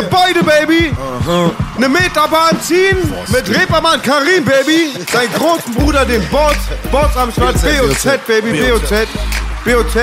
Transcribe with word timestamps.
Gebäude, 0.00 0.42
Baby! 0.42 0.94
Eine 1.76 1.88
Meterbahn 1.88 2.58
ziehen 2.62 2.96
mit 3.28 3.48
Reeperbahn 3.50 4.00
Karim, 4.00 4.44
Baby! 4.44 4.94
Sein 5.12 5.28
großen 5.34 5.74
Bruder, 5.74 6.06
den 6.06 6.26
Boss, 6.28 6.56
Boss 6.90 7.14
am 7.16 7.30
Start, 7.30 7.56
BOZ, 7.60 8.04
Baby, 8.26 8.62
BOZ, 8.62 8.90
BOZ, 9.64 9.94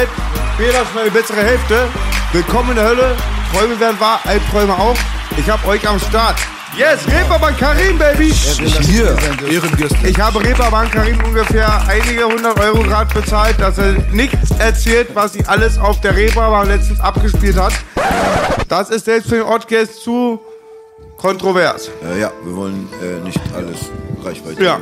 Bela 0.57 0.81
ist 0.81 0.93
meine 0.93 1.09
bessere 1.09 1.41
Hälfte. 1.41 1.87
Willkommen 2.31 2.69
in 2.71 2.75
der 2.75 2.85
Hölle, 2.85 3.15
Träume 3.51 3.79
werden 3.79 3.99
wahr, 3.99 4.19
Albträume 4.23 4.73
auch. 4.73 4.97
Ich 5.35 5.49
hab 5.49 5.65
euch 5.67 5.87
am 5.87 5.99
Start. 5.99 6.37
Yes, 6.77 7.07
Reeperbahn 7.07 7.57
Karim, 7.57 7.97
Baby! 7.97 8.31
Hier, 8.31 9.17
Ehrengäste. 9.49 10.07
Ich 10.07 10.19
habe 10.19 10.39
Reeperbahn 10.39 10.91
Karim 10.91 11.17
ungefähr 11.23 11.67
einige 11.87 12.23
hundert 12.25 12.59
Euro 12.59 12.83
gerade 12.83 13.11
bezahlt, 13.15 13.59
dass 13.59 13.79
er 13.79 13.93
nichts 14.11 14.51
erzählt, 14.59 15.09
was 15.15 15.33
sie 15.33 15.43
alles 15.45 15.79
auf 15.79 15.99
der 16.01 16.15
Reeperbahn 16.15 16.67
letztens 16.67 16.99
abgespielt 16.99 17.57
hat. 17.57 17.73
Das 18.69 18.91
ist 18.91 19.05
selbst 19.05 19.27
für 19.29 19.37
den 19.37 19.45
Ortgast 19.45 20.03
zu 20.03 20.39
kontrovers. 21.17 21.89
Äh, 22.03 22.21
ja, 22.21 22.31
wir 22.43 22.55
wollen 22.55 22.87
äh, 23.01 23.25
nicht 23.25 23.41
alles 23.55 23.89
Reichweite. 24.23 24.63
Ja. 24.63 24.79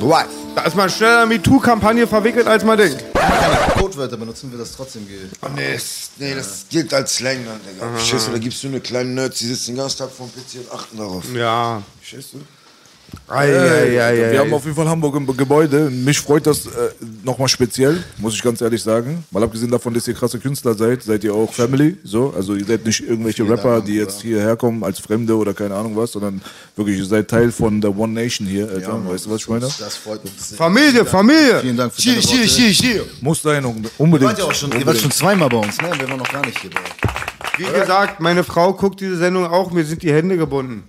What? 0.00 0.26
Da 0.54 0.62
ist 0.62 0.76
man 0.76 0.88
schneller 0.90 1.24
in 1.24 1.30
die 1.30 1.36
MeToo-Kampagne 1.36 2.06
verwickelt, 2.06 2.46
als 2.46 2.64
man 2.64 2.78
denkt. 2.78 3.04
Codewörter 3.78 4.16
benutzen, 4.16 4.50
wir 4.50 4.58
das 4.58 4.72
trotzdem 4.72 5.06
gilt. 5.06 5.32
Oh, 5.42 5.48
nee, 5.54 5.74
das, 5.74 6.10
nee, 6.18 6.34
das 6.34 6.66
gilt 6.68 6.92
als 6.92 7.16
Slang, 7.16 7.44
dann, 7.44 7.60
Digga. 7.62 7.90
Verstehst 7.92 8.28
du, 8.28 8.32
da 8.32 8.38
gibst 8.38 8.62
du 8.62 8.68
eine 8.68 8.80
kleine 8.80 9.10
Nerds, 9.10 9.38
die 9.38 9.46
sitzen 9.46 9.72
den 9.72 9.76
ganzen 9.76 9.98
Tag 9.98 10.10
vom 10.10 10.30
PC 10.30 10.60
und 10.60 10.72
achten 10.72 10.96
darauf. 10.96 11.24
Ja. 11.34 11.82
Verstehst 12.00 12.34
du? 12.34 12.40
Ei, 13.28 13.48
ei, 13.52 14.00
ei, 14.00 14.00
ei, 14.00 14.16
Wir 14.16 14.24
ei. 14.32 14.38
haben 14.38 14.54
auf 14.54 14.64
jeden 14.64 14.76
Fall 14.76 14.88
Hamburg 14.88 15.16
im 15.16 15.26
Gebäude. 15.36 15.90
Mich 15.90 16.18
freut 16.20 16.46
das 16.46 16.66
äh, 16.66 16.70
nochmal 17.24 17.48
speziell, 17.48 18.02
muss 18.18 18.34
ich 18.34 18.42
ganz 18.42 18.60
ehrlich 18.60 18.82
sagen. 18.82 19.24
Mal 19.32 19.42
abgesehen 19.42 19.70
davon, 19.70 19.92
dass 19.94 20.06
ihr 20.06 20.14
krasse 20.14 20.38
Künstler 20.38 20.74
seid, 20.74 21.02
seid 21.02 21.24
ihr 21.24 21.34
auch 21.34 21.52
Family. 21.52 21.96
So, 22.04 22.32
also 22.36 22.54
ihr 22.54 22.64
seid 22.64 22.84
nicht 22.86 23.00
irgendwelche 23.00 23.44
Vielen 23.44 23.56
Rapper, 23.56 23.74
Dank, 23.76 23.86
die 23.86 23.94
jetzt 23.94 24.22
hierher 24.22 24.56
kommen 24.56 24.84
als 24.84 25.00
Fremde 25.00 25.36
oder 25.36 25.54
keine 25.54 25.74
Ahnung 25.74 25.96
was, 25.96 26.12
sondern 26.12 26.40
wirklich, 26.76 26.98
ihr 26.98 27.04
seid 27.06 27.28
Teil 27.28 27.50
von 27.50 27.80
der 27.80 27.96
One 27.96 28.12
Nation 28.12 28.46
hier. 28.46 28.68
Alter. 28.68 28.92
Mann, 28.92 29.08
weißt 29.08 29.26
du, 29.26 29.30
was 29.30 29.40
ich 29.40 29.48
meine? 29.48 29.62
Das 29.78 29.96
freut 29.96 30.22
uns 30.24 30.50
sehr. 30.50 30.58
Familie, 30.58 31.04
Familie. 31.04 31.60
Vielen 31.60 31.76
Dank 31.76 31.92
für 31.94 32.02
hier, 32.02 32.16
Worte. 32.16 32.28
hier, 32.42 32.68
hier. 32.68 33.04
Muss 33.20 33.42
sein, 33.42 33.64
un- 33.64 33.82
Ihr 33.82 33.90
unbedingt. 33.98 34.30
wart 34.30 34.38
ja 34.38 34.44
auch 34.44 34.54
schon, 34.54 34.70
ihr 34.72 34.86
wart 34.86 34.98
schon 34.98 35.10
zweimal 35.10 35.48
bei 35.48 35.56
uns, 35.58 35.80
ne? 35.80 35.90
Wir 35.98 36.08
waren 36.08 36.18
noch 36.18 36.32
gar 36.32 36.44
nicht 36.46 36.60
hier 36.60 36.70
bei. 36.70 36.80
Wie 37.58 37.80
gesagt, 37.80 38.20
meine 38.20 38.44
Frau 38.44 38.72
guckt 38.74 39.00
diese 39.00 39.16
Sendung 39.16 39.46
auch, 39.46 39.70
mir 39.72 39.84
sind 39.84 40.02
die 40.02 40.12
Hände 40.12 40.36
gebunden. 40.36 40.84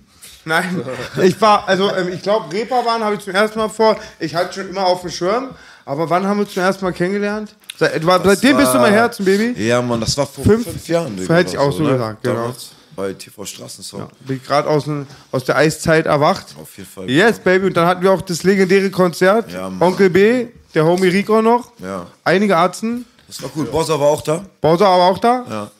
Nein, 0.48 0.82
ich 1.22 1.40
war, 1.40 1.68
also 1.68 1.94
ähm, 1.94 2.08
ich 2.08 2.22
glaube, 2.22 2.52
Reeperbahn 2.52 3.04
habe 3.04 3.14
ich 3.16 3.20
zum 3.20 3.34
ersten 3.34 3.58
Mal 3.58 3.68
vor. 3.68 3.96
Ich 4.18 4.34
hatte 4.34 4.54
schon 4.54 4.70
immer 4.70 4.86
auf 4.86 5.02
dem 5.02 5.10
Schirm, 5.10 5.50
aber 5.84 6.08
wann 6.10 6.26
haben 6.26 6.38
wir 6.40 6.48
zum 6.48 6.62
ersten 6.62 6.84
Mal 6.84 6.92
kennengelernt? 6.92 7.54
Seit, 7.78 8.04
war, 8.04 8.20
seitdem 8.24 8.56
bist 8.56 8.74
du 8.74 8.78
mein 8.78 8.92
Herzen, 8.92 9.24
Baby. 9.24 9.54
Ja, 9.62 9.80
Mann, 9.80 10.00
das 10.00 10.16
war 10.16 10.26
vor 10.26 10.42
Fünf? 10.44 10.64
fünf, 10.64 10.88
Jahren. 10.88 11.16
Digga, 11.16 11.34
Hätte 11.34 11.50
ich 11.52 11.58
auch 11.58 11.70
so 11.72 11.84
ne? 11.84 11.92
gesagt, 11.92 12.22
genau. 12.24 12.34
Damals 12.34 12.70
Bei 12.96 13.12
TV 13.12 13.44
Straßensong. 13.44 14.08
Bin 14.20 14.38
ich 14.38 14.44
gerade 14.44 14.68
aus, 14.68 14.84
aus 15.30 15.44
der 15.44 15.56
Eiszeit 15.56 16.06
erwacht. 16.06 16.56
Auf 16.60 16.76
jeden 16.76 16.88
Fall. 16.88 17.08
Yes, 17.08 17.38
Baby. 17.38 17.66
Und 17.66 17.76
dann 17.76 17.86
hatten 17.86 18.02
wir 18.02 18.10
auch 18.10 18.22
das 18.22 18.42
legendäre 18.42 18.90
Konzert. 18.90 19.52
Ja, 19.52 19.70
Mann. 19.70 19.88
Onkel 19.92 20.10
B, 20.10 20.46
der 20.74 20.84
Homie 20.84 21.08
Rico 21.08 21.40
noch. 21.40 21.70
Ja. 21.78 22.06
Einige 22.24 22.56
Arzten. 22.56 23.04
Das 23.28 23.40
war 23.42 23.50
cool. 23.54 23.66
Bossa 23.66 24.00
war 24.00 24.08
auch 24.08 24.22
da. 24.22 24.44
Bowser 24.60 24.88
aber 24.88 25.04
auch 25.04 25.18
da. 25.18 25.44
Ja. 25.48 25.70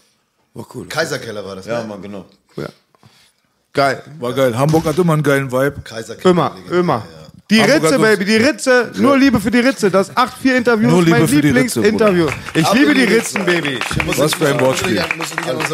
War 0.55 0.67
cool. 0.75 0.87
Kaiserkeller 0.87 1.45
war 1.45 1.57
das, 1.57 1.67
Ja, 1.67 1.81
ne? 1.83 1.89
Mann, 1.89 2.03
genau. 2.03 2.25
Geil. 3.79 4.03
War 4.19 4.33
geil. 4.33 4.59
Hamburg 4.59 4.87
hat 4.87 4.99
immer 4.99 5.13
einen 5.13 5.23
geilen 5.23 5.53
Vibe. 5.53 5.83
Kaiserkeller. 5.85 6.33
Immer, 6.33 6.53
immer. 6.73 7.07
Die 7.49 7.63
Hamburg 7.63 7.85
Ritze, 7.85 7.99
Baby, 8.01 8.25
die 8.25 8.37
Ritze. 8.37 8.91
Nur 8.97 9.17
Liebe 9.17 9.39
für 9.39 9.53
die 9.53 9.61
Ritze. 9.61 9.89
Das 9.89 10.11
8-4-Interview 10.17 10.91
Nur 10.91 11.03
ist 11.03 11.09
mein 11.11 11.27
Lieblingsinterview. 11.29 12.27
Ich 12.55 12.73
liebe 12.73 12.93
die 12.93 13.05
Ritzen, 13.05 13.43
Ritze. 13.43 13.63
Baby. 13.63 13.79
Was 14.17 14.35
für 14.35 14.49
ein 14.49 14.59
Wortspiel. 14.59 15.01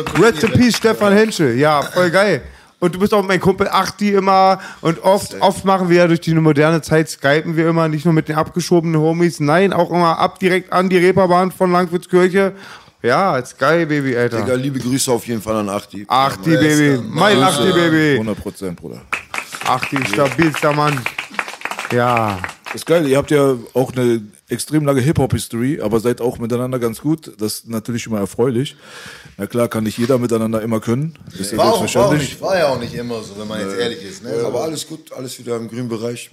Kollegen 0.05 0.23
Rest 0.23 0.45
in 0.45 0.53
Peace, 0.53 0.77
Stefan 0.77 1.15
Henschel. 1.15 1.57
Ja, 1.57 1.81
voll 1.81 2.11
geil. 2.11 2.43
Und 2.79 2.95
du 2.95 2.99
bist 2.99 3.15
auch 3.15 3.25
mein 3.25 3.41
Kumpel 3.41 3.69
Achti 3.69 4.11
immer. 4.11 4.61
Und 4.83 5.03
oft, 5.03 5.41
oft 5.41 5.65
machen 5.65 5.89
wir 5.89 5.97
ja 5.97 6.07
durch 6.07 6.21
die 6.21 6.35
moderne 6.35 6.83
Zeit, 6.83 7.09
skypen 7.09 7.57
wir 7.57 7.67
immer, 7.67 7.89
nicht 7.89 8.05
nur 8.05 8.13
mit 8.13 8.29
den 8.29 8.37
abgeschobenen 8.37 9.01
Homies, 9.01 9.41
nein, 9.41 9.73
auch 9.73 9.91
immer 9.91 10.19
ab 10.19 10.39
direkt 10.41 10.75
an 10.75 10.91
die 10.91 10.99
Reeperbahn 10.99 11.53
von 11.53 11.73
Langwitzkirche. 11.73 12.53
Ja, 13.05 13.37
ist 13.37 13.59
geil, 13.59 13.85
Baby, 13.85 14.17
Alter. 14.17 14.41
Digga, 14.41 14.55
liebe 14.55 14.79
Grüße 14.79 15.13
auf 15.13 15.27
jeden 15.27 15.43
Fall 15.43 15.57
an 15.57 15.69
Achti. 15.69 16.07
Achti, 16.09 16.57
Baby. 16.57 17.03
Mein 17.07 17.37
Achti, 17.43 17.71
Baby. 17.71 18.13
100 18.15 18.39
Prozent, 18.39 18.81
Bruder. 18.81 19.03
Achti, 19.67 19.99
stabilster 20.07 20.73
Mann. 20.73 20.99
Ja. 21.93 22.39
ist 22.73 22.87
geil. 22.87 23.07
Ihr 23.07 23.19
habt 23.19 23.31
ja 23.31 23.57
auch 23.75 23.93
eine 23.93 24.23
extrem 24.49 24.87
lange 24.87 25.03
Hip-Hop-History, 25.03 25.83
aber 25.83 26.01
seid 26.01 26.23
auch 26.23 26.39
miteinander 26.39 26.79
ganz 26.79 26.99
gut. 27.03 27.33
Das 27.39 27.57
ist 27.57 27.69
natürlich 27.69 28.07
immer 28.07 28.21
erfreulich. 28.21 28.75
Na 29.37 29.47
klar, 29.47 29.69
kann 29.69 29.85
nicht 29.85 29.99
jeder 29.99 30.17
miteinander 30.17 30.63
immer 30.63 30.81
können. 30.81 31.19
Ist 31.39 31.53
ja 31.53 31.59
War, 31.59 31.75
auch, 31.75 31.95
war, 31.95 32.07
auch 32.07 32.13
nicht, 32.15 32.41
war 32.41 32.57
ja 32.57 32.69
auch 32.69 32.81
nicht 32.81 32.95
immer 32.95 33.23
so, 33.23 33.39
wenn 33.39 33.49
man 33.49 33.61
jetzt 33.61 33.77
ehrlich 33.77 34.03
ist. 34.03 34.23
Ne? 34.25 34.31
Aber 34.47 34.63
alles 34.63 34.87
gut, 34.89 35.13
alles 35.13 35.39
wieder 35.39 35.57
im 35.57 35.69
grünen 35.69 35.91
Bereich. 35.91 36.31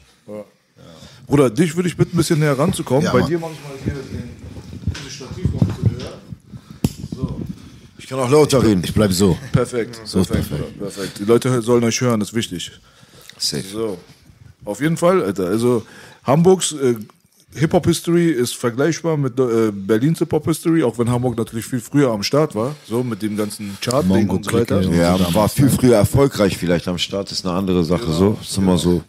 Bruder, 1.28 1.50
dich 1.50 1.76
würde 1.76 1.90
ich 1.90 1.98
bitten, 1.98 2.16
ein 2.16 2.18
bisschen 2.18 2.40
näher 2.40 2.58
ranzukommen. 2.58 3.04
Ja, 3.04 3.12
Bei 3.12 3.20
Mann. 3.20 3.30
dir 3.30 3.40
mache 3.40 3.52
ich 3.54 3.60
mal 3.60 3.78
hier 3.84 3.94
den, 3.94 4.30
dieses 4.98 5.14
Stativ 5.14 5.46
noch 5.54 5.62
ein 5.62 5.68
bisschen 5.68 5.92
höher. 5.92 6.12
Ich 7.98 8.01
kann 8.12 8.20
auch 8.20 8.30
lauter 8.30 8.62
reden. 8.62 8.82
Ich 8.84 8.94
bleib 8.94 9.14
so. 9.14 9.38
Perfekt. 9.54 10.02
perfekt, 10.12 10.50
Bruder, 10.50 10.66
perfekt. 10.80 11.20
Die 11.20 11.24
Leute 11.24 11.62
sollen 11.62 11.84
euch 11.86 12.02
hören, 12.02 12.20
das 12.20 12.30
ist 12.30 12.36
wichtig. 12.36 12.72
Safe. 13.38 13.64
So. 13.64 13.98
Auf 14.66 14.82
jeden 14.82 14.98
Fall, 14.98 15.24
Alter. 15.24 15.46
Also 15.46 15.84
Hamburgs 16.26 16.74
äh, 16.74 16.96
Hip-Hop-History 17.54 18.32
ist 18.32 18.56
vergleichbar 18.56 19.16
mit 19.16 19.40
äh, 19.40 19.72
Berlins 19.72 20.20
Hip-Hop-History, 20.20 20.84
auch 20.84 20.98
wenn 20.98 21.10
Hamburg 21.10 21.38
natürlich 21.38 21.66
viel 21.66 21.80
früher 21.80 22.12
am 22.12 22.22
Start 22.22 22.54
war, 22.54 22.76
so 22.88 23.02
mit 23.02 23.22
dem 23.22 23.38
ganzen 23.38 23.78
Chart-Ding 23.82 24.30
und 24.30 24.44
so 24.44 24.54
weiter. 24.54 24.82
Ja, 24.82 25.34
war 25.34 25.48
viel 25.48 25.70
früher 25.70 25.96
erfolgreich 25.96 26.58
vielleicht 26.58 26.90
am 26.90 26.98
Start, 26.98 27.32
ist 27.32 27.46
eine 27.46 27.56
andere 27.56 27.84
Sache 27.86 28.12
so. 28.12 28.38
Ist 28.42 28.58
immer 28.58 28.78
so. 28.78 29.04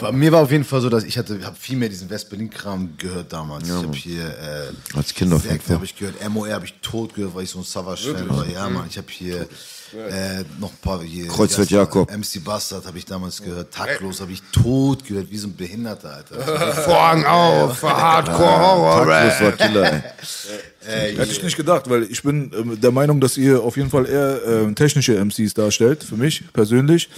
Bei 0.00 0.12
mir 0.12 0.30
war 0.32 0.42
auf 0.42 0.50
jeden 0.50 0.64
Fall 0.64 0.80
so, 0.80 0.88
dass 0.88 1.04
ich 1.04 1.18
hatte, 1.18 1.44
habe 1.44 1.56
viel 1.56 1.76
mehr 1.76 1.88
diesen 1.88 2.08
West-Berlin-Kram 2.08 2.96
gehört 2.96 3.32
damals. 3.32 3.66
ich 3.68 3.74
habe 3.74 3.92
hier 3.96 4.26
äh, 4.26 4.96
Als 4.96 5.12
Kind 5.14 5.32
auf 5.32 5.42
jeden 5.44 5.56
Zack 5.56 5.62
Fall. 5.66 5.76
habe 5.76 5.84
ich 5.84 5.96
gehört, 5.96 6.28
MOR 6.28 6.48
habe 6.50 6.64
ich 6.64 6.74
tot 6.82 7.14
gehört, 7.14 7.34
weil 7.34 7.44
ich 7.44 7.50
so 7.50 7.58
ein 7.58 7.64
Savage-Fan 7.64 8.28
war. 8.28 8.46
Ja, 8.46 8.68
Mann, 8.68 8.86
ich 8.88 8.96
habe 8.96 9.08
hier 9.10 9.48
Äh, 9.94 10.44
noch 10.60 10.70
ein 10.72 10.78
paar 10.82 11.02
hier. 11.02 11.28
Kreuzfeld 11.28 11.70
Jakob. 11.70 12.10
MC 12.10 12.42
Bastard 12.44 12.84
habe 12.86 12.98
ich 12.98 13.04
damals 13.04 13.40
gehört. 13.42 13.72
Taktlos 13.72 14.20
habe 14.20 14.32
ich 14.32 14.42
tot 14.52 15.04
gehört, 15.06 15.30
wie 15.30 15.38
so 15.38 15.46
ein 15.48 15.54
Behinderter, 15.56 16.14
Alter. 16.14 16.72
Vorhang 16.82 17.24
auf, 17.24 17.82
Hardcore 17.82 18.58
Horror 18.60 19.06
Das 19.06 19.40
war 19.40 19.52
Killer, 19.52 19.92
ey. 19.92 20.02
Hätte 21.16 21.32
ich 21.32 21.42
nicht 21.42 21.56
gedacht, 21.56 21.88
weil 21.88 22.02
ich 22.04 22.22
bin 22.22 22.50
ähm, 22.54 22.78
der 22.80 22.90
Meinung, 22.90 23.18
dass 23.20 23.38
ihr 23.38 23.62
auf 23.62 23.76
jeden 23.78 23.88
Fall 23.88 24.06
eher 24.06 24.40
ähm, 24.46 24.74
technische 24.74 25.14
MCs 25.24 25.54
darstellt, 25.54 26.04
für 26.04 26.16
mich 26.16 26.44
persönlich. 26.52 27.08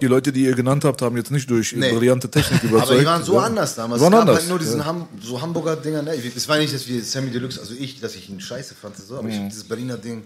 Die 0.00 0.06
Leute, 0.06 0.30
die 0.30 0.44
ihr 0.44 0.54
genannt 0.54 0.84
habt, 0.84 1.02
haben 1.02 1.16
jetzt 1.16 1.30
nicht 1.32 1.50
durch 1.50 1.72
Nee. 1.74 1.92
brillante 1.92 2.30
Technik 2.30 2.62
überzeugt. 2.62 2.90
Aber 2.90 3.00
die 3.00 3.06
waren 3.06 3.24
so 3.24 3.34
Ja. 3.34 3.40
anders 3.40 3.74
damals. 3.74 4.00
Waren 4.02 4.12
es 4.12 4.18
gab 4.18 4.20
anders. 4.20 4.38
halt 4.40 4.48
nur 4.50 4.58
diesen 4.60 4.84
Ham 4.84 5.08
so 5.20 5.40
Hamburger 5.40 5.74
Dinger. 5.76 6.02
Ne? 6.02 6.14
Ich- 6.14 6.36
Es 6.36 6.46
war 6.48 6.58
nicht, 6.58 6.72
dass 6.72 6.86
wir 6.86 7.02
Sammy 7.02 7.30
Deluxe, 7.30 7.58
also 7.58 7.74
ich, 7.76 7.98
dass 8.00 8.14
ich 8.14 8.28
ihn 8.30 8.40
scheiße 8.40 8.74
fand, 8.80 8.96
so, 8.98 9.14
aber 9.14 9.24
Mhm. 9.24 9.30
ich, 9.30 9.48
dieses 9.48 9.64
Berliner 9.64 9.96
Ding, 9.96 10.22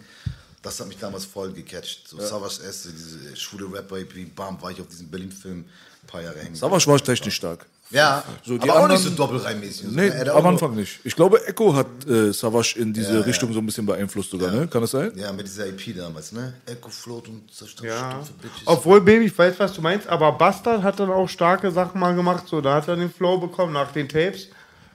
das 0.62 0.78
hat 0.80 0.88
mich 0.88 0.98
damals 0.98 1.24
voll 1.24 1.52
gecatcht. 1.52 2.08
So 2.08 2.18
Savage 2.20 2.62
S, 2.68 2.82
diese 2.90 3.36
schwule 3.36 3.66
Rapper, 3.72 3.96
wie 4.14 4.24
Bam, 4.24 4.60
war 4.62 4.70
ich 4.70 4.80
auf 4.80 4.88
diesem 4.88 5.08
Berlin-Film 5.08 5.58
ein 5.60 6.06
paar 6.06 6.22
Jahre 6.22 6.38
hängen. 6.38 6.54
Savage 6.54 6.86
war 6.86 6.98
technisch 6.98 7.34
stark. 7.36 7.66
Ja, 7.90 8.24
So, 8.42 8.56
die 8.56 8.62
aber 8.62 8.72
auch 8.78 8.84
anderen- 8.84 9.02
nicht 9.02 9.10
so 9.10 9.14
doppelreimmäßig. 9.16 9.88
Nee, 9.90 10.10
auch 10.30 10.36
am 10.36 10.46
Anfang 10.46 10.74
nicht. 10.74 11.00
Ich 11.04 11.14
glaube, 11.14 11.46
Echo 11.46 11.74
hat 11.76 11.86
äh, 12.08 12.32
Savage 12.32 12.76
in 12.78 12.90
diese 12.94 13.26
Richtung 13.26 13.52
so 13.52 13.58
ein 13.58 13.66
bisschen 13.66 13.84
beeinflusst 13.84 14.30
sogar, 14.30 14.50
ne? 14.50 14.66
Kann 14.66 14.80
das 14.80 14.92
sein? 14.92 15.12
Ja, 15.14 15.30
mit 15.30 15.46
dieser 15.46 15.66
EP 15.66 15.94
damals, 15.94 16.32
ne? 16.32 16.54
Echo 16.64 16.88
Float 16.88 17.28
und 17.28 17.52
Zerstört 17.54 17.88
Ja. 17.90 18.22
Obwohl, 18.64 19.02
Baby, 19.02 19.26
ich 19.26 19.36
weiß, 19.36 19.56
was 19.58 19.74
du 19.74 19.82
meinst, 19.82 20.06
aber 20.06 20.32
Bastard 20.32 20.82
hat 20.82 20.98
dann 21.00 21.10
auch 21.10 21.28
starke 21.28 21.70
Sachen 21.70 22.00
mal 22.00 22.14
gemacht. 22.14 22.44
So, 22.48 22.62
da 22.62 22.76
hat 22.76 22.88
er 22.88 22.96
den 22.96 23.12
Flow 23.12 23.36
bekommen 23.36 23.74
nach 23.74 23.92
den 23.92 24.08
Tapes. 24.08 24.46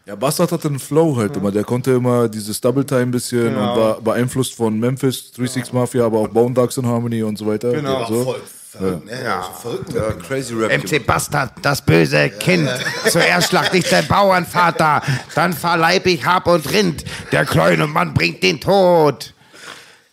Ja, 0.07 0.15
Bastard 0.15 0.53
hatte 0.53 0.69
einen 0.69 0.79
Flow 0.79 1.17
halt 1.17 1.35
immer. 1.35 1.51
Der 1.51 1.65
konnte 1.65 1.91
immer 1.91 2.29
dieses 2.29 2.61
Double 2.61 2.85
Time 2.85 3.01
ein 3.01 3.11
bisschen 3.11 3.53
Genau. 3.53 3.73
und 3.73 3.77
war 3.77 4.01
beeinflusst 4.01 4.55
von 4.55 4.79
Memphis, 4.79 5.33
3-6 5.37 5.73
Mafia, 5.73 6.05
aber 6.05 6.19
auch 6.19 6.29
Bone 6.29 6.53
Dogs 6.53 6.77
in 6.77 6.85
Harmony 6.85 7.23
und 7.23 7.37
so 7.37 7.45
weiter. 7.45 7.73
Genau. 7.73 8.05
So. 8.07 8.23
voll 8.23 8.41
verrückt, 8.71 9.05
ne? 9.05 9.21
Ja. 9.21 9.43
So 9.43 9.69
verrückt. 9.69 9.93
Ja, 9.93 10.11
crazy 10.13 10.53
Rap. 10.53 10.71
MC 10.81 11.05
Bastard, 11.05 11.51
das 11.61 11.81
böse 11.81 12.29
Kind. 12.29 12.69
Zuerst 13.09 13.49
schlagt 13.49 13.73
dich 13.73 13.83
der 13.89 14.03
Bauernvater, 14.03 15.01
dann 15.35 15.51
verleib 15.51 16.05
ich 16.05 16.25
Hab 16.25 16.47
und 16.47 16.71
Rind. 16.71 17.03
Der 17.33 17.43
kleine 17.45 17.85
Mann 17.85 18.13
bringt 18.13 18.41
den 18.43 18.61
Tod. 18.61 19.33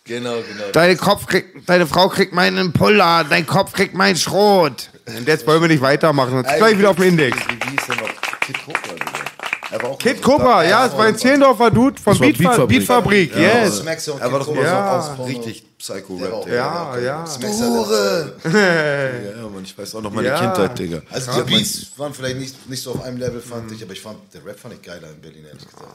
Genau, 0.03 0.35
genau. 0.35 0.71
Deine, 0.73 0.97
Kopf 0.97 1.25
kriegt, 1.25 1.69
deine 1.69 1.87
Frau 1.87 2.09
kriegt 2.09 2.33
meinen 2.33 2.73
Puller, 2.73 3.23
dein 3.29 3.47
Kopf 3.47 3.71
kriegt 3.71 3.93
meinen 3.95 4.17
Schrot. 4.17 4.89
Und 5.07 5.25
jetzt 5.25 5.47
wollen 5.47 5.61
wir 5.61 5.69
nicht 5.69 5.81
weitermachen, 5.81 6.31
sonst 6.31 6.57
gleich 6.57 6.77
wieder 6.77 6.89
auf 6.89 6.97
dem 6.97 7.05
Index. 7.05 7.37
Wie, 7.47 7.53
wie 7.65 7.71
hieß 7.71 7.87
der 7.87 7.95
noch? 7.95 8.09
Kid 8.41 8.57
Cobra, 8.65 8.93
Digga. 8.93 9.25
Er 9.71 9.77
war 9.77 9.83
auch 9.95 9.99
Kid 9.99 10.21
Cobra, 10.21 10.63
ja, 10.63 10.85
es 10.85 10.93
war 10.93 11.05
ein 11.05 11.17
Zehlendorfer 11.17 11.71
Dude 11.71 11.99
von 12.01 12.13
Das 12.13 12.19
war 12.21 12.27
Beatfabrik. 12.27 12.67
Beatfabrik. 12.67 13.33
Beatfabrik, 13.33 13.35
yes. 13.35 13.77
Smacks 13.79 14.07
und 14.09 14.21
Er 14.21 14.31
war 14.31 14.39
doch 14.39 14.47
immer 14.47 14.61
Ja. 14.63 15.01
so 15.01 15.21
aus 15.23 15.27
richtig 15.27 15.63
Psycho-Rap. 15.77 16.47
Ja, 16.47 16.97
ja. 16.97 17.25
Smacks 17.25 17.61
Hure. 17.61 18.33
Ja, 18.43 18.49
ja, 18.51 19.49
Mann, 19.53 19.63
ich 19.63 19.77
weiß 19.77 19.95
auch 19.95 20.01
noch 20.01 20.11
meine 20.11 20.27
Ja. 20.29 20.39
Kindheit, 20.39 20.77
Digga. 20.79 21.01
Also 21.11 21.31
die 21.43 21.53
Beats 21.53 21.87
waren 21.97 22.13
vielleicht 22.13 22.39
nicht, 22.39 22.69
nicht 22.69 22.81
so 22.81 22.91
auf 22.91 23.03
einem 23.03 23.17
Level, 23.17 23.41
fand 23.41 23.71
ich, 23.71 23.83
aber 23.83 23.93
ich 23.93 24.01
fand, 24.01 24.17
der 24.33 24.45
Rap 24.45 24.59
fand 24.59 24.73
ich 24.75 24.81
geiler 24.81 25.09
in 25.09 25.21
Berlin, 25.21 25.45
ehrlich 25.47 25.65
gesagt. 25.65 25.93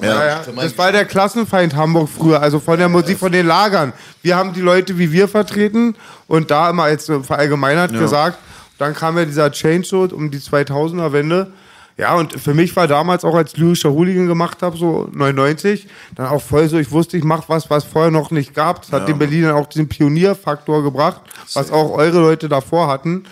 Ja, 0.00 0.24
ja. 0.26 0.40
Das 0.54 0.78
war 0.78 0.92
der 0.92 1.04
Klassenfeind 1.04 1.74
Hamburg 1.74 2.08
früher, 2.08 2.40
also 2.40 2.60
von 2.60 2.78
der 2.78 2.88
Musik, 2.88 3.18
von 3.18 3.32
den 3.32 3.46
Lagern. 3.46 3.92
Wir 4.22 4.36
haben 4.36 4.52
die 4.52 4.60
Leute 4.60 4.98
wie 4.98 5.10
wir 5.10 5.26
vertreten 5.26 5.96
und 6.28 6.50
da 6.50 6.70
immer 6.70 6.84
als 6.84 7.06
verallgemeinert 7.06 7.92
gesagt. 7.92 8.38
Dann 8.78 8.94
kam 8.94 9.18
ja 9.18 9.24
dieser 9.24 9.50
Change 9.50 9.86
so 9.86 10.02
um 10.02 10.30
die 10.30 10.38
2000er 10.38 11.12
Wende. 11.12 11.52
Ja, 11.96 12.14
und 12.16 12.40
für 12.40 12.54
mich 12.54 12.74
war 12.74 12.88
damals 12.88 13.24
auch 13.24 13.36
als 13.36 13.56
lyrischer 13.56 13.92
Hooligan 13.92 14.26
gemacht 14.26 14.62
habe, 14.62 14.76
so 14.76 15.08
99, 15.12 15.86
dann 16.16 16.26
auch 16.26 16.42
voll 16.42 16.68
so, 16.68 16.76
ich 16.76 16.90
wusste, 16.90 17.16
ich 17.16 17.22
mache 17.24 17.44
was, 17.46 17.70
was 17.70 17.84
vorher 17.84 18.10
noch 18.10 18.32
nicht 18.32 18.52
gab. 18.52 18.82
Das 18.82 18.92
hat 18.92 19.08
den 19.08 19.18
Berlinern 19.18 19.54
auch 19.54 19.66
diesen 19.66 19.88
Pionierfaktor 19.88 20.82
gebracht, 20.82 21.20
was 21.54 21.70
auch 21.70 21.92
eure 21.92 22.18
Leute 22.18 22.48
davor 22.48 22.88
hatten. 22.88 23.24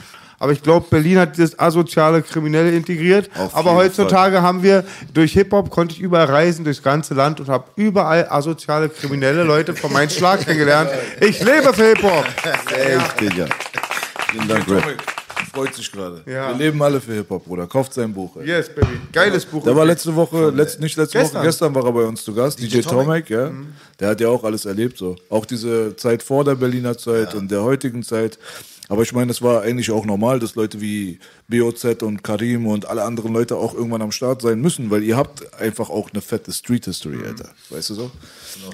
Aber 0.42 0.50
ich 0.50 0.60
glaube, 0.60 0.86
Berlin 0.90 1.18
hat 1.20 1.36
dieses 1.36 1.56
asoziale 1.56 2.20
Kriminelle 2.20 2.72
integriert. 2.72 3.30
Auf 3.38 3.54
Aber 3.54 3.74
heutzutage 3.76 4.34
Tage 4.34 4.42
haben 4.42 4.64
wir 4.64 4.84
durch 5.14 5.34
Hip-Hop 5.34 5.70
konnte 5.70 5.94
ich 5.94 6.00
überall 6.00 6.26
reisen 6.26 6.64
durchs 6.64 6.82
ganze 6.82 7.14
Land 7.14 7.38
und 7.38 7.48
habe 7.48 7.64
überall 7.76 8.26
asoziale 8.28 8.88
kriminelle 8.88 9.44
Leute 9.44 9.72
von 9.72 9.92
meinem 9.92 10.10
Schlag 10.10 10.44
kennengelernt. 10.44 10.90
Ich 11.20 11.40
lebe 11.44 11.72
für 11.72 11.90
Hip-Hop. 11.90 12.26
Echt, 12.76 13.20
Digga. 13.20 13.46
Vielen 14.32 14.48
Dank, 14.48 14.68
Rap. 14.68 15.21
Freut 15.50 15.74
sich 15.74 15.90
gerade. 15.90 16.22
Ja. 16.26 16.50
Wir 16.50 16.66
leben 16.66 16.82
alle 16.82 17.00
für 17.00 17.14
Hip-Hop, 17.14 17.44
Bruder. 17.44 17.66
Kauft 17.66 17.94
sein 17.94 18.12
Buch. 18.12 18.36
Ey. 18.36 18.48
Yes, 18.48 18.68
baby. 18.68 19.00
Geiles 19.12 19.44
Buch. 19.44 19.64
Der 19.64 19.74
war 19.74 19.84
letzte 19.84 20.14
Woche, 20.14 20.50
letzt, 20.50 20.80
nicht 20.80 20.96
letzte 20.96 21.18
Gestern. 21.18 21.38
Woche, 21.38 21.46
gestern 21.46 21.74
war 21.74 21.84
er 21.84 21.92
bei 21.92 22.04
uns 22.04 22.24
zu 22.24 22.34
Gast, 22.34 22.60
DJ, 22.60 22.80
Tomek, 22.80 23.30
ja. 23.30 23.50
Mhm. 23.50 23.68
Der 24.00 24.10
hat 24.10 24.20
ja 24.20 24.28
auch 24.28 24.44
alles 24.44 24.64
erlebt, 24.64 24.98
so. 24.98 25.16
Auch 25.28 25.46
diese 25.46 25.96
Zeit 25.96 26.22
vor 26.22 26.44
der 26.44 26.54
Berliner 26.54 26.96
Zeit 26.96 27.34
und 27.34 27.50
der 27.50 27.62
heutigen 27.62 28.02
Zeit. 28.02 28.38
Aber 28.88 29.02
ich 29.02 29.12
meine, 29.12 29.30
es 29.30 29.40
war 29.40 29.62
eigentlich 29.62 29.90
auch 29.90 30.04
normal, 30.04 30.38
dass 30.38 30.54
Leute 30.54 30.80
wie 30.80 31.18
BOZ 31.60 32.02
und 32.02 32.24
Karim 32.24 32.66
und 32.66 32.86
alle 32.88 33.04
anderen 33.04 33.32
Leute 33.32 33.56
auch 33.56 33.74
irgendwann 33.74 34.02
am 34.02 34.10
Start 34.12 34.42
sein 34.42 34.60
müssen, 34.60 34.90
weil 34.90 35.02
ihr 35.02 35.16
habt 35.16 35.52
einfach 35.60 35.90
auch 35.90 36.10
eine 36.12 36.22
fette 36.22 36.52
Street 36.52 36.84
History, 36.86 37.16
Mhm. 37.16 37.24
Alter. 37.26 37.50
Weißt 37.70 37.90
du 37.90 37.94
so? 37.94 38.10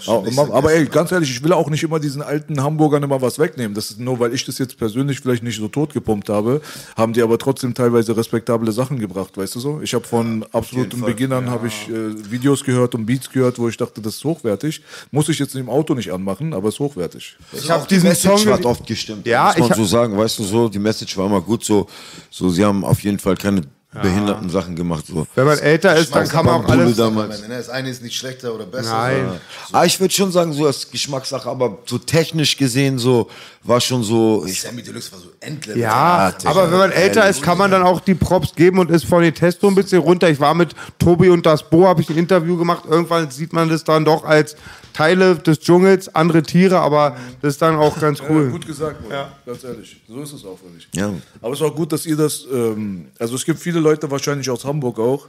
Aber, 0.07 0.55
aber 0.55 0.73
ey, 0.73 0.87
ganz 0.87 1.13
ehrlich, 1.13 1.31
ich 1.31 1.43
will 1.43 1.53
auch 1.53 1.71
nicht 1.71 1.83
immer 1.83 2.01
diesen 2.01 2.23
alten 2.23 2.63
Hamburgern 2.63 3.03
immer 3.03 3.21
was 3.23 3.39
wegnehmen. 3.39 3.75
Das 3.75 3.91
ist 3.91 4.01
nur, 4.01 4.19
weil 4.19 4.35
ich 4.35 4.45
das 4.45 4.59
jetzt 4.59 4.77
persönlich 4.79 5.21
vielleicht 5.21 5.43
nicht 5.43 5.57
so 5.59 5.69
totgepumpt 5.69 6.29
habe, 6.29 6.61
haben 6.97 7.13
die 7.13 7.23
aber 7.23 7.39
trotzdem 7.39 7.75
teilweise 7.75 8.17
respektable 8.17 8.73
Sachen 8.73 8.99
gebracht, 8.99 9.37
weißt 9.37 9.55
du 9.55 9.61
so? 9.61 9.81
Ich 9.83 9.95
habe 9.95 10.05
von 10.05 10.45
absoluten 10.53 11.01
Beginnern 11.01 11.51
habe 11.51 11.69
ich 11.69 11.89
äh, 11.89 12.31
Videos 12.31 12.65
gehört 12.65 12.95
und 12.95 13.07
Beats 13.07 13.31
gehört, 13.31 13.59
wo 13.59 13.69
ich 13.69 13.77
dachte, 13.77 14.01
das 14.01 14.17
ist 14.17 14.25
hochwertig. 14.25 14.83
Muss 15.11 15.29
ich 15.29 15.39
jetzt 15.39 15.55
im 15.55 15.69
Auto 15.69 15.95
nicht 15.95 16.13
anmachen, 16.13 16.53
aber 16.55 16.69
ist 16.69 16.79
hochwertig. 16.79 17.37
ich 17.53 17.71
habe 17.71 17.87
diesen 17.89 18.09
Message 18.09 18.43
Song. 18.43 18.53
hat 18.53 18.65
oft 18.65 18.87
gestimmt. 18.87 19.27
Ja, 19.27 19.55
muss 19.57 19.69
man 19.69 19.79
so 19.79 19.85
sagen, 19.85 20.17
weißt 20.17 20.39
du 20.41 20.45
so, 20.45 20.69
die 20.69 20.79
Message 20.79 21.17
war 21.17 21.27
immer 21.27 21.41
gut 21.41 21.65
so, 21.65 21.87
so 22.31 22.49
sie 22.51 22.65
haben 22.65 22.68
auf 22.85 23.01
jeden 23.01 23.19
Fall 23.19 23.37
keine 23.37 23.63
behinderten 24.03 24.51
Sachen 24.51 24.77
gemacht 24.77 25.07
so. 25.09 25.27
Wenn 25.35 25.47
man 25.47 25.59
älter 25.59 25.97
ist, 25.97 26.15
dann 26.15 26.29
kann 26.29 26.45
man 26.45 26.63
auch 26.63 26.69
alles. 26.69 26.95
damals. 26.97 27.43
Das 27.49 27.71
eine 27.71 27.89
ist 27.89 28.03
nicht 28.03 28.17
schlechter 28.17 28.55
oder 28.55 28.67
besser. 28.67 28.93
Nein. 28.93 29.17
sondern- 29.17 29.41
Ah, 29.73 29.85
ich 29.87 29.99
würde 29.99 30.13
schon 30.13 30.31
sagen, 30.31 30.53
so 30.53 30.67
als 30.67 30.91
Geschmackssache, 30.91 31.49
aber 31.49 31.79
so 31.87 31.97
technisch 31.97 32.59
gesehen 32.59 32.99
so 32.99 33.29
war 33.63 33.81
schon 33.81 34.03
so 34.05 34.45
ich, 34.47 34.61
Sammy 34.61 34.83
Deluxe 34.83 35.11
war 35.11 35.19
so 35.21 35.29
Endlevel. 35.41 35.81
Ja, 35.81 36.31
Digga, 36.33 36.51
aber 36.51 36.71
wenn 36.71 36.79
man 36.79 36.93
älter 36.93 37.29
ist, 37.31 37.43
kann 37.43 37.57
man 37.57 37.71
dann 37.71 37.83
auch 37.83 38.01
die 38.01 38.15
Props 38.15 38.55
geben 38.55 38.79
und 38.79 38.91
ist 38.91 39.07
von 39.07 39.23
den 39.23 39.35
Testo 39.35 39.67
ein 39.67 39.75
bisschen 39.75 40.01
runter. 40.03 40.29
Ich 40.29 40.39
war 40.39 40.53
mit 40.55 40.75
Tobi 40.99 41.31
und 41.31 41.47
das 41.47 41.69
Bo, 41.69 41.87
habe 41.89 42.03
ich 42.03 42.11
ein 42.11 42.19
Interview 42.19 42.59
gemacht. 42.59 42.85
Irgendwann 42.89 43.31
sieht 43.31 43.55
man 43.55 43.71
das 43.71 43.85
dann 43.85 44.05
doch 44.05 44.23
als 44.25 44.55
Teile 44.99 45.37
des 45.37 45.61
Dschungels, 45.61 46.13
andere 46.13 46.43
Tiere, 46.43 46.81
aber 46.81 47.17
das 47.41 47.55
ist 47.55 47.63
dann 47.63 47.77
auch 47.77 48.01
ganz 48.01 48.19
Ja, 48.19 48.25
cool. 48.31 48.51
gut 48.51 48.67
gesagt, 48.67 49.01
Bruder. 49.01 49.31
ganz 49.47 49.63
ehrlich. 49.63 50.01
So 50.09 50.21
ist 50.23 50.33
es 50.33 50.45
auch 50.45 50.59
für 50.59 50.69
mich. 50.75 50.89
Ja. 50.93 51.13
Aber 51.41 51.53
es 51.53 51.61
ist 51.61 51.65
auch 51.67 51.75
gut, 51.77 51.93
dass 51.93 52.05
ihr 52.05 52.17
das, 52.17 52.45
ähm, 52.53 53.07
also 53.17 53.37
es 53.37 53.45
gibt 53.45 53.61
viele 53.61 53.79
Leute 53.79 54.11
wahrscheinlich 54.11 54.51
aus 54.51 54.65
Hamburg 54.65 54.99
auch, 54.99 55.29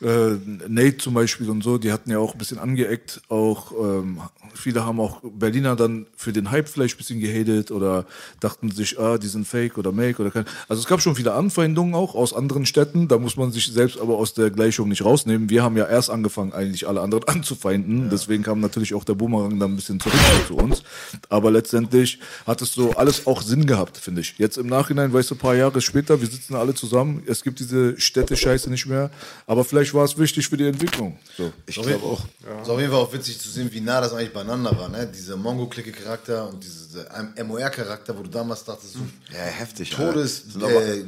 äh, 0.00 0.36
Nate 0.68 0.98
zum 0.98 1.14
Beispiel 1.14 1.48
und 1.50 1.62
so, 1.62 1.78
die 1.78 1.92
hatten 1.92 2.10
ja 2.10 2.18
auch 2.18 2.32
ein 2.32 2.38
bisschen 2.38 2.58
angeeckt. 2.58 3.22
Auch 3.28 3.72
ähm, 3.72 4.20
viele 4.54 4.84
haben 4.84 5.00
auch 5.00 5.20
Berliner 5.22 5.76
dann 5.76 6.06
für 6.16 6.32
den 6.32 6.50
Hype 6.50 6.68
vielleicht 6.68 6.94
ein 6.94 6.98
bisschen 6.98 7.20
gehatet 7.20 7.70
oder 7.70 8.06
dachten 8.40 8.70
sich, 8.70 8.98
ah, 8.98 9.18
die 9.18 9.28
sind 9.28 9.46
fake 9.46 9.78
oder 9.78 9.92
make 9.92 10.20
oder 10.20 10.30
kein. 10.30 10.44
Also 10.68 10.80
es 10.80 10.86
gab 10.86 11.00
schon 11.00 11.16
viele 11.16 11.34
Anfeindungen 11.34 11.94
auch 11.94 12.14
aus 12.14 12.32
anderen 12.32 12.66
Städten. 12.66 13.08
Da 13.08 13.18
muss 13.18 13.36
man 13.36 13.52
sich 13.52 13.66
selbst 13.66 13.98
aber 13.98 14.16
aus 14.16 14.34
der 14.34 14.50
Gleichung 14.50 14.88
nicht 14.88 15.04
rausnehmen. 15.04 15.50
Wir 15.50 15.62
haben 15.62 15.76
ja 15.76 15.86
erst 15.86 16.10
angefangen, 16.10 16.52
eigentlich 16.52 16.86
alle 16.86 17.00
anderen 17.00 17.24
anzufeinden. 17.28 18.10
Deswegen 18.10 18.42
kam 18.42 18.60
natürlich 18.60 18.94
auch 18.94 19.04
der 19.04 19.14
Boomerang 19.14 19.58
dann 19.58 19.72
ein 19.72 19.76
bisschen 19.76 20.00
zurück 20.00 20.14
zu 20.46 20.56
uns. 20.56 20.82
Aber 21.28 21.50
letztendlich 21.50 22.18
hat 22.46 22.62
es 22.62 22.72
so 22.72 22.92
alles 22.92 23.26
auch 23.26 23.42
Sinn 23.42 23.66
gehabt, 23.66 23.98
finde 23.98 24.20
ich. 24.20 24.34
Jetzt 24.38 24.58
im 24.58 24.66
Nachhinein, 24.66 25.12
weißt 25.12 25.30
du, 25.30 25.34
ein 25.34 25.38
paar 25.38 25.54
Jahre 25.54 25.80
später, 25.80 26.20
wir 26.20 26.28
sitzen 26.28 26.54
alle 26.54 26.74
zusammen. 26.74 27.22
Es 27.26 27.42
gibt 27.42 27.60
diese 27.60 27.98
Städte-Scheiße 28.00 28.70
nicht 28.70 28.86
mehr. 28.86 29.10
Aber 29.46 29.64
vielleicht 29.64 29.83
war 29.92 30.04
es 30.04 30.16
wichtig 30.16 30.48
für 30.48 30.56
die 30.56 30.66
Entwicklung. 30.66 31.18
So. 31.36 31.52
ich 31.66 31.74
glaube 31.74 31.96
auch. 32.04 32.24
Ist 32.62 32.70
auf 32.70 32.78
jeden 32.78 32.90
Fall 32.92 33.00
auch 33.00 33.12
witzig 33.12 33.38
zu 33.40 33.48
sehen, 33.48 33.68
wie 33.72 33.80
nah 33.80 34.00
das 34.00 34.12
eigentlich 34.12 34.32
beieinander 34.32 34.76
war. 34.78 34.88
Ne? 34.88 35.06
Dieser 35.06 35.36
Mongo-Clique-Charakter 35.36 36.48
und 36.48 36.62
dieser 36.62 37.04
MOR-Charakter, 37.44 38.16
wo 38.16 38.22
du 38.22 38.30
damals 38.30 38.64
dachtest, 38.64 38.94
so 38.94 39.00
Ja, 39.32 39.40
heftig. 39.40 39.90
Todes, 39.90 40.44
aber- 40.56 40.70
äh, 40.70 41.04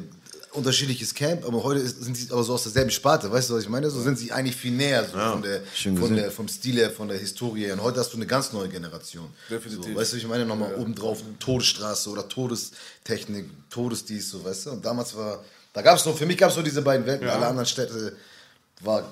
unterschiedliches 0.57 1.15
Camp, 1.15 1.45
aber 1.47 1.63
heute 1.63 1.81
ist, 1.81 2.03
sind 2.03 2.17
sie 2.17 2.31
aber 2.33 2.43
so 2.43 2.55
aus 2.55 2.63
derselben 2.63 2.91
Sparte, 2.91 3.31
weißt 3.31 3.51
du, 3.51 3.55
was 3.55 3.63
ich 3.65 3.69
meine? 3.69 3.91
So 3.91 4.01
sind 4.01 4.19
sie 4.19 4.33
eigentlich 4.33 4.57
viel 4.57 4.73
näher 4.73 5.05
so 5.05 5.19
von 5.19 5.43
der, 5.43 5.61
von 5.99 6.17
der, 6.17 6.31
vom 6.31 6.49
Stil 6.49 6.77
her, 6.77 6.91
von 6.91 7.09
der 7.09 7.19
Historie 7.19 7.67
her. 7.67 7.75
Und 7.75 7.83
heute 7.83 8.01
hast 8.01 8.13
du 8.13 8.17
eine 8.17 8.27
ganz 8.27 8.53
neue 8.53 8.69
Generation. 8.69 9.29
Definitiv. 9.51 9.93
So, 9.93 9.95
weißt 10.01 10.13
du, 10.15 10.17
ich 10.17 10.27
meine 10.27 10.47
nochmal 10.47 10.75
obendrauf 10.77 11.23
Todesstraße 11.39 12.09
oder 12.11 12.27
Todestechnik, 12.27 13.47
Todesdies, 13.71 14.31
so, 14.31 14.45
weißt 14.45 14.67
du? 14.67 14.71
Und 14.71 14.85
damals 14.85 15.15
war, 15.15 15.45
da 15.73 15.83
gab 15.83 15.99
es 15.99 16.05
so, 16.05 16.13
für 16.15 16.27
mich 16.27 16.39
gab 16.39 16.51
es 16.51 16.57
nur 16.57 16.65
diese 16.65 16.83
beiden 16.83 17.07
Welten, 17.07 17.29
alle 17.29 17.47
anderen 17.47 17.67
Städte 17.67 18.17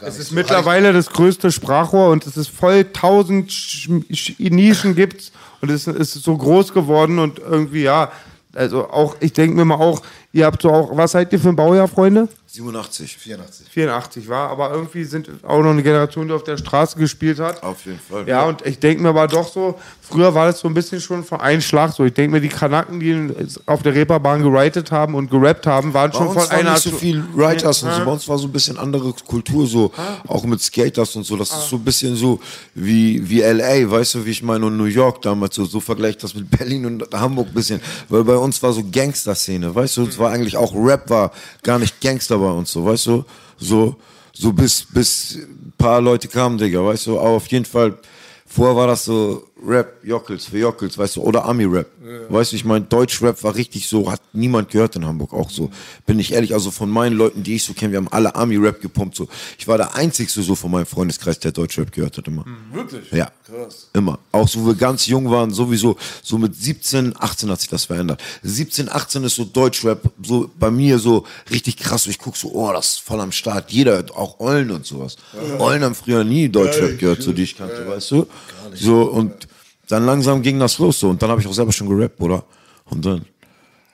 Es 0.03 0.19
ist 0.19 0.29
so. 0.29 0.35
mittlerweile 0.35 0.93
das 0.93 1.11
größte 1.11 1.51
Sprachrohr 1.51 2.11
und 2.11 2.27
es 2.27 2.37
ist 2.37 2.49
voll 2.49 2.85
tausend 2.93 3.51
Sch- 3.51 4.05
Sch- 4.11 4.51
Nischen 4.53 4.95
gibt's 4.95 5.33
und 5.61 5.71
es 5.71 5.87
ist 5.87 6.13
so 6.15 6.37
groß 6.37 6.73
geworden 6.75 7.19
und 7.19 7.39
irgendwie 7.39 7.83
ja, 7.83 8.13
also 8.55 8.89
auch 8.91 9.17
ich 9.21 9.33
denke 9.33 9.57
mir 9.57 9.65
mal 9.65 9.77
auch 9.77 10.03
Ihr 10.33 10.47
habt 10.47 10.63
so 10.63 10.71
auch, 10.71 10.97
was 10.97 11.13
seid 11.13 11.33
ihr 11.33 11.39
für 11.39 11.51
ein 11.51 11.57
Baujahr, 11.57 11.87
Freunde? 11.87 12.29
87. 12.55 13.17
84. 13.17 13.67
84 13.69 14.29
war, 14.29 14.49
aber 14.49 14.71
irgendwie 14.71 15.03
sind 15.03 15.29
auch 15.43 15.61
noch 15.61 15.71
eine 15.71 15.83
Generation, 15.83 16.29
die 16.29 16.35
auf 16.35 16.45
der 16.45 16.57
Straße 16.57 16.97
gespielt 16.97 17.41
hat. 17.41 17.61
Auf 17.65 17.85
jeden 17.85 17.99
Fall. 17.99 18.29
Ja, 18.29 18.45
und 18.45 18.65
ich 18.65 18.79
denke 18.79 19.03
mir 19.03 19.09
aber 19.09 19.27
doch 19.27 19.53
so, 19.53 19.77
früher 20.01 20.33
war 20.33 20.47
das 20.47 20.61
so 20.61 20.69
ein 20.69 20.75
bisschen 20.75 21.01
schon 21.01 21.25
von 21.25 21.41
einem 21.41 21.61
Schlag 21.61 21.93
so. 21.93 22.05
Ich 22.05 22.15
denke 22.15 22.31
mir, 22.31 22.41
die 22.41 22.49
Kanaken, 22.49 23.01
die 23.01 23.35
auf 23.67 23.83
der 23.83 23.95
Reeperbahn 23.95 24.43
geritet 24.43 24.93
haben 24.93 25.17
und 25.17 25.31
gerappt 25.31 25.67
haben, 25.67 25.93
waren 25.95 26.13
Bei 26.13 26.19
schon 26.19 26.29
von 26.29 26.37
war 26.37 26.51
einer 26.53 26.75
nicht 26.75 26.83
so 26.85 26.91
viel 26.93 27.25
Writers 27.35 27.83
und 27.83 27.93
so. 27.93 28.05
Bei 28.05 28.13
uns 28.13 28.29
war 28.29 28.39
so 28.39 28.47
ein 28.47 28.53
bisschen 28.53 28.79
andere 28.79 29.13
Kultur, 29.13 29.67
so 29.67 29.91
auch 30.29 30.45
mit 30.45 30.61
Skaters 30.63 31.17
und 31.17 31.25
so. 31.25 31.37
Das 31.37 31.51
ist 31.51 31.69
so 31.69 31.77
ein 31.77 31.85
bisschen 31.85 32.15
so 32.15 32.39
wie, 32.75 33.29
wie 33.29 33.41
LA, 33.41 33.91
weißt 33.91 34.15
du, 34.15 34.27
wie 34.27 34.31
ich 34.31 34.45
meine, 34.45 34.67
und 34.67 34.77
New 34.77 34.85
York 34.85 35.23
damals 35.23 35.57
so. 35.57 35.65
So 35.65 35.81
vergleicht 35.81 36.23
das 36.23 36.37
mit 36.37 36.49
Berlin 36.51 36.87
und 36.87 37.13
Hamburg 37.13 37.49
ein 37.49 37.55
bisschen. 37.55 37.81
Weil 38.09 38.23
bei 38.23 38.37
uns 38.37 38.63
war 38.63 38.73
so 38.73 38.85
Gangster-Szene, 38.89 39.75
weißt 39.75 39.97
du, 39.97 40.03
es 40.07 40.19
war 40.19 40.31
eigentlich 40.31 40.57
auch 40.57 40.73
Rap 40.73 41.11
war 41.11 41.33
gar 41.65 41.81
nicht 41.81 42.01
Gangster 42.01 42.41
bei 42.45 42.51
uns, 42.51 42.73
so, 42.73 42.85
weißt 42.85 43.07
du, 43.07 43.25
so, 43.59 43.97
so 44.33 44.53
bis, 44.53 44.87
bis 44.93 45.37
ein 45.37 45.73
paar 45.79 46.01
Leute 46.01 46.29
kamen, 46.29 46.59
Digga, 46.59 46.85
weißt 46.85 47.07
du, 47.07 47.19
aber 47.19 47.31
auf 47.31 47.47
jeden 47.49 47.65
Fall, 47.65 47.99
vorher 48.47 48.77
war 48.77 48.87
das 48.87 49.05
so 49.05 49.45
Rap, 49.67 49.99
Jockels 50.03 50.47
für 50.47 50.59
Jockels, 50.59 50.99
weißt 50.99 51.17
du, 51.17 51.23
oder 51.23 51.45
Ami-Rap. 51.45 51.87
Weißt 52.29 52.53
du, 52.53 52.57
ich 52.57 52.65
meine, 52.65 52.85
Deutsch-Rap 52.85 53.43
war 53.43 53.55
richtig 53.55 53.89
so, 53.89 54.11
hat 54.11 54.21
niemand 54.33 54.71
gehört 54.71 54.97
in 54.97 55.05
Hamburg 55.05 55.33
auch 55.33 55.51
so. 55.51 55.71
Bin 56.07 56.19
ich 56.19 56.33
ehrlich, 56.33 56.53
also 56.55 56.71
von 56.71 56.91
meinen 56.91 57.17
Leuten, 57.17 57.43
die 57.43 57.57
ich 57.57 57.65
so 57.65 57.73
kenne, 57.73 57.93
wir 57.93 57.99
haben 57.99 58.09
alle 58.09 58.35
Ami-Rap 58.35 58.81
gepumpt 58.81 59.17
so. 59.17 59.29
Ich 59.59 59.67
war 59.67 59.79
der 59.79 59.95
Einzigste 59.95 60.43
so 60.43 60.55
von 60.55 60.71
meinem 60.71 60.87
Freundeskreis, 60.87 61.39
der 61.39 61.53
Deutsch-Rap 61.53 61.93
gehört 61.93 62.17
hat 62.19 62.27
immer. 62.29 62.45
Wirklich? 62.73 63.11
Ja. 63.11 63.31
Krass. 63.47 63.89
Immer. 63.93 64.19
Auch 64.33 64.49
so, 64.49 64.63
wo 64.63 64.69
wir 64.69 64.75
ganz 64.75 65.07
jung 65.07 65.31
waren, 65.31 65.51
sowieso, 65.51 65.97
so 66.23 66.39
mit 66.39 66.55
17, 66.57 67.15
18 67.19 67.51
hat 67.51 67.61
sich 67.61 67.69
das 67.69 67.85
verändert. 67.85 68.23
17, 68.43 68.89
18 68.89 69.25
ist 69.25 69.37
so 69.37 69.45
Deutschrap, 69.45 70.01
so 70.23 70.51
bei 70.59 70.71
mir 70.71 70.99
so 70.99 71.27
richtig 71.51 71.77
krass. 71.77 72.07
Ich 72.07 72.19
guck 72.19 72.37
so, 72.37 72.53
oh, 72.53 72.73
das 72.73 72.87
ist 72.87 73.01
voll 73.01 73.21
am 73.21 73.33
Start. 73.33 73.71
Jeder, 73.71 73.93
hört 73.93 74.17
auch 74.17 74.41
Eulen 74.41 74.71
und 74.71 74.87
sowas. 74.87 75.17
Eulen 75.59 75.83
haben 75.85 75.95
früher 75.95 76.25
nie 76.25 76.49
Deutschrap 76.49 76.99
gehört, 76.99 77.23
so 77.23 77.33
die 77.33 77.43
ich 77.43 77.57
kannte, 77.57 77.87
weißt 77.87 78.11
du? 78.13 78.27
So, 78.75 79.03
und 79.03 79.47
dann 79.89 80.07
langsam 80.07 80.43
ging 80.43 80.59
das 80.59 80.79
los 80.79 81.01
so. 81.01 81.11
Und 81.11 81.23
dann 81.23 81.31
habe 81.31 81.41
ich 81.41 81.47
auch 81.47 81.53
selber 81.53 81.73
schon 81.73 81.89
gerappt, 81.89 82.21
oder? 82.21 82.45
Und 82.87 83.05
dann. 83.05 83.25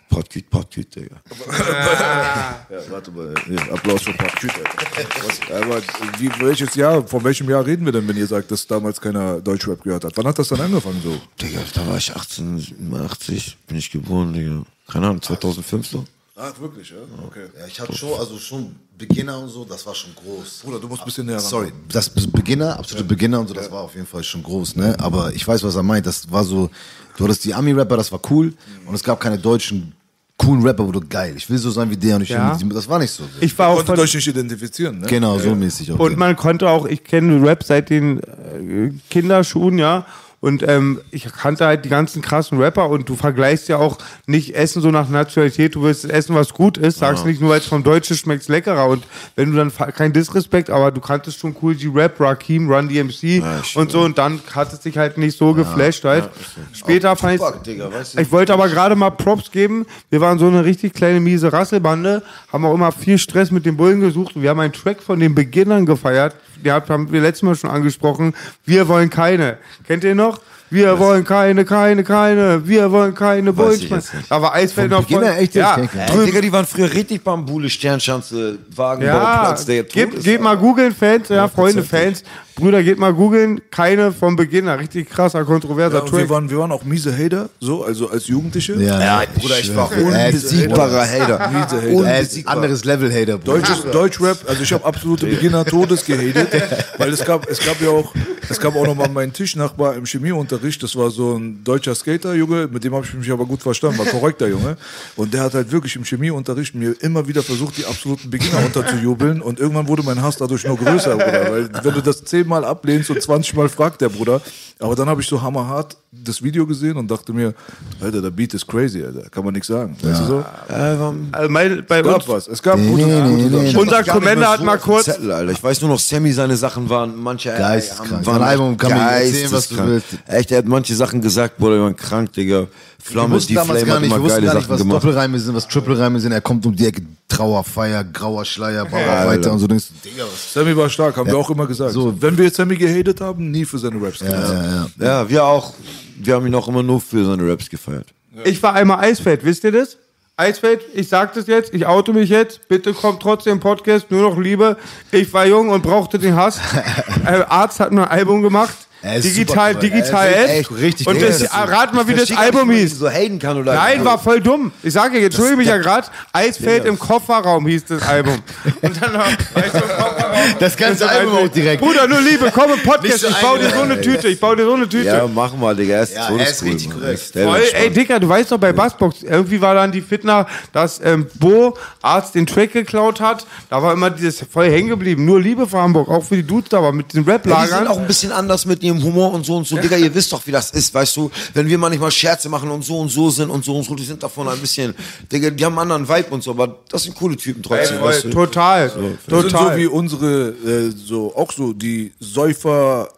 Potküt, 0.08 0.50
Potküt, 0.50 0.96
Digga. 0.96 1.22
ja, 2.68 2.80
warte 2.90 3.12
mal. 3.12 3.32
Ja, 3.48 3.62
Applaus 3.72 4.02
für 4.02 4.12
Potküt, 4.12 4.50
Alter. 4.56 5.06
Was, 5.24 5.62
aber 5.62 5.80
wie, 6.18 6.28
welches 6.40 6.74
Jahr, 6.74 7.06
von 7.06 7.22
welchem 7.22 7.48
Jahr 7.48 7.64
reden 7.64 7.84
wir 7.84 7.92
denn, 7.92 8.08
wenn 8.08 8.16
ihr 8.16 8.26
sagt, 8.26 8.50
dass 8.50 8.66
damals 8.66 9.00
keiner 9.00 9.40
Deutschrap 9.40 9.80
gehört 9.84 10.04
hat? 10.04 10.16
Wann 10.16 10.26
hat 10.26 10.36
das 10.36 10.48
dann 10.48 10.60
angefangen 10.60 11.00
so? 11.02 11.16
Digga, 11.40 11.60
da 11.74 11.86
war 11.86 11.96
ich 11.96 12.14
18, 12.14 12.58
87, 12.58 13.56
bin 13.68 13.76
ich 13.78 13.88
geboren, 13.92 14.32
Digga. 14.32 14.62
Keine 14.88 15.06
Ahnung, 15.06 15.22
2005 15.22 15.86
so. 15.86 16.04
Ach, 16.42 16.58
wirklich, 16.60 16.90
ja? 16.90 16.96
Okay. 17.26 17.46
Ja, 17.58 17.66
ich 17.66 17.78
hatte 17.78 17.94
schon, 17.94 18.18
also 18.18 18.38
schon 18.38 18.74
Beginner 18.96 19.38
und 19.38 19.48
so, 19.48 19.64
das 19.64 19.84
war 19.86 19.94
schon 19.94 20.14
groß. 20.14 20.60
Bruder, 20.64 20.78
du 20.78 20.88
musst 20.88 21.02
ein 21.02 21.04
bisschen 21.04 21.26
näher 21.26 21.36
ran. 21.36 21.44
Sorry, 21.44 21.72
das 21.88 22.08
Beginner, 22.08 22.78
absolute 22.78 23.04
Beginner 23.06 23.40
und 23.40 23.48
so, 23.48 23.54
das 23.54 23.70
war 23.70 23.82
auf 23.82 23.94
jeden 23.94 24.06
Fall 24.06 24.22
schon 24.24 24.42
groß, 24.42 24.76
ne? 24.76 24.96
Aber 24.98 25.32
ich 25.34 25.46
weiß, 25.46 25.62
was 25.62 25.74
er 25.76 25.82
meint. 25.82 26.06
Das 26.06 26.30
war 26.30 26.44
so, 26.44 26.70
du 27.16 27.24
hattest 27.24 27.44
die 27.44 27.52
Ami-Rapper, 27.52 27.96
das 27.96 28.10
war 28.10 28.20
cool. 28.30 28.54
Und 28.86 28.94
es 28.94 29.02
gab 29.04 29.20
keine 29.20 29.38
deutschen 29.38 29.92
coolen 30.38 30.62
Rapper, 30.62 30.86
wo 30.86 30.92
du 30.92 31.00
geil, 31.06 31.34
ich 31.36 31.50
will 31.50 31.58
so 31.58 31.70
sein 31.70 31.90
wie 31.90 31.96
der 31.98 32.16
und 32.16 32.22
ich 32.22 32.30
Ja. 32.30 32.58
will, 32.58 32.68
das 32.70 32.88
war 32.88 32.98
nicht 32.98 33.10
so. 33.10 33.24
Ich 33.40 33.58
war 33.58 33.68
auch 33.68 33.76
Konnte 33.76 33.92
von, 33.92 34.00
euch 34.00 34.14
nicht 34.14 34.26
identifizieren, 34.26 35.00
ne? 35.00 35.06
Genau, 35.06 35.38
so 35.38 35.54
mäßig 35.54 35.92
auch. 35.92 35.98
Und 35.98 36.16
man 36.16 36.34
konnte 36.34 36.70
auch, 36.70 36.86
ich 36.86 37.04
kenne 37.04 37.46
Rap 37.46 37.62
seit 37.62 37.90
den 37.90 38.20
äh, 38.20 38.90
Kinderschuhen, 39.10 39.78
ja. 39.78 40.06
Und 40.40 40.66
ähm, 40.66 41.00
ich 41.10 41.30
kannte 41.30 41.66
halt 41.66 41.84
die 41.84 41.90
ganzen 41.90 42.22
krassen 42.22 42.58
Rapper 42.58 42.88
und 42.88 43.08
du 43.08 43.14
vergleichst 43.14 43.68
ja 43.68 43.76
auch 43.76 43.98
nicht 44.26 44.54
Essen 44.54 44.80
so 44.80 44.90
nach 44.90 45.08
Nationalität, 45.10 45.74
du 45.74 45.82
willst 45.82 46.06
essen, 46.06 46.34
was 46.34 46.54
gut 46.54 46.78
ist, 46.78 46.98
sagst 46.98 47.26
nicht 47.26 47.42
nur, 47.42 47.50
weil 47.50 47.60
es 47.60 47.66
vom 47.66 47.82
Deutschen 47.82 48.16
schmeckt 48.16 48.48
leckerer 48.48 48.86
und 48.86 49.04
wenn 49.36 49.50
du 49.50 49.56
dann, 49.58 49.70
kein 49.94 50.14
Disrespekt, 50.14 50.70
aber 50.70 50.92
du 50.92 51.00
kanntest 51.02 51.38
schon 51.38 51.54
cool 51.60 51.74
die 51.74 51.88
Rap, 51.88 52.18
Rakim, 52.18 52.70
Run 52.70 52.88
DMC 52.88 53.42
und 53.74 53.90
so 53.90 54.00
und 54.00 54.16
dann 54.16 54.40
hat 54.54 54.72
es 54.72 54.80
dich 54.80 54.96
halt 54.96 55.18
nicht 55.18 55.36
so 55.36 55.52
geflasht 55.52 56.04
halt. 56.04 56.30
Später 56.72 57.14
fand 57.16 57.34
ich, 57.34 57.40
Tupac, 57.40 57.62
Digga, 57.62 57.92
weißt 57.92 58.16
du? 58.16 58.20
ich 58.22 58.32
wollte 58.32 58.54
aber 58.54 58.68
gerade 58.68 58.96
mal 58.96 59.10
Props 59.10 59.50
geben. 59.50 59.84
Wir 60.08 60.20
waren 60.20 60.38
so 60.38 60.46
eine 60.46 60.64
richtig 60.64 60.94
kleine 60.94 61.20
miese 61.20 61.52
Rasselbande, 61.52 62.22
haben 62.52 62.64
auch 62.64 62.74
immer 62.74 62.92
viel 62.92 63.18
Stress 63.18 63.50
mit 63.50 63.66
den 63.66 63.76
Bullen 63.76 64.00
gesucht. 64.00 64.36
Und 64.36 64.42
wir 64.42 64.50
haben 64.50 64.60
einen 64.60 64.72
Track 64.72 65.02
von 65.02 65.20
den 65.20 65.34
Beginnern 65.34 65.86
gefeiert. 65.86 66.34
Die 66.64 66.70
haben 66.70 67.10
wir 67.10 67.20
letztes 67.20 67.42
Mal 67.42 67.56
schon 67.56 67.70
angesprochen. 67.70 68.34
Wir 68.64 68.88
wollen 68.88 69.10
keine. 69.10 69.58
Kennt 69.86 70.04
ihr 70.04 70.14
noch? 70.14 70.29
encore. 70.30 70.42
Wir 70.70 70.98
wollen 70.98 71.24
keine, 71.24 71.64
keine, 71.64 72.04
keine. 72.04 72.66
Wir 72.66 72.90
wollen 72.92 73.14
keine 73.14 73.52
Bullen. 73.52 73.72
ich 73.72 73.90
jetzt 73.90 74.14
nicht. 74.14 74.30
Aber 74.30 74.54
Eisfeld 74.54 74.90
noch 74.90 75.04
Beginner 75.04 75.36
echt 75.36 75.54
ja, 75.54 75.76
Digga, 75.76 76.40
die 76.40 76.52
waren 76.52 76.66
früher 76.66 76.92
richtig 76.92 77.24
Bambule, 77.24 77.68
Sternschanze, 77.68 78.58
Wagenbau, 78.74 79.12
ja, 79.12 79.38
Platz, 79.40 79.66
der 79.66 79.82
geht, 79.82 80.22
geht 80.22 80.40
mal 80.40 80.56
googeln, 80.56 80.94
Fans, 80.94 81.28
ja, 81.28 81.48
Freunde, 81.48 81.82
Fans. 81.82 82.22
Brüder, 82.60 82.82
geht 82.82 82.98
mal 82.98 83.14
googeln. 83.14 83.60
Keine 83.70 84.12
vom 84.12 84.36
Beginner. 84.36 84.78
Richtig 84.78 85.08
krasser, 85.08 85.44
kontroverser 85.44 85.98
Ja, 85.98 86.02
und 86.02 86.12
wir, 86.12 86.18
Track. 86.18 86.28
waren, 86.28 86.50
wir 86.50 86.58
waren 86.58 86.72
auch 86.72 86.84
miese 86.84 87.16
Hater, 87.16 87.48
so, 87.58 87.84
also 87.84 88.10
als 88.10 88.26
Jugendliche. 88.28 88.74
ja, 88.74 89.00
Ja, 89.00 89.22
Bruder, 89.34 89.58
ich 89.58 89.74
war 89.74 89.90
unbesiegbarer 89.90 91.06
Hater. 91.06 91.48
Miese 91.50 91.76
Hater. 91.80 91.94
Unbesiegbar. 91.94 92.54
anderes 92.54 92.84
Level 92.84 93.10
Hater, 93.10 93.38
Bruder. 93.38 93.58
Deutsches, 93.58 93.82
Deutschrap, 93.90 94.38
also 94.46 94.62
ich 94.62 94.72
habe 94.72 94.84
absolute 94.84 95.26
Beginner 95.26 95.64
Todes 95.64 96.04
gehatet, 96.04 96.48
weil 96.98 97.10
es 97.12 97.24
gab, 97.24 97.48
es 97.48 97.64
gab 97.64 97.80
ja 97.80 97.88
auch, 97.88 98.12
es 98.48 98.60
gab 98.60 98.76
auch 98.76 98.86
noch 98.86 98.94
mal 98.94 99.08
meinen 99.08 99.32
Tischnachbar 99.32 99.94
im 99.94 100.04
Chemieunterricht, 100.04 100.59
das 100.82 100.96
war 100.96 101.10
so 101.10 101.36
ein 101.36 101.62
deutscher 101.64 101.94
Skater, 101.94 102.34
Junge, 102.34 102.68
mit 102.70 102.84
dem 102.84 102.94
habe 102.94 103.04
ich 103.04 103.14
mich 103.14 103.30
aber 103.30 103.46
gut 103.46 103.62
verstanden, 103.62 103.98
war 103.98 104.06
korrekter 104.06 104.48
Junge. 104.48 104.76
Und 105.16 105.34
der 105.34 105.42
hat 105.42 105.54
halt 105.54 105.72
wirklich 105.72 105.96
im 105.96 106.04
Chemieunterricht 106.04 106.74
mir 106.74 106.94
immer 107.00 107.26
wieder 107.26 107.42
versucht, 107.42 107.76
die 107.76 107.84
absoluten 107.84 108.30
Beginner 108.30 108.64
unterzujubeln. 108.64 109.42
Und 109.42 109.58
irgendwann 109.58 109.88
wurde 109.88 110.02
mein 110.02 110.22
Hass 110.22 110.36
dadurch 110.36 110.64
nur 110.64 110.76
größer, 110.76 111.16
Bruder, 111.16 111.50
weil 111.50 111.84
wenn 111.84 111.94
du 111.94 112.02
das 112.02 112.24
zehnmal 112.24 112.64
ablehnst 112.64 113.10
und 113.10 113.22
20 113.22 113.54
Mal 113.54 113.68
fragt 113.68 114.00
der 114.00 114.08
Bruder, 114.08 114.40
aber 114.78 114.94
dann 114.94 115.08
habe 115.08 115.20
ich 115.20 115.26
so 115.26 115.42
hammerhart 115.42 115.96
das 116.12 116.42
Video 116.42 116.66
gesehen 116.66 116.96
und 116.96 117.08
dachte 117.08 117.32
mir, 117.32 117.54
Alter, 118.00 118.20
der 118.20 118.30
Beat 118.30 118.52
ist 118.54 118.66
crazy, 118.66 119.04
Alter, 119.04 119.30
kann 119.30 119.44
man 119.44 119.54
nichts 119.54 119.68
sagen, 119.68 119.96
weißt 120.02 120.20
du 120.22 120.24
so? 120.24 120.44
Also 120.68 121.14
mein, 121.48 121.84
bei 121.86 122.00
Es 122.00 122.04
gab 122.04 122.28
was, 122.28 122.48
es 122.48 122.60
gab 122.60 122.76
gute, 122.78 123.04
gute 123.04 123.50
Sachen. 123.66 123.76
unser 123.76 124.02
Commander 124.02 124.50
hat 124.50 124.60
mal 124.64 124.76
kurz, 124.78 125.04
Zettel, 125.04 125.30
Alter. 125.30 125.52
Ich 125.52 125.62
weiß 125.62 125.80
nur 125.82 125.90
noch, 125.90 126.00
Sammy, 126.00 126.32
seine 126.32 126.56
Sachen 126.56 126.88
waren, 126.88 127.14
manche 127.16 127.50
Geisteskrank. 127.50 128.26
waren 128.26 128.42
Album 128.42 128.76
kann 128.76 128.90
man 128.90 129.08
erzählen, 129.08 129.52
was 129.52 129.68
du 129.68 129.76
geisteskrank. 129.76 129.88
willst. 129.88 130.06
Echt, 130.26 130.50
er 130.50 130.58
hat 130.58 130.66
manche 130.66 130.96
Sachen 130.96 131.20
gesagt, 131.20 131.58
Bruder, 131.58 131.76
die 131.76 131.82
waren 131.82 131.96
krank, 131.96 132.32
Digga. 132.32 132.66
Wir 133.02 133.12
Flamme, 133.12 133.34
wussten 133.34 133.48
die 133.48 133.54
damals 133.54 133.82
Flame 133.82 133.92
gar 133.92 134.00
nicht, 134.00 134.14
wir 134.14 134.22
wussten 134.22 134.44
gar 134.44 134.54
nicht, 134.54 134.68
was 134.68 134.80
gemacht. 134.80 135.02
Doppelreime 135.02 135.38
sind, 135.38 135.54
was 135.54 135.68
Triple-Reime 135.68 136.20
sind. 136.20 136.32
Er 136.32 136.40
kommt 136.40 136.66
um 136.66 136.76
die 136.76 136.86
Ecke, 136.86 137.02
Trauerfeier, 137.28 138.04
grauer 138.04 138.44
Schleier, 138.44 138.84
Bauarbeiter 138.84 139.52
und 139.52 139.58
so. 139.58 139.66
Denkst 139.66 139.86
du, 139.88 140.08
Digga, 140.08 140.24
was? 140.24 140.52
Sammy 140.52 140.76
war 140.76 140.90
stark, 140.90 141.16
haben 141.16 141.30
wir 141.30 141.38
auch 141.38 141.50
immer 141.50 141.66
gesagt. 141.66 141.92
So. 141.92 142.14
Wenn 142.20 142.36
wir 142.36 142.44
jetzt 142.44 142.56
Sammy 142.56 142.76
gehatet 142.76 143.20
haben, 143.20 143.50
nie 143.50 143.64
für 143.64 143.78
seine 143.78 144.00
Raps. 144.02 144.20
Ja, 144.20 144.28
ja, 144.28 144.64
ja. 144.64 144.86
Ja, 144.98 145.28
wir 145.28 145.44
auch. 145.44 145.74
Wir 146.18 146.34
haben 146.34 146.46
ihn 146.46 146.54
auch 146.54 146.68
immer 146.68 146.82
nur 146.82 147.00
für 147.00 147.24
seine 147.24 147.50
Raps 147.50 147.70
gefeiert. 147.70 148.06
Ich 148.44 148.62
war 148.62 148.74
einmal 148.74 149.00
Eisfeld, 149.00 149.44
wisst 149.44 149.64
ihr 149.64 149.72
das? 149.72 149.96
Eisfeld, 150.36 150.80
ich 150.94 151.08
sag 151.08 151.34
das 151.34 151.46
jetzt, 151.48 151.74
ich 151.74 151.86
oute 151.86 152.14
mich 152.14 152.30
jetzt, 152.30 152.66
bitte 152.68 152.94
kommt 152.94 153.20
trotzdem 153.20 153.54
im 153.54 153.60
Podcast, 153.60 154.10
nur 154.10 154.22
noch 154.22 154.38
Liebe. 154.38 154.78
Ich 155.12 155.32
war 155.34 155.46
jung 155.46 155.68
und 155.68 155.82
brauchte 155.82 156.18
den 156.18 156.34
Hass. 156.34 156.58
äh, 157.26 157.42
Arzt 157.48 157.78
hat 157.78 157.92
mir 157.92 158.02
ein 158.04 158.18
Album 158.18 158.40
gemacht. 158.40 158.74
Ist 159.02 159.24
Digital, 159.24 159.74
cool. 159.74 159.80
digital 159.80 160.28
echt 160.34 160.70
richtig 160.72 161.06
Und 161.06 161.16
cool. 161.16 161.26
das, 161.26 161.50
rat 161.52 161.94
mal, 161.94 162.06
wie 162.06 162.14
das 162.14 162.30
Album 162.32 162.70
hieß. 162.70 162.98
So 162.98 163.08
haten 163.08 163.38
kann 163.38 163.56
oder 163.56 163.74
Nein, 163.74 164.04
war 164.04 164.18
voll 164.18 164.40
dumm. 164.40 164.72
Ich 164.82 164.92
sage, 164.92 165.14
jetzt 165.18 165.34
entschuldige 165.34 165.56
mich 165.56 165.68
ja 165.68 165.78
gerade. 165.78 166.06
Eisfeld 166.32 166.84
im 166.84 166.98
Kofferraum 166.98 167.66
hieß 167.66 167.84
das 167.86 168.02
Album. 168.02 168.34
Und 168.82 169.02
dann 169.02 169.12
noch, 169.14 169.26
weißt 169.26 169.74
du, 169.74 169.78
im 169.78 169.88
Kofferraum. 169.88 170.30
Das 170.58 170.76
ganze 170.76 171.08
Album 171.08 171.34
auch 171.38 171.48
direkt. 171.48 171.82
Bruder, 171.82 172.06
nur 172.06 172.20
Liebe, 172.20 172.50
komm 172.54 172.72
im 172.72 172.80
Podcast. 172.82 173.24
Ich 173.24 173.36
baue 173.40 173.58
dir 173.58 173.70
so 173.70 173.80
eine 173.80 174.00
Tüte. 174.00 174.28
Ich 174.28 174.38
baue 174.38 174.56
dir 174.56 174.64
so 174.64 174.74
eine 174.74 174.88
Tüte. 174.88 175.06
Ja, 175.06 175.26
mach 175.26 175.54
mal, 175.56 175.74
Digga. 175.74 175.96
Er 175.96 176.02
ist 176.02 176.14
Ja, 176.14 176.28
er 176.30 176.48
ist 176.48 176.62
richtig 176.62 176.90
korrekt. 176.90 177.20
Voll, 177.32 177.60
ey. 177.72 177.90
Dicker, 177.90 178.20
du 178.20 178.28
weißt 178.28 178.52
doch 178.52 178.58
bei 178.58 178.72
Bassbox, 178.72 179.22
irgendwie 179.22 179.60
war 179.60 179.74
dann 179.74 179.92
die 179.92 180.00
Fitner, 180.00 180.46
dass 180.72 181.00
ähm, 181.02 181.26
Bo 181.34 181.76
Arzt 182.02 182.34
den 182.34 182.46
Track 182.46 182.72
geklaut 182.72 183.20
hat. 183.20 183.46
Da 183.68 183.82
war 183.82 183.92
immer 183.92 184.10
dieses 184.10 184.44
voll 184.50 184.70
hängen 184.70 184.88
geblieben. 184.88 185.24
Nur 185.24 185.40
Liebe 185.40 185.66
für 185.66 185.78
Hamburg, 185.78 186.08
auch 186.08 186.22
für 186.24 186.36
die 186.36 186.42
Dudes 186.46 186.68
da, 186.70 186.78
aber 186.78 186.92
mit 186.92 187.12
den 187.12 187.24
Ja, 187.24 187.38
die 187.38 187.42
sind 187.42 187.52
Rap-Lagern. 187.52 187.86
auch 187.88 187.98
ein 187.98 188.06
bisschen 188.06 188.32
anders 188.32 188.66
mit 188.66 188.82
ihrem 188.90 189.02
Humor 189.02 189.32
und 189.32 189.44
so 189.44 189.56
und 189.56 189.66
so. 189.66 189.76
Digga, 189.76 189.96
ihr 189.96 190.14
wisst 190.14 190.32
doch, 190.32 190.46
wie 190.46 190.52
das 190.52 190.70
ist, 190.70 190.92
weißt 190.92 191.16
du? 191.16 191.30
Wenn 191.54 191.68
wir 191.68 191.78
manchmal 191.78 192.10
Scherze 192.10 192.48
machen 192.48 192.70
und 192.70 192.84
so 192.84 192.98
und 192.98 193.08
so 193.08 193.30
sind 193.30 193.50
und 193.50 193.64
so 193.64 193.76
und 193.76 193.84
so, 193.84 193.94
die 193.94 194.04
sind 194.04 194.22
davon 194.22 194.48
ein 194.48 194.58
bisschen, 194.58 194.94
Digga, 195.30 195.50
die 195.50 195.64
haben 195.64 195.78
einen 195.78 195.92
anderen 195.92 196.08
Vibe 196.08 196.34
und 196.34 196.42
so, 196.42 196.50
aber 196.50 196.78
das 196.88 197.04
sind 197.04 197.14
coole 197.14 197.36
Typen 197.36 197.62
trotzdem, 197.62 197.98
Voll, 197.98 198.08
weißt 198.08 198.24
du? 198.24 198.30
total, 198.30 198.90
sind 198.90 199.26
total. 199.28 199.72
so 199.72 199.78
wie 199.78 199.86
unsere, 199.86 200.48
äh, 200.48 200.90
so 200.90 201.34
auch 201.34 201.52
so 201.52 201.72
die 201.72 202.12
Säufer 202.20 203.08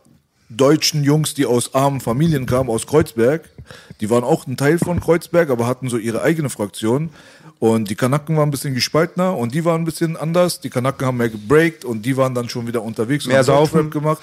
deutschen 0.56 1.02
Jungs, 1.04 1.34
die 1.34 1.46
aus 1.46 1.74
armen 1.74 2.00
Familien 2.00 2.46
kamen, 2.46 2.70
aus 2.70 2.86
Kreuzberg. 2.86 3.48
Die 4.00 4.10
waren 4.10 4.24
auch 4.24 4.46
ein 4.46 4.56
Teil 4.56 4.78
von 4.78 5.00
Kreuzberg, 5.00 5.50
aber 5.50 5.66
hatten 5.66 5.88
so 5.88 5.96
ihre 5.96 6.22
eigene 6.22 6.50
Fraktion. 6.50 7.10
Und 7.62 7.88
die 7.90 7.94
Kanaken 7.94 8.36
waren 8.36 8.48
ein 8.48 8.50
bisschen 8.50 8.74
gespaltener 8.74 9.36
und 9.36 9.54
die 9.54 9.64
waren 9.64 9.82
ein 9.82 9.84
bisschen 9.84 10.16
anders. 10.16 10.58
Die 10.58 10.68
Kanaken 10.68 11.06
haben 11.06 11.16
mehr 11.18 11.28
gebreakt 11.28 11.84
und 11.84 12.04
die 12.04 12.16
waren 12.16 12.34
dann 12.34 12.48
schon 12.48 12.66
wieder 12.66 12.82
unterwegs 12.82 13.24
Mehr 13.24 13.38
haben 13.38 13.44
saufen. 13.44 13.88
Gemacht. 13.88 14.20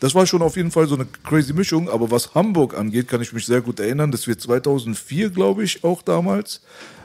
Das 0.00 0.14
war 0.14 0.26
schon 0.26 0.42
auf 0.42 0.54
jeden 0.58 0.70
Fall 0.70 0.86
so 0.86 0.94
eine 0.94 1.06
crazy 1.26 1.54
Mischung. 1.54 1.88
Aber 1.88 2.10
was 2.10 2.34
Hamburg 2.34 2.76
angeht, 2.76 3.08
kann 3.08 3.22
ich 3.22 3.32
mich 3.32 3.46
sehr 3.46 3.62
gut 3.62 3.80
erinnern, 3.80 4.10
dass 4.10 4.26
wir 4.26 4.38
2004, 4.38 5.30
glaube 5.30 5.64
ich, 5.64 5.82
auch 5.82 6.02
damals, 6.02 6.60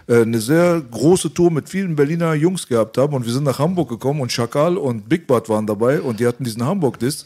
äh, 0.09 0.23
eine 0.23 0.41
sehr 0.41 0.81
große 0.81 1.33
Tour 1.33 1.49
mit 1.49 1.69
vielen 1.69 1.95
Berliner 1.95 2.33
Jungs 2.33 2.67
gehabt 2.67 2.97
haben 2.97 3.13
und 3.13 3.25
wir 3.25 3.31
sind 3.31 3.45
nach 3.45 3.59
Hamburg 3.59 3.87
gekommen 3.87 4.19
und 4.19 4.33
Schakal 4.33 4.75
und 4.75 5.07
Big 5.07 5.27
Bad 5.27 5.47
waren 5.47 5.65
dabei 5.65 6.01
und 6.01 6.19
die 6.19 6.27
hatten 6.27 6.43
diesen 6.43 6.65
Hamburg-Diss. 6.65 7.25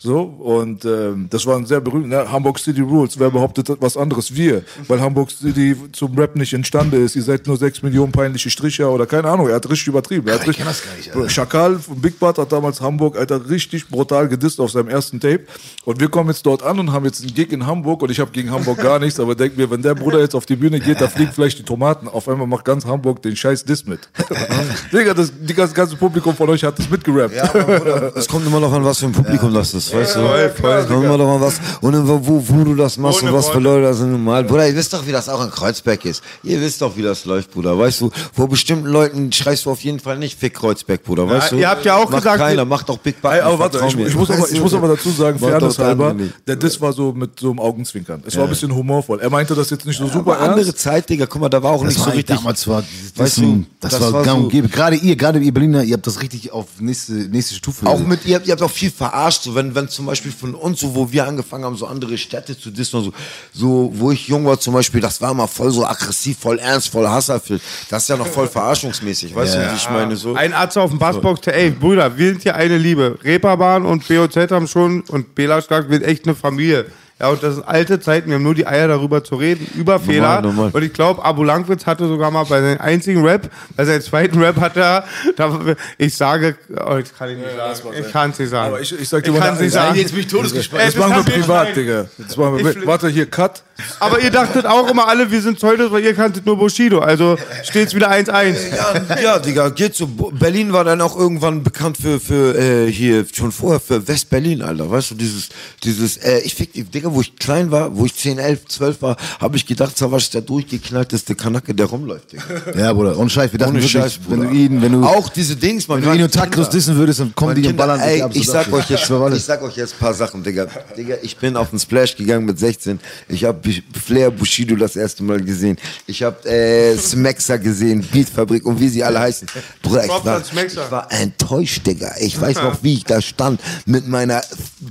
So, 0.00 0.20
und 0.20 0.84
ähm, 0.84 1.26
das 1.28 1.44
war 1.44 1.56
ein 1.56 1.66
sehr 1.66 1.80
berühmt, 1.80 2.08
ne? 2.08 2.30
Hamburg 2.30 2.58
City 2.58 2.80
Rules, 2.80 3.18
wer 3.18 3.30
behauptet 3.30 3.68
was 3.80 3.96
anderes? 3.96 4.34
Wir, 4.34 4.62
weil 4.86 5.00
Hamburg 5.00 5.30
City 5.30 5.76
zum 5.92 6.16
Rap 6.16 6.36
nicht 6.36 6.52
imstande 6.52 6.98
ist. 6.98 7.16
Ihr 7.16 7.22
seid 7.22 7.46
nur 7.46 7.56
sechs 7.56 7.82
Millionen 7.82 8.12
peinliche 8.12 8.48
Stricher 8.48 8.90
oder 8.90 9.06
keine 9.06 9.28
Ahnung, 9.28 9.48
er 9.48 9.56
hat 9.56 9.68
richtig 9.68 9.88
übertrieben. 9.88 10.28
Er 10.28 10.34
hat 10.34 10.46
richtig, 10.46 10.64
das 10.64 10.84
gar 10.84 10.96
nicht, 10.96 11.14
Alter. 11.14 11.28
Schakal 11.28 11.78
von 11.78 12.00
Big 12.00 12.18
Bad 12.18 12.38
hat 12.38 12.52
damals 12.52 12.80
Hamburg, 12.80 13.18
Alter, 13.18 13.48
richtig 13.50 13.88
brutal 13.88 14.28
gedisst 14.28 14.60
auf 14.60 14.70
seinem 14.70 14.88
ersten 14.88 15.18
Tape. 15.18 15.46
Und 15.84 16.00
wir 16.00 16.08
kommen 16.08 16.30
jetzt 16.30 16.46
dort 16.46 16.62
an 16.62 16.78
und 16.78 16.92
haben 16.92 17.04
jetzt 17.04 17.22
einen 17.22 17.34
Gig 17.34 17.50
in 17.52 17.66
Hamburg 17.66 18.02
und 18.02 18.10
ich 18.10 18.20
habe 18.20 18.30
gegen 18.30 18.50
Hamburg 18.50 18.78
gar 18.78 18.98
nichts, 18.98 19.18
aber 19.18 19.34
denk 19.34 19.56
mir, 19.56 19.70
wenn 19.70 19.82
der 19.82 19.94
Bruder 19.94 20.20
jetzt 20.20 20.34
auf 20.34 20.46
die 20.46 20.56
Bühne 20.56 20.80
geht, 20.80 21.00
da 21.00 21.08
fliegen 21.08 21.32
vielleicht 21.32 21.58
die 21.58 21.64
Tomaten. 21.64 22.06
Auf 22.08 22.28
einmal 22.28 22.46
macht 22.46 22.64
ganz 22.64 22.84
Hamburg 22.84 23.22
den 23.22 23.34
scheiß 23.34 23.64
Diss 23.64 23.84
mit. 23.86 24.08
Digga, 24.92 25.14
das, 25.14 25.32
die 25.40 25.54
ganze, 25.54 25.96
Publikum 25.96 26.36
von 26.36 26.48
euch 26.50 26.62
hat 26.62 26.78
das 26.78 26.88
mitgerappt. 26.88 27.34
Ja, 27.34 27.46
Bruder, 27.46 28.12
es 28.16 28.28
kommt 28.28 28.46
immer 28.46 28.60
noch 28.60 28.72
an, 28.72 28.84
was 28.84 28.98
für 28.98 29.06
ein 29.06 29.12
Publikum 29.12 29.52
das 29.52 29.74
ist, 29.74 29.87
weißt 29.92 30.16
du? 30.16 30.20
Es 30.20 30.86
kommt 30.86 31.04
immer 31.04 31.16
noch 31.18 31.34
an 31.34 31.40
was. 31.40 31.60
Und 31.80 31.92
dann, 31.92 32.08
wo, 32.08 32.42
wo 32.46 32.64
du 32.64 32.74
das 32.74 32.96
machst 32.96 33.22
und 33.22 33.32
was 33.32 33.48
für 33.48 33.58
Leute 33.58 33.82
das 33.82 33.98
sind 33.98 34.12
normal. 34.12 34.44
Bruder, 34.44 34.68
ihr 34.68 34.76
wisst 34.76 34.92
doch, 34.92 35.06
wie 35.06 35.12
das 35.12 35.28
auch 35.28 35.42
in 35.44 35.50
Kreuzberg 35.50 36.04
ist. 36.04 36.22
Ihr 36.42 36.60
wisst 36.60 36.80
doch, 36.82 36.96
wie 36.96 37.02
das 37.02 37.24
läuft, 37.24 37.52
Bruder. 37.52 37.78
Weißt 37.78 38.00
du, 38.00 38.10
vor 38.32 38.48
bestimmten 38.48 38.86
Leuten 38.86 39.32
schreist 39.32 39.66
du 39.66 39.70
auf 39.70 39.80
jeden 39.80 40.00
Fall 40.00 40.18
nicht 40.18 40.38
Fick 40.38 40.54
Kreuzberg, 40.54 41.02
Bruder. 41.02 41.28
Weißt 41.28 41.52
du? 41.52 41.56
ihr 41.56 41.68
habt 41.68 41.84
ja 41.84 41.96
auch 41.96 42.10
macht 42.10 42.22
gesagt, 42.22 42.38
keiner, 42.38 42.64
macht 42.64 42.88
doch 42.88 42.98
Big. 42.98 43.16
Ey, 43.22 43.40
aber 43.40 43.58
warte, 43.58 43.80
ich, 43.86 43.98
ich, 43.98 44.14
muss 44.14 44.30
aber, 44.30 44.50
ich 44.50 44.60
muss 44.60 44.74
aber 44.74 44.88
dazu 44.88 45.10
sagen, 45.10 45.38
Fairness 45.38 45.76
doch 45.76 45.84
halber, 45.84 46.14
der 46.46 46.56
Diss 46.56 46.80
war 46.80 46.92
so 46.92 47.12
mit 47.12 47.38
so 47.38 47.50
einem 47.50 47.60
Augenzwinkern. 47.60 48.22
Es 48.26 48.36
war 48.36 48.44
ein 48.44 48.50
bisschen 48.50 48.74
humorvoll. 48.74 49.20
Er 49.20 49.30
meinte 49.30 49.54
das 49.54 49.70
jetzt 49.70 49.86
nicht 49.86 49.98
so 49.98 50.06
super 50.06 50.36
Aber 50.36 50.40
andere. 50.40 50.74
Zeit, 50.74 51.08
Digga. 51.08 51.26
Guck 51.26 51.40
mal, 51.40 51.48
da 51.48 51.62
war 51.62 51.72
auch 51.72 51.84
Das 51.84 51.94
nicht 51.94 51.98
war 52.00 52.12
so 52.12 52.16
richtig. 52.16 52.36
damals 52.36 52.66
war 52.66 52.82
Weißt 53.16 53.38
du, 53.38 53.64
das, 53.80 53.92
das 53.92 54.00
war, 54.00 54.12
war 54.12 54.22
gang 54.22 54.44
und 54.44 54.48
gäbe. 54.50 54.68
Gerade 54.68 54.96
ihr, 54.96 55.16
gerade 55.16 55.38
ihr 55.38 55.52
Berliner, 55.52 55.82
ihr 55.82 55.94
habt 55.94 56.06
das 56.06 56.20
richtig 56.22 56.52
auf 56.52 56.66
nächste, 56.78 57.12
nächste 57.12 57.54
Stufe. 57.54 57.86
Auch 57.86 57.98
mit, 57.98 58.24
ihr 58.26 58.36
habt, 58.36 58.46
ihr 58.46 58.52
habt 58.52 58.62
auch 58.62 58.70
viel 58.70 58.90
verarscht, 58.90 59.42
so 59.42 59.54
wenn, 59.54 59.74
wenn 59.78 59.88
zum 59.88 60.06
Beispiel 60.06 60.32
von 60.32 60.54
uns, 60.54 60.80
so 60.80 60.94
wo 60.94 61.10
wir 61.10 61.26
angefangen 61.26 61.64
haben, 61.64 61.76
so 61.76 61.86
andere 61.86 62.18
Städte 62.18 62.58
zu 62.58 62.70
dissen, 62.70 62.96
und 62.96 63.04
so, 63.04 63.12
so, 63.52 63.92
wo 63.94 64.10
ich 64.10 64.28
jung 64.28 64.44
war 64.44 64.58
zum 64.58 64.74
Beispiel, 64.74 65.00
das 65.00 65.20
war 65.20 65.32
mal 65.34 65.46
voll 65.46 65.70
so 65.70 65.86
aggressiv, 65.86 66.38
voll 66.38 66.58
ernst, 66.58 66.88
voll 66.88 67.06
hasserfüllt. 67.06 67.62
Das 67.88 68.02
ist 68.02 68.08
ja 68.08 68.16
noch 68.16 68.26
voll 68.26 68.48
verarschungsmäßig, 68.48 69.34
weißt 69.34 69.54
du, 69.54 69.70
wie 69.70 69.76
ich 69.76 69.90
meine, 69.90 70.16
so. 70.16 70.34
Ein 70.34 70.52
Arzt 70.52 70.76
auf 70.76 70.90
dem 70.90 70.98
Bassbox, 70.98 71.46
ey, 71.46 71.70
Brüder, 71.70 72.16
wir 72.16 72.28
sind 72.30 72.42
hier 72.42 72.54
eine 72.54 72.78
Liebe. 72.78 73.18
Reeperbahn 73.22 73.86
und 73.86 74.06
BOZ 74.06 74.36
haben 74.50 74.66
schon 74.66 75.02
und 75.02 75.34
Bela 75.34 75.62
Stark 75.62 75.88
wird 75.90 76.02
echt 76.02 76.26
eine 76.26 76.34
Familie. 76.34 76.86
Ja, 77.20 77.30
und 77.30 77.42
das 77.42 77.56
sind 77.56 77.66
alte 77.66 77.98
Zeiten, 77.98 78.28
wir 78.28 78.36
haben 78.36 78.44
nur 78.44 78.54
die 78.54 78.66
Eier 78.66 78.86
darüber 78.86 79.24
zu 79.24 79.34
reden, 79.34 79.66
über 79.74 79.98
Fehler. 79.98 80.40
normal. 80.40 80.70
Und 80.72 80.82
ich 80.84 80.92
glaube, 80.92 81.24
Abu 81.24 81.42
Langwitz 81.42 81.84
hatte 81.84 82.06
sogar 82.06 82.30
mal 82.30 82.44
bei 82.44 82.60
seinem 82.60 82.80
einzigen 82.80 83.24
Rap, 83.26 83.50
bei 83.76 83.84
seinem 83.84 84.02
zweiten 84.02 84.40
Rap 84.40 84.56
hat 84.60 84.76
er, 84.76 85.04
da, 85.36 85.58
ich 85.98 86.14
sage, 86.16 86.56
oh, 86.86 86.96
ich 86.96 87.12
kann 87.18 87.30
ich 87.30 87.38
nicht 87.38 87.48
sagen, 87.56 87.96
ich 88.06 88.12
kann 88.12 88.30
es 88.30 88.38
nicht 88.38 88.50
sagen. 88.50 88.68
Aber 88.68 88.80
ich, 88.80 89.00
ich 89.00 89.08
sag 89.08 89.24
dir 89.24 89.32
Ich 89.32 89.38
mal, 89.38 89.44
kann's 89.46 89.60
nicht 89.60 89.72
sagen. 89.72 89.94
bin 89.94 90.18
ich 90.20 90.26
todesgespannt. 90.28 90.82
das 90.84 90.94
Ey, 90.94 91.00
machen 91.00 91.26
wir 91.26 91.32
privat, 91.32 91.74
Digga. 91.76 92.06
Das 92.18 92.36
machen 92.36 92.58
wir, 92.58 92.70
Ich- 92.70 92.86
warte, 92.86 93.08
hier, 93.08 93.26
Cut. 93.26 93.62
Aber 94.00 94.20
ihr 94.20 94.30
dachtet 94.30 94.66
auch 94.66 94.88
immer 94.90 95.06
alle, 95.08 95.30
wir 95.30 95.40
sind 95.40 95.58
Zeudes, 95.60 95.90
weil 95.90 96.02
ihr 96.02 96.14
kanntet 96.14 96.44
nur 96.46 96.56
Bushido. 96.58 96.98
Also 97.00 97.36
steht's 97.64 97.94
wieder 97.94 98.10
1-1. 98.10 98.56
Ja, 98.76 99.20
ja, 99.22 99.38
Digga, 99.38 99.68
geht 99.70 99.94
so. 99.94 100.06
Berlin 100.06 100.72
war 100.72 100.84
dann 100.84 101.00
auch 101.00 101.16
irgendwann 101.16 101.62
bekannt 101.62 101.96
für, 101.96 102.18
für 102.20 102.56
äh, 102.58 102.90
hier, 102.90 103.24
schon 103.32 103.52
vorher 103.52 103.80
für 103.80 104.06
West-Berlin, 104.08 104.62
Alter. 104.62 104.90
Weißt 104.90 105.12
du, 105.12 105.14
dieses, 105.14 105.48
dieses, 105.84 106.16
äh, 106.18 106.40
ich 106.40 106.54
fick, 106.54 106.72
die- 106.72 106.82
Digga, 106.84 107.12
wo 107.12 107.20
ich 107.20 107.36
klein 107.36 107.70
war, 107.70 107.96
wo 107.96 108.04
ich 108.04 108.14
10, 108.16 108.38
11, 108.38 108.66
12 108.66 109.02
war, 109.02 109.16
habe 109.40 109.56
ich 109.56 109.64
gedacht, 109.66 109.96
Savasch 109.96 110.24
ist 110.24 110.34
der 110.34 110.42
durchgeknallteste 110.42 111.34
Kanacke, 111.34 111.74
der 111.74 111.86
rumläuft, 111.86 112.32
Digga. 112.32 112.44
Ja, 112.76 112.92
Bruder, 112.92 113.16
und 113.16 113.30
Scheiß, 113.30 113.52
wir 113.52 113.58
dachten 113.58 113.72
Ohne 113.72 113.78
wirklich, 113.82 113.92
Scheiß, 113.92 114.18
wenn 114.28 114.38
Bruder. 114.40 114.50
du 114.50 114.56
ihn, 114.56 114.82
wenn 114.82 114.92
du, 114.92 115.04
Auch 115.04 115.28
diese 115.28 115.54
Dings, 115.56 115.86
man 115.88 116.02
wenn 116.02 116.10
du 116.10 116.16
ihn 116.16 116.22
und 116.24 116.34
Takros 116.34 116.68
dissen 116.70 116.96
würdest, 116.96 117.20
dann 117.20 117.34
kommen 117.34 117.54
die 117.54 117.60
und 117.62 117.66
Kinder, 117.68 117.86
ballern 117.86 118.00
sich 118.00 118.08
ey, 118.08 118.22
ab. 118.22 118.32
so 118.34 118.40
ich 118.40 118.46
sag 118.46 118.64
dafür. 118.70 118.74
euch 118.78 118.90
jetzt, 118.90 119.10
ich 119.36 119.44
sag 119.44 119.62
euch 119.62 119.76
jetzt 119.76 119.94
ein 119.94 119.98
paar 120.00 120.14
Sachen, 120.14 120.42
Digga. 120.42 120.66
Digga, 120.96 121.16
ich 121.22 121.36
bin 121.36 121.56
auf 121.56 121.70
den 121.70 121.78
Splash 121.78 122.16
gegangen 122.16 122.44
mit 122.44 122.58
16. 122.58 122.98
Ich 123.28 123.44
habe 123.44 123.58
Flair 124.04 124.30
Bushido 124.30 124.76
das 124.76 124.96
erste 124.96 125.22
Mal 125.22 125.40
gesehen. 125.40 125.76
Ich 126.06 126.22
habe 126.22 126.48
äh, 126.48 126.96
Smaxer 126.96 127.58
gesehen, 127.58 128.06
Beatfabrik 128.12 128.64
und 128.66 128.78
wie 128.80 128.88
sie 128.88 129.02
alle 129.04 129.20
heißen. 129.20 129.48
Bruder, 129.82 130.04
ich 130.04 130.10
war, 130.10 130.40
ich 130.66 130.76
war 130.90 131.12
enttäuscht, 131.12 131.86
Digga. 131.86 132.14
Ich 132.20 132.40
weiß 132.40 132.56
noch, 132.62 132.82
wie 132.82 132.94
ich 132.94 133.04
da 133.04 133.20
stand 133.20 133.60
mit 133.86 134.06
meiner 134.08 134.40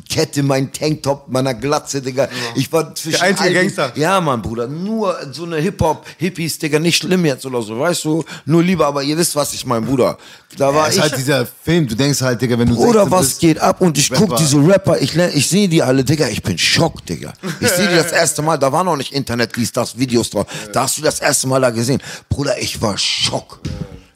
Kette, 0.10 0.44
mein 0.44 0.72
Tanktop, 0.72 1.28
meiner 1.30 1.54
Glatze, 1.54 2.02
Digga. 2.02 2.28
Ich 2.56 2.72
war 2.72 2.94
zwischen 2.96 3.22
einzige 3.22 3.48
all 3.50 3.54
den- 3.54 3.62
Gangster. 3.76 3.92
Ja, 3.96 4.20
Mann, 4.22 4.42
Bruder. 4.42 4.68
Nur 4.68 5.16
so 5.32 5.46
eine 5.46 5.58
Hip-Hop, 5.58 6.06
Hippies, 6.18 6.58
Digga, 6.60 6.80
nicht 6.80 6.98
schlimm 6.98 7.26
jetzt 7.26 7.46
oder 7.46 7.62
so, 7.62 7.80
weißt 7.80 8.06
du? 8.06 8.24
Nur 8.46 8.64
lieber, 8.64 8.88
aber 8.88 9.04
ihr 9.04 9.18
wisst, 9.18 9.36
was 9.36 9.54
ich 9.54 9.66
mein 9.66 9.86
Bruder. 9.86 10.18
Da 10.58 10.74
war 10.74 10.86
Das 10.86 10.90
ist 10.90 10.96
ich. 10.96 11.02
halt 11.04 11.18
dieser 11.18 11.46
Film, 11.46 11.88
du 11.88 11.96
denkst 11.96 12.22
halt, 12.22 12.42
Digga, 12.42 12.58
wenn 12.58 12.70
du 12.70 12.76
Oder 12.78 13.02
16 13.02 13.12
was 13.12 13.26
bist, 13.28 13.40
geht 13.42 13.60
ab 13.60 13.82
und 13.82 13.98
ich 13.98 14.10
guck 14.10 14.36
diese 14.38 14.58
Rapper, 14.66 15.00
ich, 15.02 15.16
ich 15.16 15.48
sehe 15.48 15.68
die 15.68 15.84
alle, 15.84 16.04
Digga, 16.04 16.28
ich 16.30 16.42
bin 16.42 16.58
schock, 16.58 17.06
Digga. 17.06 17.34
Ich 17.60 17.68
sehe 17.70 17.88
die 17.88 17.96
das 17.96 18.12
erste 18.12 18.42
Mal, 18.42 18.58
da 18.58 18.67
war 18.72 18.84
noch 18.84 18.98
nicht 18.98 19.14
Internet, 19.14 19.56
dies, 19.56 19.72
das, 19.72 19.98
Videos 19.98 20.30
drauf. 20.30 20.48
Da 20.74 20.84
hast 20.84 20.98
du 20.98 21.02
das 21.02 21.20
erste 21.20 21.48
Mal 21.48 21.62
da 21.62 21.70
gesehen. 21.70 22.02
Bruder, 22.30 22.58
ich 22.60 22.82
war 22.82 22.98
schock. 22.98 23.60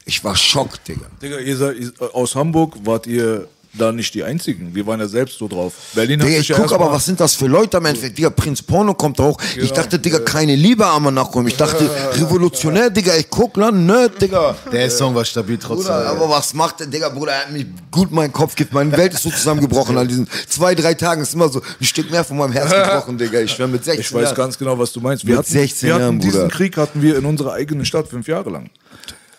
Ich 0.04 0.22
war 0.24 0.36
schock, 0.36 0.82
Digga. 0.84 1.06
Digga, 1.20 1.38
ihr 1.38 1.56
seid, 1.56 1.76
aus 2.12 2.34
Hamburg 2.34 2.74
wart 2.84 3.06
ihr 3.06 3.48
da 3.74 3.90
nicht 3.90 4.14
die 4.14 4.22
Einzigen. 4.22 4.74
Wir 4.74 4.86
waren 4.86 5.00
ja 5.00 5.08
selbst 5.08 5.38
so 5.38 5.48
drauf. 5.48 5.72
Berlin 5.94 6.20
hat 6.20 6.28
Digga, 6.28 6.40
ich 6.40 6.48
ja 6.48 6.56
guck 6.56 6.72
aber, 6.72 6.92
was 6.92 7.06
sind 7.06 7.18
das 7.20 7.34
für 7.34 7.46
Leute 7.46 7.78
am 7.78 7.86
Endeffekt? 7.86 8.18
Digga, 8.18 8.30
Prinz 8.30 8.62
Porno 8.62 8.94
kommt 8.94 9.18
auch. 9.20 9.38
Ich 9.56 9.72
dachte, 9.72 9.98
Digga, 9.98 10.18
keine 10.20 10.54
Liebe 10.56 10.86
am 10.86 11.12
nachkommen. 11.14 11.48
Ich 11.48 11.56
dachte, 11.56 11.88
revolutionär, 12.14 12.90
Digga, 12.90 13.16
ich 13.16 13.30
guck 13.30 13.56
lang, 13.56 13.86
nerd, 13.86 14.20
Digga. 14.20 14.54
der 14.70 14.90
Song 14.90 15.14
war 15.14 15.24
stabil 15.24 15.56
trotzdem. 15.58 15.92
Bruder, 15.94 16.06
aber 16.10 16.28
was 16.28 16.52
macht 16.54 16.80
der 16.80 16.86
Digga, 16.86 17.08
Bruder? 17.08 17.32
Er 17.32 17.40
hat 17.46 17.52
mich 17.52 17.66
gut 17.90 18.12
meinen 18.12 18.32
Kopf 18.32 18.54
gibt. 18.54 18.72
Meine 18.72 18.96
Welt 18.96 19.14
ist 19.14 19.22
so 19.22 19.30
zusammengebrochen 19.30 19.96
an 19.96 20.06
diesen 20.06 20.28
zwei, 20.48 20.74
drei 20.74 20.94
Tagen. 20.94 21.22
Ist 21.22 21.34
immer 21.34 21.48
so 21.48 21.60
ein 21.80 21.84
Stück 21.86 22.10
mehr 22.10 22.24
von 22.24 22.36
meinem 22.36 22.52
Herz 22.52 22.70
gebrochen, 22.70 23.16
Digga. 23.18 23.40
Ich 23.40 23.52
schwör 23.52 23.68
mit 23.68 23.84
16 23.84 24.00
Ich 24.00 24.12
weiß 24.12 24.22
Jahren. 24.24 24.34
ganz 24.36 24.58
genau, 24.58 24.78
was 24.78 24.92
du 24.92 25.00
meinst. 25.00 25.24
Wir 25.26 25.36
Mit 25.36 25.38
hatten, 25.46 25.52
16 25.52 25.86
wir 25.86 25.94
hatten 25.94 26.02
Jahren, 26.04 26.20
diesen 26.20 26.40
Bruder. 26.42 26.54
Krieg 26.54 26.76
hatten 26.76 27.02
wir 27.02 27.16
in 27.16 27.24
unserer 27.24 27.52
eigenen 27.54 27.84
Stadt 27.84 28.08
fünf 28.08 28.28
Jahre 28.28 28.50
lang. 28.50 28.70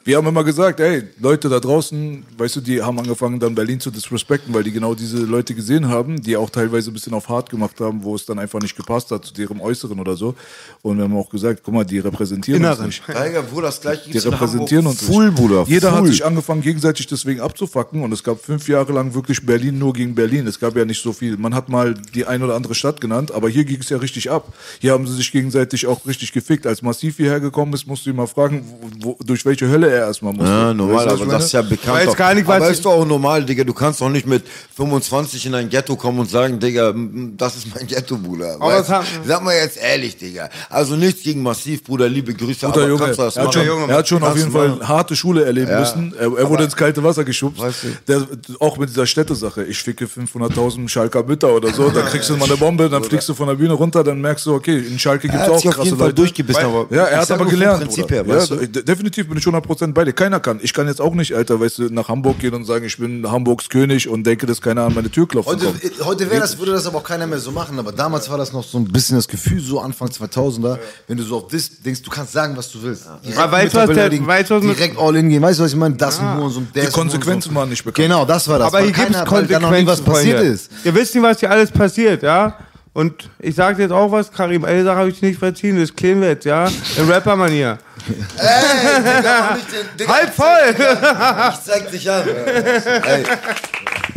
Wir 0.06 0.18
haben 0.18 0.28
immer 0.28 0.44
gesagt, 0.44 0.82
ey, 0.82 1.04
Leute 1.22 1.48
da 1.48 1.62
draußen, 1.62 2.26
weißt 2.38 2.58
du, 2.58 2.62
die 2.62 2.82
haben 2.82 3.00
angefangen 3.00 3.40
dann 3.40 3.56
Berlin 3.56 3.80
zu 3.80 3.90
disrespekten, 3.90 4.54
weil 4.54 4.64
die 4.64 4.74
genau 4.74 4.96
diese 4.96 5.20
Leute 5.20 5.56
gesehen 5.56 5.88
haben, 5.88 6.22
die 6.22 6.36
auch 6.36 6.50
teilweise 6.50 6.92
ein 6.92 6.94
bisschen 6.94 7.14
auf 7.14 7.30
hart 7.30 7.50
gemacht 7.50 7.80
haben, 7.80 8.04
wo 8.04 8.14
es 8.14 8.26
dann 8.26 8.38
einfach 8.38 8.60
nicht 8.60 8.76
gepasst 8.76 9.12
hat 9.12 9.24
zu 9.24 9.34
deren 9.34 9.62
Äußeren 9.62 9.98
oder 10.02 10.18
so. 10.18 10.36
Und 10.82 10.98
wir 10.98 11.06
haben 11.06 11.16
auch 11.16 11.30
gesagt, 11.30 11.62
guck 11.64 11.74
mal, 11.74 11.86
die 11.86 12.00
repräsentieren 12.00 12.66
uns 12.66 12.74
Inneren. 12.74 12.88
nicht. 12.88 13.08
Digga, 13.08 13.42
Bruder, 13.44 13.68
das 13.68 13.80
gleiche 13.80 14.10
Die 14.10 14.18
repräsentieren 14.18 14.88
uns 14.88 15.02
Full, 15.04 15.28
nicht. 15.28 15.38
Bruder. 15.38 15.64
Jeder 15.70 15.92
full. 15.92 16.00
hat 16.00 16.08
sich 16.08 16.26
angefangen, 16.26 16.62
gegenseitig 16.62 17.08
deswegen 17.08 17.40
abzufacken 17.40 18.04
und 18.04 18.12
es 18.12 18.26
gab 18.26 18.44
fünf 18.44 18.68
Jahre 18.68 18.92
lang 18.92 19.14
wirklich 19.14 19.46
Berlin 19.46 19.80
nur 19.80 19.94
gegen 19.94 20.16
Berlin. 20.16 20.48
Es 20.48 20.60
gab 20.60 20.76
ja 20.76 20.84
nicht 20.84 21.02
so 21.02 21.14
viel. 21.14 21.38
Man 21.38 21.56
hat 21.56 21.70
mal 21.70 21.94
die 21.94 22.26
ein 22.26 22.44
oder 22.44 22.56
andere 22.56 22.76
Stadt 22.76 23.00
genannt, 23.00 23.32
aber 23.32 23.48
hier 23.48 23.64
ging 23.64 23.80
es 23.80 23.88
ja 23.88 24.00
richtig 24.00 24.30
ab. 24.30 24.52
Hier 24.80 24.92
haben 24.92 25.08
sie 25.08 25.16
sich 25.16 25.32
gegenseitig 25.32 25.88
auch 25.88 26.06
richtig 26.06 26.34
gefickt. 26.34 26.68
Als 26.68 26.82
Massiv 26.82 27.16
hierher 27.16 27.40
gekommen 27.40 27.72
ist, 27.72 27.88
musst 27.88 28.06
du 28.06 28.10
ihn 28.10 28.18
mal 28.18 28.28
fragen, 28.28 28.66
wo, 29.00 29.12
wo, 29.12 29.18
durch 29.24 29.46
welche 29.46 29.70
Hölle 29.70 29.93
er 29.94 30.08
erstmal 30.08 30.34
musste. 30.34 30.50
Ja, 30.52 30.74
normal, 30.74 30.96
Weißt 31.08 31.20
du, 31.20 31.24
aber 31.24 31.32
das 31.34 31.46
ist 31.46 31.52
ja 31.54 31.62
bekannt. 31.62 32.08
Weiß 32.08 32.16
gar 32.16 32.34
nicht, 32.34 32.48
aber 32.50 32.70
ist 32.70 32.84
doch 32.86 32.94
auch 32.94 33.06
normal, 33.06 33.44
Digga. 33.46 33.64
Du 33.64 33.74
kannst 33.74 34.02
doch 34.02 34.10
nicht 34.10 34.28
mit 34.28 34.44
25 34.76 35.46
in 35.46 35.56
ein 35.56 35.70
Ghetto 35.70 35.96
kommen 35.96 36.20
und 36.20 36.30
sagen, 36.30 36.60
Digga, 36.60 36.94
das 37.38 37.56
ist 37.58 37.68
mein 37.76 37.88
Ghetto, 37.88 38.18
Bruder. 38.18 38.56
Aber 38.60 38.68
Weißt, 38.68 38.90
haben- 38.90 39.06
sag 39.26 39.44
mal 39.44 39.56
jetzt 39.56 39.78
ehrlich, 39.78 40.18
Digga. 40.18 40.50
Also 40.70 40.96
nichts 40.96 41.24
gegen 41.24 41.42
Massiv, 41.44 41.84
Bruder, 41.84 42.08
liebe 42.10 42.34
Grüße. 42.34 42.66
Guter 42.66 42.82
aber 42.82 42.88
Junge. 42.90 43.04
kannst 43.06 43.20
du 43.20 43.24
das 43.24 43.36
Er 43.38 43.44
hat 43.46 43.54
schon, 43.54 43.90
er 43.90 43.96
hat 43.98 44.08
schon 44.08 44.24
auf 44.24 44.38
jeden 44.38 44.52
Fall 44.52 44.88
harte 44.88 45.16
Schule 45.16 45.46
erleben 45.46 45.78
müssen. 45.80 46.14
Er, 46.18 46.38
er 46.38 46.50
wurde 46.50 46.64
ins 46.66 46.76
kalte 46.76 47.04
Wasser 47.04 47.24
geschubst. 47.24 47.62
Weißt 47.62 47.86
Der, 48.08 48.26
auch 48.60 48.78
mit 48.78 48.90
dieser 48.90 49.06
Städtesache. 49.06 49.64
Ich 49.64 49.78
ficke 49.82 50.06
500.000 50.06 50.88
Schalker 50.90 51.24
Mütter 51.24 51.54
oder 51.54 51.72
so. 51.74 51.90
Dann 51.90 52.06
kriegst 52.06 52.30
du 52.30 52.38
mal 52.38 52.46
eine 52.46 52.58
Bombe, 52.58 52.90
dann 52.90 53.04
fliegst 53.04 53.30
du 53.30 53.34
von 53.34 53.48
der 53.48 53.56
Bühne 53.56 53.74
runter, 53.74 54.04
dann 54.04 54.20
merkst 54.22 54.46
du, 54.46 54.54
okay, 54.56 54.78
in 54.78 54.98
Schalke 54.98 55.28
gibt 55.28 55.36
es 55.36 55.42
hat 55.42 55.50
auch 55.52 55.64
krasse 55.74 55.96
Leute. 55.96 56.14
durchgebissen, 56.14 56.64
aber 56.66 56.86
Ja, 56.90 57.04
er 57.06 57.22
hat 57.22 57.32
aber 57.32 57.46
gelernt. 57.46 57.82
Prinzip 57.84 58.10
her, 58.12 58.24
ja, 58.28 58.46
definitiv 58.82 59.28
bin 59.28 59.38
ich 59.38 59.44
100% 59.46 59.83
bei 59.92 60.06
dir. 60.06 60.14
Keiner 60.14 60.40
kann. 60.40 60.60
Ich 60.62 60.74
kann 60.74 60.88
jetzt 60.88 61.02
auch 61.02 61.14
nicht, 61.16 61.34
Alter, 61.34 61.60
weißt 61.60 61.80
du, 61.80 61.84
nach 61.94 62.08
Hamburg 62.08 62.40
gehen 62.40 62.54
und 62.54 62.64
sagen, 62.66 62.86
ich 62.86 62.98
bin 62.98 63.30
Hamburgs 63.30 63.68
König 63.68 64.08
und 64.08 64.24
denke, 64.24 64.46
dass 64.46 64.62
keiner 64.62 64.84
an 64.84 64.94
meine 64.94 65.10
Tür 65.10 65.28
klopfen 65.28 65.52
Heute, 65.54 65.66
kommt. 65.66 66.06
heute 66.06 66.30
wäre 66.30 66.42
das, 66.42 66.58
würde 66.60 66.72
das 66.72 66.86
aber 66.86 67.00
auch 67.00 67.04
keiner 67.04 67.28
mehr 67.28 67.40
so 67.40 67.52
machen, 67.52 67.78
aber 67.80 67.92
damals 67.92 68.30
war 68.30 68.38
das 68.38 68.54
noch 68.54 68.64
so 68.64 68.78
ein 68.78 68.86
bisschen 68.86 69.18
das 69.18 69.28
Gefühl, 69.28 69.60
so 69.60 69.80
Anfang 69.80 70.08
2000er, 70.10 70.78
wenn 71.08 71.18
du 71.18 71.24
so 71.24 71.38
auf 71.38 71.48
das 71.50 71.70
denkst, 71.84 72.04
du 72.04 72.10
kannst 72.12 72.32
sagen, 72.34 72.56
was 72.56 72.72
du 72.72 72.82
willst. 72.84 73.06
Direkt 73.24 73.40
Aber 73.40 73.52
weißt 73.52 73.74
du, 73.74 73.78
was 73.80 73.90
der- 73.90 74.28
weißt 74.28 74.50
was 74.52 74.62
direkt 74.62 74.98
all 75.00 75.16
in 75.16 75.30
gehen, 75.30 75.42
weißt 75.42 75.60
du, 75.60 75.64
was 75.64 75.72
ich 75.72 75.78
meine? 75.78 75.96
Das 75.96 76.20
ein 76.20 76.38
Hurensohn, 76.38 76.68
der 76.76 76.84
Die 76.84 76.88
ist 76.88 76.94
ein 76.94 77.00
Konsequenzen 77.00 77.32
Hurensohn. 77.32 77.56
waren 77.56 77.70
nicht 77.70 77.84
bekannt. 77.84 78.08
Genau, 78.08 78.24
das 78.26 78.48
war 78.48 78.60
das. 78.60 78.68
Aber 78.68 78.78
weil 78.78 78.86
hier 78.86 78.94
gibt 78.94 79.10
es 79.16 79.26
Konsequenzen, 79.26 79.88
was 79.88 80.02
passiert 80.02 80.38
Freunde. 80.38 80.54
ist. 80.54 80.72
Ihr 80.84 80.94
wisst 80.96 81.16
nicht, 81.16 81.24
was 81.24 81.40
hier 81.40 81.50
alles 81.52 81.72
passiert, 81.72 82.24
ja? 82.24 82.56
Und 82.96 83.28
ich 83.40 83.56
sage 83.56 83.82
jetzt 83.82 83.92
auch 83.92 84.12
was, 84.12 84.32
Karim 84.32 84.64
Elsa 84.66 84.96
habe 84.96 85.10
ich 85.10 85.20
nicht 85.20 85.40
verziehen, 85.40 85.80
das 85.80 85.96
klären 85.96 86.22
wir 86.22 86.28
jetzt, 86.30 86.46
ja? 86.46 86.68
In 86.96 87.10
Rapper-Manier. 87.10 87.80
Halb 90.08 90.34
voll! 90.34 90.76
Ich 91.54 91.64
zeig 91.64 91.92
dich 91.92 92.10
an. 92.10 92.24
Ey, 92.28 93.24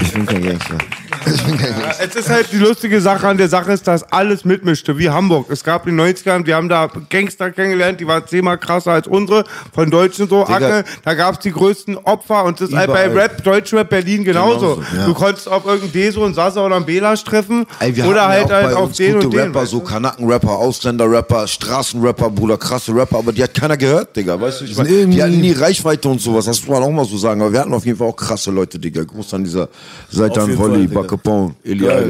ich 0.03 0.12
bin 0.12 0.27
kein 0.27 0.42
Gangster. 0.42 0.79
Ja, 1.27 1.94
es 1.99 2.14
ist 2.14 2.31
halt 2.31 2.53
die 2.53 2.59
lustige 2.59 3.01
Sache 3.01 3.27
an 3.27 3.37
der 3.37 3.49
Sache 3.49 3.72
ist, 3.72 3.88
dass 3.88 4.05
alles 4.12 4.44
mitmischte, 4.44 4.96
wie 4.96 5.11
Hamburg. 5.11 5.51
Es 5.51 5.64
gab 5.64 5.87
in 5.88 5.96
den 5.96 6.14
90ern, 6.14 6.46
wir 6.46 6.55
haben 6.55 6.68
da 6.68 6.88
Gangster 7.11 7.51
kennengelernt, 7.51 7.99
die 7.99 8.07
waren 8.07 8.25
zehnmal 8.27 8.59
krasser 8.59 8.92
als 8.92 9.09
unsere, 9.09 9.44
von 9.75 9.90
Deutschen 9.90 10.29
so, 10.29 10.46
Acke, 10.46 10.85
da 11.05 11.14
gab's 11.14 11.40
die 11.40 11.51
größten 11.51 11.96
Opfer 11.99 12.44
und 12.44 12.61
das 12.61 12.68
ist 12.70 12.77
halt 12.77 12.92
bei. 12.92 13.09
Rap, 13.09 13.42
Deutschrap 13.42 13.88
Berlin 13.90 14.22
genauso. 14.25 14.77
Genauso, 14.77 15.07
Du 15.07 15.14
konntest 15.14 15.49
auf 15.49 15.64
irgendeinen 15.64 15.92
Deso 15.92 16.25
und 16.25 16.35
Sasa 16.35 16.64
oder 16.64 16.77
einen 16.77 16.87
Belasch 16.87 17.25
treffen 17.25 17.66
Ey, 17.81 17.96
wir 17.96 18.07
oder 18.07 18.29
halt, 18.29 18.49
ja 18.49 18.57
auch 18.59 18.62
halt 18.62 18.66
bei 18.66 18.77
auf 18.77 18.88
uns 18.88 18.96
den 18.99 19.14
gute 19.14 19.27
und 19.27 19.33
den. 19.33 19.40
Rapper, 19.40 19.62
weißt 19.62 19.70
so? 19.72 19.81
Kanaken-Rapper, 19.81 20.51
Ausländer-Rapper, 20.51 21.49
Straßenrapper, 21.49 22.31
Bruder, 22.31 22.57
krasse 22.57 22.94
Rapper, 22.94 23.18
aber 23.18 23.33
die 23.33 23.42
hat 23.42 23.53
keiner 23.55 23.76
gehört, 23.77 24.17
Digga, 24.17 24.41
weißt 24.41 24.61
du, 24.61 24.65
ich 24.65 24.77
meine, 24.77 25.07
die 25.07 25.23
hatten 25.23 25.41
nie 25.41 25.53
Reichweite 25.53 26.09
und 26.09 26.21
sowas, 26.21 26.45
das 26.47 26.61
muss 26.61 26.69
man 26.69 26.83
auch 26.83 26.91
mal 26.91 27.05
so 27.05 27.17
sagen, 27.17 27.41
aber 27.41 27.53
wir 27.53 27.61
hatten 27.61 27.73
auf 27.75 27.85
jeden 27.87 27.99
Fall 27.99 28.09
auch 28.09 28.17
krasse 28.17 28.51
Leute, 28.51 28.79
Digga, 28.79 29.03
groß 29.05 29.35
an 29.35 29.45
dieser 29.45 29.69
Seite 30.11 30.43
an 30.43 30.57
Wolli. 30.59 30.87
Bacapone, 30.87 31.55
Eli 31.65 31.89
alle 31.89 32.09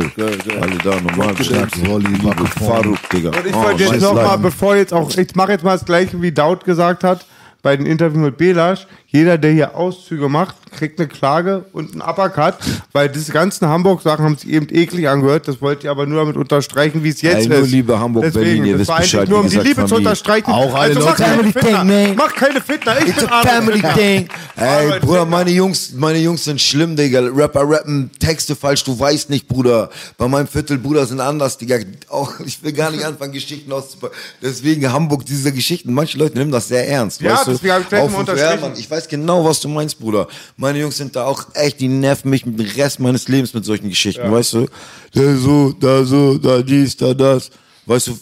da, 0.84 1.00
normal, 1.00 1.34
Wolli, 1.38 2.18
Bacapone. 2.18 2.48
Faruk, 2.48 3.10
Digga. 3.10 3.28
Und 3.30 3.46
ich 3.46 3.54
Oh, 3.54 3.62
wollte 3.62 3.82
jetzt 3.82 3.92
scheiß 3.92 4.02
noch 4.02 4.14
mal, 4.14 4.22
Leiden. 4.24 4.42
bevor 4.42 4.76
jetzt 4.76 4.92
auch, 4.92 5.10
ich 5.16 5.34
mache 5.34 5.52
jetzt 5.52 5.64
mal 5.64 5.72
das 5.76 5.84
gleiche, 5.84 6.20
wie 6.22 6.32
Daud 6.32 6.64
gesagt 6.64 7.04
hat, 7.04 7.24
bei 7.66 7.76
den 7.76 7.84
Interviews 7.84 8.22
mit 8.22 8.36
Belasch. 8.36 8.86
Jeder, 9.08 9.38
der 9.38 9.50
hier 9.50 9.74
Auszüge 9.74 10.28
macht, 10.28 10.54
kriegt 10.76 11.00
eine 11.00 11.08
Klage 11.08 11.64
und 11.72 11.92
einen 11.92 12.02
Uppercut, 12.02 12.54
weil 12.92 13.08
diese 13.08 13.32
ganzen 13.32 13.66
Hamburg-Sachen 13.66 14.24
haben 14.24 14.36
sich 14.36 14.50
eben 14.50 14.68
eklig 14.70 15.08
angehört. 15.08 15.48
Das 15.48 15.60
wollte 15.60 15.84
ich 15.86 15.90
aber 15.90 16.06
nur 16.06 16.18
damit 16.20 16.36
unterstreichen, 16.36 17.02
wie 17.02 17.08
es 17.08 17.22
jetzt 17.22 17.48
nur 17.48 17.58
ist. 17.58 17.70
Liebe 17.72 17.98
Hamburg, 17.98 18.24
Deswegen, 18.24 18.44
Berlin, 18.44 18.64
ihr 18.66 18.72
das 18.72 18.80
wisst 18.80 18.88
war 18.90 18.96
eigentlich 18.98 19.10
Bescheid, 19.12 19.28
nur 19.28 19.38
um 19.40 19.44
wie 19.46 19.48
die 19.48 19.56
gesagt, 19.56 19.68
Liebe 19.68 19.80
zu 19.82 19.88
Familie. 19.88 20.08
unterstreichen. 20.10 20.50
Auch 20.52 20.74
alle 20.74 20.94
also, 20.94 21.00
mach 21.00 21.06
Leute- 21.18 21.22
keine 21.22 21.36
Family 21.36 21.52
Fitner. 21.52 21.80
thing, 21.80 22.06
man. 22.08 22.16
Mach 22.16 22.34
keine 22.34 22.60
Fitner. 22.60 22.98
Ich 23.00 23.08
It's 23.08 23.18
bin 23.20 23.28
a 23.30 23.42
family 23.42 23.82
thing. 23.94 24.28
Ey, 24.56 25.00
Bruder, 25.00 25.24
meine 25.24 25.50
Jungs, 25.50 25.92
meine 25.96 26.18
Jungs 26.18 26.44
sind 26.44 26.60
schlimm, 26.60 26.94
Digga. 26.94 27.20
Rapper 27.20 27.62
rappen 27.68 28.10
Texte 28.20 28.54
falsch, 28.54 28.84
du 28.84 28.96
weißt 28.98 29.30
nicht, 29.30 29.48
Bruder. 29.48 29.90
Bei 30.18 30.28
meinem 30.28 30.46
Viertel, 30.46 30.78
Bruder, 30.78 31.04
sind 31.06 31.20
anders, 31.20 31.58
Digga. 31.58 31.78
Auch, 32.10 32.38
ich 32.44 32.62
will 32.62 32.72
gar 32.72 32.90
nicht 32.90 33.04
anfangen, 33.04 33.32
Geschichten 33.32 33.72
auszupacken. 33.72 34.14
Deswegen 34.42 34.92
Hamburg, 34.92 35.24
diese 35.24 35.52
Geschichten, 35.52 35.92
manche 35.94 36.18
Leute 36.18 36.36
nehmen 36.38 36.52
das 36.52 36.68
sehr 36.68 36.86
ernst. 36.86 37.20
Ja, 37.22 37.32
weißt 37.32 37.46
du? 37.48 37.55
Deswegen 37.56 37.74
hab 37.74 37.82
ich 37.82 37.88
gleich 37.88 38.10
mal 38.10 38.36
ja, 38.38 38.56
Mann, 38.56 38.72
ich 38.76 38.90
weiß 38.90 39.08
genau, 39.08 39.44
was 39.44 39.60
du 39.60 39.68
meinst, 39.68 39.98
Bruder. 39.98 40.28
Meine 40.56 40.78
Jungs 40.78 40.96
sind 40.96 41.14
da 41.16 41.24
auch 41.24 41.44
echt, 41.54 41.80
die 41.80 41.88
nerven 41.88 42.30
mich 42.30 42.46
mit 42.46 42.58
dem 42.58 42.66
Rest 42.76 43.00
meines 43.00 43.28
Lebens 43.28 43.52
mit 43.54 43.64
solchen 43.64 43.88
Geschichten, 43.88 44.30
weißt 44.30 44.54
du? 44.54 44.66
Da 45.14 45.36
so, 45.36 45.72
da 45.72 46.04
so, 46.04 46.38
da 46.38 46.62
dies, 46.62 46.96
da 46.96 47.14
das. 47.14 47.50
Weißt 47.88 48.08
du, 48.08 48.18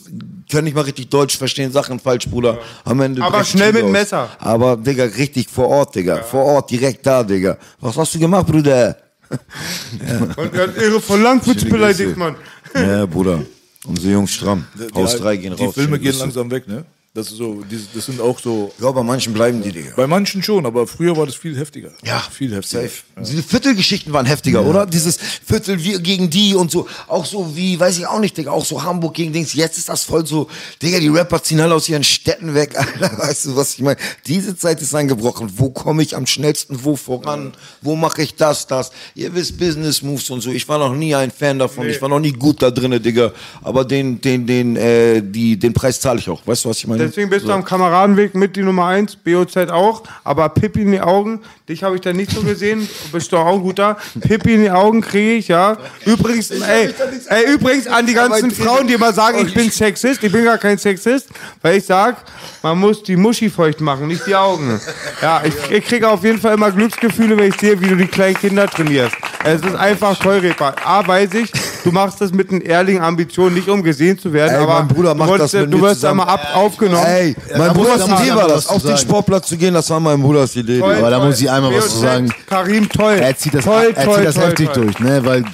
können 0.51 0.65
nicht 0.65 0.75
mal 0.75 0.83
richtig 0.83 1.09
Deutsch 1.09 1.39
verstehen, 1.39 1.73
Sachen 1.73 1.99
falsch, 1.99 2.29
Bruder. 2.29 2.59
Am 2.85 3.01
Ende 3.01 3.23
Aber 3.23 3.43
schnell 3.45 3.73
mit 3.73 3.83
dem. 3.83 3.93
Messer. 3.93 4.29
Aber, 4.39 4.77
Digga, 4.77 5.05
richtig 5.05 5.49
vor 5.49 5.69
Ort, 5.69 5.95
Digga. 5.95 6.23
Vor 6.23 6.45
Ort, 6.45 6.71
direkt 6.71 7.07
da, 7.07 7.23
Digga. 7.23 7.57
Was 7.81 7.97
hast 7.97 8.15
du 8.15 8.19
gemacht, 8.19 8.47
Bruder? 8.47 8.95
Und 10.37 10.55
er 10.55 10.63
hat 10.69 10.77
Ehre 10.77 11.01
von 11.01 11.23
Langwitz 11.23 11.61
Schöne 11.61 11.71
beleidigt. 11.73 12.17
Mann. 12.17 12.37
Ja, 12.75 13.07
Bruder. 13.07 13.41
Unsere 13.87 14.13
Jungs 14.13 14.33
stramm. 14.33 14.67
Die- 14.75 14.95
Haus 14.95 15.17
3 15.17 15.37
gehen 15.37 15.57
Die 15.57 15.65
raus. 15.65 15.75
Filme 15.75 15.97
Schöne 15.97 15.99
gehen 16.11 16.19
langsam 16.19 16.51
weg, 16.51 16.69
ne? 16.69 16.85
Das 17.17 17.29
so, 17.29 17.63
das 17.95 18.07
sind 18.07 18.21
auch 18.21 18.41
so. 18.41 18.73
Ja, 18.81 18.91
bei 18.91 19.05
manchen 19.05 19.33
bleiben 19.33 19.63
die, 19.63 19.71
Digga. 19.71 19.93
Bei 19.95 20.09
manchen 20.09 20.43
schon, 20.43 20.67
aber 20.67 20.85
früher 20.89 21.17
war 21.17 21.27
das 21.27 21.37
viel 21.37 21.57
heftiger. 21.57 21.93
Ja, 22.03 22.19
viel 22.19 22.53
heftiger. 22.53 22.83
Safe. 22.83 22.93
Diese 23.21 23.45
Viertelgeschichten 23.45 24.13
waren 24.13 24.27
heftiger, 24.27 24.67
oder? 24.67 24.85
Dieses 24.85 25.17
Viertel 25.47 25.81
wir 25.85 26.01
gegen 26.01 26.29
die 26.29 26.57
und 26.57 26.73
so. 26.73 26.89
Auch 27.07 27.25
so 27.25 27.55
wie, 27.55 27.79
weiß 27.79 27.99
ich 27.99 28.09
auch 28.09 28.19
nicht, 28.19 28.37
Digga, 28.37 28.51
auch 28.51 28.65
so 28.65 28.83
Hamburg 28.83 29.15
gegen 29.15 29.33
Dings. 29.33 29.55
Jetzt 29.55 29.79
ist 29.79 29.89
das 29.89 30.03
voll 30.03 30.27
so, 30.27 30.49
Digga, 30.83 30.99
die 30.99 31.07
Rapper 31.07 31.41
ziehen 31.41 31.61
alle 31.61 31.77
aus 31.77 31.89
ihren 31.89 32.03
Städten 32.03 32.53
weg. 32.53 32.75
Alter, 32.77 33.17
weißt 33.17 33.47
du, 33.47 33.55
was 33.55 33.75
ich 33.75 33.83
meine? 33.83 34.01
Diese 34.27 34.57
Zeit 34.57 34.83
ist 34.83 34.93
angebrochen. 34.93 35.53
Wo 35.55 35.71
komme 35.71 36.03
ich 36.03 36.17
am 36.17 36.27
schnellsten 36.27 36.83
wo 36.83 36.97
voran? 36.97 37.53
Wo 37.81 37.95
mache 37.95 38.23
ich 38.23 38.35
das, 38.35 38.67
das? 38.67 38.91
Ihr 39.15 39.33
wisst 39.37 39.57
Business 39.57 40.03
Moves 40.03 40.31
und 40.31 40.41
so. 40.41 40.51
Ich 40.51 40.69
war 40.69 40.79
noch 40.79 40.97
nie 40.97 41.15
ein 41.15 41.31
Fan 41.31 41.61
davon. 41.61 41.89
Ich 41.89 42.03
war 42.03 42.09
noch 42.09 42.19
nie 42.19 42.33
gut 42.33 42.61
da 42.61 42.73
drinne, 42.73 42.99
Digga. 42.99 43.31
Aber 43.63 43.85
den, 43.85 44.21
den, 44.21 44.49
den, 44.49 44.75
äh, 44.75 45.23
die, 45.23 45.57
den 45.57 45.73
Preis 45.73 46.01
zahle 46.01 46.19
ich 46.19 46.29
auch. 46.29 46.45
Weißt 46.45 46.65
du, 46.65 46.71
was 46.71 46.79
ich 46.79 46.89
meine? 46.89 47.04
Deswegen 47.09 47.31
bist 47.31 47.43
so. 47.43 47.49
du 47.49 47.55
am 47.55 47.65
Kameradenweg 47.65 48.35
mit 48.35 48.57
die 48.57 48.63
Nummer 48.63 48.87
1, 48.87 49.17
BOZ 49.17 49.57
auch, 49.71 50.03
aber 50.25 50.49
Pippi 50.49 50.83
in 50.83 50.93
die 50.93 51.01
Augen, 51.01 51.41
dich 51.69 51.83
habe 51.83 51.95
ich 51.97 52.01
da 52.03 52.13
nicht 52.13 52.31
so 52.31 52.43
gesehen, 52.43 52.89
bist 53.13 53.33
du 53.33 53.37
auch 53.37 53.55
ein 53.55 53.61
guter. 53.63 53.97
Pippi 54.21 54.55
in 54.55 54.63
die 54.63 54.71
Augen 54.71 55.01
kriege 55.01 55.35
ich, 55.35 55.49
ja. 55.49 55.77
Übrigens, 56.05 56.51
ey, 56.51 56.95
ey, 57.29 57.53
übrigens 57.53 57.87
an 57.87 58.07
die 58.07 58.15
ganzen 58.15 58.51
Frauen, 58.51 58.87
die 58.87 58.95
immer 58.95 59.13
sagen, 59.13 59.39
ich 59.47 59.55
bin 59.55 59.71
Sexist, 59.71 60.23
ich 60.23 60.33
bin 60.33 60.45
gar 60.45 60.59
kein 60.59 60.79
Sexist, 60.79 61.29
weil 61.63 61.79
ich 61.79 61.85
sag, 61.87 62.17
man 62.63 62.79
muss 62.79 63.03
die 63.03 63.17
Muschi 63.17 63.51
feucht 63.51 63.81
machen, 63.81 64.07
nicht 64.09 64.27
die 64.27 64.35
Augen. 64.35 64.81
Ja, 65.21 65.43
ich, 65.45 65.55
ich 65.71 65.85
kriege 65.85 66.09
auf 66.09 66.23
jeden 66.25 66.39
Fall 66.41 66.55
immer 66.55 66.71
Glücksgefühle, 66.71 67.37
wenn 67.37 67.49
ich 67.51 67.61
sehe, 67.61 67.81
wie 67.81 67.89
du 67.89 67.97
die 67.97 68.07
kleinen 68.07 68.35
Kinder 68.37 68.67
trainierst. 68.67 69.17
Es 69.45 69.61
ist 69.61 69.75
einfach 69.75 70.19
toll, 70.19 70.39
Repa. 70.39 70.75
A, 70.85 71.07
weiß 71.07 71.35
ich, 71.35 71.53
du 71.85 71.93
machst 71.93 72.21
das 72.21 72.33
mit 72.33 72.51
einer 72.51 72.63
ehrlichen 72.65 73.03
Ambition, 73.03 73.53
nicht 73.53 73.69
um 73.69 73.83
gesehen 73.83 74.19
zu 74.19 74.33
werden, 74.33 74.55
Ey, 74.55 74.63
aber 74.63 74.79
mein 74.79 74.89
Bruder 74.89 75.13
du 75.13 75.19
macht 75.19 75.29
wurdest- 75.31 75.55
das 75.55 75.61
mit 75.63 75.73
du 75.75 75.81
wirst 75.83 76.05
einmal 76.05 76.29
ab, 76.29 76.41
aufgenommen. 76.55 76.94
Ey, 76.99 77.37
da 77.49 77.59
mein 77.59 77.73
Bruders 77.73 77.99
da 77.99 78.07
muss 78.07 78.21
Idee 78.21 78.35
war 78.35 78.49
das, 78.49 78.67
auf 78.67 78.83
den. 78.83 78.97
Sportplatz 78.97 79.49
zu 79.49 79.57
gehen, 79.57 79.75
das 79.75 79.89
war 79.91 80.01
mein 80.01 80.21
Bruders 80.21 80.55
Idee. 80.57 80.81
Toll, 80.81 80.95
Aber 80.97 81.11
da 81.11 81.25
muss 81.25 81.41
ich 81.41 81.51
einmal 81.51 81.75
was 81.75 81.91
zu 81.91 81.99
sagen. 81.99 82.33
Karim, 82.47 82.89
toll. 82.89 83.15
Er 83.15 83.37
zieht 83.37 83.55
das, 83.55 83.65
toll, 83.65 83.93
er 83.95 84.05
toll, 84.05 84.17
zieht 84.17 84.27
das 84.27 84.35
toll, 84.35 84.45
heftig 84.45 84.69
toll. 84.71 84.85
durch, 84.85 84.99
ne? 85.01 85.25
Weil 85.25 85.45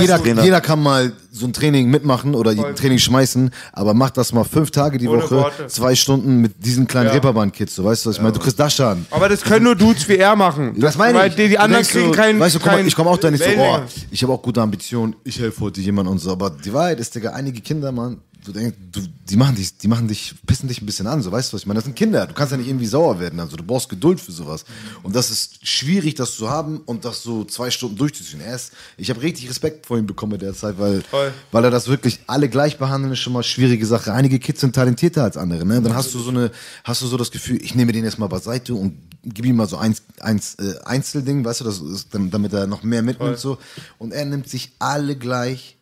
jeder, 0.00 0.42
jeder 0.42 0.60
kann 0.60 0.82
mal 0.82 1.12
so 1.30 1.46
ein 1.46 1.52
Training 1.52 1.90
mitmachen 1.90 2.34
oder 2.34 2.52
ein 2.52 2.74
Training 2.76 2.98
schmeißen, 2.98 3.50
aber 3.74 3.92
mach 3.92 4.08
das 4.10 4.32
mal 4.32 4.44
fünf 4.44 4.70
Tage 4.70 4.96
die 4.96 5.06
Ohne 5.06 5.22
Woche, 5.22 5.36
Worte. 5.36 5.66
zwei 5.66 5.94
Stunden 5.94 6.40
mit 6.40 6.64
diesen 6.64 6.86
kleinen 6.86 7.08
Ja. 7.08 7.12
Reeperbahn-Kids, 7.12 7.74
so 7.74 7.84
weißt 7.84 8.06
du, 8.06 8.08
was 8.10 8.16
ich 8.16 8.22
meine? 8.22 8.32
Du 8.32 8.40
kriegst 8.40 8.58
das 8.58 8.74
schon. 8.74 9.04
Aber 9.10 9.28
das 9.28 9.42
können 9.42 9.64
nur 9.64 9.74
Dudes 9.76 10.08
wie 10.08 10.16
er 10.16 10.34
machen. 10.34 10.74
Das 10.80 10.96
meine 10.96 11.18
Weil 11.18 11.28
ich. 11.28 11.36
die, 11.36 11.48
die 11.48 11.58
anderen 11.58 11.84
kriegen 11.84 12.12
keinen. 12.12 12.40
Weißt 12.40 12.54
du, 12.54 12.58
guck 12.58 12.68
mal, 12.68 12.76
keinen 12.76 12.88
ich 12.88 12.96
komme 12.96 13.10
auch 13.10 13.18
da 13.18 13.30
nicht 13.30 13.44
so, 13.44 13.50
oh, 13.58 13.80
ich 14.10 14.22
habe 14.22 14.32
auch 14.32 14.40
gute 14.40 14.62
Ambitionen, 14.62 15.14
ich 15.24 15.38
helfe 15.38 15.60
heute 15.60 15.80
jemand 15.82 16.08
und 16.08 16.18
so, 16.18 16.32
aber 16.32 16.48
die 16.50 16.72
Wahrheit 16.72 17.00
ist, 17.00 17.14
Digga, 17.14 17.32
einige 17.32 17.60
Kinder, 17.60 17.92
Mann, 17.92 18.16
du 18.46 18.52
denkst, 18.52 18.76
du, 18.92 19.00
die 19.28 19.36
machen 19.36 19.56
dich, 19.56 19.76
die 19.76 19.88
machen 19.88 20.08
dich, 20.08 20.34
pissen 20.46 20.68
dich 20.68 20.80
ein 20.80 20.86
bisschen 20.86 21.06
an, 21.06 21.20
so, 21.22 21.30
weißt 21.32 21.52
du, 21.52 21.54
was 21.54 21.62
ich 21.62 21.66
meine? 21.66 21.78
Das 21.78 21.84
sind 21.84 21.96
Kinder, 21.96 22.26
du 22.26 22.32
kannst 22.34 22.52
ja 22.52 22.56
nicht 22.58 22.68
irgendwie 22.68 22.86
sauer 22.86 23.18
werden, 23.20 23.40
also 23.40 23.56
du 23.56 23.64
brauchst 23.64 23.88
Geduld 23.88 24.20
für 24.20 24.32
sowas. 24.32 24.64
Und 25.02 25.14
das 25.14 25.30
ist 25.30 25.66
schwierig, 25.66 26.14
das 26.14 26.36
zu 26.36 26.48
haben 26.48 26.78
und 26.86 27.04
das 27.04 27.22
so 27.22 27.44
zwei 27.44 27.70
Stunden 27.70 27.96
durchzuziehen. 27.96 28.40
Er 28.40 28.54
ist, 28.54 28.72
ich 28.96 29.10
habe 29.10 29.20
richtig 29.22 29.48
Respekt 29.50 29.86
vor 29.86 29.98
ihm 29.98 30.06
bekommen 30.06 30.32
in 30.34 30.40
der 30.40 30.54
Zeit, 30.54 30.78
weil, 30.78 31.02
Toll. 31.02 31.32
weil 31.52 31.64
er 31.64 31.70
das 31.70 31.88
wirklich 31.88 32.20
alle 32.26 32.48
gleich 32.48 32.78
behandeln, 32.78 33.12
ist 33.12 33.18
schon 33.20 33.32
mal 33.32 33.42
schwierige 33.42 33.84
Sache. 33.86 34.12
Einige 34.12 34.38
Kids 34.38 34.60
sind 34.60 34.74
talentierter 34.74 35.24
als 35.24 35.36
andere, 35.36 35.66
ne? 35.66 35.82
Dann 35.82 35.94
hast 35.94 36.14
du 36.14 36.18
so 36.20 36.30
eine, 36.30 36.50
hast 36.84 37.02
du 37.02 37.06
so 37.06 37.16
das 37.16 37.30
Gefühl, 37.30 37.60
ich 37.62 37.74
nehme 37.74 37.92
den 37.92 38.04
jetzt 38.04 38.18
mal 38.18 38.28
beiseite 38.28 38.74
und 38.74 38.96
gib 39.24 39.44
ihm 39.44 39.56
mal 39.56 39.68
so 39.68 39.76
eins, 39.76 40.02
eins, 40.20 40.54
äh, 40.54 40.74
Einzelding, 40.84 41.44
weißt 41.44 41.60
du, 41.60 41.64
das 41.64 41.80
ist, 41.80 42.14
dann- 42.14 42.30
damit 42.30 42.52
er 42.52 42.66
noch 42.68 42.82
mehr 42.84 43.02
mitnimmt, 43.02 43.38
so. 43.38 43.58
Und 43.98 44.12
er 44.12 44.24
nimmt 44.24 44.48
sich 44.48 44.72
alle 44.78 45.16
gleich, 45.16 45.75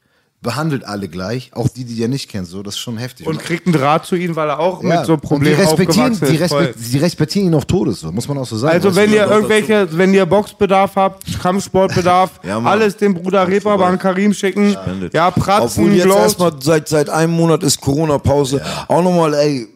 behandelt 0.44 0.84
alle 0.84 1.08
gleich, 1.08 1.50
auch 1.54 1.66
die, 1.68 1.84
die 1.84 2.00
er 2.00 2.06
nicht 2.06 2.30
kennt, 2.30 2.46
so. 2.46 2.62
Das 2.62 2.74
ist 2.74 2.80
schon 2.80 2.96
heftig. 2.98 3.26
Und 3.26 3.40
kriegt 3.40 3.66
einen 3.66 3.74
Draht 3.74 4.06
zu 4.06 4.14
ihnen, 4.14 4.36
weil 4.36 4.48
er 4.48 4.60
auch 4.60 4.80
Ja, 4.84 4.98
mit 4.98 5.06
so 5.06 5.14
und 5.14 5.22
Problemen 5.22 5.56
die 5.56 5.62
respektieren, 5.62 6.12
aufgewachsen 6.12 6.36
die, 6.36 6.42
respekt, 6.42 6.78
die 6.92 6.98
respektieren 6.98 7.46
ihn 7.48 7.54
auf 7.54 7.64
Todes, 7.64 8.00
so. 8.00 8.12
muss 8.12 8.28
man 8.28 8.38
auch 8.38 8.46
so 8.46 8.56
sagen. 8.56 8.74
Also 8.74 8.94
wenn 8.94 9.12
ihr 9.12 9.26
irgendwelche, 9.26 9.88
wenn 9.90 10.14
ihr 10.14 10.24
Boxbedarf 10.26 10.94
habt, 10.94 11.40
Kampfsportbedarf, 11.40 12.30
Ja, 12.44 12.60
alles 12.62 12.96
dem 12.96 13.14
Bruder 13.14 13.48
Reeperbahn 13.48 13.98
Karim 13.98 14.32
schicken. 14.32 14.76
Ja, 15.12 15.28
Obwohl 15.28 15.42
Pratzen, 15.42 15.94
jetzt 15.94 16.04
Glows. 16.04 16.18
erstmal 16.18 16.52
seit, 16.60 16.88
seit 16.88 17.08
einem 17.10 17.32
Monat 17.32 17.62
ist 17.64 17.80
Corona-Pause. 17.80 18.62
Auch 18.86 19.02
nochmal, 19.02 19.34
ey, 19.34 19.66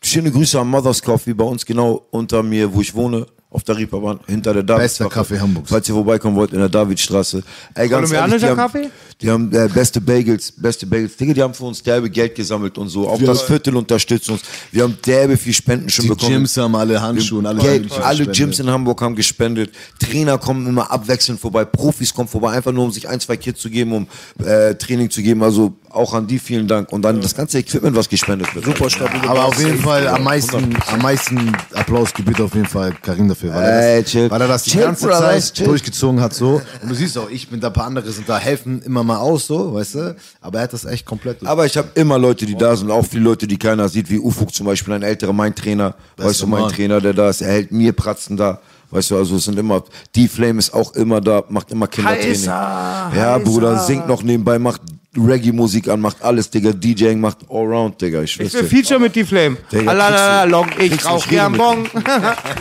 schöne 0.00 0.30
Grüße 0.30 0.58
an 0.58 0.68
Mother's 0.68 1.02
Coffee 1.02 1.34
bei 1.34 1.44
uns 1.44 1.66
genau 1.66 2.06
unter 2.10 2.42
mir, 2.42 2.72
wo 2.72 2.80
ich 2.80 2.94
wohne. 2.94 3.26
Auf 3.52 3.64
der 3.64 3.76
Reeperbahn, 3.76 4.20
hinter 4.26 4.54
der 4.54 4.62
Davidstraße. 4.62 5.04
Bester 5.04 5.14
Kaffee 5.14 5.38
Hamburgs. 5.38 5.68
Falls 5.68 5.86
ihr 5.86 5.94
vorbeikommen 5.94 6.34
wollt, 6.36 6.54
in 6.54 6.58
der 6.58 6.70
Davidstraße. 6.70 7.42
Ey, 7.74 7.86
ganz 7.86 8.10
ehrlich, 8.10 8.38
Kolumbianischer 8.38 8.38
die 8.38 8.46
haben, 8.46 8.56
Kaffee? 8.56 8.90
Die 9.20 9.30
haben 9.30 9.52
äh, 9.52 9.68
beste 9.68 10.00
Bagels, 10.00 10.52
beste 10.56 10.86
Bagels. 10.86 11.16
Digga, 11.16 11.34
die 11.34 11.42
haben 11.42 11.52
für 11.52 11.64
uns 11.64 11.82
derbe 11.82 12.08
Geld 12.08 12.34
gesammelt 12.34 12.78
und 12.78 12.88
so. 12.88 13.08
Auch 13.08 13.20
das 13.20 13.42
Viertel 13.42 13.76
unterstützt 13.76 14.30
uns. 14.30 14.40
Wir 14.70 14.84
haben 14.84 14.96
derbe 15.04 15.36
viel 15.36 15.52
Spenden 15.52 15.90
schon 15.90 16.04
Die 16.04 16.08
bekommen. 16.08 16.32
Gyms 16.32 16.56
haben 16.56 16.74
alle 16.74 17.00
Handschuhe 17.00 17.40
und 17.40 17.46
alles. 17.46 17.62
Geld, 17.62 17.92
alle. 18.00 18.26
Gyms 18.26 18.58
in 18.58 18.70
Hamburg 18.70 19.00
haben 19.02 19.14
gespendet. 19.14 19.70
Trainer 19.98 20.38
kommen 20.38 20.66
immer 20.66 20.90
abwechselnd 20.90 21.38
vorbei. 21.38 21.66
Profis 21.66 22.14
kommen 22.14 22.28
vorbei, 22.28 22.52
einfach 22.52 22.72
nur 22.72 22.84
um 22.84 22.90
sich 22.90 23.08
ein, 23.08 23.20
zwei 23.20 23.36
Kids 23.36 23.60
zu 23.60 23.68
geben, 23.68 23.92
um 23.92 24.06
äh, 24.44 24.74
Training 24.76 25.10
zu 25.10 25.22
geben. 25.22 25.42
Also 25.42 25.74
auch 25.90 26.14
an 26.14 26.26
die 26.26 26.38
vielen 26.38 26.66
Dank. 26.66 26.90
Und 26.90 27.02
dann 27.02 27.20
das 27.20 27.34
ganze 27.34 27.58
Equipment, 27.58 27.94
was 27.94 28.08
gespendet 28.08 28.54
wird. 28.54 28.64
Super 28.64 28.88
stabile 28.90 29.28
Aber 29.28 29.44
auf 29.44 29.58
jeden 29.58 29.78
Fall 29.78 30.08
am 30.08 30.24
meisten, 30.24 30.74
am 30.90 31.02
meisten 31.02 31.52
Applaus 31.74 32.12
gebührt 32.14 32.40
auf 32.40 32.54
jeden 32.54 32.66
Fall 32.66 32.94
Karim 33.02 33.28
dafür, 33.28 33.41
weil, 33.48 33.62
er 33.62 33.94
Ey, 33.96 34.02
das, 34.02 34.10
chill. 34.10 34.30
weil 34.30 34.40
er 34.40 34.48
das 34.48 34.62
die 34.64 34.70
Chill, 34.70 34.80
ganze 34.82 35.06
Brothers, 35.06 35.46
Zeit 35.46 35.54
chill. 35.54 35.66
durchgezogen 35.66 36.20
hat 36.20 36.34
so. 36.34 36.60
Und 36.82 36.88
du 36.88 36.94
siehst 36.94 37.16
auch, 37.18 37.30
ich 37.30 37.48
bin 37.48 37.60
da, 37.60 37.68
ein 37.68 37.72
paar 37.72 37.86
andere 37.86 38.10
sind 38.10 38.28
da, 38.28 38.38
helfen 38.38 38.82
immer 38.82 39.02
mal 39.04 39.18
aus 39.18 39.46
so, 39.46 39.74
weißt 39.74 39.94
du. 39.94 40.16
Aber 40.40 40.58
er 40.58 40.64
hat 40.64 40.72
das 40.72 40.84
echt 40.84 41.06
komplett. 41.06 41.44
Aber 41.46 41.66
ich 41.66 41.76
habe 41.76 41.88
immer 41.94 42.18
Leute, 42.18 42.46
die 42.46 42.54
da 42.56 42.76
sind, 42.76 42.90
auch 42.90 43.06
viele 43.06 43.24
Leute, 43.24 43.46
die 43.46 43.58
keiner 43.58 43.88
sieht, 43.88 44.10
wie 44.10 44.18
Ufuk 44.18 44.54
zum 44.54 44.66
Beispiel, 44.66 44.94
ein 44.94 45.02
älterer, 45.02 45.32
mein 45.32 45.54
Trainer, 45.54 45.94
weißt 46.16 46.42
du, 46.42 46.46
mein 46.46 46.62
Mann. 46.62 46.72
Trainer, 46.72 47.00
der 47.00 47.12
da 47.14 47.30
ist, 47.30 47.40
er 47.42 47.52
hält 47.52 47.72
mir 47.72 47.92
Pratzen 47.92 48.36
da. 48.36 48.60
Weißt 48.90 49.10
du, 49.10 49.16
also 49.16 49.36
es 49.36 49.44
sind 49.44 49.58
immer, 49.58 49.82
die 50.14 50.28
Flame 50.28 50.58
ist 50.58 50.74
auch 50.74 50.94
immer 50.94 51.20
da, 51.22 51.42
macht 51.48 51.70
immer 51.72 51.86
Kindertraining. 51.86 52.28
Heißer, 52.30 52.50
ja, 52.50 53.10
heißer. 53.10 53.38
Bruder, 53.40 53.78
singt 53.78 54.06
noch 54.06 54.22
nebenbei, 54.22 54.58
macht 54.58 54.82
Reggae-Musik 55.16 55.88
an, 55.88 56.00
macht 56.00 56.22
alles, 56.22 56.48
Digga, 56.50 56.72
DJing 56.72 57.20
macht 57.20 57.38
Allround, 57.50 58.00
Digga, 58.00 58.22
ich 58.22 58.38
Ich 58.40 58.52
will. 58.54 58.64
Feature 58.64 58.98
mit 58.98 59.14
die 59.14 59.24
Flame. 59.24 59.56
Digga, 59.70 59.90
Alalala, 59.90 60.44
long, 60.44 60.68
ich 60.78 61.04
rauch 61.04 61.26
gern 61.28 61.52
mit 61.52 61.60
Bon. 61.60 61.84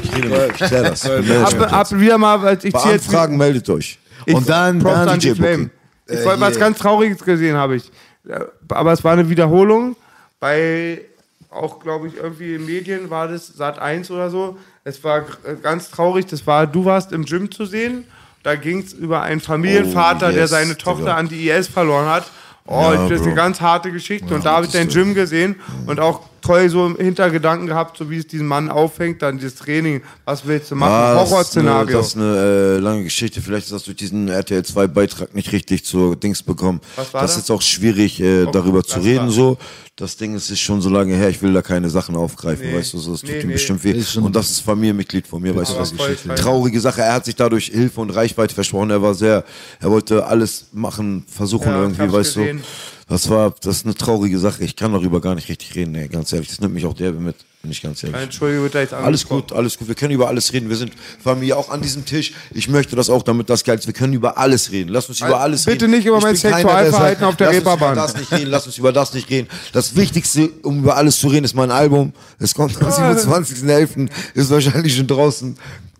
Ich 0.03 0.15
rede 0.15 0.27
mit- 0.27 0.51
ich 0.51 0.57
klär 0.67 0.83
das. 0.83 1.09
Ab, 1.09 1.73
ab 1.73 1.91
wieder 1.99 2.17
mal, 2.17 2.41
weil 2.41 2.57
ich 2.61 2.73
Bei 2.73 2.79
zieh 2.79 2.89
jetzt 2.89 3.07
Anfragen 3.07 3.37
meldet 3.37 3.69
euch. 3.69 3.97
Und 4.27 4.47
dann- 4.49 4.79
dann 4.79 5.17
DJ 5.19 5.33
Flame. 5.33 5.69
Ich 6.07 6.25
wollte 6.25 6.41
was 6.41 6.59
ganz 6.59 6.77
Trauriges 6.77 7.19
gesehen, 7.23 7.55
habe 7.55 7.77
ich. 7.77 7.89
Äh, 8.27 8.39
Aber 8.69 8.91
es 8.91 9.03
war 9.03 9.13
eine 9.13 9.29
Wiederholung. 9.29 9.95
Bei, 10.39 11.01
auch 11.49 11.79
glaube 11.79 12.07
ich, 12.07 12.15
irgendwie 12.17 12.55
in 12.55 12.65
Medien 12.65 13.09
war 13.09 13.27
das 13.29 13.47
Sat 13.47 13.79
1 13.79 14.11
oder 14.11 14.29
so. 14.29 14.57
Es 14.83 15.01
war 15.03 15.21
g- 15.21 15.27
ganz 15.63 15.89
traurig. 15.89 16.25
Das 16.25 16.45
war, 16.45 16.67
du 16.67 16.83
warst 16.83 17.11
im 17.13 17.23
Gym 17.25 17.49
zu 17.49 17.65
sehen. 17.65 18.03
Da 18.43 18.55
ging 18.55 18.79
es 18.79 18.93
über 18.93 19.21
einen 19.21 19.39
Familienvater, 19.39 20.27
Oh, 20.29 20.31
der 20.31 20.41
yes, 20.41 20.49
seine 20.49 20.77
Tochter 20.77 21.01
Digga. 21.03 21.15
an 21.15 21.27
die 21.29 21.49
IS 21.49 21.67
verloren 21.67 22.07
hat. 22.07 22.31
Oh, 22.65 22.91
Ja, 22.93 23.07
das 23.07 23.19
ist 23.21 23.25
eine 23.27 23.35
ganz 23.35 23.61
harte 23.61 23.91
Geschichte. 23.91 24.33
und 24.33 24.45
da 24.45 24.53
habe 24.55 24.65
ich 24.65 24.71
dein 24.71 24.87
Gym 24.87 25.13
gesehen 25.13 25.55
und 25.85 25.99
auch 25.99 26.21
toll 26.41 26.69
so 26.69 26.85
im 26.87 26.95
Hintergedanken 26.97 27.67
gehabt, 27.67 27.97
so 27.97 28.09
wie 28.09 28.17
es 28.17 28.27
diesen 28.27 28.47
Mann 28.47 28.69
auffängt, 28.69 29.21
dann 29.21 29.37
dieses 29.37 29.55
Training. 29.55 30.01
Was 30.25 30.45
willst 30.45 30.71
du 30.71 30.75
machen? 30.75 30.91
Ah, 30.91 31.13
das 31.13 31.23
ist 31.23 31.27
eine- 31.57 31.69
Horrorszenario. 31.69 31.97
Das 31.97 32.07
ist 32.07 32.17
eine 32.17 32.35
äh, 32.35 32.77
lange 32.79 33.03
Geschichte. 33.03 33.41
Vielleicht 33.41 33.71
das 33.71 33.83
durch 33.83 33.97
diesen 33.97 34.27
RTL 34.27 34.63
2 34.63 34.87
Beitrag 34.87 35.33
nicht 35.35 35.51
richtig 35.51 35.85
zur 35.85 36.15
Dings 36.15 36.41
bekommen. 36.43 36.81
Was 36.95 37.13
war 37.13 37.21
das 37.21 37.31
das? 37.31 37.37
ist 37.37 37.43
jetzt 37.43 37.51
auch 37.55 37.61
schwierig, 37.61 38.19
äh, 38.19 38.45
darüber 38.51 38.83
zu 38.83 38.99
reden. 38.99 39.25
war- 39.25 39.31
So, 39.31 39.57
das 39.95 40.17
Ding 40.17 40.33
ist, 40.35 40.49
ist 40.49 40.59
schon 40.59 40.81
so 40.81 40.89
lange 40.89 41.13
her. 41.15 41.29
Ich 41.29 41.41
will 41.41 41.53
da 41.53 41.61
keine 41.61 41.89
Sachen 41.89 42.15
aufgreifen, 42.15 42.65
Nee. 42.71 42.77
weißt 42.77 42.93
du. 42.93 42.97
So, 42.97 43.11
das 43.11 43.21
tut 43.21 43.29
Nee, 43.29 43.41
ihm 43.41 43.47
nee. 43.47 43.53
bestimmt 43.53 43.83
weh. 43.83 44.01
Und 44.19 44.35
das 44.35 44.49
ist 44.49 44.59
Familienmitglied 44.61 45.27
von 45.27 45.41
mir, 45.41 45.55
weißt 45.55 45.73
du 45.73 45.77
was? 45.77 45.93
Traurige 46.37 46.79
Sache. 46.81 47.01
Er 47.01 47.13
hat 47.13 47.25
sich 47.25 47.35
dadurch 47.35 47.65
Hilfe 47.67 48.01
und 48.01 48.09
Reichweite 48.09 48.55
versprochen. 48.55 48.89
Er 48.89 49.01
war 49.01 49.13
sehr, 49.13 49.43
er 49.79 49.91
wollte 49.91 50.25
alles 50.25 50.67
machen, 50.73 51.23
versuchen 51.27 51.67
Ja, 51.69 51.81
irgendwie, 51.81 52.11
weißt 52.11 52.33
gesehen. 52.35 52.57
du. 52.57 52.63
Das 53.11 53.29
war, 53.29 53.53
das 53.61 53.77
ist 53.77 53.85
eine 53.85 53.93
traurige 53.93 54.39
Sache. 54.39 54.63
Ich 54.63 54.77
kann 54.77 54.93
darüber 54.93 55.19
gar 55.19 55.35
nicht 55.35 55.49
richtig 55.49 55.75
reden, 55.75 55.93
ey, 55.95 56.07
ganz 56.07 56.31
ehrlich. 56.31 56.47
Das 56.47 56.61
nimmt 56.61 56.73
mich 56.73 56.85
auch 56.85 56.93
derbe 56.93 57.19
mit, 57.19 57.35
bin 57.61 57.69
ich 57.69 57.81
ganz 57.81 58.01
ehrlich. 58.03 58.17
Entschuldige, 58.21 58.61
wird 58.63 58.73
da 58.73 58.79
jetzt 58.79 58.93
Alles 58.93 59.27
gut, 59.27 59.51
alles 59.51 59.77
gut. 59.77 59.89
Wir 59.89 59.95
können 59.95 60.13
über 60.13 60.29
alles 60.29 60.53
reden. 60.53 60.69
Wir 60.69 60.77
sind 60.77 60.93
Familie 61.21 61.57
auch 61.57 61.69
an 61.69 61.81
diesem 61.81 62.05
Tisch. 62.05 62.31
Ich 62.51 62.69
möchte 62.69 62.95
das 62.95 63.09
auch, 63.09 63.21
damit 63.23 63.49
das 63.49 63.65
geil 63.65 63.77
ist. 63.77 63.85
Wir 63.85 63.93
können 63.93 64.13
über 64.13 64.37
alles 64.37 64.71
reden. 64.71 64.87
Lass 64.87 65.09
uns 65.09 65.19
über 65.19 65.41
alles 65.41 65.65
bitte 65.65 65.85
reden. 65.85 65.91
nicht 65.97 66.05
über 66.05 66.19
Ich 66.19 66.23
mein 66.23 66.35
keiner, 66.37 66.55
Sexualverhalten 66.55 67.25
auf 67.25 67.35
der 67.35 67.47
lass 67.47 67.55
Reeperbahn. 67.57 67.89
Uns 67.89 67.97
über 67.97 68.01
das 68.07 68.15
nicht 68.17 68.31
reden. 68.31 68.49
Lass 68.49 68.65
uns 68.67 68.77
über 68.77 68.93
das 68.93 69.13
nicht 69.13 69.29
reden. 69.29 69.47
Das 69.73 69.95
Wichtigste, 69.97 70.47
um 70.63 70.79
über 70.79 70.95
alles 70.95 71.19
zu 71.19 71.27
reden, 71.27 71.43
ist 71.43 71.53
mein 71.53 71.69
Album. 71.71 72.13
Es 72.39 72.55
kommt 72.55 72.81
am 72.81 72.87
27.11. 72.89 74.09
Ist 74.35 74.49
wahrscheinlich 74.49 74.95
schon 74.95 75.07
draußen. 75.07 75.57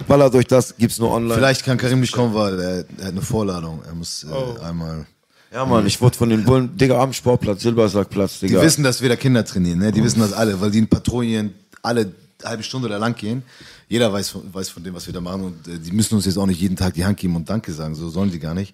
Ballert 0.08 0.34
euch 0.34 0.48
das. 0.48 0.76
Gibt's 0.78 0.98
nur 0.98 1.12
online. 1.12 1.36
Vielleicht 1.36 1.66
kann 1.66 1.78
Karim 1.78 2.00
nicht 2.00 2.14
kommen, 2.14 2.34
weil 2.34 2.58
er, 2.58 2.70
er 3.00 3.06
hat 3.08 3.12
eine 3.12 3.22
Vorladung. 3.22 3.82
Er 3.86 3.94
muss 3.96 4.24
äh, 4.24 4.28
Oh. 4.34 4.56
einmal. 4.64 5.06
Ja, 5.52 5.66
Mann. 5.66 5.86
Ich 5.86 6.00
wurde 6.00 6.18
von 6.18 6.30
den 6.30 6.46
Bullen, 6.46 6.78
Digga, 6.78 7.02
am 7.02 7.12
Sportplatz, 7.12 7.62
Silbersackplatz, 7.62 8.40
Die 8.40 8.48
Digga. 8.48 8.62
wissen, 8.62 8.84
dass 8.84 9.02
wir 9.02 9.10
da 9.10 9.16
Kinder 9.18 9.44
trainieren, 9.44 9.80
ne? 9.80 9.92
Die 9.92 10.04
wissen 10.04 10.22
das 10.22 10.32
alle, 10.32 10.60
weil 10.62 10.72
die 10.72 10.80
in 10.80 10.88
Patrouillen 10.88 11.54
alle 11.82 12.14
halbe 12.44 12.64
Stunde 12.64 12.88
da 12.88 12.98
lang 12.98 13.16
gehen. 13.16 13.44
Jeder 13.90 14.12
weiß 14.14 14.30
von, 14.30 14.54
weiß 14.54 14.70
von 14.70 14.84
dem, 14.84 14.94
was 14.94 15.06
wir 15.06 15.14
da 15.14 15.20
machen 15.20 15.44
und 15.44 15.68
äh, 15.68 15.78
die 15.78 15.92
müssen 15.92 16.16
uns 16.16 16.26
jetzt 16.26 16.38
auch 16.38 16.46
nicht 16.46 16.62
jeden 16.62 16.78
Tag 16.78 16.94
die 16.94 17.04
Hand 17.04 17.18
geben 17.18 17.36
und 17.36 17.50
Danke 17.50 17.74
sagen, 17.74 17.94
so 17.96 18.10
sollen 18.10 18.32
die 18.32 18.40
gar 18.40 18.54
nicht. 18.54 18.74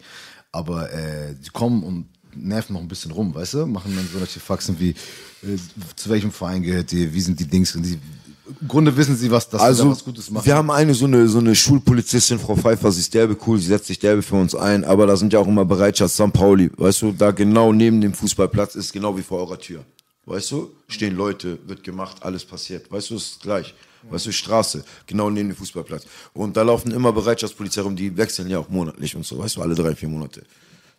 Aber 0.51 0.91
äh, 0.93 1.33
die 1.43 1.49
kommen 1.49 1.83
und 1.83 2.05
nerven 2.35 2.73
noch 2.73 2.81
ein 2.81 2.87
bisschen 2.87 3.11
rum, 3.11 3.33
weißt 3.33 3.55
du? 3.55 3.65
Machen 3.65 3.93
dann 3.95 4.07
solche 4.13 4.39
Faxen 4.39 4.79
wie, 4.79 4.91
äh, 4.91 5.57
zu 5.95 6.09
welchem 6.09 6.31
Verein 6.31 6.61
gehört 6.61 6.93
ihr, 6.93 7.11
wie 7.13 7.21
sind 7.21 7.39
die 7.39 7.47
Dings 7.47 7.73
die, 7.73 7.97
im 8.61 8.67
Grunde 8.67 8.95
wissen 8.95 9.15
sie, 9.15 9.29
was, 9.31 9.49
dass 9.49 9.59
wir 9.59 9.63
da 9.63 9.67
Also, 9.67 9.91
was 9.91 10.03
Gutes 10.03 10.29
machen. 10.29 10.45
wir 10.45 10.55
haben 10.55 10.71
eine 10.71 10.93
so 10.93 11.05
eine, 11.05 11.27
so 11.27 11.39
eine 11.39 11.55
Schulpolizistin, 11.55 12.39
Frau 12.39 12.55
Pfeiffer, 12.55 12.91
sie 12.91 13.01
ist 13.01 13.13
derbe 13.13 13.37
cool, 13.45 13.57
sie 13.59 13.67
setzt 13.67 13.87
sich 13.87 13.99
derbe 13.99 14.21
für 14.21 14.35
uns 14.35 14.55
ein, 14.55 14.83
aber 14.83 15.07
da 15.07 15.15
sind 15.17 15.33
ja 15.33 15.39
auch 15.39 15.47
immer 15.47 15.65
Bereitschaft, 15.65 16.13
St. 16.13 16.33
Pauli, 16.33 16.71
weißt 16.77 17.01
du, 17.01 17.11
da 17.11 17.31
genau 17.31 17.73
neben 17.73 18.01
dem 18.01 18.13
Fußballplatz 18.13 18.75
ist 18.75 18.93
genau 18.93 19.17
wie 19.17 19.21
vor 19.23 19.39
eurer 19.39 19.59
Tür. 19.59 19.83
Weißt 20.25 20.51
du, 20.51 20.71
stehen 20.89 21.15
Leute, 21.15 21.57
wird 21.67 21.83
gemacht, 21.83 22.17
alles 22.21 22.43
passiert. 22.43 22.91
Weißt 22.91 23.11
du, 23.11 23.15
es 23.15 23.31
ist 23.31 23.41
gleich. 23.41 23.73
Weißt 24.09 24.25
du, 24.25 24.31
Straße, 24.31 24.83
genau 25.05 25.29
neben 25.29 25.49
dem 25.49 25.55
Fußballplatz. 25.55 26.05
Und 26.33 26.55
da 26.57 26.63
laufen 26.63 26.91
immer 26.91 27.11
Bereitschaftspolizei 27.13 27.81
rum, 27.81 27.95
die 27.95 28.15
wechseln 28.15 28.49
ja 28.49 28.59
auch 28.59 28.69
monatlich 28.69 29.15
und 29.15 29.25
so, 29.25 29.37
weißt 29.39 29.55
du, 29.57 29.61
alle 29.61 29.73
drei, 29.75 29.95
vier 29.95 30.09
Monate. 30.09 30.43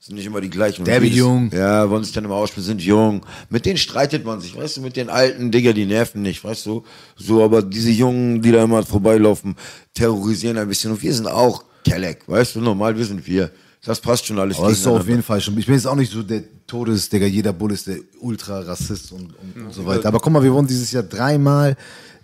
Sind 0.01 0.15
nicht 0.15 0.27
immer 0.27 0.41
die 0.41 0.49
gleichen. 0.51 0.85
Derbe 0.85 1.07
jedes- 1.07 1.19
jung. 1.19 1.51
Ja, 1.53 1.91
wollen 1.91 2.05
sich 2.05 2.13
dann 2.13 2.25
immer 2.25 2.37
ausspielen, 2.37 2.65
sind 2.65 2.81
jung. 2.83 3.27
Mit 3.51 3.67
denen 3.67 3.79
streitet 3.79 4.25
man 4.25 4.41
sich, 4.41 4.57
weißt 4.57 4.77
du, 4.77 4.81
mit 4.81 4.97
den 4.97 5.11
alten 5.11 5.51
Digger, 5.51 5.73
die 5.73 5.87
nerven 5.87 6.23
nicht, 6.23 6.43
weißt 6.45 6.67
du. 6.67 6.85
So, 7.17 7.43
aber 7.43 7.63
diese 7.63 7.91
Jungen, 7.91 8.41
die 8.41 8.53
da 8.53 8.63
immer 8.63 8.85
vorbeilaufen, 8.85 9.57
terrorisieren 9.95 10.57
ein 10.57 10.69
bisschen. 10.69 10.93
Und 10.93 11.03
wir 11.03 11.13
sind 11.13 11.27
auch 11.27 11.65
Kelleck, 11.85 12.23
weißt 12.29 12.55
du, 12.57 12.61
normal, 12.61 12.97
wir 12.97 13.05
sind 13.05 13.27
wir. 13.27 13.51
Das 13.85 14.01
passt 14.01 14.27
schon 14.27 14.39
alles. 14.39 14.59
Aber 14.59 14.69
das 14.69 14.79
ist 14.79 14.87
auf 14.87 15.09
jeden 15.09 15.23
Fall 15.23 15.41
schon. 15.41 15.57
Ich 15.59 15.67
bin 15.67 15.75
jetzt 15.75 15.87
auch 15.87 15.95
nicht 15.97 16.13
so 16.13 16.23
der 16.23 16.43
Todesdigger, 16.67 17.27
jeder 17.27 17.53
Bull 17.53 17.73
ist 17.73 17.87
der 17.87 17.99
Ultra-Rassist 18.21 19.13
und, 19.13 19.33
und, 19.57 19.65
und 19.67 19.73
so 19.75 19.85
weiter. 19.87 20.09
Aber 20.09 20.21
guck 20.21 20.33
mal, 20.33 20.43
wir 20.43 20.53
wurden 20.53 20.67
dieses 20.67 20.93
Jahr 20.93 21.03
dreimal 21.05 21.77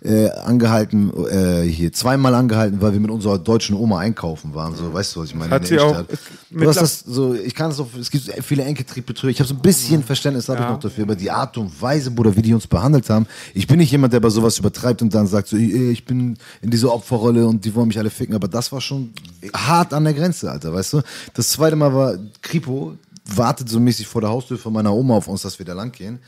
äh, 0.05 0.29
angehalten, 0.29 1.11
äh, 1.29 1.61
hier 1.63 1.91
zweimal 1.91 2.35
angehalten, 2.35 2.81
weil 2.81 2.93
wir 2.93 2.99
mit 2.99 3.09
unserer 3.11 3.39
deutschen 3.39 3.75
Oma 3.75 3.99
einkaufen 3.99 4.53
waren. 4.53 4.75
So, 4.75 4.93
weißt 4.93 5.15
du, 5.15 5.21
was 5.21 5.29
ich 5.29 5.35
meine? 5.35 5.51
Hat 5.51 5.63
in 5.63 5.67
sie 5.67 5.79
auch- 5.79 6.03
Du 6.51 6.67
hast 6.69 6.79
das 6.81 6.99
so, 6.99 7.33
ich 7.33 7.53
kann 7.55 7.71
es 7.71 7.79
auch, 7.79 7.87
es 7.99 8.09
gibt 8.11 8.31
viele 8.43 8.63
Enkeltriebbetrüger. 8.63 9.31
Ich 9.31 9.39
habe 9.39 9.47
so 9.49 9.55
ein 9.55 9.61
bisschen 9.61 10.03
Verständnis 10.03 10.47
habe 10.47 10.59
ich 10.59 10.65
Ja. 10.65 10.71
noch 10.71 10.79
dafür, 10.79 11.03
aber 11.03 11.15
die 11.15 11.29
Art 11.31 11.57
und 11.57 11.81
Weise, 11.81 12.11
Bruder, 12.11 12.35
wie 12.35 12.41
die 12.41 12.53
uns 12.53 12.67
behandelt 12.67 13.09
haben. 13.09 13.25
Ich 13.53 13.67
bin 13.67 13.77
nicht 13.79 13.91
jemand, 13.91 14.13
der 14.13 14.19
bei 14.19 14.29
sowas 14.29 14.57
übertreibt 14.59 15.01
und 15.01 15.13
dann 15.13 15.27
sagt 15.27 15.47
so, 15.49 15.57
"Ey, 15.57 15.91
ich 15.91 16.05
bin 16.05 16.37
in 16.61 16.69
dieser 16.69 16.93
Opferrolle 16.93 17.45
und 17.47 17.65
die 17.65 17.73
wollen 17.75 17.87
mich 17.87 17.97
alle 17.99 18.09
ficken. 18.09 18.35
Aber 18.35 18.47
das 18.47 18.71
war 18.71 18.79
schon 18.81 19.11
hart 19.53 19.93
an 19.93 20.03
der 20.03 20.13
Grenze, 20.13 20.49
Alter, 20.51 20.71
weißt 20.73 20.93
du? 20.93 21.01
Das 21.33 21.49
zweite 21.49 21.75
Mal 21.75 21.93
war 21.93 22.15
Kripo, 22.41 22.93
wartet 23.27 23.69
so 23.69 23.79
mäßig 23.79 24.07
vor 24.07 24.21
der 24.21 24.29
Haustür 24.29 24.57
von 24.57 24.73
meiner 24.73 24.93
Oma 24.93 25.15
auf 25.17 25.27
uns, 25.27 25.41
dass 25.41 25.57
wir 25.57 25.65
da 25.65 25.73
lang 25.73 25.91
gehen. 25.91 26.19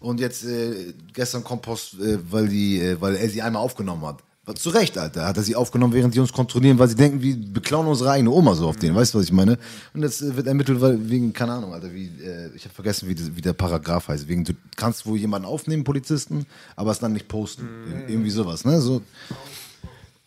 Und 0.00 0.20
jetzt 0.20 0.44
äh, 0.44 0.94
gestern 1.12 1.44
kommt 1.44 1.62
Post, 1.62 1.94
äh, 2.00 2.18
weil 2.30 2.48
die, 2.48 2.80
äh, 2.80 3.00
weil 3.00 3.16
er 3.16 3.28
sie 3.28 3.42
einmal 3.42 3.62
aufgenommen 3.62 4.04
hat. 4.06 4.22
Zu 4.58 4.70
Recht, 4.70 4.96
Alter. 4.96 5.26
Hat 5.26 5.36
er 5.36 5.42
sie 5.42 5.54
aufgenommen, 5.54 5.92
während 5.92 6.14
die 6.14 6.20
uns 6.20 6.32
kontrollieren, 6.32 6.78
weil 6.78 6.88
sie 6.88 6.94
denken, 6.94 7.20
wir 7.20 7.36
beklauen 7.36 7.86
unsere 7.86 8.12
eigene 8.12 8.30
Oma 8.30 8.54
so 8.54 8.66
auf 8.66 8.76
denen. 8.78 8.96
Weißt 8.96 9.12
du, 9.12 9.18
was 9.18 9.26
ich 9.26 9.32
meine? 9.32 9.58
Und 9.92 10.00
jetzt 10.02 10.22
äh, 10.22 10.34
wird 10.36 10.46
ermittelt, 10.46 10.80
weil 10.80 11.10
wegen, 11.10 11.34
keine 11.34 11.52
Ahnung, 11.52 11.74
Alter, 11.74 11.92
wie, 11.92 12.06
äh, 12.06 12.48
ich 12.56 12.64
habe 12.64 12.72
vergessen, 12.74 13.10
wie, 13.10 13.14
das- 13.14 13.36
wie 13.36 13.42
der 13.42 13.52
Paragraph 13.52 14.08
heißt. 14.08 14.26
Wegen, 14.26 14.44
du 14.44 14.54
kannst 14.74 15.04
wohl 15.04 15.18
jemanden 15.18 15.46
aufnehmen, 15.46 15.84
Polizisten, 15.84 16.46
aber 16.76 16.92
es 16.92 16.98
dann 16.98 17.12
nicht 17.12 17.28
posten. 17.28 17.68
Ir- 17.92 18.08
Irgendwie 18.08 18.30
sowas, 18.30 18.64
ne? 18.64 18.80
So, 18.80 19.02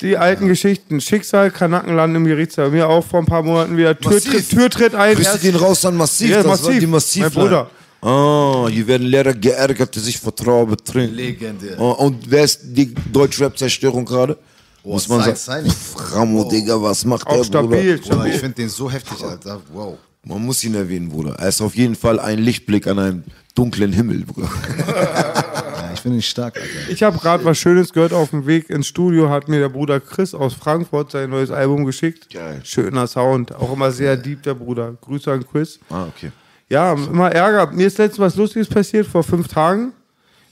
Die 0.02 0.18
alten 0.18 0.48
Geschichten. 0.48 1.00
Schicksal, 1.00 1.52
Kanackenland 1.52 2.16
im 2.16 2.26
Gerichtssaal. 2.26 2.72
Mir 2.72 2.90
auch 2.90 3.06
vor 3.06 3.20
ein 3.20 3.26
paar 3.26 3.44
Monaten 3.44 3.78
wieder 3.78 3.98
Türtritt, 3.98 4.34
Massiv. 4.34 4.50
Türtritt 4.50 4.96
ein. 4.96 5.16
Grüße 5.16 5.40
gehen 5.40 5.56
raus 5.56 5.86
an 5.86 5.96
Massiv. 5.96 6.32
Ja, 6.32 6.38
das 6.38 6.48
Massiv. 6.48 6.66
war 6.66 6.80
die 6.80 6.88
Massiv. 6.88 7.24
Mein 7.24 7.32
Bruder. 7.32 7.70
Ah, 8.02 8.68
hier 8.68 8.88
werden 8.88 9.06
Lehrer 9.06 9.34
geärgert, 9.34 9.96
die 9.96 10.00
sich 10.00 10.18
Vertrauen 10.18 10.68
betrinken. 10.72 11.16
Legendär. 11.16 11.80
Ah, 11.80 11.92
und 11.92 12.30
wer 12.30 12.44
ist 12.44 12.62
die 12.64 12.92
Deutschrap-Zerstörung 13.14 14.04
gerade? 14.04 14.38
Muss 14.84 15.08
man 15.08 15.36
sagen. 15.36 15.70
Pff, 15.70 16.16
Ramo, 16.16 16.50
Digga, 16.50 16.82
was 16.82 17.06
macht 17.06 17.28
Auch 17.28 17.36
der, 17.36 17.44
stabil. 17.44 18.00
Bruder? 18.00 18.16
Bruder, 18.16 18.26
ich 18.34 18.40
finde 18.40 18.56
den 18.56 18.70
so 18.70 18.90
heftig, 18.90 19.24
Alter. 19.24 19.62
Wow. 19.72 19.98
Man 20.24 20.44
muss 20.44 20.64
ihn 20.64 20.74
erwähnen, 20.74 21.10
Bruder. 21.10 21.36
Er 21.38 21.50
ist 21.50 21.62
auf 21.62 21.76
jeden 21.76 21.96
Fall 21.96 22.20
ein 22.20 22.40
Lichtblick 22.40 22.88
an 22.88 22.98
einem 22.98 23.24
dunklen 23.54 23.94
Himmel, 23.94 24.26
Bruder. 24.26 24.50
Ich 25.94 26.02
finde 26.02 26.18
ihn 26.18 26.22
stark, 26.22 26.58
Alter. 26.58 26.90
Ich 26.90 27.04
habe 27.04 27.18
gerade 27.18 27.46
was 27.46 27.58
Schönes 27.58 27.94
gehört 27.94 28.14
auf 28.14 28.32
dem 28.32 28.46
Weg 28.46 28.70
ins 28.70 28.88
Studio, 28.88 29.30
hat 29.30 29.48
mir 29.48 29.60
der 29.60 29.70
Bruder 29.70 30.00
Chris 30.00 30.34
aus 30.34 30.54
Frankfurt 30.54 31.12
sein 31.12 31.30
neues 31.30 31.52
Album 31.52 31.86
geschickt. 31.86 32.34
Geil. 32.34 32.62
Schöner 32.64 33.08
Sound, 33.08 33.54
auch 33.56 33.74
immer 33.74 33.92
sehr 33.92 34.18
deep, 34.18 34.44
der 34.44 34.54
Bruder. 34.54 34.96
Grüße 35.02 35.32
an 35.32 35.46
Chris. 35.50 35.80
Ah, 35.90 36.06
okay. 36.06 36.32
Ja, 36.70 36.94
immer 36.94 37.32
Ärger. 37.32 37.72
Mir 37.72 37.88
ist 37.88 37.98
letztens 37.98 38.20
was 38.20 38.36
Lustiges 38.36 38.70
passiert, 38.70 39.06
vor 39.06 39.24
fünf 39.24 39.48
Tagen. 39.48 39.94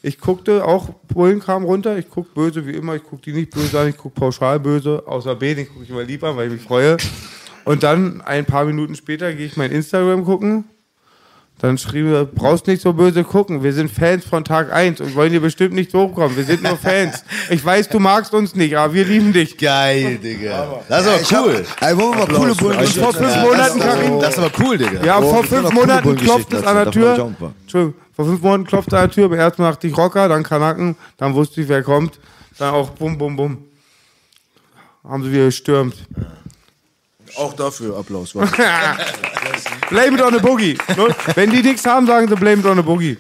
Ich 0.01 0.19
guckte 0.19 0.63
auch, 0.63 0.89
Bullen 1.13 1.41
kam 1.41 1.65
runter, 1.65 1.97
ich 1.97 2.09
guck 2.09 2.33
böse 2.33 2.65
wie 2.65 2.71
immer, 2.71 2.95
ich 2.95 3.03
guck 3.03 3.21
die 3.21 3.33
nicht 3.33 3.51
böse 3.51 3.79
an, 3.79 3.89
ich 3.89 3.97
guck 3.97 4.15
pauschal 4.15 4.59
böse, 4.59 5.03
außer 5.05 5.35
B, 5.35 5.55
den 5.55 5.67
gucke 5.67 5.83
ich 5.83 5.89
immer 5.89 6.03
lieber, 6.03 6.35
weil 6.37 6.47
ich 6.47 6.53
mich 6.53 6.61
freue. 6.61 6.95
Und 7.65 7.83
dann, 7.83 8.21
ein 8.21 8.45
paar 8.45 8.63
Minuten 8.63 8.95
später, 8.95 9.33
gehe 9.33 9.45
ich 9.45 9.57
mein 9.57 9.71
Instagram 9.71 10.23
gucken. 10.23 10.63
Dann 11.61 11.77
schrieb 11.77 12.05
er, 12.07 12.23
brauchst 12.23 12.67
nicht 12.67 12.81
so 12.81 12.93
böse 12.93 13.25
gucken. 13.25 13.63
Wir 13.63 13.73
sind 13.73 13.91
Fans 13.91 14.23
von 14.23 14.45
Tag 14.45 14.71
1 14.71 15.01
und 15.01 15.13
wollen 15.15 15.33
dir 15.33 15.41
bestimmt 15.41 15.73
nicht 15.75 15.93
hochkommen. 15.93 16.37
Wir 16.37 16.45
sind 16.45 16.63
nur 16.63 16.77
Fans. 16.77 17.25
Ich 17.49 17.63
weiß, 17.63 17.89
du 17.89 17.99
magst 17.99 18.33
uns 18.33 18.55
nicht, 18.55 18.77
aber 18.77 18.93
wir 18.93 19.03
lieben 19.03 19.33
dich. 19.33 19.57
Geil, 19.57 20.17
Digga. 20.19 20.79
Das 20.87 21.05
ist 21.05 21.33
aber 21.33 21.47
cool. 21.47 21.65
Ey, 21.81 21.97
wollen 21.97 22.11
wir 22.11 22.27
mal 22.27 22.33
coole 22.33 22.55
Bullen 22.55 22.87
vor 22.87 23.13
fünf 23.13 23.35
Ja, 23.35 23.43
Monaten, 23.43 23.79
das, 23.79 24.21
das 24.21 24.33
ist 24.37 24.39
aber 24.39 24.51
cool, 24.65 24.77
Digga. 24.77 25.03
ja, 25.03 25.21
vor 25.21 25.43
wir 25.43 25.49
fünf 25.49 25.73
Monaten 25.73 26.15
klopft 26.15 26.53
es 26.53 26.63
an 26.65 26.75
der 26.77 26.91
Tür. 26.91 27.33
Entschuldigung, 27.63 27.95
vor 28.15 28.25
fünf 28.25 28.41
Monaten 28.41 28.65
klopft 28.65 28.87
es 28.87 28.93
an 28.93 29.01
der 29.01 29.11
Tür. 29.11 29.27
Beim 29.27 29.39
ersten 29.39 29.61
Mal 29.61 29.71
dachte 29.71 29.87
ich 29.87 29.97
Rocker, 29.97 30.29
dann 30.29 30.43
Kanaken, 30.43 30.95
dann 31.17 31.33
wusste 31.33 31.59
ich, 31.59 31.67
wer 31.67 31.83
kommt. 31.83 32.19
Dann 32.57 32.73
auch 32.73 32.91
bum, 32.91 33.17
bum, 33.17 33.35
bum. 33.35 33.57
Haben 35.03 35.23
sie 35.23 35.31
wieder 35.33 35.45
gestürmt. 35.45 35.95
Auch 37.39 37.53
dafür 37.53 37.97
Applaus. 37.99 38.33
Blame 39.89 40.17
it 40.17 40.21
on 40.21 40.33
the 40.33 40.39
Boogie. 40.39 40.77
Wenn 41.35 41.49
die 41.49 41.61
nichts 41.61 41.85
haben, 41.85 42.05
sagen 42.05 42.27
sie 42.27 42.35
blame 42.35 42.59
it 42.61 42.65
on 42.65 42.77
the 42.77 42.83
Boogie. 42.83 43.17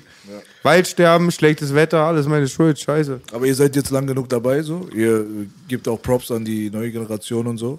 Waldsterben, 0.61 1.31
schlechtes 1.31 1.73
Wetter, 1.73 2.01
alles 2.03 2.27
meine 2.27 2.47
Schuld, 2.47 2.77
scheiße. 2.77 3.21
Aber 3.31 3.45
ihr 3.45 3.55
seid 3.55 3.75
jetzt 3.77 3.91
lang 3.91 4.05
genug 4.05 4.27
dabei, 4.27 4.61
so. 4.61 4.89
Ihr 4.93 5.25
gebt 5.69 5.87
auch 5.87 6.01
Props 6.01 6.31
an 6.31 6.43
die 6.43 6.69
neue 6.69 6.91
Generation 6.91 7.47
und 7.47 7.57
so. 7.57 7.77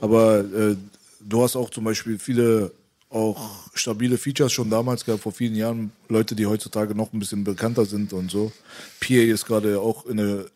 Aber 0.00 0.38
äh, 0.38 0.76
du 1.20 1.42
hast 1.42 1.56
auch 1.56 1.68
zum 1.70 1.84
Beispiel 1.84 2.18
viele 2.18 2.70
auch 3.10 3.68
stabile 3.74 4.16
Features 4.16 4.52
schon 4.52 4.70
damals 4.70 5.04
gehabt, 5.04 5.22
vor 5.22 5.32
vielen 5.32 5.54
Jahren. 5.54 5.92
Leute, 6.08 6.34
die 6.34 6.46
heutzutage 6.46 6.94
noch 6.94 7.12
ein 7.12 7.18
bisschen 7.18 7.44
bekannter 7.44 7.84
sind 7.84 8.12
und 8.12 8.30
so. 8.30 8.52
Pierre 9.00 9.26
ist 9.26 9.44
gerade 9.44 9.80
auch 9.80 10.06
in 10.06 10.20
eine 10.20 10.46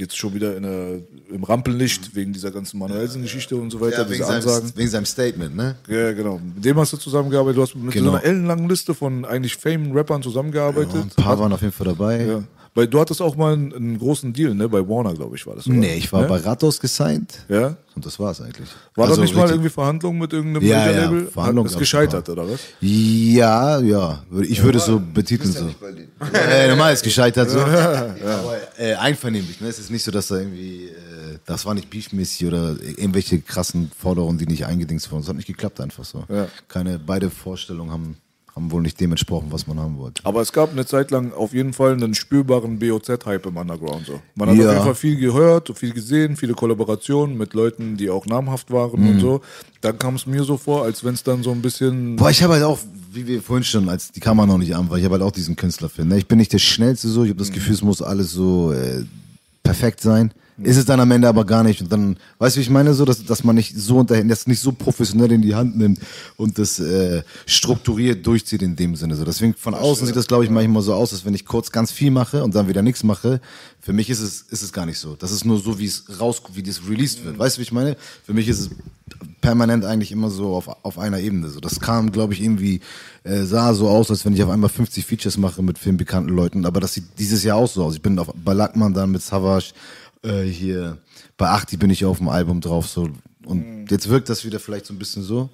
jetzt 0.00 0.16
schon 0.16 0.34
wieder 0.34 0.56
in 0.56 0.62
der, 0.64 0.98
im 1.34 1.44
Rampenlicht 1.44 2.14
wegen 2.16 2.32
dieser 2.32 2.50
ganzen 2.50 2.78
Manuelsen-Geschichte 2.78 3.54
und 3.56 3.70
so 3.70 3.80
weiter, 3.80 3.98
Ja, 3.98 4.04
diese 4.04 4.14
wegen, 4.14 4.24
seinem, 4.24 4.36
Ansagen. 4.36 4.72
wegen 4.74 4.88
seinem 4.90 5.04
Statement, 5.06 5.54
ne? 5.56 5.76
Ja, 5.88 6.12
genau. 6.12 6.40
Mit 6.54 6.64
dem 6.64 6.76
hast 6.78 6.92
du 6.92 6.96
zusammengearbeitet. 6.96 7.58
Du 7.58 7.62
hast 7.62 7.74
mit 7.76 7.92
Genau. 7.92 8.10
so 8.10 8.16
einer 8.16 8.24
ellenlangen 8.24 8.68
Liste 8.68 8.94
von 8.94 9.24
eigentlich 9.24 9.56
Fame-Rappern 9.56 10.22
zusammengearbeitet. 10.22 10.94
Ein 11.16 11.22
paar 11.24 11.38
waren 11.38 11.52
auf 11.52 11.60
jeden 11.60 11.72
Fall 11.72 11.86
dabei. 11.86 12.24
ja. 12.24 12.42
Weil 12.72 12.86
du 12.86 13.00
hattest 13.00 13.20
auch 13.20 13.34
mal 13.34 13.52
einen, 13.52 13.74
einen 13.74 13.98
großen 13.98 14.32
Deal, 14.32 14.54
ne? 14.54 14.68
Bei 14.68 14.86
Warner, 14.86 15.12
glaube 15.12 15.34
ich, 15.34 15.44
war 15.44 15.56
das. 15.56 15.66
oder? 15.66 15.74
Nee, 15.76 15.96
ich 15.96 16.12
war 16.12 16.22
ne? 16.22 16.28
bei 16.28 16.36
Ratos 16.36 16.78
gesigned. 16.78 17.44
Ja? 17.48 17.76
Und 17.96 18.06
das 18.06 18.18
war's 18.20 18.40
eigentlich. 18.40 18.68
War 18.94 19.06
Also 19.08 19.16
da 19.16 19.22
nicht 19.22 19.34
mal 19.34 19.48
irgendwie 19.50 19.68
Verhandlungen 19.70 20.20
mit 20.20 20.32
irgendeinem 20.32 20.66
Ja, 20.66 20.86
ja, 20.86 20.86
Major-Label? 20.86 21.26
Verhandlungen 21.26 21.66
Ist 21.66 21.72
gab's 21.72 21.80
gescheitert, 21.80 22.28
oder 22.28 22.48
was? 22.48 22.60
Ja, 22.80 23.80
ja. 23.80 24.22
Ich 24.42 24.62
würde 24.62 24.78
es 24.78 24.84
so 24.84 25.00
betiteln. 25.00 25.52
So. 25.52 25.68
Äh, 26.32 26.68
normal 26.68 26.94
ist 26.94 27.02
gescheitert 27.02 27.50
so. 27.50 27.58
Aber 27.60 28.56
äh, 28.78 28.94
einvernehmlich. 28.94 29.60
Ne? 29.60 29.66
Es 29.66 29.80
ist 29.80 29.90
nicht 29.90 30.04
so, 30.04 30.12
dass 30.12 30.28
da 30.28 30.36
irgendwie, 30.36 30.84
äh, 30.86 31.38
das 31.46 31.66
war 31.66 31.74
nicht 31.74 31.90
beefmäßig 31.90 32.46
oder 32.46 32.76
irgendwelche 32.80 33.40
krassen 33.40 33.90
Forderungen, 33.98 34.38
die 34.38 34.46
nicht 34.46 34.64
eingedingst 34.64 35.10
wurden. 35.10 35.22
Es 35.22 35.28
hat 35.28 35.36
nicht 35.36 35.48
geklappt 35.48 35.80
einfach 35.80 36.04
so. 36.04 36.24
Ja. 36.28 36.46
Keine, 36.68 37.00
beide 37.00 37.30
Vorstellungen 37.30 37.90
haben, 37.90 38.16
haben 38.60 38.70
wohl 38.70 38.82
nicht 38.82 39.00
dem 39.00 39.10
entsprochen, 39.12 39.46
was 39.50 39.66
man 39.66 39.78
haben 39.80 39.96
wollte. 39.98 40.20
Aber 40.24 40.40
es 40.42 40.52
gab 40.52 40.70
eine 40.72 40.84
Zeit 40.86 41.10
lang 41.10 41.32
auf 41.32 41.52
jeden 41.54 41.72
Fall 41.72 41.92
einen 41.92 42.14
spürbaren 42.14 42.78
BOZ-Hype 42.78 43.46
im 43.46 43.56
Underground. 43.56 44.06
So. 44.06 44.20
Man 44.34 44.50
hat 44.50 44.56
Ja. 44.56 44.66
auf 44.66 44.72
jeden 44.72 44.84
Fall 44.84 44.94
viel 44.94 45.16
gehört, 45.16 45.72
viel 45.76 45.92
gesehen, 45.92 46.36
viele 46.36 46.54
Kollaborationen 46.54 47.36
mit 47.38 47.54
Leuten, 47.54 47.96
die 47.96 48.10
auch 48.10 48.26
namhaft 48.26 48.70
waren 48.70 49.00
Mhm. 49.00 49.08
und 49.08 49.20
so. 49.20 49.40
Dann 49.80 49.98
kam 49.98 50.14
es 50.16 50.26
mir 50.26 50.44
so 50.44 50.56
vor, 50.58 50.84
als 50.84 51.02
wenn 51.04 51.14
es 51.14 51.22
dann 51.22 51.42
so 51.42 51.50
ein 51.52 51.62
bisschen. 51.62 52.16
Boah, 52.16 52.30
ich 52.30 52.42
habe 52.42 52.52
halt 52.54 52.64
auch, 52.64 52.78
wie 53.12 53.26
wir 53.26 53.40
vorhin 53.42 53.64
schon, 53.64 53.88
als 53.88 54.12
die 54.12 54.20
Kamera 54.20 54.46
noch 54.46 54.58
nicht 54.58 54.74
an 54.76 54.90
war, 54.90 54.98
ich 54.98 55.04
habe 55.04 55.14
halt 55.14 55.22
auch 55.22 55.32
diesen 55.32 55.56
Künstlerfilm. 55.56 56.08
Ne? 56.08 56.18
Ich 56.18 56.26
bin 56.26 56.38
nicht 56.38 56.52
der 56.52 56.58
Schnellste 56.58 57.08
so, 57.08 57.24
ich 57.24 57.30
habe 57.30 57.38
das 57.38 57.50
Gefühl, 57.50 57.74
es 57.74 57.82
muss 57.82 58.02
alles 58.02 58.30
so 58.32 58.72
äh, 58.72 59.04
perfekt 59.62 60.00
sein. 60.00 60.32
Ist 60.62 60.76
es 60.76 60.84
dann 60.84 61.00
am 61.00 61.10
Ende 61.10 61.28
aber 61.28 61.44
gar 61.44 61.62
nicht. 61.62 61.80
Und 61.80 61.90
dann, 61.90 62.16
weißt 62.38 62.56
du, 62.56 62.58
wie 62.58 62.62
ich 62.62 62.70
meine, 62.70 62.92
so, 62.94 63.04
dass, 63.04 63.24
dass 63.24 63.44
man 63.44 63.56
nicht 63.56 63.76
so 63.76 63.98
unter, 63.98 64.22
das 64.24 64.46
nicht 64.46 64.60
so 64.60 64.72
professionell 64.72 65.32
in 65.32 65.42
die 65.42 65.54
Hand 65.54 65.76
nimmt 65.76 66.00
und 66.36 66.58
das 66.58 66.78
äh, 66.78 67.22
strukturiert 67.46 68.26
durchzieht 68.26 68.62
in 68.62 68.76
dem 68.76 68.96
Sinne. 68.96 69.16
So. 69.16 69.24
Deswegen 69.24 69.54
von 69.54 69.74
außen 69.74 70.06
sieht 70.06 70.16
das, 70.16 70.26
glaube 70.26 70.44
ich, 70.44 70.50
manchmal 70.50 70.82
so 70.82 70.94
aus, 70.94 71.12
als 71.12 71.24
wenn 71.24 71.34
ich 71.34 71.46
kurz 71.46 71.72
ganz 71.72 71.92
viel 71.92 72.10
mache 72.10 72.44
und 72.44 72.54
dann 72.54 72.68
wieder 72.68 72.82
nichts 72.82 73.02
mache. 73.02 73.40
Für 73.80 73.92
mich 73.92 74.10
ist 74.10 74.20
es, 74.20 74.42
ist 74.42 74.62
es 74.62 74.72
gar 74.72 74.84
nicht 74.84 74.98
so. 74.98 75.16
Das 75.16 75.32
ist 75.32 75.44
nur 75.44 75.58
so, 75.58 75.78
wie 75.78 75.86
es 75.86 76.04
raus, 76.20 76.42
wie 76.52 76.62
das 76.62 76.82
released 76.88 77.24
wird. 77.24 77.38
Weißt 77.38 77.56
du, 77.56 77.60
wie 77.60 77.64
ich 77.64 77.72
meine? 77.72 77.96
Für 78.24 78.34
mich 78.34 78.46
ist 78.48 78.60
es 78.60 78.70
permanent 79.40 79.84
eigentlich 79.84 80.12
immer 80.12 80.30
so 80.30 80.54
auf, 80.54 80.68
auf 80.84 80.98
einer 80.98 81.18
Ebene. 81.18 81.48
So, 81.48 81.60
das 81.60 81.80
kam, 81.80 82.12
glaube 82.12 82.34
ich, 82.34 82.42
irgendwie, 82.42 82.80
äh, 83.24 83.42
sah 83.42 83.74
so 83.74 83.88
aus, 83.88 84.10
als 84.10 84.24
wenn 84.24 84.34
ich 84.34 84.42
auf 84.42 84.50
einmal 84.50 84.70
50 84.70 85.04
Features 85.04 85.38
mache 85.38 85.62
mit 85.62 85.78
filmbekannten 85.78 86.34
Leuten. 86.34 86.66
Aber 86.66 86.80
das 86.80 86.94
sieht 86.94 87.04
dieses 87.18 87.42
Jahr 87.42 87.56
auch 87.56 87.68
so 87.68 87.84
aus. 87.84 87.94
Ich 87.94 88.02
bin 88.02 88.18
auf, 88.18 88.28
bei 88.34 88.52
Lackmann 88.52 88.94
dann 88.94 89.10
mit 89.10 89.22
Savage, 89.22 89.72
äh, 90.22 90.42
hier, 90.42 90.98
bei 91.36 91.48
Achti 91.48 91.76
bin 91.76 91.90
ich 91.90 92.04
auf 92.04 92.18
dem 92.18 92.28
Album 92.28 92.60
drauf. 92.60 92.88
So. 92.88 93.10
Und 93.44 93.86
jetzt 93.90 94.08
wirkt 94.08 94.28
das 94.28 94.44
wieder 94.44 94.60
vielleicht 94.60 94.86
so 94.86 94.92
ein 94.94 94.98
bisschen 94.98 95.22
so. 95.22 95.48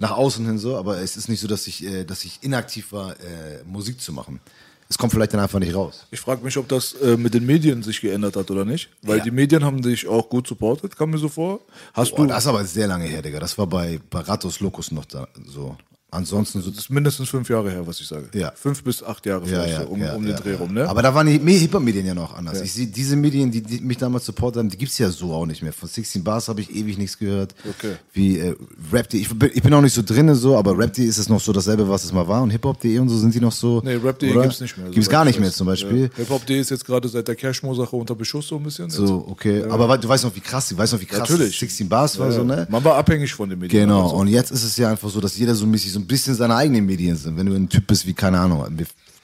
Nach 0.00 0.12
außen 0.12 0.44
hin 0.46 0.58
so, 0.58 0.76
aber 0.76 0.98
es 0.98 1.16
ist 1.16 1.28
nicht 1.28 1.40
so, 1.40 1.48
dass 1.48 1.66
ich, 1.66 1.84
äh, 1.84 2.04
dass 2.04 2.24
ich 2.24 2.38
inaktiv 2.42 2.92
war, 2.92 3.12
äh, 3.12 3.62
Musik 3.64 4.00
zu 4.00 4.12
machen. 4.12 4.40
Es 4.88 4.96
kommt 4.96 5.12
vielleicht 5.12 5.32
dann 5.32 5.40
einfach 5.40 5.58
nicht 5.58 5.74
raus. 5.74 6.06
Ich 6.12 6.20
frage 6.20 6.44
mich, 6.44 6.56
ob 6.58 6.68
das 6.68 6.92
äh, 6.92 7.16
mit 7.16 7.34
den 7.34 7.44
Medien 7.44 7.82
sich 7.82 8.00
geändert 8.00 8.36
hat 8.36 8.48
oder 8.52 8.64
nicht. 8.64 8.88
Weil 9.02 9.18
Ja. 9.18 9.24
die 9.24 9.32
Medien 9.32 9.64
haben 9.64 9.82
dich 9.82 10.06
auch 10.06 10.28
gut 10.28 10.46
supportet, 10.46 10.96
kam 10.96 11.10
mir 11.10 11.18
so 11.18 11.28
vor. 11.28 11.60
Hast 11.92 12.12
Boah, 12.14 12.18
du. 12.22 12.26
das 12.28 12.44
ist 12.44 12.46
aber 12.46 12.64
sehr 12.64 12.86
lange 12.86 13.06
her, 13.06 13.20
Digga. 13.20 13.40
Das 13.40 13.58
war 13.58 13.66
bei, 13.66 13.98
bei 14.10 14.20
Ratos 14.20 14.60
Locus 14.60 14.92
noch 14.92 15.04
da 15.06 15.26
so. 15.44 15.76
Ansonsten 16.16 16.60
so 16.62 16.70
Das 16.70 16.80
ist 16.80 16.90
mindestens 16.90 17.28
fünf 17.28 17.48
Jahre 17.48 17.70
her, 17.70 17.86
was 17.86 18.00
ich 18.00 18.06
sage. 18.08 18.28
Ja. 18.34 18.52
Fünf 18.56 18.82
bis 18.82 19.02
acht 19.02 19.24
Jahre 19.26 19.44
vielleicht 19.46 19.76
so, 19.76 19.88
um, 19.88 20.00
um 20.02 20.24
den 20.24 20.36
Dreh 20.36 20.54
rum, 20.54 20.72
ne? 20.72 20.88
Aber 20.88 21.02
da 21.02 21.14
waren 21.14 21.26
die 21.26 21.38
Hip-Hop-Medien 21.38 22.06
ja 22.06 22.14
noch 22.14 22.34
anders. 22.34 22.60
Ich 22.62 22.72
sehe, 22.72 22.86
diese 22.86 23.16
Medien, 23.16 23.50
die, 23.50 23.60
die 23.62 23.80
mich 23.80 23.98
damals 23.98 24.24
supportet 24.26 24.60
haben, 24.60 24.68
die 24.68 24.76
gibt's 24.78 24.98
ja 24.98 25.10
so 25.10 25.32
auch 25.32 25.46
nicht 25.46 25.62
mehr. 25.62 25.72
Von 25.72 25.88
16 25.88 26.24
Bars 26.24 26.48
habe 26.48 26.60
ich 26.60 26.74
ewig 26.74 26.98
nichts 26.98 27.18
gehört. 27.18 27.54
Okay. 27.68 27.92
Wie 28.12 28.38
äh, 28.38 28.54
Rap.de, 28.92 29.20
ich, 29.20 29.28
bin- 29.38 29.50
ich 29.54 29.62
bin 29.62 29.72
auch 29.74 29.80
nicht 29.82 29.94
so 29.94 30.02
drinne 30.02 30.34
so, 30.34 30.56
aber 30.56 30.76
Rap.de 30.76 31.04
ist 31.04 31.18
es 31.18 31.28
noch 31.28 31.40
so 31.40 31.52
dasselbe, 31.52 31.88
was 31.88 32.04
es 32.04 32.12
mal 32.12 32.26
war. 32.26 32.42
Und 32.42 32.50
Hip-Hop.de 32.50 32.98
und 32.98 33.08
so 33.08 33.18
sind 33.18 33.34
die 33.34 33.40
noch 33.40 33.52
so. 33.52 33.80
nee, 33.84 33.94
Rap.de 33.94 34.30
oder? 34.32 34.42
gibt's 34.42 34.60
nicht 34.60 34.76
mehr. 34.78 34.86
Gibt's 34.86 35.06
soweit 35.06 35.12
gar 35.12 35.22
ich 35.26 35.32
nicht 35.32 35.40
mehr 35.40 35.52
zum 35.52 35.66
Beispiel. 35.66 36.02
Ja. 36.04 36.08
Hip-Hop.de 36.16 36.58
ist 36.60 36.70
jetzt 36.70 36.84
gerade 36.84 37.08
seit 37.08 37.28
der 37.28 37.36
Cashmo-Sache 37.36 37.94
unter 37.96 38.14
Beschuss 38.14 38.48
so 38.48 38.56
ein 38.56 38.62
bisschen. 38.62 38.86
jetzt. 38.86 38.96
So, 38.96 39.26
okay. 39.28 39.64
Aber 39.64 39.96
du 39.98 40.08
weißt 40.08 40.24
noch, 40.24 40.34
wie 40.34 40.40
krass, 40.40 40.68
du 40.68 40.78
weißt 40.78 40.92
noch, 40.94 41.00
wie 41.00 41.06
krass 41.06 41.28
Natürlich. 41.28 41.58
16 41.58 41.88
Bars 41.88 42.18
war, 42.18 42.26
Ja, 42.26 42.32
so, 42.32 42.38
ja. 42.40 42.44
ne? 42.44 42.66
Man 42.70 42.82
war 42.84 42.96
abhängig 42.96 43.32
von 43.34 43.48
den 43.48 43.58
Medien. 43.58 43.82
Genau, 43.82 44.04
Also. 44.04 44.16
und 44.16 44.28
jetzt 44.28 44.50
ist 44.50 44.64
es 44.64 44.76
ja 44.76 44.90
einfach 44.90 45.10
so, 45.10 45.20
dass 45.20 45.36
jeder 45.36 45.54
so 45.54 45.66
mäßig 45.66 45.92
so 45.92 45.98
ein 45.98 46.05
bisschen 46.06 46.34
seine 46.34 46.54
eigenen 46.56 46.86
Medien 46.86 47.16
sind. 47.16 47.36
Wenn 47.36 47.46
du 47.46 47.54
ein 47.54 47.68
Typ 47.68 47.86
bist 47.86 48.06
wie, 48.06 48.14
keine 48.14 48.38
Ahnung, 48.40 48.64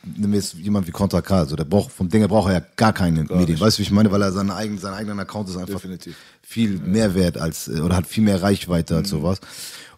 nehmen 0.04 0.32
wir 0.32 0.38
jetzt 0.40 0.54
jemand 0.54 0.86
wie 0.86 0.90
Contra 0.90 1.20
K, 1.22 1.46
so, 1.46 1.54
der 1.56 1.64
braucht, 1.64 1.92
vom 1.92 2.08
Ding 2.08 2.20
her 2.20 2.28
braucht 2.28 2.48
er 2.50 2.54
ja 2.60 2.66
gar 2.76 2.92
keine 2.92 3.22
Medien. 3.24 3.58
Weißt 3.60 3.78
du, 3.78 3.80
wie 3.80 3.84
ich 3.84 3.90
meine? 3.90 4.10
Weil 4.10 4.22
er 4.22 4.32
seinen 4.32 4.50
eigenen, 4.50 4.78
seinen 4.78 4.94
eigenen 4.94 5.20
Account 5.20 5.48
ist 5.48 5.56
einfach 5.56 5.74
Definitiv. 5.74 6.16
viel 6.42 6.78
mehr 6.78 7.14
wert 7.14 7.38
als, 7.38 7.68
äh, 7.68 7.80
oder 7.80 7.96
hat 7.96 8.06
viel 8.06 8.24
mehr 8.24 8.42
Reichweite 8.42 8.94
Mhm. 8.94 8.98
als 9.00 9.08
sowas. 9.10 9.38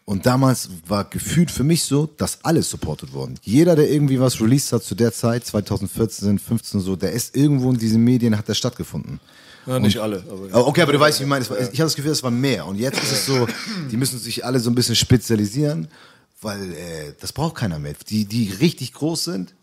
Und 0.07 0.27
damals 0.27 0.69
war 0.87 1.05
gefühlt 1.05 1.51
für 1.51 1.65
mich 1.65 1.85
so, 1.85 2.05
dass 2.19 2.39
alles 2.45 2.69
supported 2.69 3.15
worden. 3.15 3.37
Jeder, 3.43 3.75
der 3.75 3.91
irgendwie 3.91 4.21
was 4.21 4.39
released 4.39 4.71
hat 4.75 4.83
zu 4.85 4.95
der 4.95 5.15
Zeit, 5.15 5.47
2014, 5.47 6.39
15 6.39 6.81
so, 6.81 6.95
der 6.95 7.13
ist 7.13 7.35
irgendwo 7.35 7.71
in 7.71 7.79
diesen 7.79 8.05
Medien, 8.05 8.37
hat 8.37 8.47
der 8.47 8.53
stattgefunden. 8.55 9.19
Ja, 9.67 9.79
nicht 9.79 9.97
alle. 9.97 10.23
Aber 10.29 10.67
Oh, 10.67 10.69
Okay, 10.69 10.83
aber 10.83 10.93
du 10.93 11.01
weißt, 11.01 11.21
wie 11.21 11.23
ich 11.23 11.29
meine. 11.31 11.49
War- 11.49 11.57
Ich 11.59 11.81
habe 11.81 11.87
das 11.87 11.95
Gefühl, 11.97 12.13
es 12.13 12.23
war 12.23 12.31
mehr. 12.31 12.67
Und 12.67 12.77
jetzt 12.77 13.03
ist 13.03 13.13
es 13.13 13.25
so, 13.25 13.47
die 13.91 13.97
müssen 13.97 14.19
sich 14.19 14.45
alle 14.45 14.61
so 14.61 14.69
ein 14.69 14.75
bisschen 14.75 14.95
spezialisieren, 14.95 15.89
weil 16.45 16.73
äh, 16.73 17.15
das 17.21 17.33
braucht 17.33 17.57
keiner 17.57 17.79
mehr. 17.79 17.95
Die, 18.09 18.27
die 18.27 18.51
richtig 18.51 18.93
groß 18.93 19.25
sind, 19.25 19.55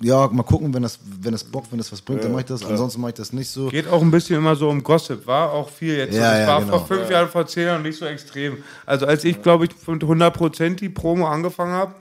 ja, 0.00 0.28
mal 0.28 0.42
gucken, 0.42 0.74
wenn 0.74 0.82
das, 0.82 0.98
wenn 1.02 1.32
das 1.32 1.44
Bock, 1.44 1.64
wenn 1.70 1.78
das 1.78 1.90
was 1.90 2.02
bringt, 2.02 2.22
dann 2.22 2.32
mache 2.32 2.42
ich 2.42 2.46
das. 2.46 2.64
Ansonsten 2.64 3.00
mache 3.00 3.10
ich 3.10 3.16
das 3.16 3.32
nicht 3.32 3.48
so. 3.48 3.68
Geht 3.68 3.88
auch 3.88 4.02
ein 4.02 4.10
bisschen 4.10 4.36
immer 4.36 4.54
so 4.54 4.68
um 4.68 4.82
Gossip, 4.82 5.26
war 5.26 5.52
auch 5.52 5.70
viel 5.70 5.96
jetzt. 5.96 6.14
Ja, 6.14 6.32
das 6.32 6.40
ja, 6.40 6.46
war 6.48 6.60
genau. 6.60 6.78
vor 6.78 6.86
fünf 6.86 7.10
Jahren, 7.10 7.28
vor 7.28 7.46
zehn 7.46 7.64
Jahren 7.66 7.82
nicht 7.82 7.98
so 7.98 8.04
extrem. 8.04 8.58
Also 8.84 9.06
als 9.06 9.24
ich, 9.24 9.40
glaube 9.40 9.64
ich, 9.64 9.70
mit 9.86 10.02
100% 10.02 10.74
die 10.74 10.90
Promo 10.90 11.26
angefangen 11.26 11.72
habe, 11.72 11.94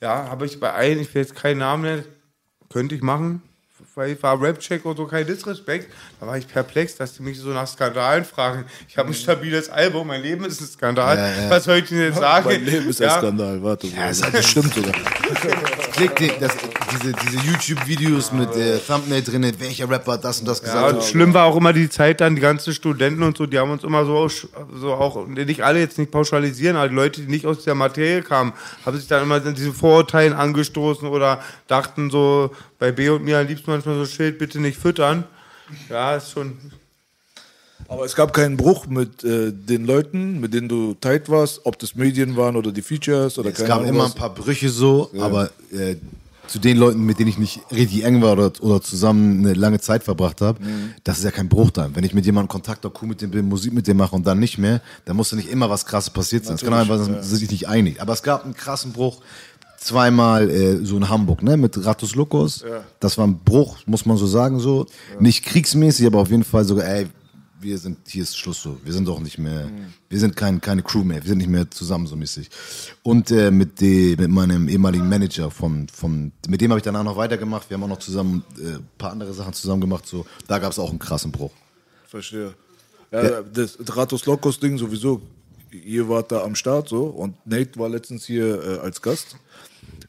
ja, 0.00 0.28
habe 0.30 0.46
ich 0.46 0.58
bei 0.58 0.72
allen, 0.72 1.00
ich 1.00 1.14
will 1.14 1.22
jetzt 1.22 1.34
keinen 1.34 1.58
Namen 1.58 1.82
nennen, 1.82 2.04
könnte 2.70 2.94
ich 2.94 3.02
machen, 3.02 3.42
weil 3.94 4.10
ich 4.12 4.22
war 4.22 4.40
Rap-Check 4.40 4.84
und 4.84 4.96
so, 4.96 5.06
kein 5.06 5.26
Disrespekt. 5.26 5.92
Da 6.20 6.26
war 6.26 6.36
ich 6.36 6.46
perplex, 6.46 6.96
dass 6.96 7.14
die 7.14 7.22
mich 7.22 7.38
so 7.38 7.50
nach 7.50 7.66
Skandalen 7.66 8.24
fragen. 8.24 8.64
Ich 8.88 8.96
habe 8.98 9.08
ein 9.08 9.14
stabiles 9.14 9.68
Album, 9.68 10.08
mein 10.08 10.22
Leben 10.22 10.44
ist 10.44 10.60
ein 10.60 10.66
Skandal. 10.66 11.16
Ja, 11.16 11.42
ja. 11.42 11.50
Was 11.50 11.64
soll 11.64 11.78
ich 11.78 11.88
denn 11.88 12.00
jetzt 12.00 12.18
sagen? 12.18 12.46
mein 12.46 12.64
Leben 12.64 12.88
ist 12.88 13.00
ein 13.02 13.10
Skandal. 13.10 13.62
Warte. 13.62 13.86
Ja, 13.88 14.08
das 14.08 14.46
stimmt 14.46 14.74
sogar. 14.74 14.92
Klick 15.92 16.16
den, 16.16 16.32
das, 16.40 16.56
diese, 17.00 17.12
diese 17.12 17.36
YouTube-Videos 17.46 18.32
mit 18.32 18.54
äh, 18.56 18.78
Thumbnail 18.78 19.22
drin, 19.22 19.50
welcher 19.58 19.88
Rapper 19.88 20.12
hat 20.12 20.24
das 20.24 20.40
und 20.40 20.46
das 20.46 20.60
Ja, 20.60 20.66
gesagt. 20.66 20.94
und 20.94 21.02
schlimm 21.04 21.34
war 21.34 21.44
auch 21.46 21.56
immer 21.56 21.72
die 21.72 21.88
Zeit 21.88 22.20
dann, 22.20 22.34
die 22.34 22.40
ganzen 22.40 22.72
Studenten 22.74 23.22
und 23.22 23.36
so, 23.36 23.46
die 23.46 23.58
haben 23.58 23.70
uns 23.70 23.84
immer 23.84 24.04
so, 24.04 24.28
so 24.28 24.92
auch, 24.94 25.26
nicht 25.26 25.62
alle 25.62 25.80
jetzt 25.80 25.98
nicht 25.98 26.10
pauschalisieren, 26.10 26.76
aber 26.76 26.88
die 26.88 26.94
Leute, 26.94 27.20
die 27.22 27.30
nicht 27.30 27.46
aus 27.46 27.64
der 27.64 27.74
Materie 27.74 28.22
kamen, 28.22 28.52
haben 28.86 28.96
sich 28.96 29.06
dann 29.06 29.22
immer 29.22 29.40
diese 29.40 29.72
Vorurteilen 29.72 30.32
angestoßen 30.32 31.08
oder 31.08 31.40
dachten 31.68 32.10
so, 32.10 32.50
bei 32.78 32.92
B 32.92 33.08
und 33.08 33.24
mir 33.24 33.38
am 33.38 33.46
liebsten 33.46 33.70
manchmal 33.70 33.96
so 33.96 34.06
Schild, 34.06 34.38
bitte 34.38 34.60
nicht 34.60 34.78
füttern. 34.78 35.24
Ja, 35.88 36.16
ist 36.16 36.30
schon, 36.30 36.58
Aber 37.88 38.04
es 38.04 38.14
gab 38.14 38.32
keinen 38.32 38.56
Bruch 38.56 38.86
mit 38.86 39.24
äh, 39.24 39.50
den 39.52 39.86
Leuten, 39.86 40.40
mit 40.40 40.52
denen 40.54 40.68
du 40.68 40.94
tight 41.00 41.28
warst, 41.28 41.60
ob 41.64 41.78
das 41.78 41.94
Medien 41.94 42.36
waren 42.36 42.56
oder 42.56 42.70
die 42.72 42.82
Features 42.82 43.38
oder 43.38 43.50
Es 43.50 43.56
keine 43.56 43.68
gab 43.68 43.78
Ahnung 43.78 43.88
immer 43.90 44.04
was. 44.04 44.12
ein 44.12 44.18
paar 44.18 44.34
Brüche 44.34 44.68
so, 44.68 45.10
aber 45.18 45.50
äh, 45.72 45.96
zu 46.46 46.58
den 46.58 46.76
Leuten, 46.76 47.04
mit 47.04 47.18
denen 47.18 47.28
ich 47.28 47.38
nicht 47.38 47.60
richtig 47.70 48.04
eng 48.04 48.22
war 48.22 48.32
oder, 48.32 48.52
oder 48.60 48.80
zusammen 48.80 49.40
eine 49.40 49.54
lange 49.54 49.80
Zeit 49.80 50.04
verbracht 50.04 50.40
habe, 50.40 50.60
das 51.04 51.18
ist 51.18 51.24
ja 51.24 51.30
kein 51.30 51.48
Bruch 51.48 51.70
dann. 51.70 51.96
Wenn 51.96 52.04
ich 52.04 52.14
mit 52.14 52.26
jemandem 52.26 52.48
Kontakt 52.48 52.84
habe, 52.84 52.94
cool 53.00 53.08
mit 53.08 53.20
dem 53.20 53.30
bin, 53.30 53.48
Musik 53.48 53.72
mit 53.72 53.86
dem 53.86 53.96
mache 53.96 54.14
und 54.14 54.26
dann 54.26 54.38
nicht 54.38 54.58
mehr, 54.58 54.80
dann 55.04 55.16
muss 55.16 55.30
ja 55.30 55.36
nicht 55.36 55.50
immer 55.50 55.70
was 55.70 55.86
krasses 55.86 56.10
passiert 56.10 56.44
sein. 56.44 56.56
Es 56.56 56.62
kann 56.62 56.74
einfach 56.74 56.98
sein, 56.98 57.22
sind 57.22 57.38
sich 57.38 57.50
nicht 57.50 57.68
einig. 57.68 58.00
Aber 58.00 58.12
es 58.12 58.22
gab 58.22 58.44
einen 58.44 58.54
krassen 58.54 58.92
Bruch 58.92 59.20
zweimal 59.78 60.50
äh, 60.50 60.84
so 60.84 60.96
in 60.96 61.08
Hamburg, 61.08 61.42
ne, 61.42 61.56
mit 61.56 61.84
Ratus 61.84 62.14
Locos. 62.14 62.64
Das 63.00 63.18
war 63.18 63.26
ein 63.26 63.38
Bruch, 63.44 63.78
muss 63.86 64.06
man 64.06 64.16
so 64.16 64.26
sagen, 64.26 64.58
so. 64.58 64.86
Nicht 65.20 65.44
kriegsmäßig, 65.44 66.06
aber 66.06 66.18
auf 66.18 66.30
jeden 66.30 66.44
Fall 66.44 66.64
sogar, 66.64 66.86
ey, 66.86 67.06
wir 67.64 67.78
sind, 67.78 67.98
hier 68.06 68.22
ist 68.22 68.38
Schluss 68.38 68.62
so. 68.62 68.78
Wir 68.84 68.92
sind 68.92 69.08
doch 69.08 69.18
nicht 69.18 69.38
mehr, 69.38 69.70
wir 70.08 70.20
sind 70.20 70.36
kein, 70.36 70.60
keine 70.60 70.82
Crew 70.82 71.02
mehr, 71.02 71.22
wir 71.22 71.28
sind 71.28 71.38
nicht 71.38 71.50
mehr 71.50 71.68
zusammen 71.70 72.06
so 72.06 72.14
mäßig. 72.14 72.48
Und 73.02 73.30
äh, 73.30 73.50
mit, 73.50 73.80
de, 73.80 74.16
mit 74.16 74.30
meinem 74.30 74.68
ehemaligen 74.68 75.08
Manager 75.08 75.50
von, 75.50 75.88
von 75.88 76.30
mit 76.46 76.60
dem 76.60 76.70
habe 76.70 76.78
ich 76.78 76.84
danach 76.84 77.02
noch 77.02 77.16
weitergemacht. 77.16 77.68
Wir 77.68 77.76
haben 77.76 77.84
auch 77.84 77.88
noch 77.88 77.98
zusammen 77.98 78.44
äh, 78.58 78.74
ein 78.74 78.88
paar 78.98 79.10
andere 79.10 79.32
Sachen 79.32 79.54
zusammen 79.54 79.80
gemacht. 79.80 80.06
So. 80.06 80.26
Da 80.46 80.58
gab 80.58 80.70
es 80.70 80.78
auch 80.78 80.90
einen 80.90 80.98
krassen 80.98 81.32
Bruch. 81.32 81.52
Verstehe. 82.06 82.54
Ja, 83.10 83.42
das 83.42 83.78
Ratos 83.96 84.26
Locos 84.26 84.58
Ding 84.58 84.76
sowieso. 84.76 85.22
Ihr 85.70 86.08
wart 86.08 86.30
da 86.30 86.42
am 86.44 86.54
Start 86.54 86.88
so 86.88 87.04
und 87.06 87.34
Nate 87.46 87.78
war 87.78 87.88
letztens 87.88 88.26
hier 88.26 88.62
äh, 88.62 88.78
als 88.78 89.02
Gast. 89.02 89.36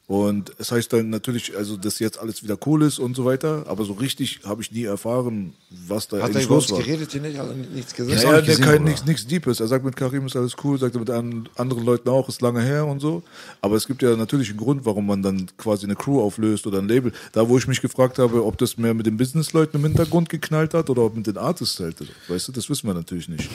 Und 0.08 0.52
es 0.58 0.70
heißt 0.70 0.92
dann 0.92 1.10
natürlich, 1.10 1.56
also 1.56 1.76
dass 1.76 1.98
jetzt 1.98 2.20
alles 2.20 2.44
wieder 2.44 2.56
cool 2.64 2.82
ist 2.84 3.00
und 3.00 3.16
so 3.16 3.24
weiter, 3.24 3.64
aber 3.66 3.84
so 3.84 3.94
richtig 3.94 4.38
habe 4.44 4.62
ich 4.62 4.70
nie 4.70 4.84
erfahren, 4.84 5.52
was 5.88 6.06
da 6.06 6.18
Hat 6.18 6.30
er 6.30 6.36
eigentlich 6.36 6.48
los 6.48 6.70
war. 6.70 6.78
geredet, 6.78 7.10
hier 7.10 7.22
nicht? 7.22 7.36
Hat 7.36 7.48
er 7.48 7.54
nichts 7.56 7.92
gesagt? 7.92 8.22
Ja, 8.22 8.30
ja, 8.30 8.36
nicht 8.36 8.46
der 8.46 8.54
gesehen, 8.54 8.64
kein 8.64 8.76
Bruder. 8.78 8.88
nichts 8.90 9.04
nichts 9.04 9.26
Deepes. 9.26 9.58
Er 9.58 9.66
sagt 9.66 9.84
mit 9.84 9.96
Karim 9.96 10.24
ist 10.26 10.36
alles 10.36 10.52
cool, 10.62 10.78
sagt 10.78 10.94
er 10.94 11.00
mit 11.00 11.10
an, 11.10 11.48
anderen 11.56 11.84
Leuten 11.84 12.08
auch, 12.08 12.28
ist 12.28 12.40
lange 12.40 12.62
her 12.62 12.86
und 12.86 13.00
so. 13.00 13.24
Aber 13.60 13.74
es 13.74 13.88
gibt 13.88 14.00
ja 14.00 14.14
natürlich 14.14 14.50
einen 14.50 14.58
Grund, 14.58 14.84
warum 14.84 15.06
man 15.08 15.24
dann 15.24 15.48
quasi 15.58 15.86
eine 15.86 15.96
Crew 15.96 16.20
auflöst 16.22 16.68
oder 16.68 16.78
ein 16.78 16.86
Label. 16.86 17.10
Da, 17.32 17.48
wo 17.48 17.58
ich 17.58 17.66
mich 17.66 17.80
gefragt 17.82 18.20
habe, 18.20 18.44
ob 18.44 18.58
das 18.58 18.78
mehr 18.78 18.94
mit 18.94 19.06
den 19.06 19.16
Businessleuten 19.16 19.80
im 19.80 19.86
Hintergrund 19.86 20.28
geknallt 20.28 20.72
hat 20.72 20.88
oder 20.88 21.02
ob 21.02 21.16
mit 21.16 21.26
den 21.26 21.36
Artists 21.36 21.80
halt. 21.80 21.96
Weißt 22.28 22.46
du, 22.46 22.52
das 22.52 22.70
wissen 22.70 22.86
wir 22.86 22.94
natürlich 22.94 23.28
nicht. 23.28 23.50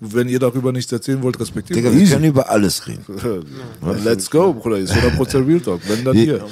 Wenn 0.00 0.28
ihr 0.28 0.40
darüber 0.40 0.72
nichts 0.72 0.90
erzählen 0.90 1.22
wollt, 1.22 1.38
respektiert 1.38 1.78
Digga, 1.78 1.90
das. 1.90 2.00
wir 2.00 2.06
können 2.08 2.24
über 2.24 2.50
alles 2.50 2.84
reden. 2.88 3.04
Let's 4.02 4.28
go, 4.28 4.52
Bruder. 4.52 4.78
Ist 4.78 4.92
100% 4.92 5.46
Real 5.46 5.60
Talk. 5.68 5.80
Wenn 5.88 6.04
dann 6.04 6.16
hier. 6.16 6.46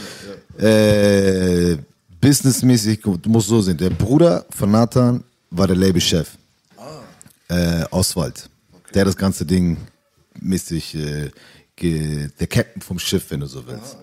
Äh, 0.58 1.76
businessmäßig, 2.20 3.00
du 3.02 3.18
musst 3.28 3.48
so 3.48 3.60
sehen, 3.60 3.76
der 3.76 3.90
Bruder 3.90 4.44
von 4.50 4.70
Nathan 4.70 5.22
war 5.50 5.66
der 5.66 5.76
Labelchef. 5.76 6.36
Äh, 7.48 7.84
Oswald. 7.90 8.48
Der 8.94 9.04
das 9.04 9.16
ganze 9.16 9.44
Ding 9.44 9.76
mäßig, 10.40 10.94
äh, 10.96 11.30
der 11.80 12.46
Captain 12.46 12.82
vom 12.82 12.98
Schiff, 12.98 13.30
wenn 13.30 13.40
du 13.40 13.46
so 13.46 13.66
willst. 13.66 13.96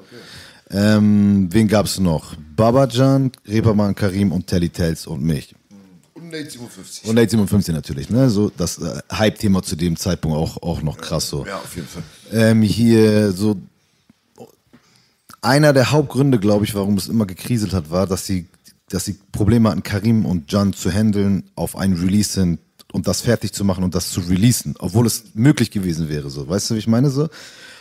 Ähm, 0.69 1.49
wen 1.51 1.67
gab's 1.67 1.99
noch? 1.99 2.35
Babajan, 2.55 3.31
Reeperbahn, 3.47 3.93
Karim 3.95 4.31
und 4.31 4.47
Telly 4.47 4.69
Tells 4.69 5.07
und 5.07 5.21
mich. 5.21 5.55
Und 6.13 6.29
Nate 6.29 6.49
57. 6.49 7.05
Und 7.09 7.15
Nate 7.15 7.29
57 7.31 7.73
natürlich, 7.73 8.09
ne? 8.09 8.29
So 8.29 8.51
das 8.55 8.77
äh, 8.77 9.01
Hype-Thema 9.11 9.61
zu 9.61 9.75
dem 9.75 9.97
Zeitpunkt 9.97 10.37
auch, 10.37 10.61
auch 10.61 10.81
noch 10.81 10.97
krass 10.97 11.29
so. 11.29 11.45
Ja, 11.45 11.57
auf 11.57 11.75
jeden 11.75 11.87
Fall. 11.87 12.03
Ähm, 12.31 12.61
hier 12.61 13.31
so 13.31 13.57
einer 15.43 15.73
der 15.73 15.91
Hauptgründe, 15.91 16.39
glaube 16.39 16.65
ich, 16.65 16.73
warum 16.73 16.97
es 16.97 17.07
immer 17.07 17.25
gekriselt 17.25 17.73
hat, 17.73 17.91
war, 17.91 18.07
dass 18.07 18.25
sie, 18.25 18.47
dass 18.89 19.05
sie 19.05 19.17
Probleme 19.31 19.69
hatten, 19.69 19.83
Karim 19.83 20.25
und 20.25 20.51
Jan 20.51 20.73
zu 20.73 20.89
handeln, 20.91 21.43
auf 21.55 21.75
einen 21.75 21.97
Release 21.97 22.31
sind 22.31 22.59
und 22.93 23.07
das 23.07 23.21
fertig 23.21 23.53
zu 23.53 23.65
machen 23.65 23.83
und 23.83 23.93
das 23.93 24.11
zu 24.11 24.21
releasen, 24.21 24.75
obwohl 24.79 25.05
es 25.05 25.23
möglich 25.33 25.71
gewesen 25.71 26.09
wäre. 26.09 26.29
So, 26.29 26.47
weißt 26.47 26.69
du, 26.69 26.75
wie 26.75 26.79
ich 26.79 26.87
meine 26.87 27.09
so? 27.09 27.27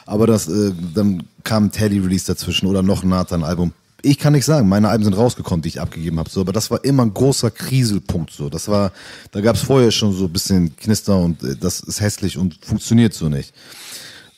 Aber 0.06 0.26
das, 0.26 0.48
äh, 0.48 0.72
dann 0.94 1.22
kam 1.44 1.70
Teddy-Release 1.70 2.26
dazwischen 2.26 2.66
oder 2.66 2.82
noch 2.82 3.04
ein 3.04 3.10
Nathan-Album. 3.10 3.72
Ich 4.04 4.18
kann 4.18 4.32
nicht 4.32 4.44
sagen, 4.44 4.68
meine 4.68 4.88
Alben 4.88 5.04
sind 5.04 5.16
rausgekommen, 5.16 5.62
die 5.62 5.68
ich 5.68 5.80
abgegeben 5.80 6.18
habe, 6.18 6.28
so, 6.28 6.40
aber 6.40 6.52
das 6.52 6.72
war 6.72 6.84
immer 6.84 7.04
ein 7.04 7.14
großer 7.14 7.52
Kriselpunkt. 7.52 8.32
So. 8.32 8.48
Das 8.48 8.66
war, 8.66 8.90
da 9.30 9.40
gab 9.40 9.54
es 9.54 9.62
vorher 9.62 9.92
schon 9.92 10.12
so 10.12 10.24
ein 10.24 10.32
bisschen 10.32 10.76
Knister 10.76 11.16
und 11.16 11.40
äh, 11.44 11.54
das 11.54 11.80
ist 11.80 12.00
hässlich 12.00 12.36
und 12.36 12.58
funktioniert 12.64 13.14
so 13.14 13.28
nicht. 13.28 13.54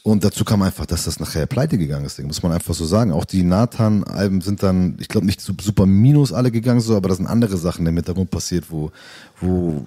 Und 0.07 0.22
dazu 0.22 0.44
kam 0.44 0.61
einfach, 0.61 0.84
dass 0.84 1.07
das 1.07 1.18
nachher 1.18 1.46
pleite 1.46 1.78
gegangen 1.78 2.05
ist, 2.05 2.22
muss 2.22 2.42
man 2.42 2.52
einfach 2.52 2.74
so 2.74 2.84
sagen. 2.84 3.11
Auch 3.11 3.24
die 3.24 3.42
Nathan-Alben 3.42 4.42
sind 4.42 4.62
dann, 4.62 4.98
ich 5.00 5.09
glaube, 5.09 5.24
nicht 5.24 5.40
super 5.40 5.86
minus 5.86 6.30
alle 6.30 6.50
gegangen, 6.50 6.80
so, 6.80 6.94
aber 6.94 7.09
da 7.09 7.14
sind 7.14 7.26
andere 7.26 7.57
Sachen 7.57 7.86
im 7.86 7.96
Hintergrund 7.96 8.30
passiert, 8.30 8.66
wo, 8.70 8.90
wo 9.40 9.86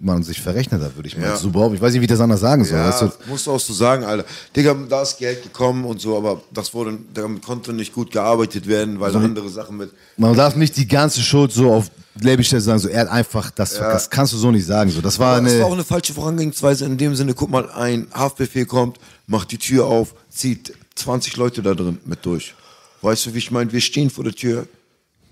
man 0.00 0.22
sich 0.22 0.40
verrechnet 0.40 0.82
hat, 0.82 0.96
würde 0.96 1.08
ich 1.08 1.16
mal 1.16 1.24
Ja. 1.24 1.36
so 1.36 1.50
behaupten. 1.50 1.74
Ich 1.76 1.80
weiß 1.80 1.92
nicht, 1.92 2.00
wie 2.00 2.04
ich 2.06 2.10
das 2.10 2.20
anders 2.20 2.40
sagen 2.40 2.64
soll. 2.64 2.78
Ja, 2.78 2.88
weißt 2.88 3.02
du? 3.02 3.10
musst 3.28 3.46
du 3.46 3.52
auch 3.52 3.60
so 3.60 3.72
sagen, 3.72 4.04
Alter. 4.04 4.24
Digga, 4.56 4.74
da 4.88 5.02
ist 5.02 5.18
Geld 5.18 5.42
gekommen 5.42 5.84
und 5.84 6.00
so, 6.00 6.16
aber 6.16 6.40
das 6.52 6.72
wurde, 6.72 6.98
damit 7.12 7.42
konnte 7.42 7.72
nicht 7.72 7.92
gut 7.92 8.10
gearbeitet 8.10 8.66
werden, 8.66 8.98
weil 8.98 9.14
andere 9.14 9.48
Sachen 9.48 9.76
mit. 9.76 9.90
Man 10.16 10.34
darf 10.34 10.56
nicht 10.56 10.76
die 10.76 10.88
ganze 10.88 11.20
Schuld 11.20 11.52
so 11.52 11.72
auf 11.72 11.90
Labelstelle 12.20 12.62
sagen, 12.62 12.78
so 12.78 12.88
er 12.88 13.02
hat 13.02 13.08
einfach, 13.08 13.50
das, 13.50 13.74
das 13.74 14.08
kannst 14.08 14.32
du 14.32 14.36
so 14.36 14.50
nicht 14.50 14.64
sagen. 14.66 14.90
So. 14.90 15.00
Das 15.00 15.18
war 15.18 15.36
Aber 15.36 15.46
es 15.46 15.54
war 15.58 15.62
auch 15.62 15.66
eine, 15.66 15.74
eine 15.74 15.84
falsche 15.84 16.14
Vorangehensweise 16.14 16.84
in 16.86 16.96
dem 16.96 17.14
Sinne, 17.14 17.34
guck 17.34 17.50
mal, 17.50 17.70
ein 17.70 18.06
Haftbefehl 18.14 18.66
kommt, 18.66 18.98
macht 19.26 19.50
die 19.50 19.58
Tür 19.58 19.86
auf, 19.86 20.14
zieht 20.30 20.72
20 20.94 21.36
Leute 21.36 21.60
da 21.62 21.74
drin 21.74 21.98
mit 22.04 22.24
durch. 22.24 22.54
Weißt 23.02 23.26
du, 23.26 23.34
wie 23.34 23.38
ich 23.38 23.50
meine? 23.50 23.70
Wir 23.72 23.80
stehen 23.80 24.08
vor 24.10 24.24
der 24.24 24.32
Tür, 24.34 24.66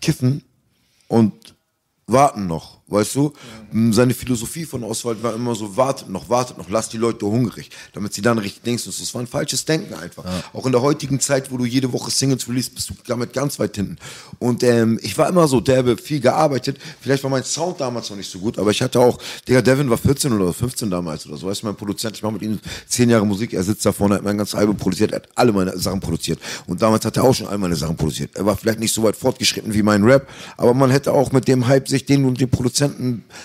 kiffen 0.02 0.42
und 1.08 1.32
warten 2.06 2.46
noch, 2.46 2.78
weißt 2.92 3.14
du? 3.14 3.32
Seine 3.90 4.14
Philosophie 4.14 4.64
von 4.64 4.84
Oswald 4.84 5.22
war 5.22 5.34
immer 5.34 5.54
so, 5.54 5.76
wartet 5.76 6.08
noch, 6.08 6.28
wartet 6.28 6.58
noch, 6.58 6.68
lass 6.68 6.88
die 6.88 6.98
Leute 6.98 7.26
hungrig, 7.26 7.70
damit 7.92 8.12
sie 8.14 8.22
dann 8.22 8.38
richtig 8.38 8.62
denken. 8.62 8.82
Das 8.84 9.14
war 9.14 9.20
ein 9.20 9.26
falsches 9.26 9.64
Denken 9.64 9.94
einfach. 9.94 10.24
Auch 10.52 10.66
in 10.66 10.72
der 10.72 10.82
heutigen 10.82 11.20
Zeit, 11.20 11.50
wo 11.50 11.56
du 11.56 11.64
jede 11.64 11.92
Woche 11.92 12.10
Singles 12.10 12.48
release, 12.48 12.70
bist 12.70 12.90
du 12.90 12.94
damit 13.06 13.32
ganz 13.32 13.58
weit 13.58 13.76
hinten. 13.76 13.96
Und 14.38 14.62
ähm, 14.62 14.98
ich 15.02 15.16
war 15.16 15.28
immer 15.28 15.48
so 15.48 15.60
derbe, 15.60 15.96
viel 15.96 16.20
gearbeitet. 16.20 16.78
Vielleicht 17.00 17.22
war 17.22 17.30
mein 17.30 17.44
Sound 17.44 17.80
damals 17.80 18.10
noch 18.10 18.16
nicht 18.16 18.30
so 18.30 18.38
gut, 18.38 18.58
aber 18.58 18.70
ich 18.70 18.82
hatte 18.82 19.00
auch, 19.00 19.18
Digga, 19.48 19.62
Devin 19.62 19.88
war 19.90 19.98
14 19.98 20.32
oder 20.32 20.52
15 20.52 20.90
damals 20.90 21.26
oder 21.26 21.36
so, 21.36 21.46
weißt 21.46 21.62
du, 21.62 21.66
mein 21.66 21.76
Produzent, 21.76 22.16
ich 22.16 22.22
mache 22.22 22.34
mit 22.34 22.42
ihm 22.42 22.58
10 22.88 23.10
Jahre 23.10 23.26
Musik, 23.26 23.52
er 23.54 23.62
sitzt 23.62 23.86
da 23.86 23.92
vorne, 23.92 24.16
hat 24.16 24.22
mein 24.22 24.36
ganzes 24.36 24.54
Album 24.54 24.76
produziert, 24.76 25.12
er 25.12 25.16
hat 25.16 25.28
alle 25.34 25.52
meine 25.52 25.76
Sachen 25.78 26.00
produziert. 26.00 26.38
Und 26.66 26.82
damals 26.82 27.04
hat 27.04 27.16
er 27.16 27.24
auch 27.24 27.34
schon 27.34 27.46
all 27.46 27.58
meine 27.58 27.76
Sachen 27.76 27.96
produziert. 27.96 28.30
Er 28.34 28.44
war 28.44 28.56
vielleicht 28.56 28.80
nicht 28.80 28.92
so 28.92 29.02
weit 29.02 29.16
fortgeschritten 29.16 29.72
wie 29.72 29.82
mein 29.82 30.04
Rap, 30.04 30.28
aber 30.56 30.74
man 30.74 30.90
hätte 30.90 31.12
auch 31.12 31.32
mit 31.32 31.48
dem 31.48 31.66
Hype 31.66 31.88
sich 31.88 32.04
den 32.04 32.24
und 32.24 32.40
den 32.40 32.50
Produzenten, 32.50 32.81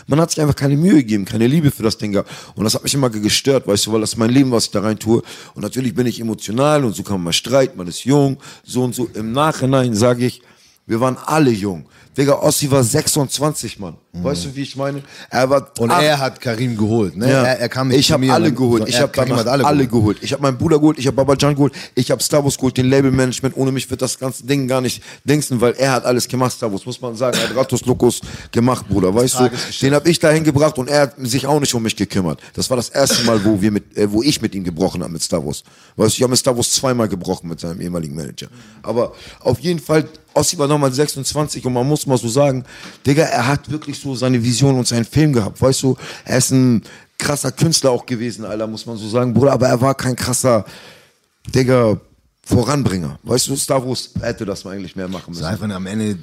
man 0.08 0.22
hat 0.22 0.32
sich 0.32 0.42
einfach 0.42 0.56
keine 0.56 0.78
Mühe 0.78 0.96
gegeben, 0.96 1.26
keine 1.26 1.48
Liebe 1.48 1.72
für 1.72 1.84
das 1.84 1.98
Ding 1.98 2.12
gehabt. 2.12 2.30
Und 2.56 2.64
das 2.64 2.76
hat 2.76 2.84
mich 2.84 2.94
immer 2.94 3.10
gestört, 3.10 3.68
weißt 3.68 3.88
du, 3.88 3.94
weil 3.94 4.02
das 4.02 4.12
ist 4.12 4.18
mein 4.18 4.30
Leben, 4.30 4.52
was 4.52 4.66
ich 4.66 4.72
da 4.72 4.82
rein 4.82 5.00
tue. 5.00 5.22
Und 5.54 5.62
natürlich 5.62 5.94
bin 5.94 6.08
ich 6.08 6.20
emotional 6.20 6.86
und 6.86 6.96
so 6.96 7.04
kann 7.04 7.16
man 7.16 7.26
mal 7.26 7.34
streiten, 7.34 7.78
man 7.78 7.88
ist 7.88 8.04
jung, 8.06 8.38
so 8.64 8.84
und 8.84 8.96
so. 8.96 9.10
Im 9.14 9.32
Nachhinein 9.32 9.94
sage 9.94 10.26
ich, 10.26 10.42
wir 10.86 11.00
waren 11.02 11.18
alle 11.26 11.52
jung. 11.52 11.86
Digga, 12.18 12.34
Ossi 12.42 12.70
war 12.72 12.84
26, 12.84 13.80
Mann. 13.80 13.96
Weißt 14.14 14.46
du, 14.46 14.56
wie 14.56 14.64
ich 14.64 14.76
meine? 14.76 15.04
Er 15.30 15.48
war 15.50 15.70
und 15.78 15.92
acht- 15.92 16.02
er 16.04 16.20
hat 16.20 16.42
Karim 16.42 16.76
geholt. 16.76 17.16
Ne? 17.16 17.30
ja. 17.30 17.44
er, 17.44 17.60
er 17.60 17.70
kam 17.70 17.90
nicht 17.90 18.00
ich 18.00 18.12
habe 18.12 18.26
mir, 18.26 18.34
alle 18.34 18.52
geholt. 18.52 18.88
Ich 18.90 19.00
habe 19.00 19.12
Karim 19.12 19.36
hat 19.36 19.48
alle, 19.48 19.64
geholt. 19.64 19.92
geholt. 19.92 20.18
Ich 20.22 20.34
habe 20.34 20.42
meinen 20.42 20.58
Bruder 20.58 20.80
geholt. 20.80 20.98
Ich 20.98 21.06
habe 21.06 21.16
Babajan 21.16 21.54
geholt. 21.54 21.74
Ich 21.94 22.10
habe 22.10 22.24
Star 22.24 22.44
Wars 22.44 22.58
geholt, 22.58 22.76
den 22.78 22.90
Labelmanagement. 22.90 23.56
Ohne 23.56 23.72
mich 23.72 23.88
wird 23.92 24.02
das 24.02 24.18
ganze 24.18 24.44
Ding 24.46 24.68
gar 24.68 24.82
nicht 24.82 25.04
dingsen, 25.24 25.62
weil 25.62 25.74
er 25.74 25.92
hat 25.92 26.06
alles 26.06 26.28
gemacht, 26.28 26.54
Star 26.54 26.72
Wars, 26.72 26.86
muss 26.88 27.00
man 27.00 27.16
sagen. 27.16 27.38
Er 27.38 27.50
hat 27.50 27.56
Ratus 27.56 27.86
Locus 27.86 28.22
gemacht, 28.52 28.88
Bruder. 28.90 29.14
Weißt 29.14 29.40
du, 29.40 29.52
den 29.82 29.94
habe 29.94 30.10
ich 30.10 30.18
dahin 30.20 30.44
gebracht 30.44 30.78
und 30.80 30.90
er 30.90 31.02
hat 31.02 31.14
sich 31.20 31.46
auch 31.46 31.60
nicht 31.60 31.74
um 31.76 31.84
mich 31.84 31.96
gekümmert. 31.96 32.40
Das 32.56 32.70
war 32.72 32.78
das 32.78 32.90
erste 32.90 33.24
Mal, 33.26 33.44
wo 33.46 33.62
wir 33.62 33.70
mit, 33.70 33.96
äh, 33.96 34.12
wo 34.12 34.24
ich 34.24 34.42
mit 34.42 34.56
ihm 34.56 34.64
gebrochen 34.64 35.04
habe 35.04 35.14
mit 35.14 35.22
Star 35.22 35.46
Wars. 35.46 35.64
Weißt 35.96 36.16
du, 36.16 36.18
ich 36.18 36.24
habe 36.24 36.32
mit 36.32 36.40
Star 36.40 36.56
Wars 36.58 36.72
zweimal 36.72 37.08
gebrochen 37.08 37.50
mit 37.50 37.60
seinem 37.60 37.80
ehemaligen 37.82 38.16
Manager. 38.16 38.48
Aber 38.82 39.14
auf 39.42 39.60
jeden 39.60 39.80
Fall, 39.80 40.06
Ossi 40.38 40.58
war 40.58 40.68
damals 40.68 40.96
26 40.96 41.66
und 41.66 41.74
man 41.74 41.88
muss 41.88 42.06
mal 42.08 42.18
so 42.18 42.28
sagen, 42.30 42.64
Digga, 43.06 43.24
er 43.24 43.48
hat 43.48 43.70
wirklich 43.70 44.00
so 44.00 44.16
seine 44.16 44.42
Vision 44.44 44.78
und 44.78 44.88
seinen 44.88 45.06
Film 45.06 45.34
gehabt. 45.34 45.62
Weißt 45.62 45.84
du, 45.84 45.98
er 46.26 46.38
ist 46.38 46.52
ein 46.52 46.84
krasser 47.18 47.52
Künstler 47.52 47.92
auch 47.92 48.06
gewesen, 48.06 48.46
Alter, 48.46 48.68
muss 48.68 48.86
man 48.86 48.98
so 48.98 49.10
sagen, 49.10 49.34
Bruder, 49.34 49.54
aber 49.54 49.68
er 49.68 49.82
war 49.82 49.96
kein 49.96 50.16
krasser, 50.16 50.64
Digga, 51.54 52.00
Voranbringer. 52.46 53.20
Weißt 53.24 53.48
du, 53.50 53.56
Star 53.58 53.86
Wars 53.86 54.10
hätte 54.22 54.46
das 54.46 54.64
mal 54.64 54.72
eigentlich 54.76 54.96
mehr 54.96 55.08
machen 55.10 55.34
Das 55.34 55.38
ist 55.38 55.44
müssen. 55.44 55.64
einfach 55.64 55.76
am 55.76 55.86
Ende 55.86 56.18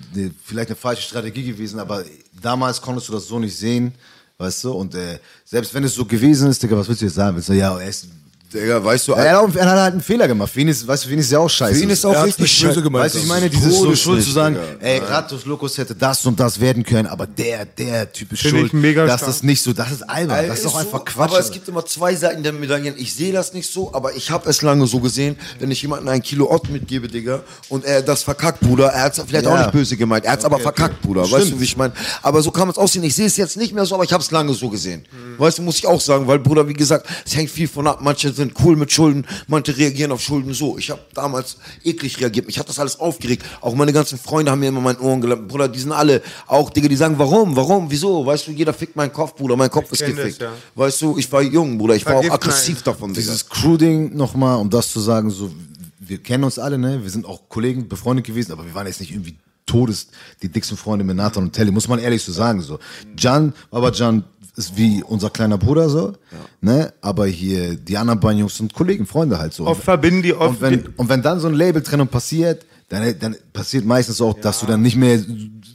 vielleicht 0.45 0.69
eine 0.71 0.77
falsche 0.77 1.03
Strategie 1.03 1.45
gewesen, 1.45 1.79
aber 1.79 2.03
damals 2.41 2.81
konntest 2.81 3.09
du 3.09 3.12
das 3.12 3.27
so 3.29 3.39
nicht 3.39 3.55
sehen, 3.57 3.93
weißt 4.39 4.65
du? 4.65 4.73
Und 4.73 4.95
äh, 4.95 5.19
selbst 5.45 5.75
wenn 5.75 5.85
es 5.85 5.95
so 5.95 6.05
gewesen 6.05 6.49
ist, 6.49 6.62
Digga, 6.62 6.77
was 6.79 6.89
willst 6.89 7.03
du 7.03 7.07
jetzt 7.07 7.15
sagen? 7.17 7.37
Willst 7.37 7.49
du, 7.51 7.53
ja, 7.53 7.79
er 7.79 7.89
ist. 7.89 8.07
Digga, 8.53 8.85
weißt 8.85 9.09
du, 9.09 9.13
Er 9.15 9.33
hat, 9.33 9.37
auch, 9.51 9.55
er 9.57 9.67
hat 9.69 9.79
halt 9.81 9.93
einen 9.95 10.01
Fehler 10.01 10.29
gemacht. 10.29 10.53
Für 10.53 10.61
ihn 10.61 10.69
ist, 10.69 10.87
weißt 10.87 11.05
du, 11.05 11.09
für 11.09 11.15
ihn 11.15 11.19
ist 11.19 11.33
ja 11.33 11.41
auch 11.41 11.49
scheiße. 11.51 11.75
für 11.75 11.83
ihn 11.83 11.91
ist 11.91 12.05
auch 12.07 12.13
Er 12.15 12.25
richtig 12.25 12.45
böse 12.61 12.67
scheiße. 12.69 12.83
gemeint. 12.83 13.05
Weißt 13.07 13.15
du, 13.17 13.19
ich 13.19 13.27
meine, 13.27 13.47
ist 13.47 13.55
dieses 13.57 13.77
so 13.79 13.97
Schuld 13.97 14.23
zu 14.23 14.31
sagen, 14.31 14.55
Digga. 14.55 14.87
ey, 14.87 14.99
Ratus 15.01 15.45
Locus 15.45 15.77
hätte 15.79 15.95
das 15.97 16.25
und 16.25 16.39
das 16.39 16.61
werden 16.61 16.85
können, 16.85 17.09
aber 17.09 17.27
der, 17.27 17.65
der 17.65 18.13
Typ 18.13 18.33
ist 18.33 18.43
Finde 18.43 18.61
ich 18.61 18.71
schuld. 18.71 18.75
mega 18.81 19.07
das 19.07 19.23
stark. 19.23 19.31
ist 19.35 19.43
nicht 19.43 19.61
so, 19.61 19.73
das 19.73 19.91
ist 19.91 20.03
albern, 20.03 20.39
Ey, 20.39 20.47
das 20.47 20.59
ist 20.59 20.67
doch 20.67 20.73
so, 20.75 20.79
einfach 20.79 21.05
Quatsch. 21.05 21.31
Aber 21.31 21.41
es 21.41 21.51
gibt 21.51 21.67
immer 21.69 21.85
zwei 21.85 22.15
Seiten 22.15 22.45
der 22.45 22.53
Medaillen. 22.53 22.95
Ich 22.97 23.13
sehe 23.15 23.33
das 23.33 23.55
nicht 23.55 23.69
so, 23.73 23.93
aber 23.93 24.15
ich 24.15 24.31
habe 24.31 24.49
es 24.49 24.63
lange 24.63 24.87
so 24.87 25.01
gesehen, 25.01 25.37
wenn 25.59 25.73
ich 25.73 25.83
jemandem 25.83 26.09
ein 26.11 26.23
Kilo 26.23 26.49
Ott 26.49 26.71
mitgebe, 26.71 27.09
Digga, 27.09 27.41
und 27.71 27.85
er 27.85 28.03
das 28.03 28.23
verkackt, 28.23 28.61
Bruder, 28.61 28.87
er 28.87 29.03
hat 29.03 29.19
es 29.19 29.25
vielleicht 29.27 29.49
auch 29.49 29.55
Ja. 29.55 29.63
nicht 29.63 29.73
böse 29.73 29.97
gemeint, 29.97 30.27
er 30.27 30.33
hat 30.33 30.39
es 30.39 30.45
aber 30.45 30.61
verkackt, 30.61 31.03
Bruder, 31.03 31.23
weißt 31.29 31.51
du, 31.51 31.59
wie 31.59 31.65
ich 31.65 31.77
meine? 31.77 31.93
Aber 32.23 32.41
so 32.41 32.53
kann 32.53 32.69
man 32.69 32.71
es 32.71 32.79
aussehen. 32.79 33.03
Ich 33.03 33.17
sehe 33.17 33.27
es 33.27 33.37
jetzt 33.37 33.57
nicht 33.57 33.75
mehr 33.75 33.85
so, 33.85 33.97
aber 33.97 34.05
ich 34.05 34.13
habe 34.13 34.23
es 34.23 34.31
lange 34.31 34.55
so 34.55 34.69
gesehen. 34.69 35.05
Weißt 35.39 35.59
du, 35.59 35.63
muss 35.63 35.79
ich 35.79 35.87
auch 35.89 36.01
sagen, 36.01 36.29
weil, 36.29 36.39
Bruder, 36.39 36.69
wie 36.69 36.73
gesagt, 36.75 37.07
es 37.27 37.35
hängt 37.35 37.51
viel 37.51 37.67
von 37.67 37.87
ab. 37.89 37.99
Manche 38.01 38.33
sind 38.33 38.44
cool 38.63 38.77
mit 38.77 38.93
Schulden, 38.93 39.27
manche 39.47 39.77
reagieren 39.77 40.13
auf 40.13 40.21
Schulden 40.21 40.55
so. 40.55 40.79
Ich 40.79 40.91
habe 40.91 41.01
damals 41.15 41.57
eklig 41.85 42.21
reagiert. 42.21 42.47
Mich 42.47 42.59
hat 42.59 42.69
das 42.69 42.79
alles 42.79 42.99
aufgeregt. 42.99 43.45
Auch 43.61 43.75
meine 43.75 43.93
ganzen 43.93 44.19
Freunde 44.19 44.51
haben 44.51 44.61
mir 44.61 44.69
immer 44.69 44.81
meinen 44.81 44.99
Ohren 44.99 45.21
gelassen. 45.21 45.47
Bruder, 45.49 45.69
die 45.69 45.79
sind 45.79 45.93
alle 45.93 46.23
auch, 46.47 46.71
Digga, 46.71 46.89
die 46.89 46.97
sagen, 46.97 47.19
warum, 47.19 47.57
warum, 47.57 47.91
wieso? 47.91 48.25
Weißt 48.25 48.47
du, 48.47 48.53
jeder 48.53 48.73
fickt 48.73 48.97
meinen 48.97 49.13
Kopf, 49.13 49.35
Bruder. 49.35 49.57
Mein 49.57 49.71
Kopf 49.71 49.93
ist 49.93 50.01
kenn 50.01 50.17
das, 50.17 50.25
gefickt. 50.25 50.43
ja. 50.43 50.53
Weißt 50.75 51.01
du, 51.03 51.19
ich 51.19 51.31
war 51.31 51.43
jung, 51.43 51.79
Bruder. 51.79 51.95
Ich 51.95 52.05
war 52.05 52.17
auch 52.17 52.23
Vergift 52.23 52.35
aggressiv 52.35 52.75
nein. 52.77 52.85
davon, 52.85 53.15
Digga. 53.15 53.21
Dieses 53.21 53.49
Crew-Ding 53.49 54.17
nochmal, 54.17 54.59
um 54.59 54.71
das 54.71 54.91
zu 54.91 55.01
sagen, 55.01 55.31
so, 55.31 55.51
wir 55.99 56.19
kennen 56.19 56.45
uns 56.45 56.59
alle, 56.59 56.79
ne? 56.79 57.03
Wir 57.03 57.11
sind 57.11 57.27
auch 57.27 57.49
Kollegen, 57.49 57.89
befreundet 57.89 58.27
gewesen, 58.27 58.53
aber 58.53 58.65
wir 58.65 58.75
waren 58.75 58.87
jetzt 58.87 59.01
nicht 59.01 59.11
irgendwie 59.11 59.37
Todes, 59.67 60.09
die 60.43 60.49
dicksten 60.49 60.77
Freunde 60.77 61.05
mit 61.05 61.17
Nathan 61.17 61.45
und 61.45 61.53
Telly, 61.53 61.71
muss 61.71 61.89
man 61.89 61.99
ehrlich 61.99 62.23
so 62.23 62.33
sagen, 62.33 62.61
so. 62.61 62.79
Jan, 63.17 63.55
Baba 63.71 63.91
Jan 63.93 64.25
ist 64.57 64.77
wie 64.77 65.03
unser 65.03 65.31
kleiner 65.31 65.59
Bruder, 65.59 65.89
so, 65.89 66.13
ne? 66.61 66.93
Aber 67.01 67.27
hier, 67.27 67.77
die 67.77 67.97
anderen 67.97 68.21
beiden 68.21 68.39
Jungs 68.39 68.57
sind 68.57 68.73
Kollegen, 68.73 69.07
Freunde 69.07 69.39
halt 69.39 69.53
so. 69.53 69.67
Oft 69.67 69.83
verbinden 69.83 70.23
die 70.23 70.35
oft 70.35 70.51
und 70.57 70.61
wenn, 70.61 70.87
und 70.97 71.09
wenn 71.09 71.23
dann 71.23 71.41
so 71.41 71.49
ein 71.49 71.55
Labeltrennung 71.55 72.09
passiert, 72.09 72.65
dann, 72.89 73.19
dann 73.19 73.37
passiert 73.53 73.85
meistens 73.85 74.21
auch, 74.21 74.35
dass 74.39 74.61
du 74.61 74.67
dann 74.67 74.83
nicht 74.83 74.97
mehr 74.97 75.19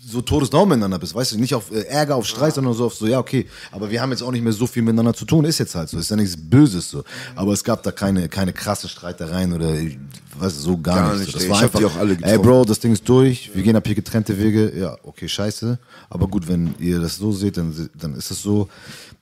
so 0.10 0.22
todesnau 0.22 0.66
miteinander 0.66 0.98
bist, 0.98 1.14
weißt 1.14 1.34
du, 1.34 1.40
nicht 1.40 1.54
auf 1.54 1.72
äh, 1.72 1.82
Ärger, 1.82 2.16
auf 2.16 2.26
Streit, 2.26 2.56
sondern 2.56 2.74
so 2.74 2.86
auf 2.86 2.96
so, 2.96 3.06
ja, 3.06 3.20
okay, 3.20 3.48
aber 3.72 3.92
wir 3.92 4.02
haben 4.02 4.12
jetzt 4.12 4.24
auch 4.24 4.32
nicht 4.32 4.44
mehr 4.44 4.54
so 4.54 4.66
viel 4.66 4.82
miteinander 4.82 5.14
zu 5.14 5.26
tun, 5.26 5.46
ist 5.46 5.60
jetzt 5.60 5.76
halt 5.76 5.90
so, 5.90 5.98
ist 5.98 6.10
ja 6.10 6.16
nichts 6.16 6.36
Böses 6.38 6.90
so, 6.90 7.04
aber 7.36 7.54
es 7.54 7.64
gab 7.64 7.84
da 7.84 7.92
keine, 7.92 8.28
keine 8.30 8.54
krasse 8.54 8.88
Streitereien 8.88 9.54
oder, 9.54 9.76
weißt 10.40 10.58
du, 10.58 10.62
so 10.62 10.78
gar, 10.78 10.96
Gar 10.96 11.16
nicht. 11.16 11.26
so. 11.26 11.32
Das 11.34 11.44
ey. 11.44 11.50
war 11.50 11.58
Ich 11.58 11.64
hab 11.64 11.76
einfach, 11.76 11.80
die 11.80 11.86
auch 11.86 11.98
alle 11.98 12.12
ey 12.12 12.18
getroffen. 12.18 12.42
Bro, 12.42 12.66
das 12.66 12.80
Ding 12.80 12.94
ist 12.94 13.08
durch, 13.08 13.52
wir 13.54 13.64
gehen 13.64 13.76
ab 13.76 13.86
hier 13.86 13.96
getrennte 13.96 14.38
Wege, 14.38 14.72
ja, 14.78 14.98
okay, 15.04 15.28
scheiße, 15.28 15.78
aber 16.10 16.28
gut, 16.28 16.48
wenn 16.48 16.74
ihr 16.80 17.00
das 17.00 17.18
so 17.18 17.32
seht, 17.32 17.58
dann, 17.58 17.90
dann 17.96 18.16
ist 18.16 18.32
es 18.32 18.42
so, 18.42 18.68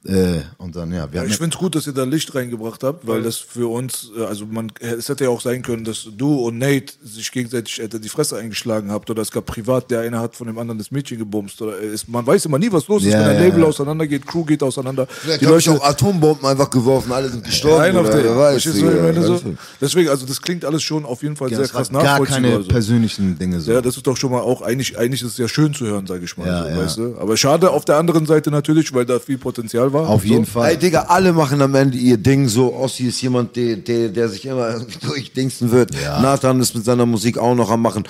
äh, 0.05 0.41
und 0.57 0.75
dann, 0.75 0.93
ja, 0.93 1.11
wir 1.11 1.21
Ja, 1.21 1.27
ich 1.27 1.37
finde 1.37 1.53
es 1.55 1.59
gut, 1.59 1.75
dass 1.75 1.85
ihr 1.87 1.93
da 1.93 2.03
Licht 2.03 2.33
reingebracht 2.33 2.83
habt, 2.83 3.07
weil 3.07 3.23
das 3.23 3.37
für 3.37 3.69
uns, 3.69 4.11
äh, 4.17 4.23
also 4.23 4.45
man, 4.45 4.71
es 4.79 5.09
hätte 5.09 5.25
ja 5.25 5.29
auch 5.29 5.41
sein 5.41 5.63
können, 5.63 5.83
dass 5.83 6.07
du 6.15 6.45
und 6.45 6.59
Nate 6.59 6.93
sich 7.03 7.31
gegenseitig 7.31 7.79
hätte 7.79 7.99
die 7.99 8.07
Fresse 8.07 8.37
eingeschlagen 8.37 8.91
habt 8.91 9.09
oder 9.09 9.21
es 9.21 9.31
gab 9.31 9.45
privat, 9.45 9.91
der 9.91 10.01
eine 10.01 10.19
hat 10.19 10.35
von 10.35 10.47
dem 10.47 10.57
anderen 10.59 10.77
das 10.77 10.91
Mädchen 10.91 11.17
gebumst 11.17 11.61
oder 11.61 11.81
äh, 11.81 11.87
ist, 11.87 12.07
man 12.07 12.25
weiß 12.25 12.45
immer 12.45 12.59
nie, 12.59 12.71
was 12.71 12.87
los 12.87 13.03
ist, 13.03 13.11
Ja, 13.11 13.19
wenn 13.19 13.27
ein 13.27 13.35
ja, 13.35 13.41
Label 13.47 13.61
ja. 13.61 13.65
auseinandergeht, 13.67 14.25
Crew 14.25 14.45
geht 14.45 14.63
auseinander. 14.63 15.07
Vielleicht 15.09 15.41
die 15.41 15.45
Leute, 15.45 15.71
auch 15.71 15.83
Atombomben 15.83 16.45
einfach 16.45 16.69
geworfen, 16.69 17.11
alle 17.11 17.29
sind 17.29 17.43
gestorben. 17.43 17.79
Nein, 17.79 17.97
auf 17.97 18.07
wer 18.07 18.37
weiß, 18.37 18.65
meine, 18.83 19.23
so? 19.23 19.41
Deswegen, 19.81 20.09
also 20.09 20.25
das 20.25 20.41
klingt 20.41 20.63
alles 20.63 20.83
schon 20.83 21.05
auf 21.05 21.21
jeden 21.23 21.35
Fall 21.35 21.51
ja, 21.51 21.57
sehr 21.57 21.67
krass 21.67 21.91
gar 21.91 22.03
nachvollziehbar. 22.03 22.41
keine 22.41 22.63
so. 22.63 22.69
persönlichen 22.69 23.37
Dinge 23.37 23.59
so. 23.59 23.71
Ja, 23.71 23.81
das 23.81 23.97
ist 23.97 24.07
doch 24.07 24.15
schon 24.15 24.31
mal 24.31 24.41
auch, 24.41 24.61
eigentlich, 24.61 24.97
eigentlich 24.97 25.21
ist 25.21 25.31
es 25.31 25.37
ja 25.37 25.47
schön 25.47 25.73
zu 25.73 25.85
hören, 25.85 26.07
sage 26.07 26.23
ich 26.23 26.37
mal. 26.37 26.47
Ja, 26.47 26.63
so, 26.63 26.69
ja. 26.69 26.77
Weißt 26.77 26.97
du? 26.97 27.15
Aber 27.19 27.35
schade 27.35 27.71
auf 27.71 27.83
der 27.83 27.97
anderen 27.97 28.25
Seite 28.25 28.51
natürlich, 28.51 28.93
weil 28.93 29.05
da 29.05 29.19
viel 29.19 29.37
Potenzial 29.37 29.86
war. 29.93 30.09
Auf 30.09 30.21
so. 30.21 30.27
jeden 30.27 30.45
Fall. 30.45 30.71
Ey, 30.71 30.77
Digga, 30.77 31.05
alle 31.07 31.33
machen 31.33 31.61
am 31.61 31.75
Ende 31.75 31.97
ihr 31.97 32.17
Ding 32.17 32.47
so. 32.47 32.73
Ossi 32.73 33.07
ist 33.07 33.21
jemand, 33.21 33.55
der, 33.55 33.77
der, 33.77 34.09
der 34.09 34.29
sich 34.29 34.45
immer 34.45 34.79
durchdingsten 35.01 35.71
wird. 35.71 35.91
Nathan 36.21 36.59
ist 36.59 36.75
mit 36.75 36.85
seiner 36.85 37.05
Musik 37.05 37.37
auch 37.37 37.55
noch 37.55 37.69
am 37.69 37.81
machen. 37.81 38.03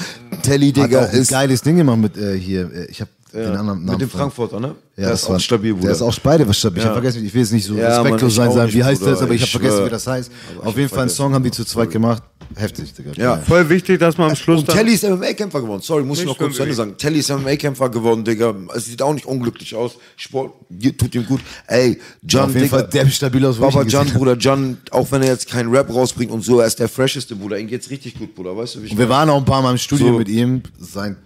Telly, 0.44 0.72
Hat 0.72 0.78
Digga, 0.78 1.06
auch 1.06 1.10
ein 1.10 1.20
ist 1.20 1.32
geiles 1.32 1.62
Ding 1.62 1.78
gemacht 1.78 1.98
mit 1.98 2.18
äh, 2.18 2.38
hier, 2.38 2.72
äh, 2.74 2.86
ich 2.90 3.02
habe 3.02 3.10
den 3.44 3.56
anderen 3.56 3.68
Namen 3.86 3.86
mit 3.92 4.02
dem 4.02 4.10
Frankfurter, 4.10 4.60
ne? 4.60 4.68
Ja, 4.68 4.74
der 5.04 5.10
das 5.12 5.22
ist 5.24 5.30
war- 5.30 5.36
auch 5.36 5.40
stabil, 5.40 5.74
Bruder. 5.74 5.84
Der 5.88 5.92
ist 5.96 6.02
auch 6.02 6.20
beide 6.24 6.48
was 6.48 6.58
stabil. 6.58 6.80
Ich 6.80 6.86
habe 6.86 6.96
vergessen, 6.96 7.24
ich 7.26 7.34
will 7.34 7.42
jetzt 7.42 7.52
nicht 7.54 7.66
so 7.66 7.76
respektlos 7.76 8.36
sein, 8.36 8.52
sagen, 8.52 8.74
wie 8.74 8.84
heißt 8.84 9.06
das, 9.06 9.22
aber 9.22 9.34
ich 9.34 9.42
habe 9.42 9.52
vergessen, 9.52 9.86
wie 9.86 9.90
das 9.90 10.08
heißt. 10.08 10.32
Aber 10.58 10.68
Auf 10.68 10.78
jeden 10.78 10.90
Fall 10.90 11.02
einen. 11.02 11.10
Song 11.10 11.34
haben 11.34 11.44
die 11.44 11.52
zu 11.52 11.64
zweit 11.66 11.92
gemacht. 11.92 12.24
Heftig, 12.56 12.94
Digga. 12.94 13.12
Ja. 13.16 13.38
Voll 13.38 13.68
wichtig, 13.70 14.00
dass 14.00 14.18
man 14.18 14.30
am 14.30 14.36
Schluss 14.36 14.62
Und. 14.62 14.70
Telly 14.70 14.94
ist 14.94 15.04
MMA-Kämpfer 15.04 15.62
geworden. 15.62 15.82
Sorry, 15.84 16.04
muss 16.04 16.20
ich 16.20 16.26
noch 16.26 16.38
kurz 16.38 16.56
zu 16.56 16.64
Ende 16.64 16.74
sagen. 16.74 16.96
Telly 16.98 17.20
ist 17.20 17.30
MMA-Kämpfer 17.30 17.90
geworden, 17.90 18.24
Digga. 18.24 18.56
Es 18.74 18.86
sieht 18.86 19.02
auch 19.02 19.14
nicht 19.14 19.26
unglücklich 19.26 19.76
aus. 19.76 19.98
Sport 20.16 20.54
tut 20.98 21.14
ihm 21.14 21.26
gut. 21.26 21.42
Ey, 21.68 22.00
John, 22.24 22.46
Auf 22.46 22.56
jeden. 22.56 22.70
Fall 22.70 22.88
der 22.88 23.08
stabil 23.10 23.46
aus, 23.46 23.58
Baba 23.58 23.82
ihn 23.84 23.90
John. 23.90 24.08
Bruder, 24.08 24.36
John, 24.36 24.78
auch 24.92 25.12
wenn 25.12 25.22
er 25.22 25.28
jetzt 25.30 25.50
keinen 25.50 25.70
Rap 25.76 25.94
rausbringt 25.94 26.32
und 26.32 26.42
so, 26.44 26.60
er 26.62 26.68
ist 26.68 26.80
der 26.80 26.88
fresheste, 26.90 27.36
Bruder. 27.36 27.60
Ihm 27.60 27.68
geht's 27.68 27.90
richtig 27.90 28.18
gut, 28.18 28.34
Bruder. 28.34 28.56
Weißt 28.56 28.76
du, 28.76 28.82
wie 28.82 28.86
ich 28.86 28.92
Und 28.94 28.98
wir 28.98 29.10
waren 29.10 29.30
auch 29.30 29.38
ein 29.38 29.46
paar 29.46 29.62
Mal 29.62 29.72
im 29.72 29.78
Studio 29.78 30.14
mit 30.18 30.30
ihm. 30.30 30.64
Sein 30.80 31.18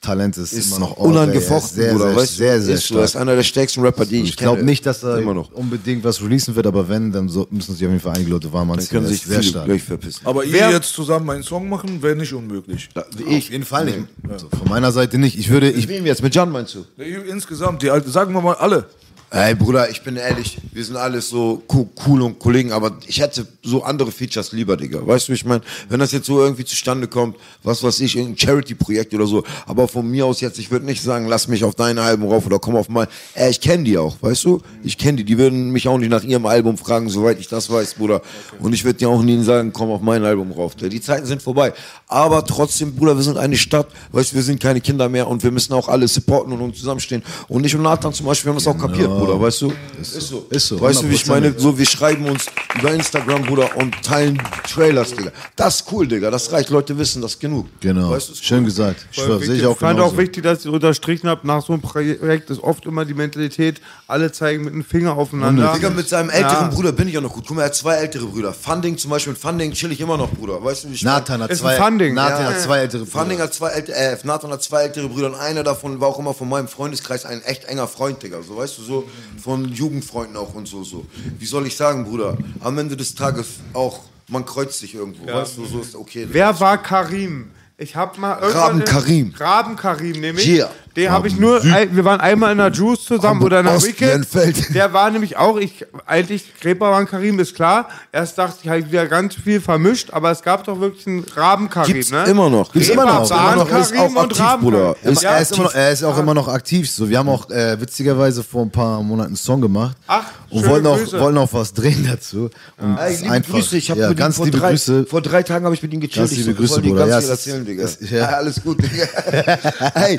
Talent 0.00 0.36
ist, 0.36 0.52
ist 0.52 0.68
immer 0.68 0.78
noch 0.78 0.96
unangefochten, 0.96 1.74
sehr, 1.74 1.92
Bruder. 1.92 2.08
sehr, 2.10 2.16
weißt 2.16 2.36
sehr, 2.36 2.56
du, 2.58 2.62
sehr, 2.62 2.74
ist 2.76 2.86
so. 2.86 2.98
Er 2.98 3.04
ist 3.04 3.10
stark. 3.10 3.22
einer 3.22 3.34
der 3.34 3.42
stärksten 3.42 3.80
Rapper, 3.80 4.06
die 4.06 4.22
ich 4.22 4.28
Ich 4.30 4.36
glaube 4.36 4.58
kenne. 4.58 4.70
nicht, 4.70 4.86
dass 4.86 5.02
er 5.02 5.18
Immer 5.18 5.34
noch. 5.34 5.50
unbedingt 5.52 6.04
was 6.04 6.22
releasen 6.22 6.54
wird, 6.54 6.68
aber 6.68 6.88
wenn, 6.88 7.10
dann 7.10 7.28
so, 7.28 7.48
müssen 7.50 7.74
sich 7.74 7.84
auf 7.84 7.90
jeden 7.90 8.00
Fall 8.00 8.14
einige 8.14 8.30
Leute 8.30 8.52
warm 8.52 8.68
Dann 8.68 8.78
anziehen. 8.78 8.90
können 8.90 9.06
Er 9.06 9.10
sich 9.10 9.22
sehr 9.22 9.42
stark. 9.42 9.64
gleich 9.66 9.82
verpissen. 9.82 10.20
Aber 10.24 10.42
Wer- 10.46 10.68
ihr 10.68 10.76
jetzt 10.76 10.92
zusammen 10.92 11.28
einen 11.30 11.42
Song 11.42 11.68
machen, 11.68 12.00
wäre 12.00 12.14
nicht 12.14 12.32
unmöglich. 12.32 12.88
Auf 12.94 13.06
jeden 13.50 13.64
Fall 13.64 13.86
nicht. 13.86 13.98
Also 14.28 14.48
von 14.56 14.68
meiner 14.68 14.92
Seite 14.92 15.18
nicht. 15.18 15.36
Ich 15.36 15.48
würde, 15.50 15.68
ich, 15.70 15.88
wem 15.88 16.06
jetzt? 16.06 16.22
Mit 16.22 16.32
John 16.32 16.50
meinst 16.52 16.76
du? 16.76 16.84
Insgesamt, 17.28 17.82
die 17.82 17.90
alte, 17.90 18.08
sagen 18.10 18.32
wir 18.34 18.40
mal 18.40 18.54
alle. 18.54 18.86
Ey, 19.30 19.54
Bruder, 19.54 19.90
ich 19.90 20.02
bin 20.02 20.16
ehrlich, 20.16 20.56
wir 20.72 20.82
sind 20.82 20.96
alles 20.96 21.28
so 21.28 21.62
co- 21.68 21.86
cool 22.06 22.22
und 22.22 22.38
Kollegen, 22.38 22.72
aber 22.72 22.92
ich 23.06 23.20
hätte 23.20 23.46
so 23.62 23.82
andere 23.82 24.10
Features 24.10 24.52
lieber, 24.52 24.74
Digga. 24.74 25.06
Weißt 25.06 25.28
du, 25.28 25.34
ich 25.34 25.44
meine? 25.44 25.60
Wenn 25.90 26.00
das 26.00 26.12
jetzt 26.12 26.24
so 26.26 26.40
irgendwie 26.40 26.64
zustande 26.64 27.08
kommt, 27.08 27.36
was 27.62 27.82
weiß 27.82 28.00
ich, 28.00 28.16
irgendein 28.16 28.38
Charity-Projekt 28.38 29.12
oder 29.12 29.26
so, 29.26 29.44
aber 29.66 29.86
von 29.86 30.10
mir 30.10 30.24
aus 30.24 30.40
jetzt, 30.40 30.58
ich 30.58 30.70
würde 30.70 30.86
nicht 30.86 31.02
sagen, 31.02 31.26
lass 31.26 31.46
mich 31.46 31.62
auf 31.62 31.74
dein 31.74 31.98
Album 31.98 32.30
rauf 32.30 32.46
oder 32.46 32.58
komm 32.58 32.74
auf 32.76 32.88
mein, 32.88 33.06
ey, 33.34 33.50
ich 33.50 33.60
kenne 33.60 33.84
die 33.84 33.98
auch, 33.98 34.16
weißt 34.22 34.46
du? 34.46 34.62
Ich 34.82 34.96
kenne 34.96 35.18
die, 35.18 35.24
die 35.24 35.36
würden 35.36 35.72
mich 35.72 35.86
auch 35.88 35.98
nicht 35.98 36.08
nach 36.08 36.24
ihrem 36.24 36.46
Album 36.46 36.78
fragen, 36.78 37.10
soweit 37.10 37.38
ich 37.38 37.48
das 37.48 37.68
weiß, 37.68 37.94
Bruder. 37.96 38.22
Und 38.60 38.72
ich 38.72 38.82
würde 38.84 38.98
dir 38.98 39.10
auch 39.10 39.22
nie 39.22 39.42
sagen, 39.42 39.74
komm 39.74 39.90
auf 39.90 40.00
mein 40.00 40.24
Album 40.24 40.52
rauf. 40.52 40.74
Die 40.74 41.00
Zeiten 41.02 41.26
sind 41.26 41.42
vorbei. 41.42 41.74
Aber 42.06 42.46
trotzdem, 42.46 42.94
Bruder, 42.96 43.14
wir 43.14 43.22
sind 43.22 43.36
eine 43.36 43.58
Stadt, 43.58 43.88
weißt 44.12 44.32
du, 44.32 44.36
wir 44.36 44.42
sind 44.42 44.58
keine 44.58 44.80
Kinder 44.80 45.10
mehr 45.10 45.28
und 45.28 45.42
wir 45.42 45.50
müssen 45.50 45.74
auch 45.74 45.88
alle 45.88 46.08
supporten 46.08 46.50
und 46.54 46.62
uns 46.62 46.78
zusammenstehen. 46.78 47.22
Und 47.48 47.66
ich 47.66 47.76
und 47.76 47.82
Nathan 47.82 48.14
zum 48.14 48.24
Beispiel, 48.24 48.46
wir 48.46 48.52
haben 48.54 48.64
das 48.64 48.66
auch 48.66 48.78
kapiert, 48.78 49.17
Bruder, 49.18 49.40
weißt 49.40 49.62
du? 49.62 49.72
Ist 50.00 50.12
so. 50.28 50.46
Ist 50.50 50.68
so, 50.68 50.80
Weißt 50.80 51.02
du, 51.02 51.10
wie 51.10 51.14
ich 51.14 51.22
100%. 51.22 51.28
meine? 51.28 51.54
So, 51.58 51.76
wir 51.78 51.86
schreiben 51.86 52.26
uns 52.26 52.46
über 52.78 52.92
Instagram, 52.92 53.42
Bruder, 53.42 53.76
und 53.76 53.94
teilen 54.02 54.40
Trailers, 54.72 55.14
Digga. 55.14 55.32
Das 55.56 55.76
ist 55.80 55.92
cool, 55.92 56.06
Digga. 56.06 56.30
Das 56.30 56.50
reicht. 56.52 56.70
Leute 56.70 56.96
wissen 56.98 57.20
das 57.22 57.38
genug. 57.38 57.66
genau, 57.80 58.10
Weißt 58.10 58.28
du, 58.28 58.32
ist 58.32 58.44
schön 58.44 58.58
cool. 58.60 58.64
gesagt. 58.66 59.06
Ich 59.10 59.16
schwör, 59.16 59.40
wichtig. 59.40 59.46
sehe 59.48 59.56
ich 59.56 59.66
auch 59.66 59.72
ich 59.72 59.78
fand 59.78 59.96
genauso. 59.96 60.14
auch 60.14 60.18
wichtig, 60.18 60.42
dass 60.44 60.64
ihr 60.64 60.72
unterstrichen 60.72 61.28
habt, 61.28 61.44
nach 61.44 61.64
so 61.64 61.72
einem 61.72 61.82
Projekt 61.82 62.50
ist 62.50 62.62
oft 62.62 62.86
immer 62.86 63.04
die 63.04 63.14
Mentalität, 63.14 63.80
alle 64.06 64.30
zeigen 64.32 64.64
mit 64.64 64.74
dem 64.74 64.84
Finger 64.84 65.16
aufeinander. 65.16 65.72
Digga, 65.74 65.90
mit 65.90 66.08
seinem 66.08 66.30
älteren 66.30 66.68
Ja. 66.68 66.74
Bruder 66.74 66.92
bin 66.92 67.08
ich 67.08 67.18
auch 67.18 67.22
noch 67.22 67.32
gut. 67.32 67.44
Guck 67.46 67.56
mal, 67.56 67.62
er 67.62 67.66
hat 67.66 67.74
zwei 67.74 67.94
ältere 67.96 68.26
Brüder. 68.26 68.52
Funding 68.52 68.96
zum 68.98 69.10
Beispiel, 69.10 69.32
mit 69.32 69.42
Funding 69.42 69.72
chill 69.72 69.90
ich 69.92 70.00
immer 70.00 70.16
noch, 70.16 70.30
Bruder. 70.30 70.62
Weißt 70.62 70.84
du, 70.84 70.90
wie 70.90 70.94
ich 70.94 71.02
Nathan 71.02 71.42
hat 71.42 71.50
Ist 71.50 71.60
zwei, 71.60 71.76
Funding. 71.76 72.14
Nathan 72.14 72.42
Ja. 72.44 72.50
hat 72.50 72.60
zwei 72.60 72.78
ältere 72.78 73.06
Funding 73.06 73.38
Brüder. 73.38 73.44
hat 73.44 73.54
zwei 73.54 73.68
ältere, 73.70 73.96
äh, 73.96 74.16
Nathan 74.24 74.50
hat 74.52 74.62
zwei 74.62 74.82
ältere 74.82 75.08
Brüder 75.08 75.26
und 75.28 75.34
einer 75.34 75.62
davon 75.64 76.00
war 76.00 76.08
auch 76.08 76.18
immer 76.18 76.34
von 76.34 76.48
meinem 76.48 76.68
Freundeskreis 76.68 77.24
ein 77.24 77.42
echt 77.42 77.64
enger 77.64 77.88
Freund, 77.88 78.22
Digga. 78.22 78.42
So, 78.46 78.56
weißt 78.56 78.78
du, 78.78 78.82
so 78.82 79.07
von 79.42 79.72
Jugendfreunden 79.72 80.36
auch 80.36 80.54
und 80.54 80.66
so, 80.66 80.84
so. 80.84 81.06
Wie 81.38 81.46
soll 81.46 81.66
ich 81.66 81.76
sagen, 81.76 82.04
Bruder? 82.04 82.36
Am 82.60 82.78
Ende 82.78 82.96
des 82.96 83.14
Tages 83.14 83.60
auch, 83.72 84.00
man 84.28 84.44
kreuzt 84.44 84.78
sich 84.78 84.94
irgendwo, 84.94 85.26
weißt 85.26 85.56
du, 85.56 85.66
so 85.66 85.80
ist 85.80 85.94
okay. 85.94 86.26
Wer 86.30 86.58
war 86.60 86.82
Karim? 86.82 87.50
Ich 87.80 87.94
hab 87.94 88.18
mal 88.18 88.40
irgendwann 88.40 88.60
Raben 88.60 88.84
Karim. 88.84 89.34
Raben 89.38 89.76
Karim, 89.76 90.20
nämlich. 90.20 90.48
Yeah. 90.48 90.70
Den 90.98 91.10
habe 91.10 91.28
ich 91.28 91.38
nur, 91.38 91.62
ein- 91.62 91.94
wir 91.96 92.04
waren 92.04 92.20
einmal 92.20 92.52
in 92.52 92.58
der 92.58 92.72
Juice 92.72 93.04
zusammen 93.04 93.40
oder 93.42 93.60
in 93.60 93.66
der. 93.66 93.78
Lernfeld. 93.98 94.74
Der 94.74 94.92
war 94.92 95.10
nämlich 95.10 95.36
auch, 95.36 95.56
ich, 95.56 95.86
eigentlich, 96.06 96.44
Reeperbahn 96.64 97.06
Karim 97.06 97.38
ist 97.38 97.54
klar. 97.54 97.88
Erst 98.12 98.36
dachte 98.36 98.56
ich, 98.62 98.68
habe 98.68 98.80
ich 98.80 98.90
wieder 98.90 99.06
ganz 99.06 99.34
viel 99.36 99.60
vermischt, 99.60 100.10
aber 100.12 100.30
es 100.32 100.42
gab 100.42 100.64
doch 100.64 100.80
wirklich 100.80 101.06
einen 101.06 101.24
Raben 101.36 101.70
Karim, 101.70 101.94
Gibt's 101.94 102.10
ne? 102.10 102.24
immer 102.24 102.50
noch. 102.50 102.72
Gibt's 102.72 102.88
immer 102.88 103.04
noch. 103.06 103.30
Immer 103.30 103.56
noch. 103.56 103.70
Ist 103.78 103.92
Karim 103.94 104.16
auch 104.18 104.22
und 104.24 104.40
aktiv, 104.40 104.60
Bruder. 104.60 104.96
Ist 105.04 105.22
Ja, 105.22 105.30
er, 105.36 105.40
ist 105.42 105.56
noch, 105.56 105.72
er 105.74 105.92
ist 105.92 106.02
auch 106.02 106.18
immer 106.18 106.34
noch 106.34 106.48
aktiv. 106.48 106.90
So, 106.90 107.08
wir 107.08 107.18
haben 107.18 107.28
auch 107.28 107.48
äh, 107.50 107.80
witzigerweise 107.80 108.42
vor 108.42 108.62
ein 108.62 108.70
paar 108.70 109.02
Monaten 109.02 109.28
einen 109.28 109.36
Song 109.36 109.60
gemacht 109.60 109.96
Ach, 110.08 110.24
und 110.50 110.66
wollten 110.66 110.86
auch, 110.88 110.98
Grüße. 110.98 111.20
wollten 111.20 111.38
auch 111.38 111.52
was 111.52 111.72
drehen 111.72 112.06
dazu. 112.10 112.50
Und 112.78 112.98
ist 113.08 113.20
liebe 113.22 113.32
einfach, 113.34 113.52
Grüße, 113.54 113.76
ich 113.76 113.90
habe 113.90 114.00
ja, 114.00 114.12
ganz 114.14 114.36
vor 114.36 114.46
liebe 114.46 114.58
drei, 114.58 114.70
Grüße. 114.70 115.06
vor 115.06 115.22
drei 115.22 115.42
Tagen 115.44 115.64
habe 115.64 115.74
ich 115.74 115.82
mit 115.82 115.92
ihm 115.92 116.00
gechillt. 116.00 116.16
Ganz 116.28 116.32
Ich 116.32 116.38
liebe 116.38 116.54
Grüße, 116.54 116.82
die 116.82 116.88
Bruder. 116.88 117.06
ganz 117.06 117.10
Ja, 117.12 117.20
viel 117.20 117.30
es 117.30 117.38
ist- 117.40 117.46
erzählen, 117.46 117.64
Digga. 117.64 117.84
es- 117.84 117.98
ja. 118.10 118.18
Ja, 118.18 118.26
alles 118.38 118.60
gut, 118.62 118.78
Digga. 118.82 119.04
Ey, 119.94 120.18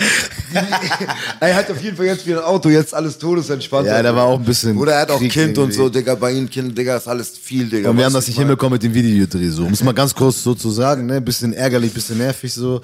er 1.40 1.56
hat 1.56 1.70
auf 1.72 1.82
jeden 1.82 1.98
Fall 1.98 2.06
jetzt 2.08 2.26
wieder 2.26 2.40
ein 2.40 2.46
Auto, 2.46 2.70
jetzt 2.70 2.94
alles 2.94 3.18
todesentspannt. 3.18 3.88
Ja, 3.88 4.02
der 4.02 4.16
war 4.16 4.26
auch 4.26 4.40
ein 4.40 4.46
bisschen 4.46 4.78
Oder 4.78 4.94
er 4.94 5.02
hat 5.02 5.12
auch 5.12 5.20
Krieg 5.20 5.32
Kind 5.32 5.58
und 5.58 5.66
irgendwie. 5.66 5.78
so, 5.78 5.90
Digga, 5.90 6.16
bei 6.16 6.32
ihm 6.32 6.50
Kind, 6.50 6.78
Digga, 6.78 6.98
ist 6.98 7.08
alles 7.08 7.38
viel, 7.38 7.70
Digga. 7.70 7.90
Und 7.90 7.98
wir 7.98 8.06
haben 8.06 8.14
das 8.14 8.28
nicht 8.28 8.38
hinbekommen 8.38 8.74
mit 8.74 8.84
dem 8.84 8.94
Videodreh. 8.94 9.50
So. 9.50 9.66
Um 9.66 9.74
es 9.74 9.84
mal 9.84 9.94
ganz 9.94 10.14
kurz 10.14 10.44
so 10.44 10.54
zu 10.54 10.70
sagen, 10.70 11.06
ne? 11.06 11.22
Bisschen 11.22 11.54
ärgerlich, 11.54 11.94
bisschen 11.94 12.18
nervig 12.18 12.54
so. 12.54 12.82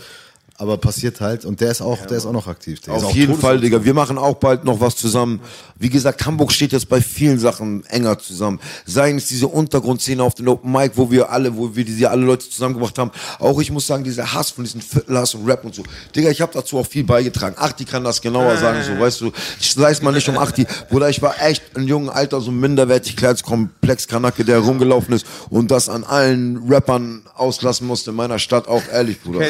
Aber 0.57 0.77
passiert 0.77 1.19
halt. 1.19 1.43
Und 1.43 1.59
der 1.59 1.71
ist 1.71 1.81
auch, 1.81 2.05
der 2.05 2.15
ist 2.15 2.25
auch 2.25 2.31
noch 2.31 2.47
aktiv. 2.47 2.79
Der 2.79 2.95
ist 2.95 3.03
Auf 3.03 3.09
auch 3.09 3.15
jeden 3.15 3.37
Fall, 3.37 3.59
Digga. 3.59 3.83
Wir 3.83 3.93
machen 3.93 4.17
auch 4.17 4.35
bald 4.35 4.63
noch 4.63 4.79
was 4.79 4.95
zusammen. 4.95 5.41
Wie 5.77 5.89
gesagt, 5.89 6.25
Hamburg 6.25 6.53
steht 6.53 6.71
jetzt 6.71 6.87
bei 6.87 7.01
vielen 7.01 7.39
Sachen 7.39 7.85
enger 7.87 8.19
zusammen. 8.19 8.61
Seien 8.85 9.17
es 9.17 9.27
diese 9.27 9.49
Untergrundszene 9.49 10.23
auf 10.23 10.33
den 10.33 10.47
Open 10.47 10.71
Mic, 10.71 10.93
wo 10.95 11.11
wir 11.11 11.29
alle, 11.29 11.57
wo 11.57 11.75
wir 11.75 11.83
diese 11.83 12.09
alle 12.09 12.23
Leute 12.25 12.49
zusammengebracht 12.49 12.97
haben. 12.97 13.11
Auch 13.39 13.59
ich 13.59 13.69
muss 13.69 13.85
sagen, 13.85 14.05
dieser 14.05 14.31
Hass 14.33 14.51
von 14.51 14.63
diesen 14.63 14.81
Viertelhass 14.81 15.35
und 15.35 15.45
Rap 15.45 15.65
und 15.65 15.75
so. 15.75 15.83
Digga, 16.15 16.29
ich 16.29 16.39
habe 16.39 16.53
dazu 16.53 16.77
auch 16.77 16.87
viel 16.87 17.03
beigetragen. 17.03 17.55
Achti 17.59 17.83
kann 17.83 18.05
das 18.05 18.21
genauer 18.21 18.55
sagen, 18.55 18.81
so, 18.81 18.97
weißt 18.97 19.19
du. 19.19 19.33
Ich 19.59 19.73
sei 19.73 19.91
es 19.91 20.01
mal 20.01 20.13
nicht 20.13 20.29
um 20.29 20.37
Achti. 20.37 20.65
Bruder, 20.89 21.09
ich 21.09 21.21
war 21.21 21.35
echt 21.41 21.63
in 21.75 21.85
jungen 21.85 22.09
Alter 22.09 22.39
so 22.39 22.51
ein 22.51 22.59
Minderwertigkeitskomplex-Kanacke, 22.61 24.45
der 24.45 24.59
rumgelaufen 24.59 25.15
ist 25.15 25.25
und 25.49 25.69
das 25.69 25.89
an 25.89 26.05
allen 26.05 26.71
Rappern 26.71 27.23
auslassen 27.35 27.87
musste 27.87 28.11
in 28.11 28.15
meiner 28.15 28.39
Stadt, 28.39 28.69
auch 28.69 28.83
ehrlich, 28.89 29.21
Bruder. 29.21 29.41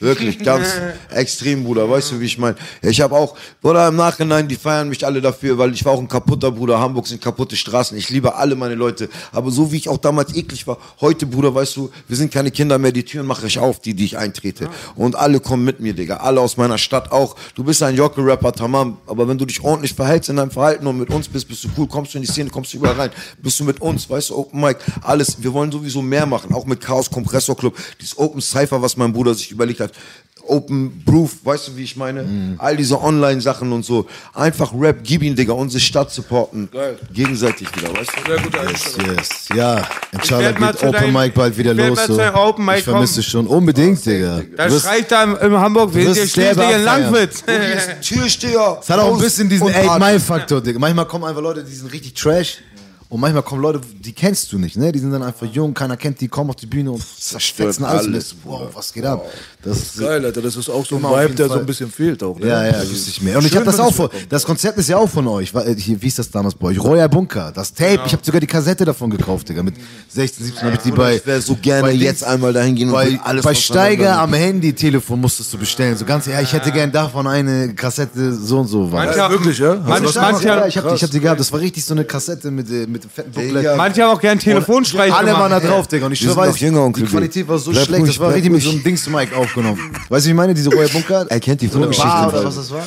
Wirklich, 0.00 0.38
ganz 0.38 0.66
extrem, 1.10 1.62
Bruder. 1.62 1.88
Weißt 1.88 2.10
du, 2.10 2.20
wie 2.20 2.24
ich 2.24 2.38
meine? 2.38 2.56
Ich 2.80 3.02
habe 3.02 3.14
auch, 3.14 3.36
Bruder, 3.60 3.88
im 3.88 3.96
Nachhinein, 3.96 4.48
die 4.48 4.56
feiern 4.56 4.88
mich 4.88 5.04
alle 5.04 5.20
dafür, 5.20 5.58
weil 5.58 5.74
ich 5.74 5.84
war 5.84 5.92
auch 5.92 6.00
ein 6.00 6.08
kaputter 6.08 6.50
Bruder. 6.50 6.80
Hamburg 6.80 7.06
sind 7.06 7.20
kaputte 7.20 7.54
Straßen. 7.54 7.98
Ich 7.98 8.08
liebe 8.08 8.34
alle 8.34 8.56
meine 8.56 8.74
Leute. 8.74 9.10
Aber 9.30 9.50
so 9.50 9.70
wie 9.70 9.76
ich 9.76 9.90
auch 9.90 9.98
damals 9.98 10.34
eklig 10.34 10.66
war, 10.66 10.78
heute, 11.02 11.26
Bruder, 11.26 11.54
weißt 11.54 11.76
du, 11.76 11.90
wir 12.08 12.16
sind 12.16 12.32
keine 12.32 12.50
Kinder 12.50 12.78
mehr. 12.78 12.92
Die 12.92 13.04
Türen 13.04 13.26
mache 13.26 13.46
ich 13.46 13.58
auf, 13.58 13.78
die, 13.80 13.92
die 13.92 14.06
ich 14.06 14.16
eintrete. 14.16 14.70
Und 14.96 15.16
alle 15.16 15.38
kommen 15.38 15.64
mit 15.64 15.80
mir, 15.80 15.92
Digga. 15.92 16.16
Alle 16.16 16.40
aus 16.40 16.56
meiner 16.56 16.78
Stadt 16.78 17.12
auch. 17.12 17.36
Du 17.54 17.62
bist 17.62 17.82
ein 17.82 17.94
Jockel-Rapper, 17.94 18.54
tamam. 18.54 18.96
Aber 19.06 19.28
wenn 19.28 19.36
du 19.36 19.44
dich 19.44 19.62
ordentlich 19.62 19.92
verhältst 19.92 20.30
in 20.30 20.36
deinem 20.36 20.50
Verhalten 20.50 20.86
und 20.86 20.98
mit 20.98 21.10
uns 21.10 21.28
bist, 21.28 21.46
bist 21.46 21.64
du 21.64 21.68
cool, 21.76 21.86
kommst 21.86 22.14
du 22.14 22.18
in 22.18 22.22
die 22.22 22.30
Szene, 22.30 22.48
kommst 22.48 22.72
du 22.72 22.78
überall 22.78 22.94
rein. 22.94 23.10
Bist 23.42 23.60
du 23.60 23.64
mit 23.64 23.82
uns, 23.82 24.08
weißt 24.08 24.30
du, 24.30 24.38
Open 24.38 24.62
Mic, 24.62 24.78
alles. 25.02 25.42
Wir 25.42 25.52
wollen 25.52 25.70
sowieso 25.70 26.00
mehr 26.00 26.24
machen. 26.24 26.54
Auch 26.54 26.64
mit 26.64 26.80
Chaos 26.80 27.10
Kompressor 27.10 27.54
Club. 27.54 27.76
Dieses 28.00 28.16
Open 28.16 28.40
Cypher, 28.40 28.80
was 28.80 28.96
mein 28.96 29.12
Bruder 29.12 29.34
sich 29.34 29.50
überlegt 29.50 29.80
hat. 29.80 29.89
Open 30.46 31.02
Proof, 31.04 31.36
weißt 31.44 31.68
du, 31.68 31.76
wie 31.76 31.84
ich 31.84 31.96
meine? 31.96 32.22
Mhm. 32.24 32.54
All 32.58 32.76
diese 32.76 33.00
Online-Sachen 33.00 33.70
und 33.72 33.84
so. 33.84 34.06
Einfach 34.34 34.72
Rap, 34.74 34.98
gib 35.04 35.22
ihn, 35.22 35.36
Digga, 35.36 35.52
unsere 35.52 35.80
Stadt 35.80 36.10
supporten. 36.10 36.68
Gegenseitig 37.12 37.68
wieder, 37.76 37.92
weißt 37.94 38.10
du? 38.16 38.30
Sehr 38.32 38.42
gute 38.42 38.58
Yes, 38.58 38.96
yes. 39.06 39.28
Ja, 39.54 39.86
inshallah 40.10 40.52
geht 40.52 40.76
Open 40.82 40.92
deinem- 40.92 41.12
Mic 41.12 41.34
bald 41.34 41.56
wieder 41.56 41.74
los. 41.74 41.98
So. 42.06 42.20
Open 42.34 42.64
Mic 42.64 42.78
ich 42.78 42.84
vermisse 42.84 43.20
kommen. 43.20 43.22
schon. 43.30 43.46
Unbedingt, 43.46 44.04
Digga. 44.04 44.42
Da 44.56 44.66
Du 44.66 44.72
wirst- 44.72 44.86
schreit 44.86 45.12
da 45.12 45.24
in 45.24 45.52
Hamburg, 45.52 45.94
wir 45.94 46.14
sind 46.14 46.32
hier 46.32 46.50
in. 46.52 46.84
Langwitz. 46.84 47.44
Türsteher. 48.02 48.78
Es 48.82 48.88
hat 48.90 48.98
auch 48.98 49.14
ein 49.14 49.20
bisschen 49.20 49.48
diesen 49.48 49.66
und 49.66 49.74
8-Mile-Faktor, 49.74 50.60
Digga. 50.62 50.78
Manchmal 50.78 51.06
kommen 51.06 51.24
einfach 51.24 51.42
Leute, 51.42 51.62
die 51.62 51.74
sind 51.74 51.92
richtig 51.92 52.14
trash. 52.14 52.58
Und 53.08 53.18
manchmal 53.20 53.42
kommen 53.42 53.60
Leute, 53.60 53.80
die 53.98 54.12
kennst 54.12 54.52
du 54.52 54.58
nicht, 54.58 54.76
ne? 54.76 54.92
Die 54.92 55.00
sind 55.00 55.10
dann 55.10 55.24
einfach 55.24 55.44
jung, 55.52 55.74
keiner 55.74 55.96
kennt 55.96 56.20
die, 56.20 56.28
kommen 56.28 56.50
auf 56.50 56.54
die 56.54 56.66
Bühne 56.66 56.92
und 56.92 57.02
zerstörten 57.18 57.84
alles. 57.84 58.06
und 58.06 58.12
alles, 58.14 58.28
das- 58.28 58.36
Wow, 58.44 58.68
was 58.72 58.92
geht 58.92 59.04
ab? 59.04 59.26
Das 59.62 59.78
ist 59.78 59.98
Geil, 59.98 60.24
Alter, 60.24 60.40
das 60.40 60.56
ist 60.56 60.70
auch 60.70 60.86
so 60.86 60.96
ein 60.96 61.04
auf 61.04 61.20
Vibe, 61.20 61.34
der 61.34 61.46
so 61.46 61.52
Fall. 61.52 61.60
ein 61.60 61.66
bisschen 61.66 61.90
fehlt 61.90 62.22
auch. 62.22 62.38
Ne? 62.38 62.46
Ja, 62.46 62.64
ja, 62.66 62.72
Also, 62.72 62.92
wüsste 62.92 63.10
ich 63.10 63.20
mehr. 63.20 63.36
Und 63.36 63.44
ich 63.44 63.54
habe 63.54 63.66
das 63.66 63.78
auch 63.78 63.92
von, 63.92 64.08
das 64.28 64.44
Konzept 64.44 64.78
ist 64.78 64.88
ja 64.88 64.96
auch 64.96 65.08
von 65.08 65.26
euch. 65.28 65.52
Hier, 65.76 66.00
wie 66.00 66.06
ist 66.06 66.18
das 66.18 66.30
damals 66.30 66.54
bei 66.54 66.68
euch? 66.68 66.82
Royal 66.82 67.08
Bunker, 67.08 67.52
das 67.54 67.74
Tape. 67.74 68.00
Ich 68.06 68.12
habe 68.12 68.24
sogar 68.24 68.40
die 68.40 68.46
Kassette 68.46 68.86
davon 68.86 69.10
gekauft, 69.10 69.48
Digga. 69.48 69.62
Mit 69.62 69.74
16, 70.08 70.46
17 70.46 70.64
habe 70.64 70.76
ich 70.76 70.82
die 70.82 70.90
bei. 70.92 71.16
Ich 71.16 71.26
wäre 71.26 71.40
so 71.42 71.56
gerne 71.60 71.90
jetzt 71.90 72.24
einmal 72.24 72.52
dahin 72.54 72.74
gehen 72.74 72.88
und 72.88 72.94
bei, 72.94 73.06
will 73.06 73.20
alles 73.22 73.44
bei 73.44 73.54
Steiger 73.54 74.18
am 74.18 74.32
Handy-Telefon 74.32 75.20
musstest 75.20 75.52
du 75.52 75.58
bestellen. 75.58 75.96
So 75.96 76.06
ganz, 76.06 76.24
ja, 76.26 76.40
ich 76.40 76.52
hätte 76.52 76.72
gern 76.72 76.90
davon 76.90 77.26
eine 77.26 77.74
Kassette 77.74 78.32
so 78.32 78.60
und 78.60 78.66
so. 78.66 78.90
War. 78.90 79.04
Manche, 79.04 79.18
Ja, 79.18 79.30
wirklich, 79.30 79.58
ja? 79.58 79.74
Manche, 79.74 80.04
das 80.04 80.14
manche, 80.14 80.46
ja, 80.46 80.66
ich 80.66 80.78
habe 80.78 80.90
hab 80.90 81.10
die 81.10 81.20
gehabt. 81.20 81.38
Das 81.38 81.52
war 81.52 81.60
richtig 81.60 81.84
so 81.84 81.92
eine 81.92 82.04
Kassette 82.04 82.50
mit, 82.50 82.70
äh, 82.70 82.86
mit 82.86 83.04
dem 83.04 83.10
fetten 83.10 83.30
Booklet. 83.32 83.76
Manche 83.76 84.02
haben 84.02 84.16
auch 84.16 84.20
gern 84.20 84.38
Telefonstreich 84.38 85.12
Alle 85.12 85.32
waren 85.32 85.50
da 85.50 85.60
drauf, 85.60 85.86
Digga. 85.86 86.06
Und 86.06 86.12
ich 86.12 86.26
weiß, 86.36 86.54
die. 86.54 87.02
Qualität 87.04 87.46
war 87.46 87.58
so 87.58 87.72
schlecht, 87.72 88.08
das 88.08 88.18
war 88.18 88.32
richtig 88.32 88.52
mit 88.52 88.62
so 88.62 88.70
einem 88.70 88.82
Dings-Mic 88.82 89.34
aufgenommen. 89.50 89.96
Weißt 90.08 90.24
du, 90.24 90.28
wie 90.28 90.32
ich 90.32 90.36
meine? 90.36 90.54
Diese 90.54 90.70
Royal 90.70 90.88
Bunker. 90.88 91.26
Er 91.28 91.40
kennt 91.40 91.60
die 91.60 91.68
so 91.68 91.78
eine 91.78 91.88
Geschichte. 91.88 92.08
Bar 92.08 92.28
oder 92.28 92.44
was 92.44 92.56
das 92.56 92.70
war? 92.70 92.86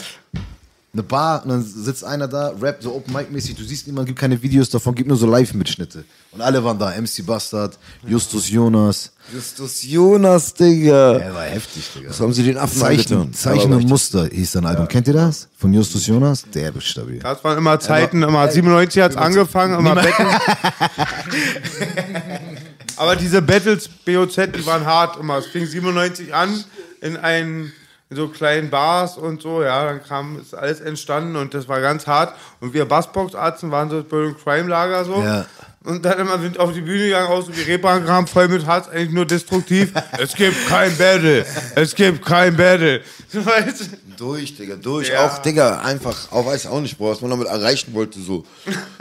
Eine 0.95 1.01
Bar 1.01 1.41
und 1.43 1.49
dann 1.49 1.63
sitzt 1.63 2.03
einer 2.03 2.27
da, 2.27 2.53
rappt 2.61 2.83
so 2.83 2.93
Open 2.93 3.15
Mic 3.15 3.31
mäßig, 3.31 3.55
du 3.55 3.63
siehst 3.63 3.87
niemanden, 3.87 4.09
gibt 4.09 4.19
keine 4.19 4.39
Videos 4.39 4.69
davon, 4.69 4.93
gibt 4.93 5.07
nur 5.07 5.17
so 5.17 5.25
Live-Mitschnitte. 5.25 6.03
Und 6.29 6.39
alle 6.39 6.63
waren 6.63 6.77
da, 6.77 6.91
MC 6.91 7.25
Bastard, 7.25 7.79
Justus 8.05 8.47
Jonas. 8.47 9.11
Justus 9.33 9.81
Jonas, 9.81 10.53
Digga. 10.53 11.17
Der 11.17 11.33
war 11.33 11.45
heftig, 11.45 11.89
Digga. 11.95 12.11
Was 12.11 12.19
haben 12.19 12.31
sie 12.31 12.43
den 12.43 12.59
Affen 12.59 12.79
Zeichen? 12.79 13.33
Zeichen 13.33 13.73
und 13.73 13.89
Muster 13.89 14.27
hieß 14.27 14.51
sein 14.51 14.67
Album. 14.67 14.87
Kennt 14.87 15.07
ihr 15.07 15.15
das? 15.15 15.47
Von 15.57 15.73
Justus 15.73 16.05
Jonas? 16.05 16.43
Der 16.53 16.75
ist 16.75 16.83
stabil. 16.83 17.17
Das 17.17 17.43
waren 17.43 17.57
immer 17.57 17.79
Zeiten, 17.79 18.21
immer 18.21 18.47
97 18.47 19.01
hat 19.01 19.11
es 19.13 19.17
angefangen, 19.17 19.79
immer 19.79 19.95
Battle. 19.95 20.13
Aber 22.97 23.15
diese 23.15 23.41
Battles 23.41 23.87
BOZ, 23.87 24.35
die 24.55 24.65
waren 24.65 24.85
hart 24.85 25.17
immer. 25.17 25.37
Es 25.37 25.47
fing 25.47 25.65
97 25.65 26.33
an 26.33 26.63
in 27.01 27.17
einen 27.17 27.73
in 28.13 28.17
so 28.17 28.27
kleinen 28.27 28.69
Bars 28.69 29.17
und 29.17 29.41
so, 29.41 29.63
ja, 29.63 29.85
dann 29.85 30.03
kam 30.03 30.39
ist 30.39 30.53
alles 30.53 30.81
entstanden 30.81 31.35
und 31.35 31.53
das 31.53 31.67
war 31.67 31.81
ganz 31.81 32.05
hart. 32.05 32.35
Und 32.59 32.73
wir 32.73 32.85
Bassbox-Arzten 32.85 33.71
waren 33.71 33.89
so 33.89 34.03
Böllen 34.03 34.35
Crime 34.37 34.69
Lager 34.69 35.03
so. 35.03 35.21
Ja. 35.23 35.45
Und 35.83 36.05
dann 36.05 36.19
immer 36.19 36.39
sind 36.39 36.59
auf 36.59 36.71
die 36.73 36.81
Bühne 36.81 37.05
gegangen, 37.05 37.27
so 37.41 37.55
wie 37.57 37.61
Reeperbahn 37.61 38.27
voll 38.27 38.47
mit 38.47 38.65
Harz, 38.65 38.87
eigentlich 38.87 39.11
nur 39.11 39.25
destruktiv. 39.25 39.91
es 40.17 40.33
gibt 40.33 40.55
kein 40.69 40.95
Battle. 40.95 41.45
Es 41.75 41.93
gibt 41.93 42.25
kein 42.25 42.55
Battle. 42.55 43.01
Weißt? 43.33 43.89
Durch, 44.17 44.55
Digga, 44.55 44.75
durch. 44.75 45.09
Ja. 45.09 45.27
Auch, 45.27 45.39
Digga, 45.39 45.79
einfach, 45.81 46.31
auch 46.31 46.45
weiß 46.45 46.67
auch 46.67 46.81
nicht, 46.81 46.97
Bro, 46.97 47.11
was 47.11 47.21
man 47.21 47.31
damit 47.31 47.47
erreichen 47.47 47.93
wollte, 47.93 48.19
so. 48.19 48.43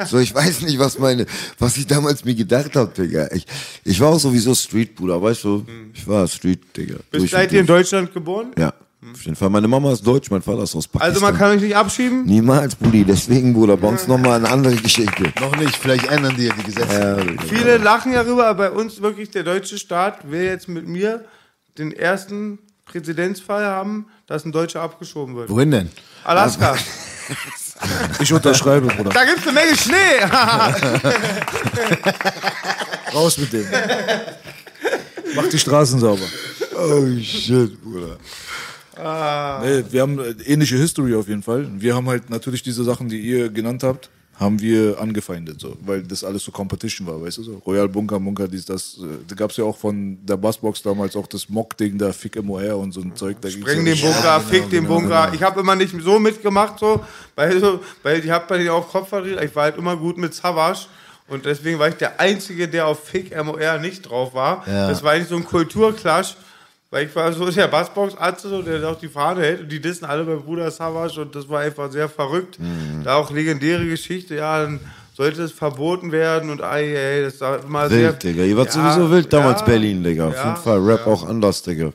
So, 0.06 0.18
ich 0.18 0.34
weiß 0.34 0.62
nicht, 0.62 0.78
was 0.78 0.98
meine, 0.98 1.26
was 1.58 1.76
ich 1.76 1.86
damals 1.86 2.24
mir 2.24 2.34
gedacht 2.34 2.74
habe, 2.76 2.92
Digga. 2.92 3.28
Ich, 3.32 3.46
ich 3.84 4.00
war 4.00 4.10
auch 4.10 4.18
sowieso 4.18 4.54
Street, 4.54 4.94
Bruder, 4.94 5.20
weißt 5.20 5.44
du? 5.44 5.66
Ich 5.94 6.06
war 6.06 6.26
Street, 6.28 6.60
Digga. 6.76 6.96
Bist 7.10 7.28
seid 7.28 7.52
ihr 7.52 7.60
in. 7.60 7.66
Deutschland 7.66 8.12
geboren? 8.12 8.52
Ja, 8.58 8.72
auf 9.12 9.22
jeden 9.24 9.36
Fall. 9.36 9.50
Meine 9.50 9.68
Mama 9.68 9.92
ist 9.92 10.06
deutsch, 10.06 10.30
mein 10.30 10.42
Vater 10.42 10.62
ist 10.62 10.74
aus 10.74 10.86
Pakistan. 10.88 11.10
Also 11.10 11.20
man 11.20 11.36
kann 11.36 11.56
euch 11.56 11.62
nicht 11.62 11.76
abschieben? 11.76 12.24
Niemals, 12.24 12.74
Brudi. 12.74 13.04
Deswegen, 13.04 13.52
Bruder, 13.52 13.76
bei 13.76 13.88
uns 13.88 14.06
nochmal 14.06 14.38
eine 14.38 14.48
andere 14.48 14.76
Geschichte. 14.76 15.32
Noch 15.40 15.56
nicht, 15.56 15.76
vielleicht 15.76 16.06
ändern 16.06 16.34
die 16.36 16.46
ja 16.46 16.54
die 16.54 16.62
Gesetze. 16.62 16.98
Ja, 16.98 17.16
Digga. 17.16 17.42
Viele 17.44 17.78
lachen 17.78 18.12
ja 18.12 18.22
rüber, 18.22 18.46
aber 18.46 18.70
bei 18.70 18.76
uns 18.76 19.00
wirklich 19.00 19.30
der 19.30 19.42
deutsche 19.42 19.78
Staat 19.78 20.30
will 20.30 20.44
jetzt 20.44 20.68
mit 20.68 20.86
mir 20.86 21.24
den 21.78 21.92
ersten 21.92 22.58
Präzedenzfall 22.84 23.64
haben, 23.64 24.06
dass 24.32 24.46
ein 24.46 24.52
Deutscher 24.52 24.80
abgeschoben 24.80 25.36
wird. 25.36 25.50
Wohin 25.50 25.70
denn? 25.70 25.90
Alaska. 26.24 26.76
Ich 28.20 28.32
unterschreibe, 28.32 28.86
Bruder. 28.86 29.10
Da 29.10 29.24
gibt's 29.24 29.42
eine 29.42 29.52
Menge 29.54 29.76
Schnee. 29.76 30.20
Raus 33.12 33.38
mit 33.38 33.52
dem. 33.52 33.66
Mach 35.34 35.48
die 35.48 35.58
Straßen 35.58 35.98
sauber. 35.98 36.22
Oh, 36.76 37.04
shit, 37.20 37.82
Bruder. 37.82 38.18
Nee, 39.64 39.84
wir 39.90 40.00
haben 40.00 40.20
äh, 40.20 40.30
ähnliche 40.44 40.76
History 40.76 41.16
auf 41.16 41.26
jeden 41.26 41.42
Fall. 41.42 41.66
Wir 41.80 41.96
haben 41.96 42.08
halt 42.08 42.30
natürlich 42.30 42.62
diese 42.62 42.84
Sachen, 42.84 43.08
die 43.08 43.18
ihr 43.20 43.48
genannt 43.48 43.82
habt, 43.82 44.10
haben 44.42 44.60
wir 44.60 45.00
angefeindet, 45.00 45.60
so, 45.60 45.76
weil 45.84 46.02
das 46.02 46.22
alles 46.24 46.44
so 46.44 46.50
Competition 46.52 47.06
war, 47.06 47.22
weißt 47.22 47.38
du 47.38 47.42
so. 47.44 47.62
Royal 47.66 47.88
Bunker, 47.88 48.20
Bunker, 48.20 48.46
dies, 48.48 48.66
das. 48.66 48.98
äh, 48.98 49.06
Da 49.26 49.34
gab's 49.34 49.56
ja 49.56 49.64
auch 49.64 49.76
von 49.76 50.18
der 50.26 50.36
Bassbox 50.36 50.82
damals 50.82 51.16
auch 51.16 51.26
das 51.26 51.48
Mock-Ding 51.48 51.96
da, 51.96 52.12
Fick 52.12 52.42
MOR 52.42 52.76
und 52.76 52.92
so 52.92 53.00
ein 53.00 53.16
Zeug. 53.16 53.36
Da 53.40 53.48
ja 53.48 53.56
den 53.56 53.84
Bunker, 53.84 54.40
fick 54.40 54.68
den 54.68 54.86
Bunker. 54.86 55.32
Ich 55.32 55.42
habe 55.42 55.60
immer 55.60 55.76
nicht 55.76 55.94
so 56.02 56.18
mitgemacht, 56.18 56.78
so, 56.78 57.00
weil, 57.34 57.58
so, 57.60 57.80
weil 58.02 58.22
ich 58.22 58.30
habe 58.30 58.44
bei 58.48 58.58
denen 58.58 58.70
auch 58.70 58.88
Kopf 58.90 59.08
verdreht. 59.08 59.40
Ich 59.42 59.54
war 59.56 59.64
halt 59.64 59.78
immer 59.78 59.96
gut 59.96 60.18
mit 60.18 60.34
Savage. 60.34 60.86
Und 61.28 61.46
deswegen 61.46 61.78
war 61.78 61.88
ich 61.88 61.94
der 61.94 62.20
Einzige, 62.20 62.68
der 62.68 62.86
auf 62.86 63.04
Fick 63.04 63.34
MOR 63.42 63.78
nicht 63.78 64.02
drauf 64.02 64.34
war. 64.34 64.66
Ja. 64.66 64.88
Das 64.88 65.02
war 65.02 65.12
eigentlich 65.12 65.28
so 65.28 65.36
ein 65.36 65.44
Kulturclash. 65.44 66.36
Weil 66.92 67.06
ich 67.06 67.16
war 67.16 67.32
so 67.32 67.50
der 67.50 67.68
Bassbox-Arzt, 67.68 68.42
so, 68.42 68.60
der 68.60 68.86
auch 68.86 68.98
die 68.98 69.08
Fahne 69.08 69.40
hält. 69.40 69.62
Und 69.62 69.72
die 69.72 69.80
dissen 69.80 70.04
alle 70.04 70.24
beim 70.24 70.42
Bruder 70.42 70.70
Savage. 70.70 71.22
Und 71.22 71.34
das 71.34 71.48
war 71.48 71.60
einfach 71.60 71.90
sehr 71.90 72.06
verrückt. 72.06 72.58
Da 73.02 73.14
auch 73.16 73.30
legendäre 73.30 73.86
Geschichte. 73.86 74.34
Ja, 74.34 74.62
dann 74.62 74.78
sollte 75.14 75.42
es 75.42 75.52
verboten 75.52 76.12
werden. 76.12 76.50
Und 76.50 76.60
ey, 76.60 76.94
ey 76.94 77.22
das 77.22 77.40
war 77.40 77.64
immer 77.64 77.88
sehr... 77.88 78.10
Wild, 78.10 78.22
Digga. 78.22 78.42
Ihr 78.42 78.56
wart 78.58 78.74
Ja, 78.74 78.92
sowieso 78.92 79.10
wild 79.10 79.32
damals 79.32 79.60
ja, 79.60 79.66
Berlin, 79.66 80.04
Digga. 80.04 80.28
Auf 80.28 80.34
ja, 80.34 80.48
jeden 80.50 80.62
Fall. 80.62 80.78
Rap 80.80 81.06
auch 81.06 81.26
anders, 81.26 81.62
Digga. 81.62 81.94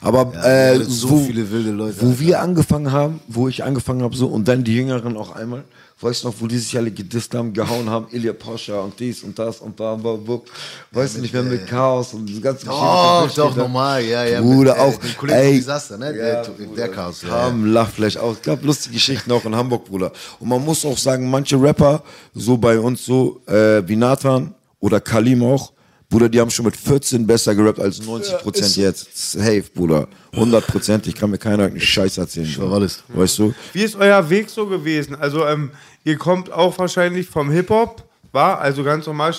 Aber 0.00 0.32
äh, 0.42 0.78
so 0.78 1.10
wo, 1.10 1.18
viele 1.18 1.50
wilde 1.50 1.70
Leute, 1.72 1.96
Wo 2.00 2.18
wir 2.18 2.40
angefangen 2.40 2.90
haben, 2.90 3.20
wo 3.28 3.48
ich 3.48 3.64
angefangen 3.64 4.02
habe, 4.02 4.16
so, 4.16 4.28
und 4.28 4.48
dann 4.48 4.64
die 4.64 4.76
Jüngeren 4.76 5.14
auch 5.18 5.36
einmal, 5.36 5.64
weißt 6.00 6.22
du 6.22 6.28
noch, 6.28 6.34
wo 6.38 6.46
die 6.46 6.58
sich 6.58 6.76
alle 6.76 6.90
gedisst 6.90 7.34
haben, 7.34 7.52
gehauen 7.52 7.90
haben, 7.90 8.06
Ilya 8.12 8.32
Pascha 8.32 8.80
und 8.80 8.98
dies 9.00 9.22
und 9.24 9.38
das 9.38 9.60
und 9.60 9.78
da, 9.80 10.02
war, 10.02 10.18
wo, 10.26 10.44
weißt 10.92 11.16
du 11.16 11.20
nicht 11.20 11.32
mehr 11.34 11.42
mit 11.42 11.66
Chaos 11.66 12.14
und 12.14 12.26
diese 12.26 12.40
ganze 12.40 12.66
Oh, 12.70 13.22
Geschichte. 13.22 13.40
doch, 13.40 13.56
normal, 13.56 14.04
ja, 14.04 14.24
ja. 14.24 14.40
Bruder, 14.40 14.72
mit, 14.74 14.78
äh, 14.78 14.84
auch, 14.84 14.96
dem 14.96 15.16
Kollegen 15.16 15.38
ey, 15.38 15.54
Disaster, 15.54 15.98
ne? 15.98 16.12
der, 16.12 16.44
der 16.76 16.88
Chaos. 16.88 17.22
Ja, 17.22 17.28
ja. 17.28 17.34
haben 17.42 17.66
Lachfleisch 17.72 18.16
auch. 18.16 18.32
Es 18.32 18.42
gab 18.42 18.62
lustige 18.64 18.94
Geschichten 18.94 19.32
auch 19.32 19.44
in 19.44 19.54
Hamburg, 19.56 19.86
Bruder. 19.86 20.12
Und 20.38 20.48
man 20.48 20.64
muss 20.64 20.84
auch 20.84 20.98
sagen, 20.98 21.28
manche 21.28 21.60
Rapper, 21.60 22.02
so 22.34 22.56
bei 22.56 22.78
uns 22.78 23.04
so, 23.04 23.40
äh, 23.46 23.82
wie 23.88 23.96
Nathan 23.96 24.54
oder 24.80 25.00
Kalim 25.00 25.42
auch, 25.42 25.72
Bruder, 26.10 26.30
die 26.30 26.40
haben 26.40 26.50
schon 26.50 26.64
mit 26.64 26.76
14 26.76 27.26
besser 27.26 27.54
gerappt 27.54 27.80
als 27.80 28.02
90 28.02 28.38
Prozent 28.38 28.76
jetzt. 28.76 29.32
Safe, 29.32 29.64
Bruder. 29.74 30.08
100 30.32 30.66
Prozent. 30.66 31.06
Ich 31.06 31.14
kann 31.14 31.30
mir 31.30 31.36
keiner 31.36 31.64
einen 31.64 31.80
Scheiß 31.80 32.16
erzählen. 32.16 32.46
schwör 32.46 32.72
alles. 32.72 33.02
Weißt 33.08 33.38
du? 33.38 33.54
Wie 33.74 33.82
ist 33.82 33.94
euer 33.94 34.30
Weg 34.30 34.48
so 34.48 34.66
gewesen? 34.66 35.14
Also, 35.14 35.46
ähm, 35.46 35.70
ihr 36.04 36.16
kommt 36.16 36.50
auch 36.50 36.78
wahrscheinlich 36.78 37.28
vom 37.28 37.50
Hip-Hop, 37.50 38.04
war? 38.32 38.58
Also 38.58 38.84
ganz 38.84 39.06
normal 39.06 39.34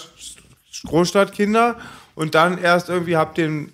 Großstadtkinder. 0.86 1.80
Und 2.14 2.36
dann 2.36 2.60
erst 2.60 2.90
irgendwie 2.90 3.18
habt 3.18 3.40
ihr 3.40 3.46
einen 3.46 3.74